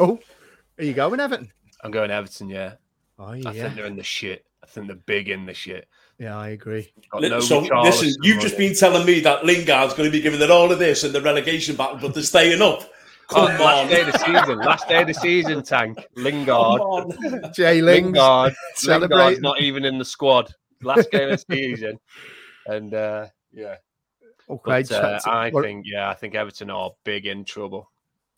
Oh, 0.00 0.18
are 0.78 0.84
you 0.84 0.94
going 0.94 1.20
Everton? 1.20 1.52
I'm 1.82 1.90
going 1.90 2.10
Everton. 2.10 2.48
Yeah. 2.48 2.74
Oh 3.18 3.32
yeah. 3.32 3.50
I 3.50 3.52
think 3.52 3.74
they're 3.74 3.84
in 3.84 3.96
the 3.96 4.02
shit. 4.02 4.46
I 4.76 4.80
think 4.80 4.88
they're 4.88 4.96
big 4.96 5.28
in 5.28 5.46
this 5.46 5.56
shit. 5.56 5.88
Yeah, 6.18 6.36
I 6.36 6.48
agree. 6.48 6.92
No 7.14 7.40
so 7.40 7.60
listen, 7.60 8.14
you've 8.22 8.40
just 8.40 8.58
been 8.58 8.74
telling 8.74 9.06
me 9.06 9.20
that 9.20 9.44
Lingard's 9.44 9.94
going 9.94 10.06
to 10.06 10.10
be 10.10 10.20
giving 10.20 10.40
it 10.40 10.50
all 10.50 10.70
of 10.70 10.78
this 10.78 11.04
in 11.04 11.12
the 11.12 11.20
relegation 11.20 11.76
battle, 11.76 11.98
but 12.00 12.14
they're 12.14 12.22
staying 12.22 12.60
up. 12.60 12.82
Come 13.28 13.50
oh, 13.58 13.64
last 13.64 13.90
day 13.90 14.00
of 14.02 14.12
the 14.12 14.18
season. 14.18 14.58
Last 14.58 14.88
day 14.88 15.00
of 15.00 15.06
the 15.08 15.14
season, 15.14 15.62
Tank. 15.62 15.98
Lingard. 16.16 16.80
Jay 17.54 17.82
Lingard. 17.82 18.54
Lingard's 18.86 19.40
not 19.40 19.60
even 19.60 19.84
in 19.84 19.98
the 19.98 20.04
squad. 20.04 20.52
Last 20.82 21.10
game 21.10 21.30
of 21.30 21.44
the 21.46 21.54
season. 21.54 21.98
And 22.68 22.92
uh, 22.94 23.28
yeah. 23.52 23.76
Okay, 24.50 24.82
But, 24.82 24.90
uh, 24.90 25.20
I 25.24 25.52
think, 25.52 25.86
yeah, 25.86 26.10
I 26.10 26.14
think 26.14 26.34
Everton 26.34 26.68
are 26.68 26.90
big 27.04 27.26
in 27.26 27.44
trouble. 27.44 27.92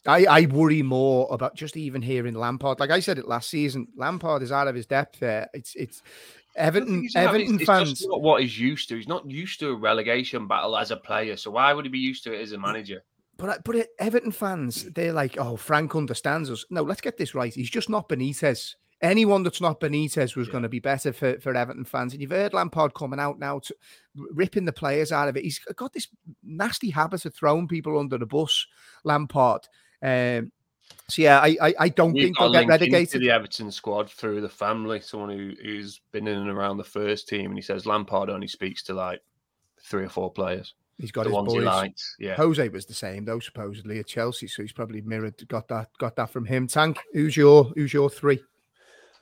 I, 0.07 0.25
I 0.27 0.47
worry 0.47 0.83
more 0.83 1.27
about 1.31 1.55
just 1.57 1.77
even 1.77 2.03
hearing 2.03 2.35
Lampard. 2.35 2.81
Like 2.81 2.91
I 2.91 3.01
said 3.01 3.19
it 3.19 3.29
last 3.29 3.51
season, 3.51 3.89
Lampard 3.97 4.43
is 4.43 4.53
out 4.53 4.69
of 4.69 4.75
his 4.75 4.87
depth 4.87 5.19
there. 5.21 5.49
It's 5.53 5.75
it's 5.75 6.03
I 6.59 6.71
don't 6.71 6.87
think 6.87 7.17
Everton. 7.17 7.29
Everton 7.29 7.41
It's- 7.43 7.61
it's 7.61 7.67
fans. 7.67 7.89
just 7.91 8.09
not 8.09 8.23
what 8.23 8.41
he's 8.43 8.59
used 8.59 8.89
to. 8.89 8.97
He's 8.97 9.09
not 9.09 9.29
used 9.29 9.61
to 9.61 9.71
a 9.71 9.75
relegation 9.77 10.47
battle 10.47 10.77
as 10.77 10.91
a 10.91 10.97
player. 10.97 11.37
So 11.37 11.51
why 11.51 11.73
would 11.73 11.85
he 11.85 11.91
be 11.91 11.99
used 11.99 12.25
to 12.25 12.33
it 12.33 12.41
as 12.41 12.53
a 12.53 12.59
manager? 12.59 13.03
But 13.37 13.65
but 13.65 13.77
it- 13.77 13.91
Everton 13.99 14.33
fans, 14.33 14.85
they're 14.93 15.13
like, 15.13 15.37
oh, 15.39 15.57
Frank 15.57 15.95
understands 15.95 16.51
us. 16.51 16.65
No, 16.71 16.83
let's 16.83 17.01
get 17.01 17.17
this 17.17 17.35
right. 17.35 17.53
He's 17.55 17.71
just 17.71 17.89
not 17.91 18.09
Benitez. 18.09 18.75
Anyone 19.01 19.45
that's 19.45 19.61
not 19.61 19.79
Benitez 19.79 20.35
was 20.35 20.49
Yeah. 20.49 20.53
going 20.53 20.63
to 20.65 20.69
be 20.69 20.81
better 20.81 21.13
for, 21.13 21.39
for 21.39 21.55
Everton 21.55 21.85
fans. 21.85 22.13
And 22.13 22.21
you've 22.21 22.33
heard 22.33 22.53
Lampard 22.53 22.95
coming 22.95 23.21
out 23.21 23.39
now, 23.39 23.61
to, 23.61 23.75
ripping 24.33 24.65
the 24.65 24.73
players 24.73 25.13
out 25.13 25.29
of 25.29 25.37
it. 25.37 25.45
He's 25.45 25.61
got 25.61 25.93
this 25.93 26.09
nasty 26.43 26.91
habit 26.91 27.25
of 27.25 27.33
throwing 27.35 27.69
people 27.69 27.97
under 28.01 28.19
the 28.19 28.27
bus, 28.27 28.67
Lampard. 29.05 29.69
Um, 30.03 30.53
so 31.09 31.23
yeah, 31.23 31.39
I 31.41 31.57
I, 31.61 31.75
I 31.81 31.89
don't 31.89 32.13
We've 32.13 32.25
think 32.25 32.37
got 32.39 32.45
they'll 32.53 32.53
get 32.63 32.69
relegated. 32.69 32.83
into 32.89 32.93
relegated. 32.97 33.23
the 33.23 33.31
Everton 33.31 33.71
squad 33.71 34.11
through 34.11 34.41
the 34.41 34.49
family, 34.49 35.01
someone 35.01 35.31
who, 35.31 35.53
who's 35.63 36.01
been 36.13 36.27
in 36.29 36.37
and 36.39 36.51
around 36.51 36.77
the 36.77 36.85
first 36.85 37.29
team, 37.29 37.47
and 37.47 37.57
he 37.57 37.63
says 37.63 37.87
Lampard 37.87 38.29
only 38.31 38.49
speaks 38.49 38.83
to 38.85 38.95
like 38.95 39.21
three 39.83 40.05
or 40.05 40.09
four 40.09 40.31
players, 40.31 40.75
He's 40.99 41.13
got 41.13 41.23
the 41.25 41.31
his 41.31 41.35
ones 41.37 41.53
he 41.53 41.59
boys. 41.61 41.67
likes. 41.67 42.17
Yeah, 42.19 42.35
Jose 42.37 42.69
was 42.69 42.85
the 42.87 42.95
same 42.95 43.25
though, 43.25 43.39
supposedly 43.41 43.99
at 43.99 44.07
Chelsea, 44.07 44.47
so 44.49 44.63
he's 44.63 44.73
probably 44.73 45.01
mirrored 45.01 45.47
got 45.49 45.69
that 45.69 45.89
got 45.99 46.17
that 46.17 46.31
from 46.31 46.45
him. 46.45 46.67
Tank, 46.67 46.99
who's 47.13 47.37
your 47.37 47.65
who's 47.75 47.93
your 47.93 48.11
three? 48.11 48.41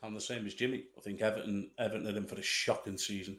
I'm 0.03 0.15
the 0.15 0.21
same 0.21 0.47
as 0.47 0.55
Jimmy. 0.55 0.85
I 0.97 1.01
think 1.01 1.21
Everton 1.21 1.71
Everton 1.79 2.07
are 2.07 2.17
in 2.17 2.27
for 2.27 2.37
a 2.37 2.43
shocking 2.43 2.99
season. 2.99 3.39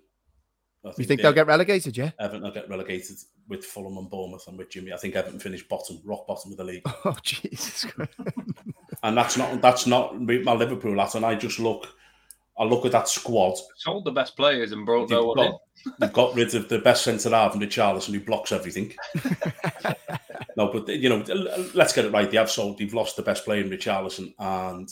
I 0.86 0.92
You 0.98 1.06
think 1.06 1.22
they'll 1.22 1.34
get 1.34 1.48
relegated? 1.48 1.98
Yeah. 1.98 2.12
Everton 2.20 2.44
will 2.44 2.52
get 2.52 2.70
relegated 2.70 3.18
with 3.48 3.64
Fulham 3.66 3.98
and 3.98 4.10
Bournemouth 4.10 4.48
and 4.48 4.58
with 4.58 4.70
Jimmy. 4.70 4.94
I 4.94 4.98
think 4.98 5.16
Everton 5.16 5.40
finished 5.40 5.70
bottom, 5.70 6.00
rock 6.04 6.28
bottom 6.28 6.52
of 6.52 6.58
the 6.58 6.64
league. 6.64 6.84
Oh 7.06 7.16
Jesus 7.22 7.86
and 9.04 9.18
that's 9.18 9.38
not 9.38 9.62
that's 9.62 9.88
not 9.88 10.20
my 10.22 10.54
Liverpool 10.54 10.96
lads. 10.96 11.16
And 11.16 11.26
I 11.26 11.36
just 11.36 11.60
look, 11.60 11.88
I 12.58 12.64
look 12.64 12.86
at 12.86 12.92
that 12.92 13.08
squad. 13.08 13.58
sold 13.78 14.06
the 14.06 14.12
best 14.12 14.36
players 14.36 14.72
and 14.72 14.86
brought 14.86 15.10
You've 15.10 15.12
no 15.12 15.26
one 15.26 15.40
in. 15.40 15.52
got, 15.52 15.62
you've 16.02 16.14
got 16.14 16.36
rid 16.36 16.56
of 16.56 16.70
the 16.70 16.80
best 16.80 17.04
centre 17.04 17.30
half 17.30 17.54
and 17.54 17.62
Richarlison 17.62 18.14
who 18.14 18.20
blocks 18.20 18.52
everything. 18.52 18.94
no, 20.58 20.72
but 20.72 20.88
you 20.90 21.10
know, 21.10 21.24
let's 21.74 21.94
get 21.94 22.06
it 22.06 22.12
right. 22.12 22.30
They 22.30 22.38
have 22.38 22.52
sold. 22.52 22.80
They've 22.80 22.94
lost 22.94 23.16
the 23.16 23.22
best 23.22 23.46
player 23.46 23.62
in 23.62 23.70
Richarlison, 23.70 24.34
and 24.40 24.90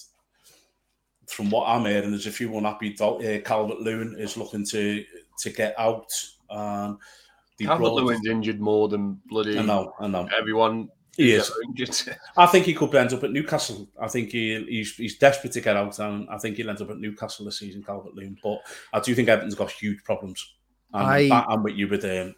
from 1.28 1.50
what 1.50 1.68
I'm 1.68 1.86
hearing, 1.86 2.12
there's 2.12 2.28
a 2.28 2.32
few 2.32 2.56
unhappy. 2.58 2.96
Uh, 3.00 3.40
Calvert 3.44 3.82
Lewin 3.82 4.16
is 4.18 4.38
looking 4.38 4.66
to 4.68 5.04
to 5.40 5.50
get 5.50 5.78
out. 5.80 6.08
Um, 6.50 7.00
they 7.00 7.25
Calvert 7.64 7.80
brought- 7.80 7.94
Lewin's 7.96 8.28
injured 8.28 8.60
more 8.60 8.88
than 8.90 9.20
bloody 9.28 9.58
I 9.58 9.62
know, 9.62 9.94
I 10.00 10.08
know. 10.08 10.28
everyone. 10.38 10.90
He 11.16 11.32
is. 11.32 11.50
I 12.38 12.46
think 12.46 12.66
he 12.66 12.74
could 12.74 12.94
end 12.94 13.14
up 13.14 13.24
at 13.24 13.32
Newcastle. 13.32 13.88
I 14.02 14.10
think 14.10 14.32
he, 14.32 14.66
he's 14.68 14.96
he's 14.96 15.18
desperate 15.18 15.54
to 15.54 15.62
get 15.62 15.78
out, 15.78 15.98
and 16.00 16.28
I 16.30 16.38
think 16.38 16.58
he'll 16.58 16.70
end 16.70 16.82
up 16.82 16.90
at 16.90 16.98
Newcastle 16.98 17.46
this 17.46 17.60
season, 17.60 17.84
Calvert 17.84 18.16
Lewin. 18.16 18.38
But 18.44 18.60
I 18.92 19.00
do 19.00 19.16
think 19.16 19.30
Everton's 19.30 19.56
got 19.56 19.72
huge 19.72 20.04
problems. 20.04 20.56
And 20.94 21.04
I- 21.32 21.46
I, 21.48 21.54
am 21.54 21.64
with 21.64 21.76
you 21.76 21.88
with 21.88 22.04
um, 22.04 22.36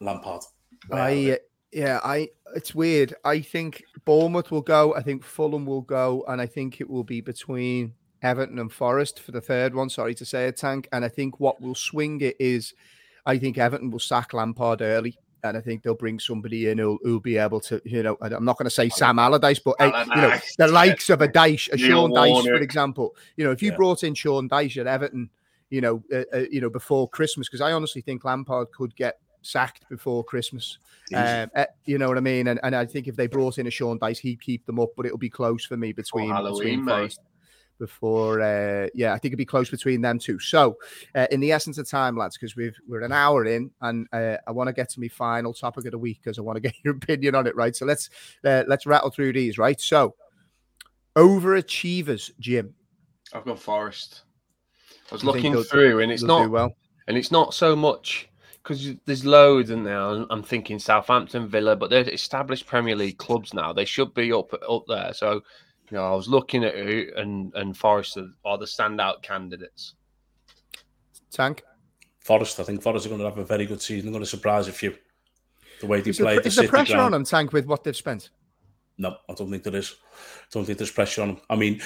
Lampard. 0.00 0.42
I 0.90 1.32
uh, 1.32 1.36
yeah, 1.72 2.00
I 2.02 2.28
it's 2.54 2.74
weird. 2.74 3.14
I 3.24 3.40
think 3.40 3.82
Bournemouth 4.04 4.50
will 4.50 4.62
go. 4.62 4.94
I 4.94 5.02
think 5.02 5.24
Fulham 5.24 5.66
will 5.66 5.82
go, 5.82 6.24
and 6.28 6.40
I 6.40 6.46
think 6.46 6.80
it 6.80 6.88
will 6.88 7.04
be 7.04 7.20
between 7.20 7.92
Everton 8.22 8.58
and 8.58 8.72
Forest 8.72 9.20
for 9.20 9.32
the 9.32 9.40
third 9.40 9.74
one. 9.74 9.90
Sorry 9.90 10.14
to 10.14 10.24
say 10.24 10.46
it, 10.46 10.56
Tank. 10.56 10.88
And 10.92 11.04
I 11.04 11.08
think 11.08 11.40
what 11.40 11.60
will 11.60 11.74
swing 11.74 12.20
it 12.20 12.36
is, 12.38 12.72
I 13.26 13.38
think 13.38 13.58
Everton 13.58 13.90
will 13.90 13.98
sack 13.98 14.32
Lampard 14.32 14.82
early. 14.82 15.18
And 15.42 15.58
I 15.58 15.60
think 15.60 15.82
they'll 15.82 15.94
bring 15.94 16.18
somebody 16.18 16.68
in 16.70 16.78
who'll, 16.78 16.98
who'll 17.02 17.20
be 17.20 17.36
able 17.36 17.60
to, 17.60 17.78
you 17.84 18.02
know, 18.02 18.16
I'm 18.22 18.46
not 18.46 18.56
going 18.56 18.64
to 18.64 18.70
say 18.70 18.88
Sam 18.88 19.18
Allardyce, 19.18 19.58
but 19.58 19.76
uh, 19.78 20.06
you 20.16 20.22
know, 20.22 20.38
the 20.56 20.68
likes 20.68 21.10
of 21.10 21.20
a 21.20 21.28
Dyche, 21.28 21.70
a 21.70 21.76
Neil 21.76 21.86
Sean 21.86 22.12
Dyche, 22.12 22.46
for 22.46 22.62
example. 22.62 23.14
You 23.36 23.44
know, 23.44 23.50
if 23.50 23.60
you 23.60 23.70
Yeah. 23.70 23.76
brought 23.76 24.04
in 24.04 24.14
Sean 24.14 24.48
Dyche 24.48 24.78
at 24.78 24.86
Everton, 24.86 25.28
you 25.68 25.82
know, 25.82 26.02
uh, 26.10 26.24
uh, 26.32 26.44
you 26.50 26.62
know, 26.62 26.70
before 26.70 27.10
Christmas, 27.10 27.46
because 27.46 27.60
I 27.60 27.72
honestly 27.72 28.00
think 28.00 28.24
Lampard 28.24 28.72
could 28.72 28.96
get 28.96 29.18
sacked 29.42 29.86
before 29.90 30.24
Christmas. 30.24 30.78
Um, 31.44 31.50
eh, 31.56 31.66
you 31.84 31.98
know 31.98 32.08
what 32.08 32.16
I 32.16 32.22
mean? 32.22 32.46
And, 32.48 32.58
and 32.62 32.74
I 32.74 32.86
think 32.86 33.06
if 33.06 33.14
they 33.16 33.26
brought 33.26 33.58
in 33.58 33.66
a 33.66 33.70
Sean 33.70 33.98
Dyche, 33.98 34.20
he'd 34.20 34.40
keep 34.40 34.64
them 34.64 34.80
up, 34.80 34.90
but 34.96 35.04
it'll 35.04 35.18
be 35.18 35.28
close 35.28 35.66
for 35.66 35.76
me 35.76 35.92
between, 35.92 36.30
between. 36.54 36.86
Forest 36.86 37.20
before 37.78 38.40
uh 38.40 38.86
yeah 38.94 39.12
i 39.12 39.18
think 39.18 39.30
it'd 39.30 39.38
be 39.38 39.44
close 39.44 39.68
between 39.68 40.00
them 40.00 40.18
two 40.18 40.38
so 40.38 40.76
uh, 41.14 41.26
in 41.30 41.40
the 41.40 41.50
essence 41.50 41.76
of 41.78 41.88
time 41.88 42.16
lads 42.16 42.36
because 42.36 42.54
we've 42.56 42.76
we're 42.88 43.02
an 43.02 43.12
hour 43.12 43.44
in 43.44 43.70
and 43.80 44.06
uh, 44.12 44.36
i 44.46 44.50
want 44.52 44.68
to 44.68 44.72
get 44.72 44.88
to 44.88 45.00
my 45.00 45.08
final 45.08 45.52
topic 45.52 45.84
of 45.84 45.90
the 45.90 45.98
week 45.98 46.20
because 46.22 46.38
i 46.38 46.42
want 46.42 46.56
to 46.56 46.60
get 46.68 46.74
your 46.84 46.94
opinion 46.94 47.34
on 47.34 47.46
it 47.46 47.56
right 47.56 47.74
so 47.74 47.84
let's 47.84 48.10
uh, 48.44 48.62
let's 48.68 48.86
rattle 48.86 49.10
through 49.10 49.32
these 49.32 49.58
right 49.58 49.80
so 49.80 50.14
overachievers 51.16 52.30
jim 52.38 52.74
I've 53.34 53.44
got 53.44 53.58
Forest. 53.58 54.22
I 55.10 55.14
was 55.14 55.24
looking 55.24 55.60
through, 55.64 56.00
and 56.00 56.10
it's 56.10 56.22
not, 56.22 56.50
well 56.50 56.74
and 57.08 57.16
it's 57.16 57.30
not 57.30 57.52
so 57.52 57.76
much 57.76 58.28
because 58.62 58.94
there's 59.04 59.26
loads 59.26 59.70
in 59.70 59.84
there. 59.84 59.98
I'm 59.98 60.42
thinking 60.42 60.78
Southampton, 60.78 61.48
Villa, 61.48 61.76
but 61.76 61.90
they're 61.90 62.08
established 62.08 62.66
Premier 62.66 62.96
League 62.96 63.18
clubs 63.18 63.52
now. 63.52 63.72
They 63.72 63.84
should 63.84 64.14
be 64.14 64.32
up 64.32 64.52
up 64.68 64.84
there. 64.88 65.12
So, 65.12 65.42
you 65.90 65.96
know, 65.96 66.12
I 66.12 66.14
was 66.14 66.28
looking 66.28 66.64
at 66.64 66.74
who 66.74 67.06
and 67.16 67.54
and 67.54 67.76
Forest 67.76 68.16
are, 68.16 68.30
are 68.44 68.58
the 68.58 68.64
standout 68.64 69.22
candidates. 69.22 69.94
tank 71.30 71.62
Forest, 72.20 72.58
I 72.58 72.62
think 72.62 72.82
Forest 72.82 73.06
are 73.06 73.10
going 73.10 73.20
to 73.20 73.28
have 73.28 73.38
a 73.38 73.44
very 73.44 73.66
good 73.66 73.82
season. 73.82 74.06
They're 74.06 74.12
going 74.12 74.24
to 74.24 74.30
surprise 74.30 74.66
a 74.66 74.72
few. 74.72 74.96
The 75.80 75.86
way 75.86 76.00
they 76.00 76.10
is, 76.10 76.18
play, 76.18 76.36
the 76.36 76.46
is 76.46 76.56
there 76.56 76.62
City 76.62 76.68
pressure 76.68 76.94
ground. 76.94 77.06
on 77.06 77.12
them 77.12 77.24
tank 77.24 77.52
with 77.52 77.66
what 77.66 77.84
they've 77.84 77.96
spent 77.96 78.30
No, 78.96 79.16
I 79.28 79.34
don't 79.34 79.50
think 79.50 79.62
there 79.62 79.76
is. 79.76 79.94
I 80.14 80.46
don't 80.52 80.64
think 80.64 80.78
there's 80.78 80.90
pressure 80.90 81.22
on 81.22 81.30
him. 81.30 81.40
I 81.50 81.56
mean, 81.56 81.82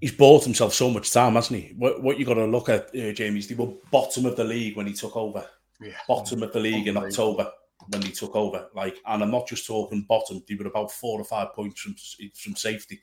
he's 0.00 0.12
bought 0.12 0.44
himself 0.44 0.72
so 0.72 0.88
much 0.88 1.12
time, 1.12 1.34
hasn't 1.34 1.60
he? 1.60 1.74
What, 1.76 2.02
what 2.02 2.18
you 2.18 2.24
got 2.24 2.34
to 2.34 2.46
look 2.46 2.68
at, 2.68 2.94
uh, 2.96 3.12
Jamie, 3.12 3.40
is 3.40 3.48
they 3.48 3.54
were 3.54 3.74
bottom 3.90 4.24
of 4.24 4.36
the 4.36 4.44
league 4.44 4.76
when 4.76 4.86
he 4.86 4.94
took 4.94 5.16
over. 5.16 5.44
Yeah. 5.80 5.92
Bottom 6.08 6.42
of 6.42 6.52
the 6.52 6.60
league 6.60 6.88
in 6.88 6.96
October 6.96 7.50
when 7.90 8.02
he 8.02 8.12
took 8.12 8.34
over. 8.34 8.68
Like, 8.74 8.96
and 9.06 9.22
I'm 9.22 9.30
not 9.30 9.46
just 9.46 9.66
talking 9.66 10.02
bottom; 10.08 10.42
they 10.48 10.54
were 10.54 10.66
about 10.66 10.90
four 10.90 11.20
or 11.20 11.24
five 11.24 11.52
points 11.54 11.80
from 11.80 11.94
from 12.34 12.56
safety. 12.56 13.00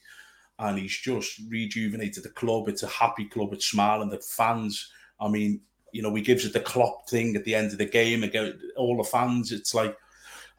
And 0.60 0.80
he's 0.80 0.98
just 0.98 1.40
rejuvenated 1.50 2.24
the 2.24 2.30
club. 2.30 2.68
It's 2.68 2.82
a 2.82 2.88
happy 2.88 3.26
club. 3.26 3.54
It's 3.54 3.68
smiling. 3.68 4.10
The 4.10 4.18
fans. 4.20 4.92
I 5.20 5.28
mean, 5.28 5.62
you 5.92 6.02
know, 6.02 6.14
he 6.16 6.22
gives 6.24 6.46
it 6.46 6.54
the 6.54 6.60
Klopp 6.60 7.08
thing 7.10 7.36
at 7.36 7.46
the 7.46 7.54
end 7.54 7.72
of 7.72 7.78
the 7.78 7.86
game 7.86 8.24
again. 8.24 8.60
All 8.76 8.98
the 8.98 9.04
fans. 9.04 9.52
It's 9.52 9.76
like 9.76 9.96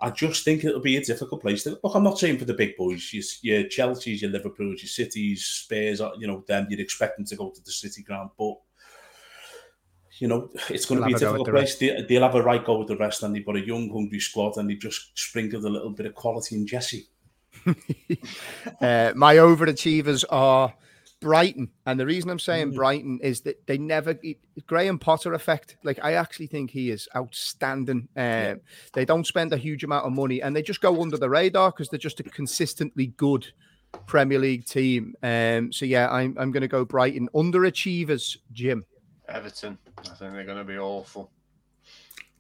I 0.01 0.11
just 0.11 0.45
think 0.45 0.65
it'll 0.65 0.81
be 0.81 0.97
a 0.97 1.05
difficult 1.05 1.43
place. 1.43 1.65
To, 1.65 1.79
look, 1.83 1.95
I'm 1.95 2.05
not 2.05 2.19
saying 2.19 2.39
for 2.39 2.45
the 2.45 2.55
big 2.55 2.77
boys, 2.77 3.13
your, 3.13 3.25
your 3.43 3.69
Chelsea's, 3.69 4.23
your 4.23 4.31
Liverpool's, 4.31 4.81
your 4.81 4.89
Cities, 4.89 5.45
Spurs, 5.45 6.01
you 6.19 6.27
know, 6.27 6.45
them, 6.47 6.69
you'd 6.71 6.81
expect 6.81 7.17
them 7.17 7.27
to 7.27 7.37
go 7.37 7.51
to 7.51 7.61
the 7.65 7.73
City 7.73 8.03
ground. 8.03 8.31
But, 8.39 8.55
you 10.19 10.29
know, 10.29 10.51
it's 10.69 10.85
going 10.87 11.01
They'll 11.01 11.11
to 11.11 11.19
be 11.19 11.25
a 11.25 11.27
have 11.27 11.35
a 11.35 11.39
go 11.39 11.45
difficult 11.45 11.57
place. 11.57 11.77
They, 11.77 12.05
they'll 12.09 12.23
have 12.23 12.35
a 12.35 12.43
right 12.43 12.65
go 12.65 12.79
with 12.79 12.89
the 12.89 12.97
rest, 12.97 13.23
and 13.23 13.35
they've 13.35 13.45
got 13.47 13.57
a 13.57 13.67
young, 13.67 13.91
hungry 13.91 14.21
squad, 14.21 14.57
and 14.57 14.69
they've 14.69 14.79
just 14.79 15.17
sprinkled 15.19 15.65
a 15.65 15.69
little 15.69 15.91
bit 15.91 16.07
of 16.07 16.15
quality 16.15 16.57
in 16.57 16.67
Jesse. 16.67 17.07
uh, 18.81 19.13
my 19.15 19.37
overachievers 19.37 20.25
are 20.31 20.75
Brighton, 21.21 21.71
and 21.87 21.99
the 21.99 22.07
reason 22.07 22.31
I'm 22.31 22.39
saying 22.39 22.73
Mm. 22.73 22.75
Brighton 22.75 23.21
is 23.23 23.41
that 23.43 23.67
they 23.67 23.79
never 23.79 24.19
Graham 24.67 24.99
Potter 24.99 25.35
effect. 25.35 25.77
Like 25.83 25.99
I 26.03 26.15
actually 26.15 26.47
think 26.47 26.71
he 26.71 26.91
is 26.91 27.09
outstanding. 27.17 28.09
Um, 28.17 28.25
Yeah. 28.25 28.55
They 28.93 29.05
don't 29.05 29.27
spend 29.27 29.53
a 29.53 29.57
huge 29.57 29.85
amount 29.85 30.07
of 30.07 30.13
money, 30.13 30.43
and 30.43 30.55
they 30.55 30.63
just 30.63 30.81
go 30.81 31.03
under 31.03 31.17
the 31.17 31.31
radar 31.31 31.71
because 31.73 31.89
they're 31.89 31.99
just 31.99 32.21
a 32.21 32.25
consistently 32.25 33.07
good 33.07 33.49
Premier 34.07 34.39
League 34.39 34.67
team. 34.67 35.15
Um, 35.23 35.73
so 35.73 35.85
yeah, 35.87 36.09
I'm 36.11 36.37
I'm 36.39 36.53
going 36.53 36.63
to 36.63 36.69
go 36.69 36.85
Brighton 36.85 37.29
underachievers. 37.35 38.37
Jim, 38.53 38.85
Everton. 39.29 39.79
I 39.99 40.03
think 40.15 40.33
they're 40.33 40.45
going 40.45 40.59
to 40.59 40.65
be 40.65 40.79
awful. 40.79 41.31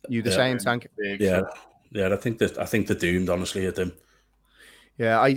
you 0.08 0.22
the 0.22 0.30
Yeah. 0.30 0.36
same 0.36 0.58
tank? 0.58 0.88
Big. 0.96 1.20
Yeah, 1.20 1.42
yeah. 1.90 2.12
I 2.12 2.16
think 2.16 2.38
that 2.38 2.58
I 2.58 2.64
think 2.64 2.86
they're 2.86 2.96
doomed. 2.96 3.28
Honestly, 3.28 3.66
at 3.66 3.74
them. 3.74 3.92
Yeah, 4.96 5.20
I, 5.20 5.28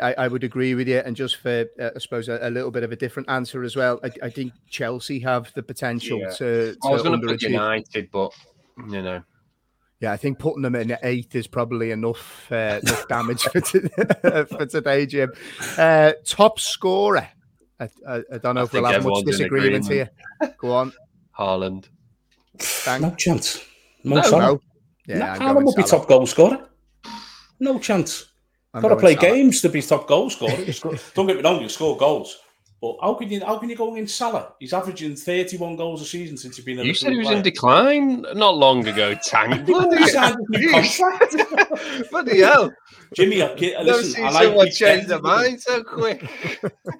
I 0.00 0.14
I 0.24 0.28
would 0.28 0.44
agree 0.44 0.74
with 0.74 0.88
you. 0.88 0.98
And 0.98 1.16
just 1.16 1.36
for 1.36 1.64
uh, 1.80 1.90
I 1.94 1.98
suppose 1.98 2.28
a, 2.28 2.38
a 2.42 2.50
little 2.50 2.70
bit 2.70 2.82
of 2.82 2.92
a 2.92 2.96
different 2.96 3.30
answer 3.30 3.62
as 3.62 3.74
well, 3.76 3.98
I, 4.04 4.10
I 4.24 4.30
think 4.30 4.52
Chelsea 4.68 5.20
have 5.20 5.52
the 5.54 5.62
potential 5.62 6.18
Yeah. 6.18 6.30
to, 6.30 6.74
to 6.74 6.78
I 6.84 6.90
was 6.90 7.02
going 7.02 7.20
to 7.20 7.26
put. 7.26 7.40
United, 7.42 8.10
but 8.10 8.32
you 8.90 9.00
know, 9.00 9.22
Yeah, 10.00 10.12
I 10.12 10.18
think 10.18 10.38
putting 10.38 10.60
them 10.62 10.74
in 10.74 10.90
at 10.90 11.00
eighth 11.02 11.34
is 11.34 11.46
probably 11.46 11.92
enough 11.92 12.50
uh, 12.52 12.80
enough 12.82 13.08
damage 13.08 13.42
for, 13.52 13.60
to, 13.60 14.46
for 14.50 14.66
today, 14.66 15.06
Jim. 15.06 15.32
Uh, 15.78 16.12
top 16.24 16.60
scorer. 16.60 17.28
I, 17.78 17.84
I, 18.08 18.22
I 18.32 18.38
don't 18.38 18.54
know 18.54 18.62
I 18.62 18.64
if 18.64 18.72
we'll 18.72 18.84
have 18.84 19.04
much 19.04 19.24
disagreement 19.24 19.86
here. 19.88 20.10
Go 20.58 20.72
on, 20.74 20.92
Haaland. 21.38 21.86
Thank 22.58 23.02
No 23.02 23.10
chance. 23.16 23.60
No, 24.04 24.16
No, 24.16 24.22
chance. 24.22 24.32
no. 24.32 24.60
Yeah, 25.06 25.18
no, 25.18 25.24
I'm 25.26 25.40
Haaland 25.40 25.54
going 25.54 25.64
will 25.66 25.74
be 25.74 25.82
top 25.82 26.08
goal 26.08 26.26
scorer. 26.26 26.68
No 27.60 27.78
chance. 27.78 28.26
I'm 28.74 28.82
Got 28.82 28.88
to 28.88 28.96
play 28.96 29.14
Salah. 29.14 29.26
games 29.34 29.60
to 29.62 29.68
be 29.68 29.82
top 29.82 30.06
goal 30.08 30.28
scorer. 30.30 30.56
Don't 31.14 31.26
get 31.26 31.36
me 31.36 31.42
wrong, 31.42 31.60
you 31.62 31.68
score 31.68 31.96
goals, 31.96 32.36
But 32.80 32.96
how 33.00 33.14
can 33.14 33.30
you 33.30 33.44
how 33.44 33.58
can 33.58 33.68
you 33.70 33.76
go 33.76 33.94
in 33.94 34.06
Salah? 34.06 34.52
He's 34.60 34.74
averaging 34.74 35.16
31 35.16 35.76
goals 35.76 36.02
a 36.02 36.04
season 36.04 36.36
since 36.36 36.56
he's 36.56 36.64
been. 36.64 36.78
You 36.78 36.92
said 36.92 37.12
he 37.12 37.18
was 37.18 37.28
player. 37.28 37.38
in 37.38 37.42
decline 37.42 38.26
not 38.34 38.56
long 38.56 38.86
ago. 38.86 39.14
Tank. 39.14 39.66
Bloody 42.10 42.40
hell. 42.40 42.70
Jimmy, 43.14 43.42
I, 43.42 43.54
listen, 43.54 44.24
I 44.24 44.30
like 44.30 44.44
someone 44.44 44.70
change 44.70 45.06
their 45.06 45.20
mind 45.20 45.62
so 45.62 45.82
quick. 45.82 46.28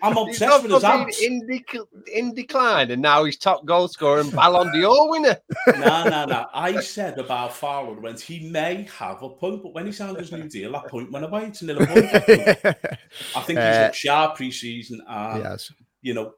I'm 0.03 0.17
obsessed 0.17 0.63
with 0.63 0.73
his 0.73 0.85
abs. 0.85 1.21
In, 1.21 1.47
dec- 1.47 1.87
in 2.13 2.33
decline, 2.33 2.91
and 2.91 3.03
now 3.03 3.25
he's 3.25 3.37
top 3.37 3.67
goal 3.67 3.89
scorer 3.89 4.21
and 4.21 4.33
Ballon 4.33 4.73
d'Or 4.73 5.11
winner. 5.11 5.37
no, 5.67 6.09
no, 6.09 6.25
no. 6.25 6.47
I 6.55 6.81
said 6.81 7.19
about 7.19 7.55
Fowler 7.55 8.01
went 8.01 8.21
he 8.21 8.49
may 8.49 8.89
have 8.99 9.23
a 9.23 9.29
point, 9.29 9.63
but 9.63 9.75
when 9.75 9.87
he 9.87 9.93
signed 9.93 10.17
his 10.17 10.33
new 10.33 10.49
deal, 10.49 10.73
that 10.73 10.87
point 10.87 11.11
went 11.11 11.25
away. 11.25 11.47
It's 11.47 11.63
nil 11.63 11.79
point. 11.79 11.91
I 11.91 13.41
think 13.41 13.59
he's 13.59 13.59
uh, 13.59 13.81
looked 13.85 13.97
sharp 13.97 14.37
pre-season, 14.37 15.03
and 15.07 15.43
yes. 15.43 15.66
You 16.07 16.15
know, 16.15 16.33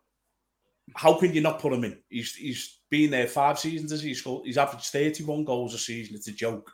how 0.96 1.18
can 1.18 1.34
you 1.34 1.42
not 1.42 1.60
put 1.60 1.74
him 1.74 1.84
in? 1.84 1.98
He's 2.08 2.34
he's 2.34 2.80
been 2.88 3.10
there 3.10 3.26
five 3.26 3.58
seasons 3.58 3.92
as 3.92 4.02
he's 4.02 4.20
scored. 4.20 4.46
He's 4.46 4.56
averaged 4.56 4.86
31 4.86 5.44
goals 5.44 5.74
a 5.74 5.78
season. 5.78 6.16
It's 6.16 6.28
a 6.28 6.32
joke. 6.32 6.72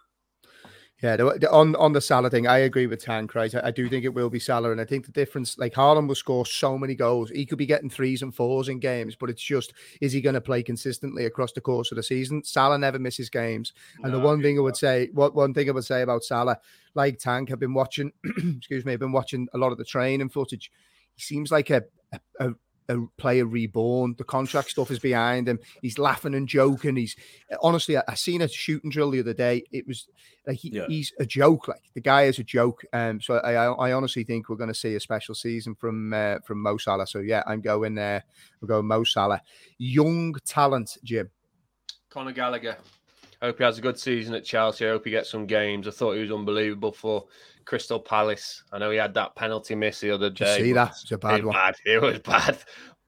Yeah, 1.02 1.16
on 1.50 1.74
on 1.74 1.92
the 1.92 2.00
Salah 2.00 2.30
thing, 2.30 2.46
I 2.46 2.58
agree 2.58 2.86
with 2.86 3.04
Tank. 3.04 3.34
Right, 3.34 3.52
I, 3.52 3.62
I, 3.64 3.70
do 3.72 3.88
think 3.88 4.04
it 4.04 4.14
will 4.14 4.30
be 4.30 4.38
Salah, 4.38 4.70
and 4.70 4.80
I 4.80 4.84
think 4.84 5.04
the 5.04 5.12
difference, 5.12 5.58
like 5.58 5.74
Haaland 5.74 6.06
will 6.06 6.14
score 6.14 6.46
so 6.46 6.78
many 6.78 6.94
goals, 6.94 7.30
he 7.30 7.44
could 7.44 7.58
be 7.58 7.66
getting 7.66 7.90
threes 7.90 8.22
and 8.22 8.32
fours 8.32 8.68
in 8.68 8.78
games, 8.78 9.16
but 9.16 9.28
it's 9.28 9.42
just 9.42 9.74
is 10.00 10.12
he 10.12 10.20
going 10.20 10.34
to 10.34 10.40
play 10.40 10.62
consistently 10.62 11.26
across 11.26 11.52
the 11.52 11.60
course 11.60 11.90
of 11.90 11.96
the 11.96 12.02
season? 12.02 12.44
Salah 12.44 12.78
never 12.78 13.00
misses 13.00 13.28
games, 13.28 13.72
and 14.04 14.12
no, 14.12 14.18
the 14.18 14.24
one 14.24 14.40
thing 14.40 14.56
I 14.56 14.62
would 14.62 14.76
say, 14.76 15.10
what 15.12 15.34
one 15.34 15.52
thing 15.52 15.68
I 15.68 15.72
would 15.72 15.84
say 15.84 16.02
about 16.02 16.22
Salah, 16.22 16.58
like 16.94 17.18
Tank, 17.18 17.50
I've 17.50 17.58
been 17.58 17.74
watching, 17.74 18.12
excuse 18.56 18.84
me, 18.84 18.92
I've 18.92 19.00
been 19.00 19.12
watching 19.12 19.48
a 19.52 19.58
lot 19.58 19.72
of 19.72 19.78
the 19.78 19.84
training 19.84 20.28
footage. 20.28 20.70
He 21.16 21.22
seems 21.22 21.50
like 21.50 21.70
a, 21.70 21.82
a, 22.12 22.20
a 22.40 22.54
a 22.88 22.98
player 23.16 23.46
reborn. 23.46 24.14
The 24.18 24.24
contract 24.24 24.70
stuff 24.70 24.90
is 24.90 24.98
behind 24.98 25.48
him. 25.48 25.58
He's 25.82 25.98
laughing 25.98 26.34
and 26.34 26.48
joking. 26.48 26.96
He's 26.96 27.16
honestly, 27.62 27.96
I, 27.96 28.02
I 28.08 28.14
seen 28.14 28.42
a 28.42 28.48
shooting 28.48 28.90
drill 28.90 29.10
the 29.10 29.20
other 29.20 29.34
day. 29.34 29.64
It 29.72 29.86
was 29.86 30.06
like 30.46 30.58
he, 30.58 30.70
yeah. 30.70 30.86
he's 30.88 31.12
a 31.18 31.26
joke. 31.26 31.68
Like 31.68 31.82
the 31.94 32.00
guy 32.00 32.22
is 32.22 32.38
a 32.38 32.44
joke. 32.44 32.84
Um, 32.92 33.20
so 33.20 33.36
I, 33.38 33.52
I 33.54 33.92
honestly 33.92 34.24
think 34.24 34.48
we're 34.48 34.56
going 34.56 34.68
to 34.68 34.74
see 34.74 34.94
a 34.94 35.00
special 35.00 35.34
season 35.34 35.74
from 35.74 36.12
uh, 36.12 36.36
from 36.44 36.62
Mo 36.62 36.76
Salah. 36.76 37.06
So 37.06 37.20
yeah, 37.20 37.42
I'm 37.46 37.60
going 37.60 37.94
there. 37.94 38.16
Uh, 38.16 38.20
we're 38.60 38.68
going 38.68 38.86
Mo 38.86 39.04
Salah. 39.04 39.40
Young 39.78 40.34
talent, 40.46 40.98
Jim. 41.02 41.30
Conor 42.10 42.32
Gallagher. 42.32 42.76
I 43.42 43.46
hope 43.46 43.58
he 43.58 43.64
has 43.64 43.78
a 43.78 43.82
good 43.82 43.98
season 43.98 44.34
at 44.34 44.44
Chelsea. 44.44 44.86
I 44.86 44.90
hope 44.90 45.04
he 45.04 45.10
gets 45.10 45.30
some 45.30 45.46
games. 45.46 45.86
I 45.86 45.90
thought 45.90 46.14
he 46.14 46.22
was 46.22 46.32
unbelievable 46.32 46.92
for 46.92 47.26
Crystal 47.64 48.00
Palace. 48.00 48.62
I 48.72 48.78
know 48.78 48.90
he 48.90 48.98
had 48.98 49.14
that 49.14 49.34
penalty 49.36 49.74
miss 49.74 50.00
the 50.00 50.10
other 50.10 50.30
day. 50.30 50.58
see 50.58 50.72
that? 50.72 50.90
It's 51.02 51.10
a 51.12 51.18
bad 51.18 51.40
it 51.40 51.44
one. 51.44 51.54
Bad. 51.54 51.74
It 51.86 52.02
was 52.02 52.18
bad. 52.20 52.58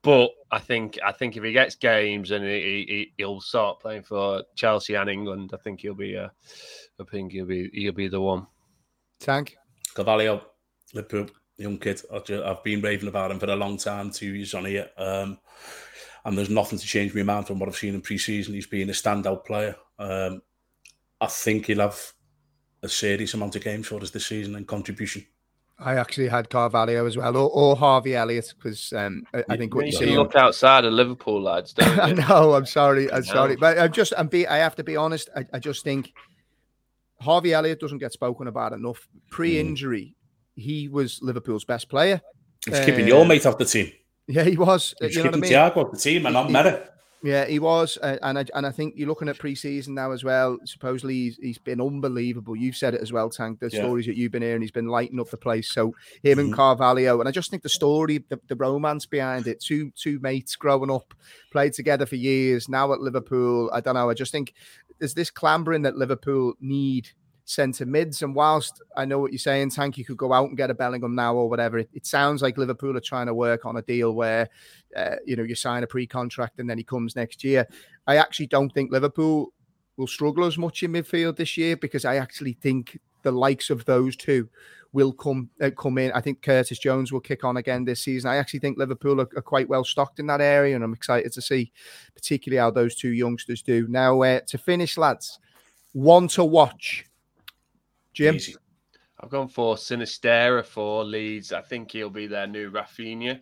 But 0.03 0.31
I 0.53 0.61
think 0.61 0.99
I 1.05 1.11
think 1.11 1.37
if 1.37 1.43
he 1.43 1.53
gets 1.53 1.75
games 1.75 2.31
and 2.31 2.45
he, 2.45 3.13
he 3.17 3.25
will 3.25 3.41
start 3.41 3.81
playing 3.81 4.05
for 4.05 4.45
Chelsea 4.55 4.95
and 4.95 5.11
England, 5.11 5.51
I 5.53 5.57
think 5.57 5.81
he'll 5.81 5.95
be. 5.95 6.17
Uh, 6.17 6.29
I 7.01 7.05
think 7.11 7.33
he'll 7.33 7.47
be 7.47 7.71
he'll 7.73 7.93
be 7.93 8.07
the 8.07 8.21
one. 8.21 8.47
Tank 9.19 9.57
Carvalho, 9.95 10.47
Liverpool, 10.95 11.29
young 11.57 11.79
kid. 11.79 12.03
I've 12.13 12.63
been 12.63 12.83
raving 12.83 13.09
about 13.09 13.33
him 13.33 13.41
for 13.41 13.51
a 13.51 13.57
long 13.57 13.79
time. 13.79 14.11
Two 14.11 14.35
years 14.35 14.55
on 14.55 14.67
here, 14.67 14.89
um, 14.97 15.39
and 16.25 16.39
there's 16.39 16.51
nothing 16.51 16.79
to 16.79 16.87
change 16.87 17.15
my 17.15 17.23
mind 17.23 17.49
from 17.49 17.59
what 17.59 17.69
I've 17.69 17.77
seen 17.77 17.95
in 17.95 18.01
pre-season. 18.01 18.55
He's 18.55 18.67
been 18.67 18.91
a 18.91 18.93
standout 18.93 19.45
player. 19.45 19.75
Um, 19.99 20.43
I 21.21 21.27
think 21.27 21.67
he'll 21.67 21.81
have 21.81 22.13
a 22.83 22.89
serious 22.89 23.35
amount 23.35 23.57
of 23.57 23.65
games 23.65 23.87
for 23.87 24.01
us 24.01 24.11
this 24.11 24.27
season 24.27 24.55
and 24.55 24.67
contribution. 24.67 25.27
I 25.79 25.97
actually 25.97 26.29
had 26.29 26.49
Carvalho 26.49 27.07
as 27.07 27.19
well, 27.19 27.37
or, 27.37 27.51
or 27.51 27.77
Harvey 27.77 28.17
Elliott, 28.17 28.55
because 28.57 28.95
um, 28.95 29.27
I, 29.35 29.45
I, 29.51 29.57
think 29.59 29.75
what 29.75 29.87
you, 29.87 30.07
you 30.07 30.17
look 30.17 30.35
outside 30.35 30.87
of 30.87 30.95
Liverpool, 30.95 31.43
lads. 31.43 31.75
I 31.79 32.15
know. 32.15 32.55
I'm 32.55 32.65
sorry. 32.65 33.13
I'm 33.13 33.25
sorry, 33.25 33.57
but 33.57 33.79
I'm 33.79 33.93
just. 33.93 34.15
I'm. 34.17 34.29
Be. 34.29 34.47
I 34.47 34.57
have 34.57 34.75
to 34.77 34.85
be 34.85 34.97
honest. 34.97 35.29
I, 35.37 35.45
I 35.53 35.59
just 35.59 35.85
think 35.85 36.15
Harvey 37.21 37.53
Elliott 37.53 37.79
doesn't 37.79 37.99
get 37.99 38.13
spoken 38.13 38.47
about 38.47 38.73
enough. 38.73 39.07
Pre-injury, 39.29 40.15
mm. 40.59 40.63
he 40.63 40.89
was 40.89 41.21
Liverpool's 41.21 41.67
best 41.67 41.91
player. 41.91 42.23
He's 42.65 42.81
uh, 42.81 42.85
keeping 42.87 43.07
your 43.07 43.27
mate 43.27 43.45
off 43.45 43.59
the 43.59 43.67
team. 43.67 43.93
Yeah, 44.27 44.45
he 44.45 44.57
was. 44.57 44.95
He's 44.99 45.15
you 45.15 45.25
know 45.25 45.31
keeping 45.31 45.45
I 45.45 45.49
mean? 45.49 45.53
Thiago 45.53 45.77
off 45.85 45.93
the 45.93 45.99
team 45.99 46.25
and 46.25 46.37
i'm 46.37 46.51
not 46.51 46.65
Meta. 46.65 46.89
Yeah, 47.27 47.45
he 47.45 47.59
was, 47.59 47.99
uh, 48.01 48.19
and 48.23 48.39
I, 48.39 48.45
and 48.55 48.65
I 48.65 48.71
think 48.71 48.95
you're 48.97 49.09
looking 49.09 49.29
at 49.29 49.37
preseason 49.37 49.89
now 49.89 50.13
as 50.13 50.23
well. 50.23 50.59
Supposedly 50.65 51.15
he's, 51.15 51.37
he's 51.39 51.59
been 51.59 51.81
unbelievable. 51.81 52.55
You've 52.55 52.77
said 52.77 52.95
it 52.95 53.01
as 53.01 53.13
well, 53.13 53.31
Tank. 53.31 53.59
The 53.59 53.69
yeah. 53.69 53.81
stories 53.81 54.07
that 54.07 54.17
you've 54.17 54.31
been 54.31 54.43
hearing, 54.43 54.63
he's 54.63 54.71
been 54.71 54.87
lighting 54.87 55.19
up 55.19 55.31
the 55.31 55.37
place. 55.37 55.69
So 55.69 55.87
him 56.23 56.39
mm-hmm. 56.39 56.39
and 56.39 56.55
Carvalho, 56.55 57.19
and 57.19 57.29
I 57.29 57.33
just 57.33 57.51
think 57.51 57.65
the 57.65 57.69
story, 57.69 58.25
the, 58.29 58.39
the 58.47 58.55
romance 58.55 59.07
behind 59.07 59.49
it, 59.49 59.61
two 59.61 59.91
two 59.97 60.21
mates 60.21 60.55
growing 60.55 60.89
up, 60.91 61.15
played 61.51 61.73
together 61.73 62.07
for 62.07 62.15
years. 62.15 62.69
Now 62.69 62.93
at 62.93 63.01
Liverpool, 63.01 63.71
I 63.73 63.81
don't 63.81 63.95
know. 63.95 64.09
I 64.09 64.15
just 64.15 64.31
think 64.31 64.55
there's 65.01 65.15
this 65.15 65.31
clambering 65.31 65.83
that 65.83 65.97
Liverpool 65.97 66.55
need 66.61 67.09
centre 67.47 67.87
mids. 67.87 68.23
And 68.23 68.35
whilst 68.35 68.83
I 68.97 69.05
know 69.07 69.19
what 69.19 69.33
you're 69.33 69.39
saying, 69.39 69.71
Tank, 69.71 69.97
you 69.97 70.05
could 70.05 70.19
go 70.19 70.33
out 70.33 70.49
and 70.49 70.57
get 70.57 70.71
a 70.71 70.75
Bellingham 70.75 71.15
now 71.15 71.35
or 71.35 71.49
whatever. 71.49 71.79
It, 71.79 71.89
it 71.95 72.05
sounds 72.05 72.43
like 72.43 72.59
Liverpool 72.59 72.97
are 72.97 73.01
trying 73.01 73.27
to 73.27 73.35
work 73.35 73.65
on 73.65 73.77
a 73.77 73.83
deal 73.83 74.13
where, 74.13 74.51
uh, 74.95 75.17
you 75.25 75.37
know, 75.37 75.45
you 75.45 75.55
sign 75.55 75.83
a 75.83 75.87
pre-contract 75.87 76.59
and 76.59 76.69
then 76.69 76.77
he 76.77 76.85
comes 76.85 77.17
next 77.17 77.43
year. 77.43 77.67
I 78.07 78.17
actually 78.17 78.49
don't 78.49 78.71
think 78.71 78.93
Liverpool 78.93 79.53
will 79.97 80.07
struggle 80.07 80.45
as 80.45 80.59
much 80.59 80.83
in 80.83 80.93
midfield 80.93 81.37
this 81.37 81.57
year 81.57 81.77
because 81.77 82.05
I 82.05 82.17
actually 82.17 82.53
think 82.55 82.99
the 83.23 83.33
likes 83.33 83.71
of 83.71 83.85
those 83.87 84.17
two 84.17 84.49
will 84.93 85.13
come 85.13 85.49
uh, 85.61 85.71
come 85.71 85.99
in. 85.99 86.13
I 86.13 86.21
think 86.21 86.43
Curtis 86.43 86.79
Jones 86.79 87.13
will 87.13 87.21
kick 87.21 87.45
on 87.45 87.57
again 87.57 87.85
this 87.85 88.01
season. 88.01 88.31
I 88.31 88.37
actually 88.37 88.61
think 88.61 88.79
Liverpool 88.79 89.21
are, 89.21 89.29
are, 89.37 89.43
quite 89.43 89.69
well 89.69 89.85
stocked 89.85 90.19
in 90.19 90.27
that 90.27 90.41
area, 90.41 90.75
and 90.75 90.85
I'm 90.85 90.95
excited 90.95 91.33
to 91.33 91.43
see, 91.43 91.73
particularly 92.15 92.61
how 92.61 92.71
those 92.71 92.95
two 92.95 93.11
youngsters 93.11 93.63
do. 93.63 93.87
Now, 93.89 94.23
uh, 94.23 94.41
to 94.47 94.59
finish, 94.59 94.97
lads, 94.97 95.39
one 95.93 96.29
to 96.29 96.45
watch 96.45 97.06
Jim? 98.17 98.37
Easy. 98.37 98.57
I've 99.21 99.31
gone 99.31 99.49
for 99.49 99.77
Sinisterra 99.77 100.65
for 100.65 101.05
Leeds. 101.05 101.53
I 101.53 101.61
think 101.61 101.93
he'll 101.93 102.11
be 102.11 102.27
their 102.27 102.47
new 102.47 102.71
Raphinha. 102.71 103.41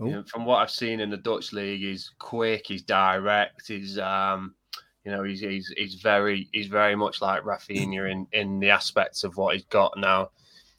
You 0.00 0.10
know, 0.10 0.24
from 0.24 0.44
what 0.44 0.56
I've 0.56 0.70
seen 0.70 0.98
in 0.98 1.08
the 1.08 1.16
Dutch 1.16 1.52
league, 1.52 1.80
he's 1.80 2.10
quick, 2.18 2.66
he's 2.66 2.82
direct, 2.82 3.68
he's 3.68 3.96
um, 3.98 4.56
you 5.04 5.12
know, 5.12 5.22
he's 5.22 5.40
he's 5.40 5.72
he's 5.76 5.94
very 5.94 6.48
he's 6.52 6.66
very 6.66 6.96
much 6.96 7.22
like 7.22 7.44
Raphinha 7.44 8.10
in 8.10 8.26
in 8.32 8.58
the 8.58 8.70
aspects 8.70 9.22
of 9.22 9.36
what 9.36 9.54
he's 9.54 9.64
got 9.66 9.96
now. 9.96 10.30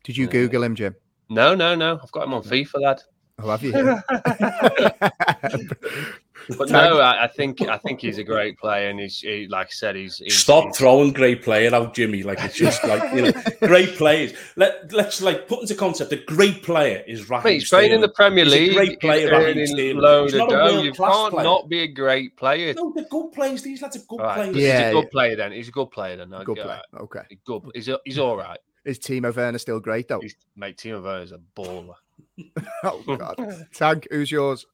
Did 0.03 0.17
you 0.17 0.27
Google 0.27 0.63
him, 0.63 0.75
Jim? 0.75 0.95
No, 1.29 1.55
no, 1.55 1.75
no. 1.75 1.97
I've 2.01 2.11
got 2.11 2.25
him 2.25 2.33
on 2.33 2.43
FIFA, 2.43 2.81
lad. 2.81 3.01
Oh, 3.39 3.49
have 3.49 3.63
you? 3.63 3.71
but 6.57 6.69
no, 6.69 6.99
I, 6.99 7.25
I, 7.25 7.27
think 7.27 7.61
I 7.61 7.77
think 7.77 8.01
he's 8.01 8.17
a 8.17 8.23
great 8.23 8.57
player, 8.57 8.89
and 8.89 8.99
he's 8.99 9.19
he, 9.19 9.47
like 9.47 9.67
I 9.67 9.71
said, 9.71 9.95
he's, 9.95 10.17
he's 10.17 10.37
stop 10.37 10.65
he's, 10.65 10.77
throwing 10.77 11.13
great 11.13 11.43
player 11.43 11.73
out, 11.73 11.93
Jimmy. 11.93 12.23
Like 12.23 12.43
it's 12.43 12.55
just 12.55 12.83
like 12.83 13.13
you 13.13 13.23
know, 13.23 13.33
great 13.67 13.95
players. 13.95 14.33
Let 14.55 14.91
let's 14.91 15.21
like 15.21 15.47
put 15.47 15.61
into 15.61 15.75
concept 15.75 16.11
a 16.13 16.17
great 16.17 16.63
player 16.63 17.03
is 17.07 17.29
right. 17.29 17.45
He's 17.45 17.69
playing 17.69 17.91
in 17.91 18.01
the 18.01 18.09
Premier 18.09 18.45
League. 18.45 18.73
great 18.73 18.99
player, 18.99 19.53
he's 19.53 19.71
earning 19.71 19.97
loads 19.97 20.33
of 20.33 20.49
dough. 20.49 20.81
You 20.81 20.93
can't 20.93 21.31
player. 21.31 21.43
not 21.43 21.69
be 21.69 21.81
a 21.81 21.87
great 21.87 22.35
player. 22.37 22.73
No, 22.73 22.91
they're 22.95 23.05
good 23.09 23.31
players. 23.31 23.61
These 23.61 23.81
lads 23.81 23.95
are 23.95 24.05
good 24.07 24.19
right. 24.19 24.35
players. 24.35 24.55
Yeah, 24.55 24.89
he's 24.89 24.97
a 24.97 25.01
good 25.01 25.11
player. 25.11 25.35
Then 25.35 25.51
he's 25.51 25.67
a 25.67 25.71
good 25.71 25.91
player. 25.91 26.17
Then 26.17 26.29
good 26.43 26.57
player. 26.57 26.81
Okay, 26.99 27.21
good. 27.45 27.63
He's 27.73 27.89
he's 28.03 28.19
all 28.19 28.37
right. 28.37 28.59
Is 28.85 28.99
Timo 28.99 29.35
Werner 29.35 29.57
still 29.57 29.79
great 29.79 30.07
though? 30.07 30.19
He's, 30.19 30.35
mate, 30.55 30.77
Timo 30.77 31.03
Werner's 31.03 31.31
a 31.31 31.39
baller. 31.55 31.95
oh 32.83 33.17
God, 33.17 33.67
Tag, 33.73 34.07
who's 34.11 34.31
yours? 34.31 34.65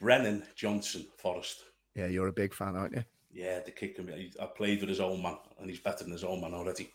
Brennan 0.00 0.44
Johnson, 0.54 1.06
Forest. 1.16 1.64
Yeah, 1.94 2.06
you're 2.06 2.28
a 2.28 2.32
big 2.32 2.54
fan, 2.54 2.76
aren't 2.76 2.94
you? 2.94 3.04
Yeah, 3.32 3.60
the 3.60 3.70
kick 3.70 3.98
him. 3.98 4.10
I 4.40 4.46
played 4.46 4.80
with 4.80 4.88
his 4.88 5.00
own 5.00 5.22
man, 5.22 5.36
and 5.60 5.68
he's 5.68 5.80
better 5.80 6.04
than 6.04 6.12
his 6.12 6.24
own 6.24 6.40
man 6.40 6.54
already. 6.54 6.92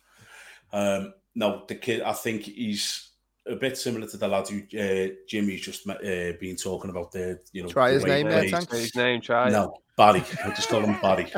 Um, 0.73 1.13
no, 1.35 1.63
the 1.67 1.75
kid. 1.75 2.01
I 2.01 2.13
think 2.13 2.43
he's 2.43 3.09
a 3.47 3.55
bit 3.55 3.77
similar 3.77 4.07
to 4.07 4.17
the 4.17 4.27
lad 4.27 4.47
who 4.47 4.61
uh, 4.77 5.13
Jimmy's 5.27 5.61
just 5.61 5.87
uh, 5.87 6.33
been 6.39 6.55
talking 6.55 6.89
about. 6.89 7.11
The 7.11 7.39
you 7.51 7.63
know, 7.63 7.69
try 7.69 7.91
his 7.91 8.05
name 8.05 8.27
there. 8.27 8.47
Thanks. 8.49 8.71
His 8.71 8.95
name. 8.95 9.21
Try. 9.21 9.49
No, 9.49 9.77
Barry. 9.97 10.23
I 10.43 10.49
just 10.49 10.69
call 10.69 10.81
him 10.81 10.99
Barry. 11.01 11.31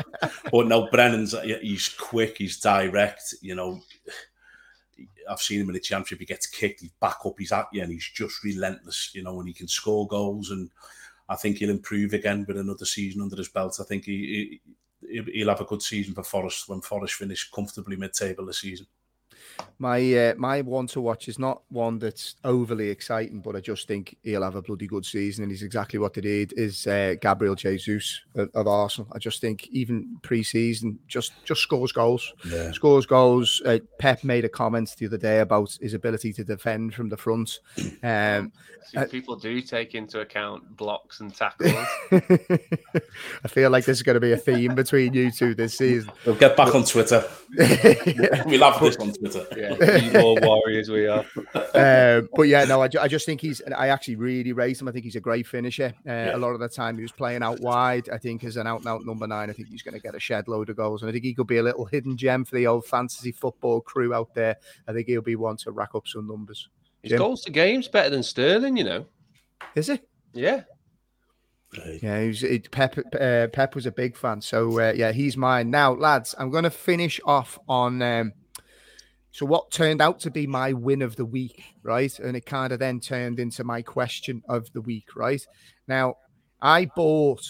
but 0.50 0.66
no, 0.66 0.88
Brennan's. 0.90 1.34
He's 1.42 1.88
quick. 1.88 2.38
He's 2.38 2.60
direct. 2.60 3.34
You 3.40 3.54
know. 3.54 3.80
I've 5.28 5.40
seen 5.40 5.60
him 5.60 5.68
in 5.68 5.74
the 5.74 5.80
championship. 5.80 6.18
He 6.18 6.26
gets 6.26 6.46
kicked, 6.46 6.82
he's 6.82 6.92
back 7.00 7.16
up, 7.24 7.36
he's 7.38 7.50
at 7.50 7.68
you, 7.72 7.82
and 7.82 7.90
he's 7.90 8.06
just 8.06 8.44
relentless, 8.44 9.10
you 9.14 9.22
know, 9.22 9.38
and 9.38 9.48
he 9.48 9.54
can 9.54 9.66
score 9.66 10.06
goals. 10.06 10.50
And 10.50 10.70
I 11.28 11.36
think 11.36 11.58
he'll 11.58 11.70
improve 11.70 12.12
again 12.12 12.44
with 12.46 12.58
another 12.58 12.84
season 12.84 13.22
under 13.22 13.36
his 13.36 13.48
belt. 13.48 13.78
I 13.80 13.84
think 13.84 14.04
he, 14.04 14.60
he 15.08 15.22
he'll 15.32 15.48
have 15.48 15.60
a 15.60 15.64
good 15.64 15.82
season 15.82 16.14
for 16.14 16.22
Forest 16.22 16.68
when 16.68 16.80
Forest 16.80 17.14
finish 17.14 17.50
comfortably 17.50 17.96
mid-table 17.96 18.46
this 18.46 18.60
season. 18.60 18.86
My 19.78 20.14
uh, 20.14 20.34
my 20.36 20.60
one 20.60 20.86
to 20.88 21.00
watch 21.00 21.28
is 21.28 21.38
not 21.38 21.62
one 21.68 21.98
that's 21.98 22.36
overly 22.44 22.88
exciting, 22.88 23.40
but 23.40 23.56
I 23.56 23.60
just 23.60 23.88
think 23.88 24.16
he'll 24.22 24.42
have 24.42 24.56
a 24.56 24.62
bloody 24.62 24.86
good 24.86 25.04
season, 25.04 25.44
and 25.44 25.50
he's 25.50 25.62
exactly 25.62 25.98
what 25.98 26.14
they 26.14 26.20
need. 26.20 26.52
Is 26.56 26.86
uh, 26.86 27.14
Gabriel 27.20 27.54
Jesus 27.54 28.20
of, 28.34 28.50
of, 28.54 28.66
Arsenal? 28.66 29.10
I 29.12 29.18
just 29.18 29.40
think 29.40 29.68
even 29.68 30.18
pre-season, 30.22 30.98
just 31.08 31.32
just 31.44 31.60
scores 31.60 31.92
goals, 31.92 32.32
yeah. 32.48 32.70
scores 32.72 33.06
goals. 33.06 33.60
Uh, 33.64 33.78
Pep 33.98 34.24
made 34.24 34.44
a 34.44 34.48
comment 34.48 34.94
the 34.98 35.06
other 35.06 35.18
day 35.18 35.40
about 35.40 35.76
his 35.80 35.94
ability 35.94 36.32
to 36.34 36.44
defend 36.44 36.94
from 36.94 37.08
the 37.08 37.16
front. 37.16 37.60
Um, 38.02 38.52
uh, 38.96 39.06
people 39.06 39.36
do 39.36 39.60
take 39.60 39.94
into 39.94 40.20
account 40.20 40.76
blocks 40.76 41.20
and 41.20 41.34
tackles. 41.34 41.72
I 42.12 43.48
feel 43.48 43.70
like 43.70 43.84
this 43.84 43.98
is 43.98 44.02
going 44.02 44.14
to 44.14 44.20
be 44.20 44.32
a 44.32 44.36
theme 44.36 44.74
between 44.74 45.14
you 45.14 45.30
two 45.30 45.54
this 45.54 45.76
season. 45.78 46.12
We'll 46.24 46.34
get 46.36 46.56
back 46.56 46.74
on 46.74 46.84
Twitter. 46.84 47.24
we 48.46 48.58
love 48.58 48.80
this 48.80 48.96
on 48.96 49.12
Twitter. 49.12 49.33
Yeah, 49.56 50.22
warriors 50.42 50.90
we 50.90 51.06
are. 51.06 51.24
Uh, 51.54 52.22
but 52.34 52.42
yeah, 52.42 52.64
no, 52.64 52.82
I, 52.82 52.88
I, 53.00 53.08
just 53.08 53.26
think 53.26 53.40
he's. 53.40 53.60
I 53.76 53.88
actually 53.88 54.16
really 54.16 54.52
rate 54.52 54.80
him. 54.80 54.88
I 54.88 54.92
think 54.92 55.04
he's 55.04 55.16
a 55.16 55.20
great 55.20 55.46
finisher. 55.46 55.92
Uh, 56.06 56.12
yeah. 56.12 56.36
A 56.36 56.38
lot 56.38 56.50
of 56.50 56.60
the 56.60 56.68
time 56.68 56.96
he 56.96 57.02
was 57.02 57.12
playing 57.12 57.42
out 57.42 57.60
wide. 57.60 58.08
I 58.10 58.18
think 58.18 58.44
as 58.44 58.56
an 58.56 58.66
out 58.66 58.80
and 58.80 58.88
out 58.88 59.04
number 59.04 59.26
nine, 59.26 59.50
I 59.50 59.52
think 59.52 59.68
he's 59.68 59.82
going 59.82 59.94
to 59.94 60.00
get 60.00 60.14
a 60.14 60.20
shed 60.20 60.48
load 60.48 60.70
of 60.70 60.76
goals, 60.76 61.02
and 61.02 61.08
I 61.08 61.12
think 61.12 61.24
he 61.24 61.34
could 61.34 61.46
be 61.46 61.58
a 61.58 61.62
little 61.62 61.84
hidden 61.84 62.16
gem 62.16 62.44
for 62.44 62.54
the 62.56 62.66
old 62.66 62.86
fantasy 62.86 63.32
football 63.32 63.80
crew 63.80 64.14
out 64.14 64.34
there. 64.34 64.56
I 64.88 64.92
think 64.92 65.06
he'll 65.08 65.22
be 65.22 65.36
one 65.36 65.56
to 65.58 65.72
rack 65.72 65.94
up 65.94 66.06
some 66.06 66.26
numbers. 66.26 66.68
His 67.02 67.10
Jim? 67.10 67.18
goals 67.18 67.42
to 67.42 67.50
games 67.50 67.88
better 67.88 68.10
than 68.10 68.22
Sterling, 68.22 68.76
you 68.76 68.84
know. 68.84 69.06
Is 69.74 69.88
it? 69.88 70.08
Yeah. 70.32 70.62
Yeah, 72.02 72.20
he 72.20 72.28
was, 72.28 72.42
it, 72.42 72.70
Pep. 72.70 72.98
Uh, 73.20 73.48
Pep 73.48 73.74
was 73.74 73.86
a 73.86 73.92
big 73.92 74.16
fan, 74.16 74.40
so 74.40 74.78
uh, 74.78 74.92
yeah, 74.94 75.12
he's 75.12 75.36
mine. 75.36 75.70
Now, 75.70 75.92
lads, 75.92 76.34
I'm 76.38 76.50
going 76.50 76.64
to 76.64 76.70
finish 76.70 77.20
off 77.24 77.58
on. 77.68 78.00
Um, 78.02 78.32
so, 79.34 79.44
what 79.44 79.72
turned 79.72 80.00
out 80.00 80.20
to 80.20 80.30
be 80.30 80.46
my 80.46 80.72
win 80.72 81.02
of 81.02 81.16
the 81.16 81.24
week, 81.24 81.64
right? 81.82 82.16
And 82.20 82.36
it 82.36 82.46
kind 82.46 82.72
of 82.72 82.78
then 82.78 83.00
turned 83.00 83.40
into 83.40 83.64
my 83.64 83.82
question 83.82 84.44
of 84.48 84.72
the 84.74 84.80
week, 84.80 85.16
right? 85.16 85.44
Now, 85.88 86.18
I 86.62 86.84
bought 86.94 87.42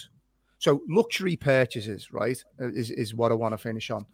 so 0.57 0.81
luxury 0.89 1.35
purchases, 1.35 2.11
right? 2.11 2.43
Uh, 2.59 2.69
is 2.69 2.89
is 2.89 3.13
what 3.13 3.31
I 3.31 3.35
want 3.35 3.53
to 3.53 3.59
finish 3.59 3.91
on. 3.91 4.07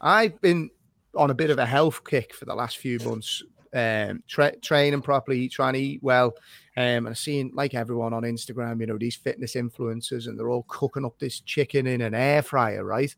I've 0.00 0.40
been 0.40 0.70
on 1.14 1.28
a 1.28 1.34
bit 1.34 1.50
of 1.50 1.58
a 1.58 1.66
health 1.66 2.02
kick 2.02 2.32
for 2.32 2.46
the 2.46 2.54
last 2.54 2.78
few 2.78 2.98
months, 3.00 3.42
um, 3.74 4.22
tra- 4.26 4.56
training 4.60 5.02
properly, 5.02 5.50
trying 5.50 5.74
to 5.74 5.80
eat 5.80 6.02
well. 6.02 6.32
Um, 6.78 7.08
and 7.08 7.18
seeing 7.18 7.50
like 7.52 7.74
everyone 7.74 8.14
on 8.14 8.22
Instagram, 8.22 8.80
you 8.80 8.86
know, 8.86 8.96
these 8.96 9.16
fitness 9.16 9.54
influencers, 9.54 10.28
and 10.28 10.38
they're 10.38 10.48
all 10.48 10.64
cooking 10.66 11.04
up 11.04 11.18
this 11.18 11.40
chicken 11.40 11.86
in 11.86 12.00
an 12.00 12.14
air 12.14 12.40
fryer, 12.40 12.84
right? 12.84 13.14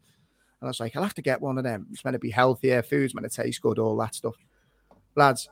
And 0.61 0.67
I 0.67 0.71
was 0.71 0.81
like, 0.81 0.95
I'll 0.97 1.03
have 1.03 1.15
to 1.15 1.23
get 1.23 1.41
one 1.41 1.59
of 1.59 1.65
them. 1.65 1.87
It's 1.91 2.05
meant 2.05 2.15
to 2.15 2.19
be 2.19 2.31
healthier, 2.31 2.83
food's 2.83 3.15
meant 3.15 3.31
to 3.31 3.43
taste 3.43 3.61
good, 3.63 3.79
all 3.79 3.97
that 3.97 4.15
stuff. 4.15 4.37
Lads, 5.17 5.49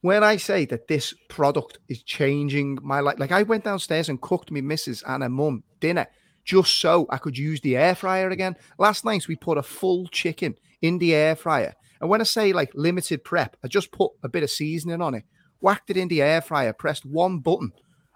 when 0.00 0.24
I 0.24 0.36
say 0.36 0.64
that 0.66 0.88
this 0.88 1.14
product 1.28 1.78
is 1.88 2.02
changing 2.02 2.78
my 2.82 3.00
life, 3.00 3.18
like 3.18 3.32
I 3.32 3.42
went 3.42 3.64
downstairs 3.64 4.08
and 4.08 4.20
cooked 4.20 4.50
me 4.50 4.60
missus 4.60 5.02
and 5.06 5.22
her 5.22 5.28
mum 5.28 5.62
dinner 5.80 6.06
just 6.44 6.80
so 6.80 7.06
I 7.08 7.18
could 7.18 7.38
use 7.38 7.60
the 7.60 7.76
air 7.76 7.94
fryer 7.94 8.28
again. 8.30 8.56
Last 8.78 9.04
night 9.04 9.28
we 9.28 9.36
put 9.36 9.58
a 9.58 9.62
full 9.62 10.08
chicken 10.08 10.56
in 10.80 10.98
the 10.98 11.14
air 11.14 11.36
fryer 11.36 11.74
and 12.02 12.10
when 12.10 12.20
I 12.20 12.24
say 12.24 12.52
like 12.52 12.72
limited 12.74 13.22
prep, 13.22 13.56
I 13.62 13.68
just 13.68 13.92
put 13.92 14.10
a 14.24 14.28
bit 14.28 14.42
of 14.42 14.50
seasoning 14.50 15.00
on 15.00 15.14
it, 15.14 15.22
whacked 15.60 15.88
it 15.88 15.96
in 15.96 16.08
the 16.08 16.20
air 16.20 16.40
fryer, 16.40 16.72
pressed 16.72 17.06
one 17.06 17.38
button, 17.38 17.70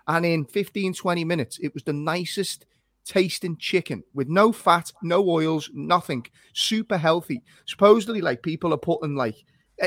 and 0.09 0.27
in 0.27 0.45
15, 0.45 0.93
20 0.93 1.25
minutes, 1.25 1.61
it 1.63 1.73
was 1.73 1.85
the 1.85 1.93
nicest 1.93 2.67
tasting 3.07 3.57
chicken 3.57 4.03
with 4.13 4.29
no 4.29 4.53
fat, 4.53 4.93
no 5.03 5.27
oils, 5.29 5.71
nothing. 5.73 6.27
Super 6.53 6.99
healthy. 6.99 7.43
Supposedly, 7.65 8.21
like 8.21 8.43
people 8.43 8.75
are 8.75 8.79
putting 8.79 9.15
like 9.15 9.37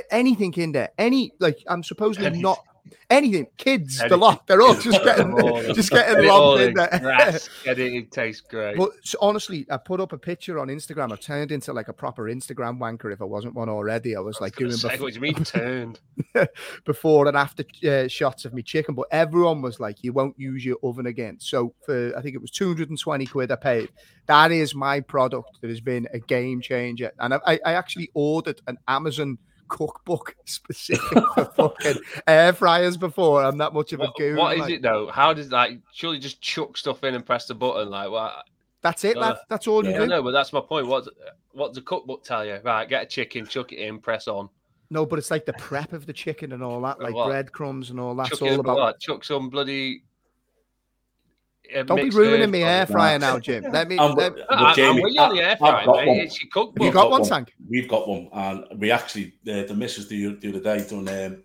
anything 0.09 0.53
in 0.53 0.72
there. 0.72 0.89
Any 0.97 1.32
like 1.39 1.59
I'm 1.67 1.84
supposedly 1.84 2.28
anything. 2.28 2.41
not 2.41 2.63
anything. 3.09 3.47
Kids, 3.57 4.01
the 4.07 4.17
lot, 4.17 4.47
they're 4.47 4.61
all 4.61 4.73
just 4.79 5.03
getting 5.03 5.35
just 5.73 5.91
getting 5.91 6.27
lumped 6.27 6.61
in 6.61 6.73
there. 6.73 7.39
it 7.65 8.11
tastes 8.11 8.41
great. 8.41 8.77
But 8.77 8.91
so 9.03 9.17
honestly, 9.21 9.65
I 9.69 9.77
put 9.77 9.99
up 9.99 10.13
a 10.13 10.17
picture 10.17 10.59
on 10.59 10.67
Instagram. 10.67 11.11
I 11.11 11.15
turned 11.15 11.51
into 11.51 11.73
like 11.73 11.87
a 11.87 11.93
proper 11.93 12.23
Instagram 12.23 12.79
wanker 12.79 13.11
if 13.11 13.21
I 13.21 13.25
wasn't 13.25 13.55
one 13.55 13.69
already. 13.69 14.15
I 14.15 14.19
was, 14.19 14.37
I 14.37 14.39
was 14.39 14.41
like 14.41 14.55
doing 14.55 14.71
say, 14.71 14.89
before, 14.89 15.05
what 15.05 15.13
do 15.13 15.15
you 15.15 15.21
mean 15.21 15.43
turned 15.43 15.99
before 16.85 17.27
and 17.27 17.37
after 17.37 17.63
uh, 17.87 18.07
shots 18.07 18.45
of 18.45 18.53
me 18.53 18.61
chicken. 18.61 18.95
But 18.95 19.07
everyone 19.11 19.61
was 19.61 19.79
like, 19.79 20.03
"You 20.03 20.13
won't 20.13 20.37
use 20.39 20.65
your 20.65 20.77
oven 20.83 21.05
again." 21.05 21.37
So 21.39 21.73
for 21.85 22.15
I 22.17 22.21
think 22.21 22.35
it 22.35 22.41
was 22.41 22.51
220 22.51 23.25
quid 23.25 23.51
I 23.51 23.55
paid. 23.55 23.89
That 24.27 24.51
is 24.51 24.75
my 24.75 24.99
product 24.99 25.61
that 25.61 25.69
has 25.69 25.81
been 25.81 26.07
a 26.13 26.19
game 26.19 26.61
changer, 26.61 27.11
and 27.19 27.33
I, 27.33 27.59
I 27.65 27.73
actually 27.73 28.11
ordered 28.13 28.61
an 28.67 28.77
Amazon 28.87 29.37
cookbook 29.70 30.36
specific 30.45 31.24
for 31.34 31.45
fucking 31.45 32.01
air 32.28 32.53
fryers 32.53 32.97
before. 32.97 33.43
I'm 33.43 33.57
that 33.59 33.74
much 33.74 33.93
of 33.93 34.01
a 34.01 34.11
guru. 34.17 34.38
What 34.38 34.55
is 34.55 34.61
like. 34.61 34.74
it 34.74 34.82
though? 34.82 35.07
How 35.07 35.34
does 35.34 35.51
like 35.51 35.80
surely 35.93 36.20
just 36.20 36.41
chuck 36.41 36.78
stuff 36.78 37.03
in 37.03 37.15
and 37.15 37.26
press 37.26 37.45
the 37.47 37.55
button? 37.55 37.89
Like 37.89 38.11
what? 38.11 38.45
That's 38.82 39.03
it. 39.03 39.17
Uh, 39.17 39.36
that's 39.49 39.67
all 39.67 39.84
you 39.86 39.91
yeah, 39.91 39.99
do. 39.99 40.07
No, 40.07 40.24
but 40.24 40.32
that's 40.32 40.51
my 40.53 40.61
point. 40.61 40.88
What 40.88 41.07
what 41.51 41.70
does 41.70 41.76
the 41.76 41.82
cookbook 41.82 42.24
tell 42.24 42.45
you? 42.45 42.59
Right, 42.63 42.88
get 42.88 43.03
a 43.03 43.05
chicken, 43.05 43.45
chuck 43.45 43.72
it 43.72 43.80
in, 43.80 43.99
press 43.99 44.28
on. 44.28 44.49
No, 44.91 45.05
but 45.05 45.20
it's 45.20 45.30
like 45.30 45.45
the 45.45 45.53
prep 45.53 45.93
of 45.93 46.05
the 46.05 46.13
chicken 46.13 46.51
and 46.53 46.63
all 46.63 46.82
that, 46.82 46.99
like 47.01 47.13
breadcrumbs 47.13 47.91
and 47.91 47.99
all 47.99 48.15
that's 48.15 48.30
chuck 48.30 48.41
all 48.41 48.59
about. 48.59 48.78
What? 48.78 48.99
Chuck 48.99 49.24
some 49.24 49.49
bloody 49.49 50.03
don't 51.86 52.01
be 52.01 52.09
ruining 52.09 52.51
me 52.51 52.63
air 52.63 52.86
fryer 52.86 53.20
now, 53.20 53.39
Jim. 53.39 53.65
Let 53.72 53.88
me. 53.88 53.97
I'm, 53.99 54.15
let, 54.15 54.34
I'm, 54.49 54.76
Jamie, 54.76 55.03
I'm 55.17 55.30
on 55.30 55.36
the 55.36 55.41
air 55.41 55.57
fryer, 55.57 55.86
mate. 55.88 56.24
It's 56.24 56.41
your 56.41 56.49
cookbook. 56.51 56.86
You 56.86 56.91
got 56.91 57.11
one, 57.11 57.24
Tank? 57.24 57.53
We've 57.67 57.88
got 57.88 58.07
one, 58.07 58.30
and 58.32 58.80
we 58.80 58.91
actually 58.91 59.34
uh, 59.47 59.63
the 59.63 59.76
missus 59.76 60.07
the, 60.07 60.36
the 60.36 60.49
other 60.49 60.59
day 60.59 60.88
done. 60.88 61.07
Um, 61.07 61.43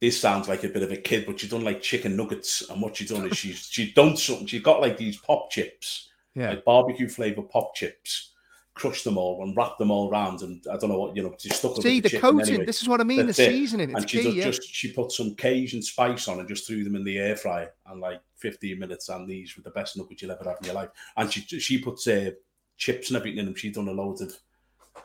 this 0.00 0.18
sounds 0.18 0.48
like 0.48 0.64
a 0.64 0.68
bit 0.68 0.82
of 0.82 0.90
a 0.92 0.96
kid, 0.96 1.26
but 1.26 1.38
she's 1.38 1.50
done 1.50 1.64
like 1.64 1.82
chicken 1.82 2.16
nuggets, 2.16 2.68
and 2.70 2.80
what 2.80 2.96
she's 2.96 3.10
done 3.10 3.26
is 3.26 3.36
she's 3.36 3.68
she's 3.70 3.92
done 3.94 4.16
something. 4.16 4.46
She 4.46 4.60
got 4.60 4.80
like 4.80 4.96
these 4.96 5.18
pop 5.18 5.50
chips, 5.50 6.08
yeah, 6.34 6.50
like 6.50 6.64
barbecue 6.64 7.08
flavor 7.08 7.42
pop 7.42 7.74
chips 7.74 8.29
crushed 8.80 9.04
them 9.04 9.18
all 9.18 9.42
and 9.42 9.54
wrapped 9.54 9.78
them 9.78 9.90
all 9.90 10.10
around, 10.10 10.40
and 10.40 10.64
I 10.72 10.78
don't 10.78 10.88
know 10.88 10.98
what 10.98 11.14
you 11.14 11.22
know. 11.22 11.34
She 11.38 11.50
stuck 11.50 11.76
See 11.76 12.00
the, 12.00 12.08
the 12.08 12.18
coating. 12.18 12.48
Anyway. 12.48 12.64
This 12.64 12.80
is 12.80 12.88
what 12.88 13.00
I 13.00 13.04
mean. 13.04 13.26
That's 13.26 13.36
the 13.36 13.46
seasoning. 13.46 13.94
and 13.94 14.08
she 14.08 14.22
key, 14.22 14.30
yeah. 14.30 14.44
just 14.44 14.64
she 14.64 14.92
put 14.92 15.12
some 15.12 15.34
Cajun 15.34 15.82
spice 15.82 16.26
on 16.28 16.40
and 16.40 16.48
just 16.48 16.66
threw 16.66 16.82
them 16.82 16.96
in 16.96 17.04
the 17.04 17.18
air 17.18 17.36
fryer, 17.36 17.72
and 17.86 18.00
like 18.00 18.22
15 18.36 18.78
minutes, 18.78 19.10
and 19.10 19.28
these 19.28 19.54
were 19.54 19.62
the 19.62 19.70
best 19.70 19.98
nuggets 19.98 20.22
you'll 20.22 20.32
ever 20.32 20.44
have 20.44 20.56
in 20.60 20.66
your 20.66 20.74
life. 20.74 20.88
And 21.16 21.30
she 21.30 21.42
she 21.42 21.78
puts 21.78 22.08
uh, 22.08 22.30
chips 22.78 23.10
and 23.10 23.18
everything 23.18 23.38
in 23.38 23.44
them. 23.44 23.54
She's 23.54 23.74
done 23.74 23.88
a 23.88 23.92
load 23.92 24.22
of 24.22 24.32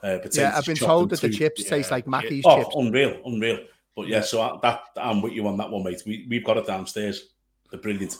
uh, 0.01 0.19
potatoes. 0.19 0.37
Yeah, 0.37 0.57
I've 0.57 0.65
been 0.65 0.75
told 0.77 1.09
that 1.09 1.19
the 1.19 1.29
chips 1.29 1.63
yeah. 1.63 1.69
taste 1.69 1.91
like 1.91 2.07
Mackey's 2.07 2.45
oh, 2.45 2.63
chips. 2.63 2.75
unreal, 2.77 3.19
unreal. 3.25 3.59
But 3.93 4.07
yeah, 4.07 4.21
so 4.21 4.41
I, 4.41 4.57
that 4.61 4.83
I'm 4.95 5.21
with 5.21 5.33
you 5.33 5.45
on 5.47 5.57
that 5.57 5.69
one, 5.69 5.83
mate. 5.83 6.01
We 6.05 6.25
we've 6.29 6.45
got 6.45 6.57
it 6.57 6.65
downstairs. 6.65 7.33
They're 7.69 7.79
brilliant. 7.81 8.15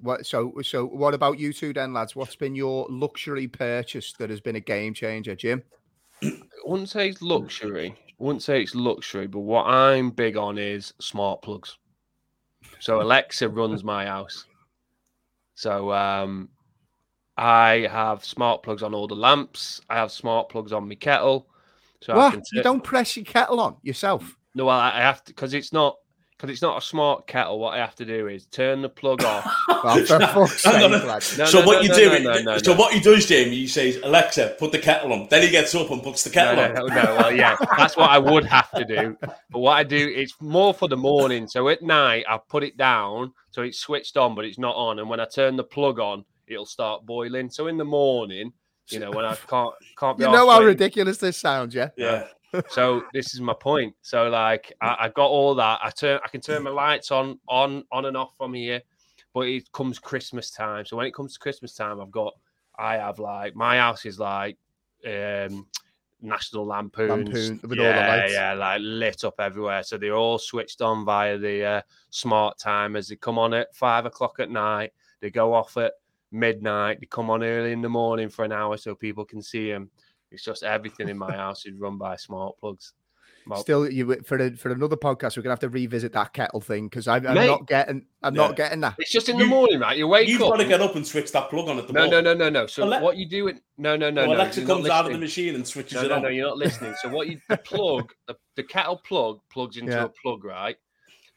What 0.00 0.26
so 0.26 0.52
so 0.62 0.86
what 0.86 1.14
about 1.14 1.38
you 1.38 1.52
two 1.52 1.72
then, 1.72 1.92
lads? 1.92 2.14
What's 2.14 2.36
been 2.36 2.54
your 2.54 2.86
luxury 2.88 3.48
purchase 3.48 4.12
that 4.18 4.30
has 4.30 4.40
been 4.40 4.56
a 4.56 4.60
game 4.60 4.94
changer, 4.94 5.34
Jim? 5.34 5.62
I 6.22 6.32
wouldn't 6.64 6.88
say 6.88 7.08
it's 7.08 7.22
luxury. 7.22 7.94
I 8.08 8.12
wouldn't 8.18 8.42
say 8.42 8.62
it's 8.62 8.74
luxury, 8.74 9.26
but 9.26 9.40
what 9.40 9.64
I'm 9.66 10.10
big 10.10 10.36
on 10.36 10.58
is 10.58 10.94
smart 11.00 11.42
plugs. 11.42 11.76
So 12.80 13.00
Alexa 13.00 13.48
runs 13.48 13.84
my 13.84 14.06
house. 14.06 14.44
So 15.54 15.92
um 15.92 16.48
I 17.36 17.88
have 17.90 18.24
smart 18.24 18.62
plugs 18.62 18.82
on 18.82 18.94
all 18.94 19.06
the 19.06 19.14
lamps. 19.14 19.80
I 19.90 19.96
have 19.96 20.10
smart 20.10 20.48
plugs 20.48 20.72
on 20.72 20.88
my 20.88 20.94
kettle. 20.94 21.48
So 22.00 22.16
what? 22.16 22.34
T- 22.34 22.40
you 22.52 22.62
don't 22.62 22.82
press 22.82 23.16
your 23.16 23.24
kettle 23.24 23.60
on 23.60 23.76
yourself? 23.82 24.36
No, 24.54 24.68
I, 24.68 24.96
I 24.96 25.00
have 25.00 25.22
to 25.24 25.32
because 25.32 25.52
it's 25.52 25.72
not 25.72 25.96
because 26.36 26.50
it's 26.52 26.62
not 26.62 26.76
a 26.76 26.80
smart 26.84 27.26
kettle, 27.26 27.58
what 27.58 27.74
I 27.74 27.78
have 27.78 27.94
to 27.96 28.04
do 28.04 28.28
is 28.28 28.46
turn 28.46 28.82
the 28.82 28.88
plug 28.88 29.22
off. 29.24 29.44
well, 29.68 30.04
so 30.06 30.18
no, 30.18 31.66
what 31.66 31.82
you 31.82 31.88
do, 31.94 32.12
is, 32.12 32.62
so 32.62 32.74
what 32.74 32.92
he 32.92 33.00
does, 33.00 33.26
Jamie, 33.26 33.56
he 33.56 33.66
says, 33.66 33.98
"Alexa, 34.02 34.56
put 34.58 34.70
the 34.72 34.78
kettle 34.78 35.12
on." 35.12 35.28
Then 35.30 35.42
he 35.42 35.50
gets 35.50 35.74
up 35.74 35.90
and 35.90 36.02
puts 36.02 36.24
the 36.24 36.30
kettle 36.30 36.62
on. 36.62 36.74
No, 36.74 36.86
no, 36.86 37.16
well, 37.16 37.34
yeah, 37.34 37.56
that's 37.76 37.96
what 37.96 38.10
I 38.10 38.18
would 38.18 38.44
have 38.44 38.70
to 38.72 38.84
do. 38.84 39.16
But 39.20 39.58
what 39.58 39.72
I 39.72 39.82
do, 39.82 40.12
it's 40.14 40.34
more 40.40 40.74
for 40.74 40.88
the 40.88 40.96
morning. 40.96 41.46
So 41.48 41.68
at 41.70 41.82
night, 41.82 42.24
I 42.28 42.38
put 42.38 42.62
it 42.62 42.76
down 42.76 43.32
so 43.50 43.62
it's 43.62 43.78
switched 43.78 44.18
on, 44.18 44.34
but 44.34 44.44
it's 44.44 44.58
not 44.58 44.76
on. 44.76 44.98
And 44.98 45.08
when 45.08 45.20
I 45.20 45.24
turn 45.24 45.56
the 45.56 45.64
plug 45.64 45.98
on, 45.98 46.26
it'll 46.46 46.66
start 46.66 47.06
boiling. 47.06 47.48
So 47.48 47.68
in 47.68 47.78
the 47.78 47.84
morning, 47.84 48.52
you 48.90 48.98
know, 48.98 49.10
when 49.10 49.24
I 49.24 49.34
can't 49.34 49.74
can't. 49.98 50.18
you 50.18 50.26
know 50.26 50.50
how 50.50 50.60
ridiculous 50.60 51.16
this 51.16 51.38
sounds, 51.38 51.74
yeah. 51.74 51.88
Yeah 51.96 52.26
so 52.68 53.02
this 53.12 53.34
is 53.34 53.40
my 53.40 53.54
point. 53.54 53.94
So 54.02 54.28
like 54.28 54.72
I, 54.80 54.96
I, 55.00 55.08
got 55.10 55.28
all 55.28 55.54
that. 55.56 55.80
I 55.82 55.90
turn 55.90 56.20
I 56.24 56.28
can 56.28 56.40
turn 56.40 56.62
my 56.62 56.70
lights 56.70 57.10
on 57.10 57.38
on 57.48 57.84
on 57.90 58.04
and 58.06 58.16
off 58.16 58.36
from 58.36 58.54
here, 58.54 58.80
but 59.34 59.48
it 59.48 59.70
comes 59.72 59.98
Christmas 59.98 60.50
time. 60.50 60.84
So 60.84 60.96
when 60.96 61.06
it 61.06 61.14
comes 61.14 61.34
to 61.34 61.38
Christmas 61.38 61.74
time, 61.74 62.00
I've 62.00 62.10
got 62.10 62.34
I 62.78 62.94
have 62.94 63.18
like 63.18 63.54
my 63.54 63.78
house 63.78 64.06
is 64.06 64.18
like 64.18 64.56
um 65.06 65.66
National 66.22 66.66
Lampoons. 66.66 67.10
Lampoon 67.10 67.60
with 67.62 67.78
yeah, 67.78 67.86
all 67.86 67.92
the 67.92 68.08
lights. 68.08 68.32
Yeah, 68.32 68.52
like 68.54 68.80
lit 68.82 69.24
up 69.24 69.34
everywhere. 69.38 69.82
So 69.82 69.98
they're 69.98 70.16
all 70.16 70.38
switched 70.38 70.80
on 70.80 71.04
via 71.04 71.38
the 71.38 71.64
uh, 71.64 71.82
smart 72.10 72.58
timers. 72.58 73.08
They 73.08 73.16
come 73.16 73.38
on 73.38 73.54
at 73.54 73.74
five 73.74 74.06
o'clock 74.06 74.40
at 74.40 74.50
night. 74.50 74.92
They 75.20 75.30
go 75.30 75.52
off 75.52 75.76
at 75.76 75.92
midnight. 76.32 77.00
They 77.00 77.06
come 77.06 77.30
on 77.30 77.42
early 77.42 77.72
in 77.72 77.82
the 77.82 77.88
morning 77.88 78.28
for 78.28 78.44
an 78.44 78.52
hour 78.52 78.76
so 78.76 78.94
people 78.94 79.24
can 79.24 79.42
see 79.42 79.70
them 79.70 79.90
It's 80.36 80.44
just 80.44 80.62
everything 80.62 81.08
in 81.08 81.16
my 81.16 81.32
house 81.32 81.64
is 81.64 81.78
run 81.78 81.96
by 81.96 82.14
smart 82.16 82.58
plugs. 82.60 82.92
Well, 83.48 83.60
Still, 83.60 83.90
you 83.90 84.20
for 84.24 84.36
a, 84.38 84.50
for 84.56 84.70
another 84.70 84.96
podcast, 84.96 85.36
we're 85.36 85.42
gonna 85.44 85.52
have 85.52 85.60
to 85.60 85.68
revisit 85.70 86.12
that 86.12 86.34
kettle 86.34 86.60
thing 86.60 86.88
because 86.88 87.08
I'm, 87.08 87.26
I'm 87.26 87.34
Mate, 87.36 87.46
not 87.46 87.66
getting 87.66 88.04
I'm 88.22 88.34
yeah. 88.34 88.46
not 88.48 88.56
getting 88.56 88.80
that. 88.80 88.96
It's 88.98 89.10
just 89.10 89.28
in 89.30 89.38
You- 89.38 89.44
the 89.44 89.48
morning, 89.48 89.78
right? 89.80 89.96
You 89.96 90.08
wake 90.08 90.24
up 90.26 90.28
You've 90.28 90.40
got 90.40 90.56
to 90.56 90.64
get 90.66 90.82
up 90.82 90.94
and 90.96 91.06
switch 91.06 91.32
that 91.32 91.48
plug 91.48 91.68
on 91.68 91.78
at 91.78 91.86
the 91.86 91.92
no, 91.94 92.02
wall. 92.02 92.10
no, 92.10 92.20
no, 92.20 92.34
no, 92.34 92.50
no. 92.50 92.66
So 92.66 92.82
Ale- 92.92 93.00
what 93.02 93.16
you 93.16 93.26
do? 93.26 93.46
It, 93.48 93.60
no, 93.78 93.96
no, 93.96 94.10
no, 94.10 94.22
So 94.24 94.26
no. 94.26 94.34
Alexa 94.36 94.60
you're 94.60 94.66
comes 94.68 94.88
out 94.90 95.06
of 95.06 95.12
the 95.12 95.18
machine 95.18 95.54
and 95.54 95.66
switches 95.66 95.94
No, 95.94 96.02
it 96.02 96.08
no, 96.08 96.14
on. 96.16 96.22
no, 96.22 96.28
you're 96.28 96.48
not 96.48 96.58
listening. 96.58 96.94
So 97.00 97.08
what 97.08 97.28
you 97.28 97.38
the 97.48 97.56
plug, 97.56 98.12
the, 98.26 98.34
the 98.56 98.62
kettle 98.64 99.00
plug 99.06 99.38
plugs 99.50 99.76
into 99.78 99.92
Yeah. 99.92 100.04
a 100.04 100.08
plug, 100.22 100.44
right? 100.44 100.76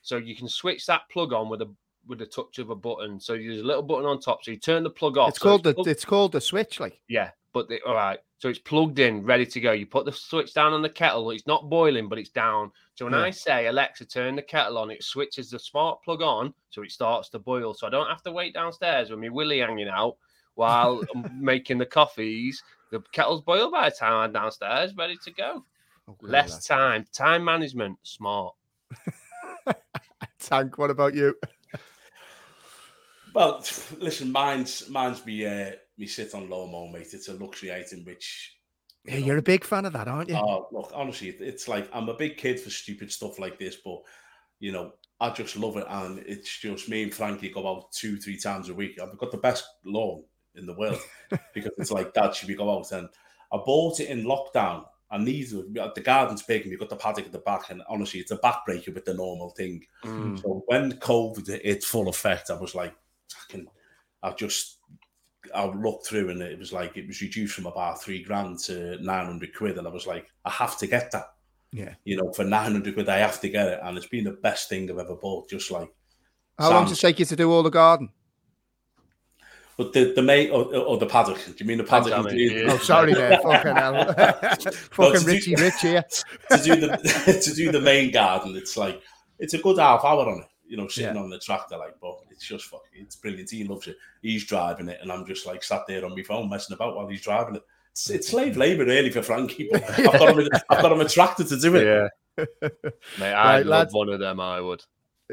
So 0.02 0.18
you 0.18 0.36
can 0.36 0.50
switch 0.50 0.86
that 0.88 1.02
plug 1.12 1.32
on 1.32 1.48
with 1.48 1.62
a 1.62 1.72
with 2.08 2.22
a 2.22 2.26
touch 2.26 2.58
of 2.58 2.72
a 2.72 2.76
button. 2.76 3.20
So 3.20 3.34
there's 3.34 3.60
a 3.62 3.64
little 3.64 3.84
button 3.84 4.06
on 4.06 4.20
top. 4.20 4.44
So 4.44 4.50
you 4.50 4.58
turn 4.58 4.82
the 4.84 4.90
plug 4.90 5.16
off. 5.20 5.30
It's 5.30 5.40
so 5.40 5.44
called 5.44 5.64
the 5.64 5.76
plugged- 5.76 5.90
it's 5.90 6.06
called 6.06 6.32
the 6.32 6.42
switch. 6.42 6.80
Like 6.80 7.00
yeah, 7.08 7.30
but 7.54 7.68
the, 7.68 7.82
all 7.86 7.96
right. 7.96 8.20
So 8.38 8.48
it's 8.48 8.60
plugged 8.60 9.00
in, 9.00 9.24
ready 9.24 9.46
to 9.46 9.60
go. 9.60 9.72
You 9.74 9.86
put 9.86 10.06
the 10.06 10.12
switch 10.12 10.54
down 10.54 10.72
on 10.74 10.82
the 10.82 10.90
kettle. 10.90 11.32
It's 11.32 11.48
not 11.48 11.70
boiling, 11.70 12.08
but 12.08 12.18
it's 12.18 12.30
down. 12.30 12.72
So 12.96 13.06
when 13.06 13.14
Yeah. 13.14 13.22
I 13.24 13.32
say 13.32 13.68
Alexa, 13.68 14.06
turn 14.06 14.36
the 14.36 14.42
kettle 14.42 14.78
on, 14.78 14.92
it 14.92 15.04
switches 15.04 15.50
the 15.50 15.60
smart 15.60 16.02
plug 16.04 16.22
on, 16.22 16.54
so 16.70 16.84
it 16.84 16.92
starts 16.92 17.30
to 17.30 17.40
boil. 17.40 17.74
So 17.74 17.88
I 17.88 17.90
don't 17.90 18.08
have 18.08 18.24
to 18.24 18.32
wait 18.32 18.54
downstairs 18.54 19.10
with 19.10 19.20
my 19.20 19.30
willy 19.30 19.60
hanging 19.60 19.90
out 19.90 20.16
while 20.56 21.04
I'm 21.16 21.44
making 21.44 21.80
the 21.80 21.86
coffees. 21.86 22.64
The 22.92 23.02
kettle's 23.12 23.42
boiled 23.42 23.72
by 23.72 23.90
the 23.90 23.96
time 23.96 24.14
I'm 24.14 24.34
downstairs, 24.34 24.96
ready 24.96 25.18
to 25.24 25.32
go. 25.32 25.66
Less 26.22 26.66
time, 26.66 27.06
time 27.14 27.44
management, 27.44 27.98
smart. 28.04 28.56
Tank. 30.40 30.78
What 30.78 30.90
about 30.90 31.14
you? 31.14 31.36
Well, 33.34 33.64
listen, 34.00 34.32
mine's 34.32 34.90
mine's 34.90 35.24
me 35.26 35.46
uh, 35.46 35.72
me 36.00 36.08
sit 36.08 36.34
on 36.34 36.50
low 36.50 36.68
mo, 36.68 36.88
mate. 36.88 37.14
It's 37.14 37.28
a 37.28 37.34
luxury 37.34 37.74
item 37.74 38.04
which 38.06 38.56
Yeah, 39.06 39.18
you're 39.18 39.38
a 39.38 39.42
big 39.42 39.64
fan 39.64 39.86
of 39.86 39.94
that, 39.94 40.08
aren't 40.08 40.30
you? 40.30 40.36
Oh, 40.36 40.68
look, 40.72 40.92
honestly, 40.94 41.30
it's 41.30 41.68
like 41.68 41.90
I'm 41.94 42.10
a 42.10 42.14
big 42.14 42.38
kid 42.38 42.60
for 42.60 42.70
stupid 42.70 43.12
stuff 43.12 43.40
like 43.40 43.60
this, 43.60 43.78
but 43.84 44.02
you 44.60 44.72
know, 44.72 44.94
I 45.22 45.30
just 45.30 45.56
love 45.58 45.78
it, 45.78 45.86
and 45.90 46.20
it's 46.20 46.58
just 46.60 46.90
me 46.90 47.04
and 47.04 47.14
Frankie 47.14 47.50
go 47.50 47.68
out 47.68 47.92
two, 47.92 48.18
three 48.18 48.38
times 48.38 48.70
a 48.70 48.74
week. 48.74 49.00
I've 49.02 49.18
got 49.18 49.32
the 49.32 49.38
best 49.38 49.66
lawn 49.86 50.24
in 50.56 50.66
the 50.66 50.74
world 50.74 51.00
because 51.54 51.72
it's 51.78 51.92
like 51.92 52.14
that. 52.14 52.36
Should 52.36 52.50
we 52.50 52.56
go 52.56 52.70
out? 52.78 52.92
And 52.92 53.08
I 53.52 53.58
bought 53.58 54.00
it 54.00 54.10
in 54.10 54.26
lockdown. 54.26 54.86
And 55.12 55.28
these 55.28 55.56
were- 55.56 55.64
the 55.96 56.02
garden's 56.02 56.44
big, 56.44 56.62
and 56.62 56.72
you've 56.72 56.80
got 56.80 56.90
the 56.90 56.96
paddock 56.96 57.26
at 57.26 57.32
the 57.32 57.40
back, 57.40 57.72
and 57.72 57.82
honestly, 57.90 58.20
it's 58.20 58.32
a 58.32 58.38
backbreaker 58.38 58.94
with 58.94 59.06
the 59.06 59.14
normal 59.16 59.50
thing. 59.50 59.84
Mm. 60.06 60.40
So 60.40 60.64
when 60.68 60.94
COVID 60.94 61.48
hit 61.64 61.84
full 61.84 62.10
effect, 62.10 62.52
I 62.52 62.60
was 62.60 62.76
like, 62.76 62.94
fucking, 63.34 63.66
I 64.22 64.32
just, 64.34 64.78
I 65.54 65.66
looked 65.66 66.08
through 66.08 66.30
and 66.30 66.42
it 66.42 66.58
was 66.60 66.72
like, 66.74 66.98
it 66.98 67.08
was 67.08 67.22
reduced 67.22 67.56
from 67.56 67.66
about 67.66 68.02
three 68.02 68.24
grand 68.24 68.60
to 68.66 68.98
900 69.02 69.56
quid. 69.56 69.78
And 69.78 69.88
I 69.88 69.92
was 69.92 70.08
like, 70.08 70.28
I 70.46 70.50
have 70.50 70.78
to 70.78 70.88
get 70.88 71.12
that. 71.12 71.26
Yeah. 71.72 71.94
You 72.04 72.18
know, 72.18 72.32
for 72.32 72.44
900 72.44 72.94
quid, 72.94 73.10
I 73.10 73.18
have 73.20 73.40
to 73.42 73.50
get 73.50 73.68
it. 73.68 73.80
And 73.84 73.98
it's 73.98 74.08
been 74.08 74.24
the 74.24 74.32
best 74.32 74.70
thing 74.70 74.90
I've 74.90 74.98
ever 74.98 75.16
bought. 75.16 75.50
Just 75.50 75.72
like, 75.72 75.90
How 76.58 76.72
long 76.72 76.86
does 76.86 76.98
it 76.98 77.02
take 77.02 77.20
you 77.20 77.26
to 77.26 77.36
do 77.36 77.52
all 77.52 77.64
the 77.64 77.70
garden? 77.70 78.10
but 79.80 79.94
the, 79.94 80.12
the 80.14 80.22
mate 80.22 80.50
or, 80.50 80.76
or 80.76 80.98
the 80.98 81.06
paddock, 81.06 81.38
do 81.46 81.54
you 81.58 81.66
mean 81.66 81.78
the 81.78 81.86
paddock? 81.86 82.12
Damn 82.12 82.28
it, 82.28 82.36
yeah. 82.36 82.64
Oh, 82.70 82.78
sorry, 82.80 83.14
there. 83.14 83.40
Fucking 83.44 83.76
hell. 83.78 84.14
Fucking 84.92 85.14
to 85.14 85.20
do- 85.22 85.26
Richie 85.26 85.56
Rich 85.56 85.80
here. 85.82 86.04
to 86.52 86.58
do 86.62 86.76
the, 86.76 87.42
to 87.46 87.54
do 87.56 87.72
the 87.72 87.80
main 87.80 88.12
garden, 88.12 88.58
it's 88.58 88.76
like, 88.76 89.02
it's 89.40 89.54
a 89.54 89.58
good 89.58 89.80
half 89.80 90.04
hour 90.04 90.28
on 90.28 90.40
it. 90.40 90.48
You 90.70 90.78
know, 90.78 90.88
sitting 90.88 91.18
on 91.18 91.30
the 91.30 91.40
tractor, 91.40 91.78
like, 91.78 91.96
but 92.00 92.20
it's 92.30 92.46
just 92.46 92.66
fucking, 92.66 93.02
it's 93.02 93.16
brilliant. 93.16 93.50
He 93.50 93.64
loves 93.66 93.88
it. 93.88 93.98
He's 94.22 94.46
driving 94.46 94.88
it, 94.88 95.00
and 95.02 95.12
I'm 95.12 95.26
just 95.26 95.46
like 95.46 95.64
sat 95.64 95.82
there 95.88 96.06
on 96.06 96.16
my 96.16 96.24
phone 96.24 96.50
messing 96.50 96.76
about 96.76 96.96
while 96.96 97.08
he's 97.08 97.22
driving 97.22 97.56
it. 97.56 97.64
It's, 97.92 98.10
it's 98.10 98.28
slave 98.30 98.56
labor, 98.66 98.86
really, 98.86 99.10
for 99.10 99.24
Frankie. 99.24 99.68
But 99.72 99.84
I've, 100.00 100.06
got 100.20 100.38
him, 100.40 100.48
I've 100.70 100.82
got 100.82 100.92
him 100.92 101.02
a 101.02 101.10
tractor 101.10 101.44
to 101.44 101.58
do 101.60 101.76
it. 101.76 101.86
Yeah. 102.38 102.46
Mate, 103.20 103.34
I'd 103.34 103.56
Right, 103.58 103.66
love 103.66 103.68
lads. 103.68 103.94
one 103.94 104.10
of 104.10 104.20
them. 104.20 104.40
I 104.40 104.62
would. 104.62 104.84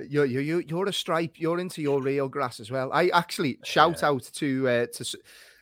You're, 0.09 0.25
you're, 0.27 0.43
you're- 0.43 0.65
you're 0.69 0.87
a 0.89 0.93
stripe. 0.93 1.35
You're 1.37 1.59
into 1.61 1.81
your 1.83 2.03
real 2.03 2.29
grass 2.29 2.59
as 2.61 2.71
well. 2.71 2.91
I 2.93 3.09
actually 3.11 3.59
shout 3.65 4.03
out 4.03 4.23
to 4.35 4.69
uh, 4.69 4.87
to. 4.87 5.01
s- 5.01 5.15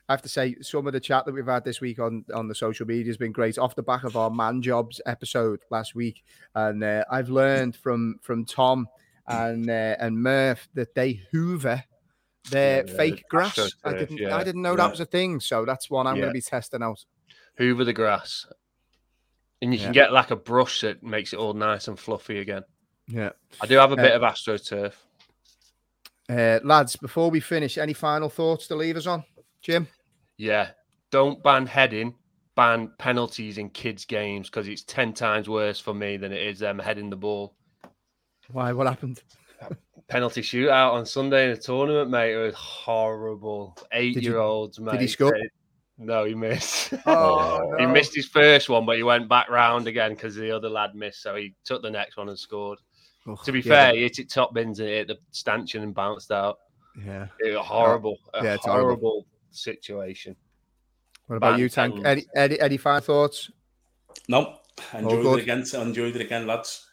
I 0.09 0.13
have 0.13 0.23
to 0.23 0.29
say, 0.29 0.55
some 0.61 0.87
of 0.87 0.93
the 0.93 1.01
chat 1.01 1.25
that 1.25 1.33
we've 1.33 1.47
had 1.47 1.65
this 1.65 1.81
week 1.81 1.99
on 1.99 2.25
on 2.35 2.47
the 2.47 2.55
social 2.55 2.87
media 2.87 3.07
has 3.07 3.17
been 3.17 3.33
great. 3.33 3.59
Off 3.59 3.75
the 3.75 3.83
back 3.83 4.05
of 4.05 4.17
our 4.17 4.29
man 4.31 4.61
jobs 4.61 5.01
episode 5.07 5.61
last 5.71 5.95
week, 5.95 6.25
and 6.55 6.85
uh, 6.85 7.05
I've 7.11 7.31
learned 7.31 7.75
from 7.77 8.17
from 8.21 8.45
Tom 8.45 8.87
and 9.27 9.69
uh, 9.69 9.97
and 9.99 10.17
Murph 10.23 10.69
that 10.75 10.95
they 10.95 11.21
hoover 11.31 11.83
their 12.51 12.85
Yeah, 12.87 12.97
fake 12.97 13.25
grass. 13.29 13.59
I 13.85 13.93
didn't 13.95 14.19
yeah. 14.19 14.37
I 14.37 14.45
didn't 14.45 14.63
know 14.63 14.73
Yeah. 14.73 14.77
that 14.77 14.91
was 14.91 15.01
a 15.01 15.07
thing. 15.07 15.41
So 15.41 15.65
that's 15.65 15.89
one 15.91 16.07
I'm 16.07 16.17
going 16.17 16.29
to 16.29 16.33
be 16.33 16.41
testing 16.41 16.83
out. 16.83 17.05
Hoover 17.57 17.85
the 17.85 17.93
grass, 17.93 18.47
and 19.63 19.73
you 19.73 19.79
can 19.79 19.93
get 19.93 20.13
like 20.13 20.31
a 20.31 20.37
brush 20.37 20.81
that 20.83 21.03
makes 21.03 21.33
it 21.33 21.39
all 21.39 21.55
nice 21.55 21.89
and 21.89 21.99
fluffy 21.99 22.41
again. 22.41 22.63
Yeah, 23.07 23.31
I 23.61 23.67
do 23.67 23.77
have 23.77 23.93
a 23.93 23.95
Uh, 23.95 24.03
bit 24.03 24.13
of 24.13 24.23
astroturf. 24.23 24.93
uh, 26.29 26.59
lads. 26.65 26.97
Before 26.97 27.31
we 27.31 27.41
finish, 27.41 27.79
any 27.79 27.93
final 27.93 28.29
thoughts 28.29 28.67
to 28.69 28.77
leave 28.77 28.97
us 28.97 29.07
on, 29.07 29.25
Jim? 29.63 29.87
Yeah, 30.37 30.71
don't 31.11 31.43
ban 31.43 31.67
heading, 31.67 32.15
ban 32.57 32.91
penalties 32.99 33.59
in 33.59 33.71
kids' 33.71 34.05
games 34.05 34.49
because 34.51 34.67
it's 34.69 34.83
ten 34.83 35.13
times 35.13 35.49
worse 35.49 35.79
for 35.79 35.95
me 35.95 36.17
than 36.17 36.33
it 36.33 36.43
is 36.43 36.59
them 36.59 36.79
heading 36.79 37.09
the 37.11 37.17
ball. 37.17 37.55
Why? 38.53 38.73
What 38.73 38.87
happened? 38.87 39.23
Penalty 40.09 40.43
shootout 40.43 40.93
on 40.93 41.07
Sunday 41.07 41.47
in 41.47 41.51
a 41.53 41.57
tournament, 41.57 42.11
mate. 42.11 42.35
It 42.35 42.45
was 42.45 42.55
horrible. 42.55 43.77
Eight 43.93 44.17
year 44.23 44.39
olds, 44.39 44.79
mate. 44.79 44.93
Did 44.93 45.01
he 45.03 45.07
score? 45.09 45.37
No, 45.97 46.25
he 46.25 46.35
missed. 46.35 46.93
Oh, 47.07 47.77
He 47.79 47.87
missed 47.87 48.15
his 48.15 48.27
first 48.27 48.69
one, 48.69 48.85
but 48.85 48.97
he 48.97 49.03
went 49.03 49.29
back 49.29 49.49
round 49.49 49.87
again 49.87 50.13
because 50.15 50.35
the 50.35 50.51
other 50.51 50.69
lad 50.69 50.95
missed. 50.95 51.23
So 51.23 51.37
he 51.37 51.55
took 51.65 51.83
the 51.83 51.91
next 51.91 52.17
one 52.17 52.29
and 52.29 52.39
scored. 52.39 52.81
Ugh, 53.29 53.39
To 53.45 53.53
be 53.53 53.61
yeah, 53.61 53.65
fair, 53.87 53.95
he 53.95 54.03
hit 54.03 54.19
it 54.19 54.29
top 54.29 54.53
bins 54.53 54.81
and 54.81 54.89
hit 54.89 55.07
the 55.09 55.17
stanchion 55.31 55.83
and 55.83 55.95
bounced 55.95 56.31
out. 56.33 56.59
yeah. 57.03 57.29
It 57.41 57.57
was 57.57 57.65
horrible. 57.65 58.19
a 58.35 58.45
yeah, 58.45 58.55
it's 58.55 58.67
horrible. 58.67 58.89
horrible 58.89 59.27
situation. 59.53 60.37
What 61.29 61.37
about 61.37 61.53
Ban 61.53 61.61
you, 61.61 61.69
Tank? 61.71 61.95
penalties. 62.03 62.27
Any, 62.37 62.45
any, 62.45 62.61
any 62.61 62.77
final 62.77 63.01
thoughts? 63.01 63.51
No, 64.29 64.59
enjoyed 64.93 65.23
good. 65.23 65.39
it 65.39 65.43
again. 65.43 65.65
Enjoyed 65.81 66.17
it 66.17 66.21
again, 66.23 66.47
lads. 66.47 66.87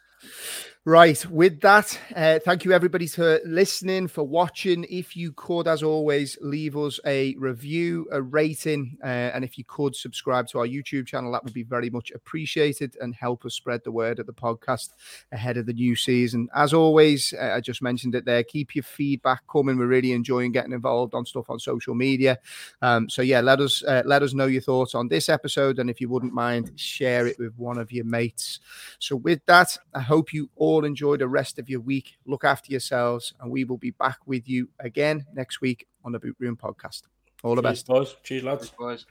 Right. 0.84 1.24
With 1.26 1.60
that, 1.60 1.96
uh, 2.16 2.40
thank 2.40 2.64
you 2.64 2.72
everybody 2.72 3.06
for 3.06 3.38
listening, 3.44 4.08
for 4.08 4.24
watching. 4.24 4.84
If 4.90 5.16
you 5.16 5.30
could, 5.30 5.68
as 5.68 5.80
always, 5.84 6.36
leave 6.40 6.76
us 6.76 6.98
a 7.06 7.36
review, 7.36 8.08
a 8.10 8.20
rating, 8.20 8.98
uh, 9.00 9.06
and 9.06 9.44
if 9.44 9.56
you 9.56 9.62
could 9.62 9.94
subscribe 9.94 10.48
to 10.48 10.58
our 10.58 10.66
YouTube 10.66 11.06
channel, 11.06 11.30
that 11.30 11.44
would 11.44 11.52
be 11.52 11.62
very 11.62 11.88
much 11.88 12.10
appreciated 12.10 12.96
and 13.00 13.14
help 13.14 13.44
us 13.44 13.54
spread 13.54 13.84
the 13.84 13.92
word 13.92 14.18
of 14.18 14.26
the 14.26 14.32
podcast 14.32 14.88
ahead 15.30 15.56
of 15.56 15.66
the 15.66 15.72
new 15.72 15.94
season. 15.94 16.48
As 16.52 16.74
always, 16.74 17.32
uh, 17.32 17.52
I 17.54 17.60
just 17.60 17.80
mentioned 17.80 18.16
it 18.16 18.24
there. 18.24 18.42
Keep 18.42 18.74
your 18.74 18.82
feedback 18.82 19.44
coming. 19.46 19.78
We're 19.78 19.86
really 19.86 20.10
enjoying 20.10 20.50
getting 20.50 20.72
involved 20.72 21.14
on 21.14 21.24
stuff 21.26 21.48
on 21.48 21.60
social 21.60 21.94
media. 21.94 22.40
Um, 22.80 23.08
so 23.08 23.22
yeah, 23.22 23.40
let 23.40 23.60
us 23.60 23.84
uh, 23.84 24.02
let 24.04 24.24
us 24.24 24.34
know 24.34 24.46
your 24.46 24.62
thoughts 24.62 24.96
on 24.96 25.06
this 25.06 25.28
episode, 25.28 25.78
and 25.78 25.88
if 25.88 26.00
you 26.00 26.08
wouldn't 26.08 26.34
mind, 26.34 26.72
share 26.74 27.28
it 27.28 27.38
with 27.38 27.56
one 27.56 27.78
of 27.78 27.92
your 27.92 28.04
mates. 28.04 28.58
So 28.98 29.14
with 29.14 29.46
that, 29.46 29.78
I 29.94 30.00
hope 30.00 30.32
you 30.32 30.50
all 30.56 30.71
enjoy 30.80 31.16
the 31.16 31.28
rest 31.28 31.58
of 31.58 31.68
your 31.68 31.80
week. 31.80 32.16
Look 32.26 32.44
after 32.44 32.70
yourselves, 32.70 33.32
and 33.40 33.50
we 33.50 33.64
will 33.64 33.78
be 33.78 33.90
back 33.90 34.18
with 34.26 34.48
you 34.48 34.68
again 34.80 35.26
next 35.34 35.60
week 35.60 35.86
on 36.04 36.12
the 36.12 36.18
Boot 36.18 36.36
Room 36.38 36.56
Podcast. 36.56 37.02
All 37.44 37.54
the 37.54 37.62
Cheers, 37.62 37.82
best. 37.82 37.86
boys. 37.86 38.16
Cheers, 38.22 38.42
lads. 38.44 38.70
Boys. 38.70 39.06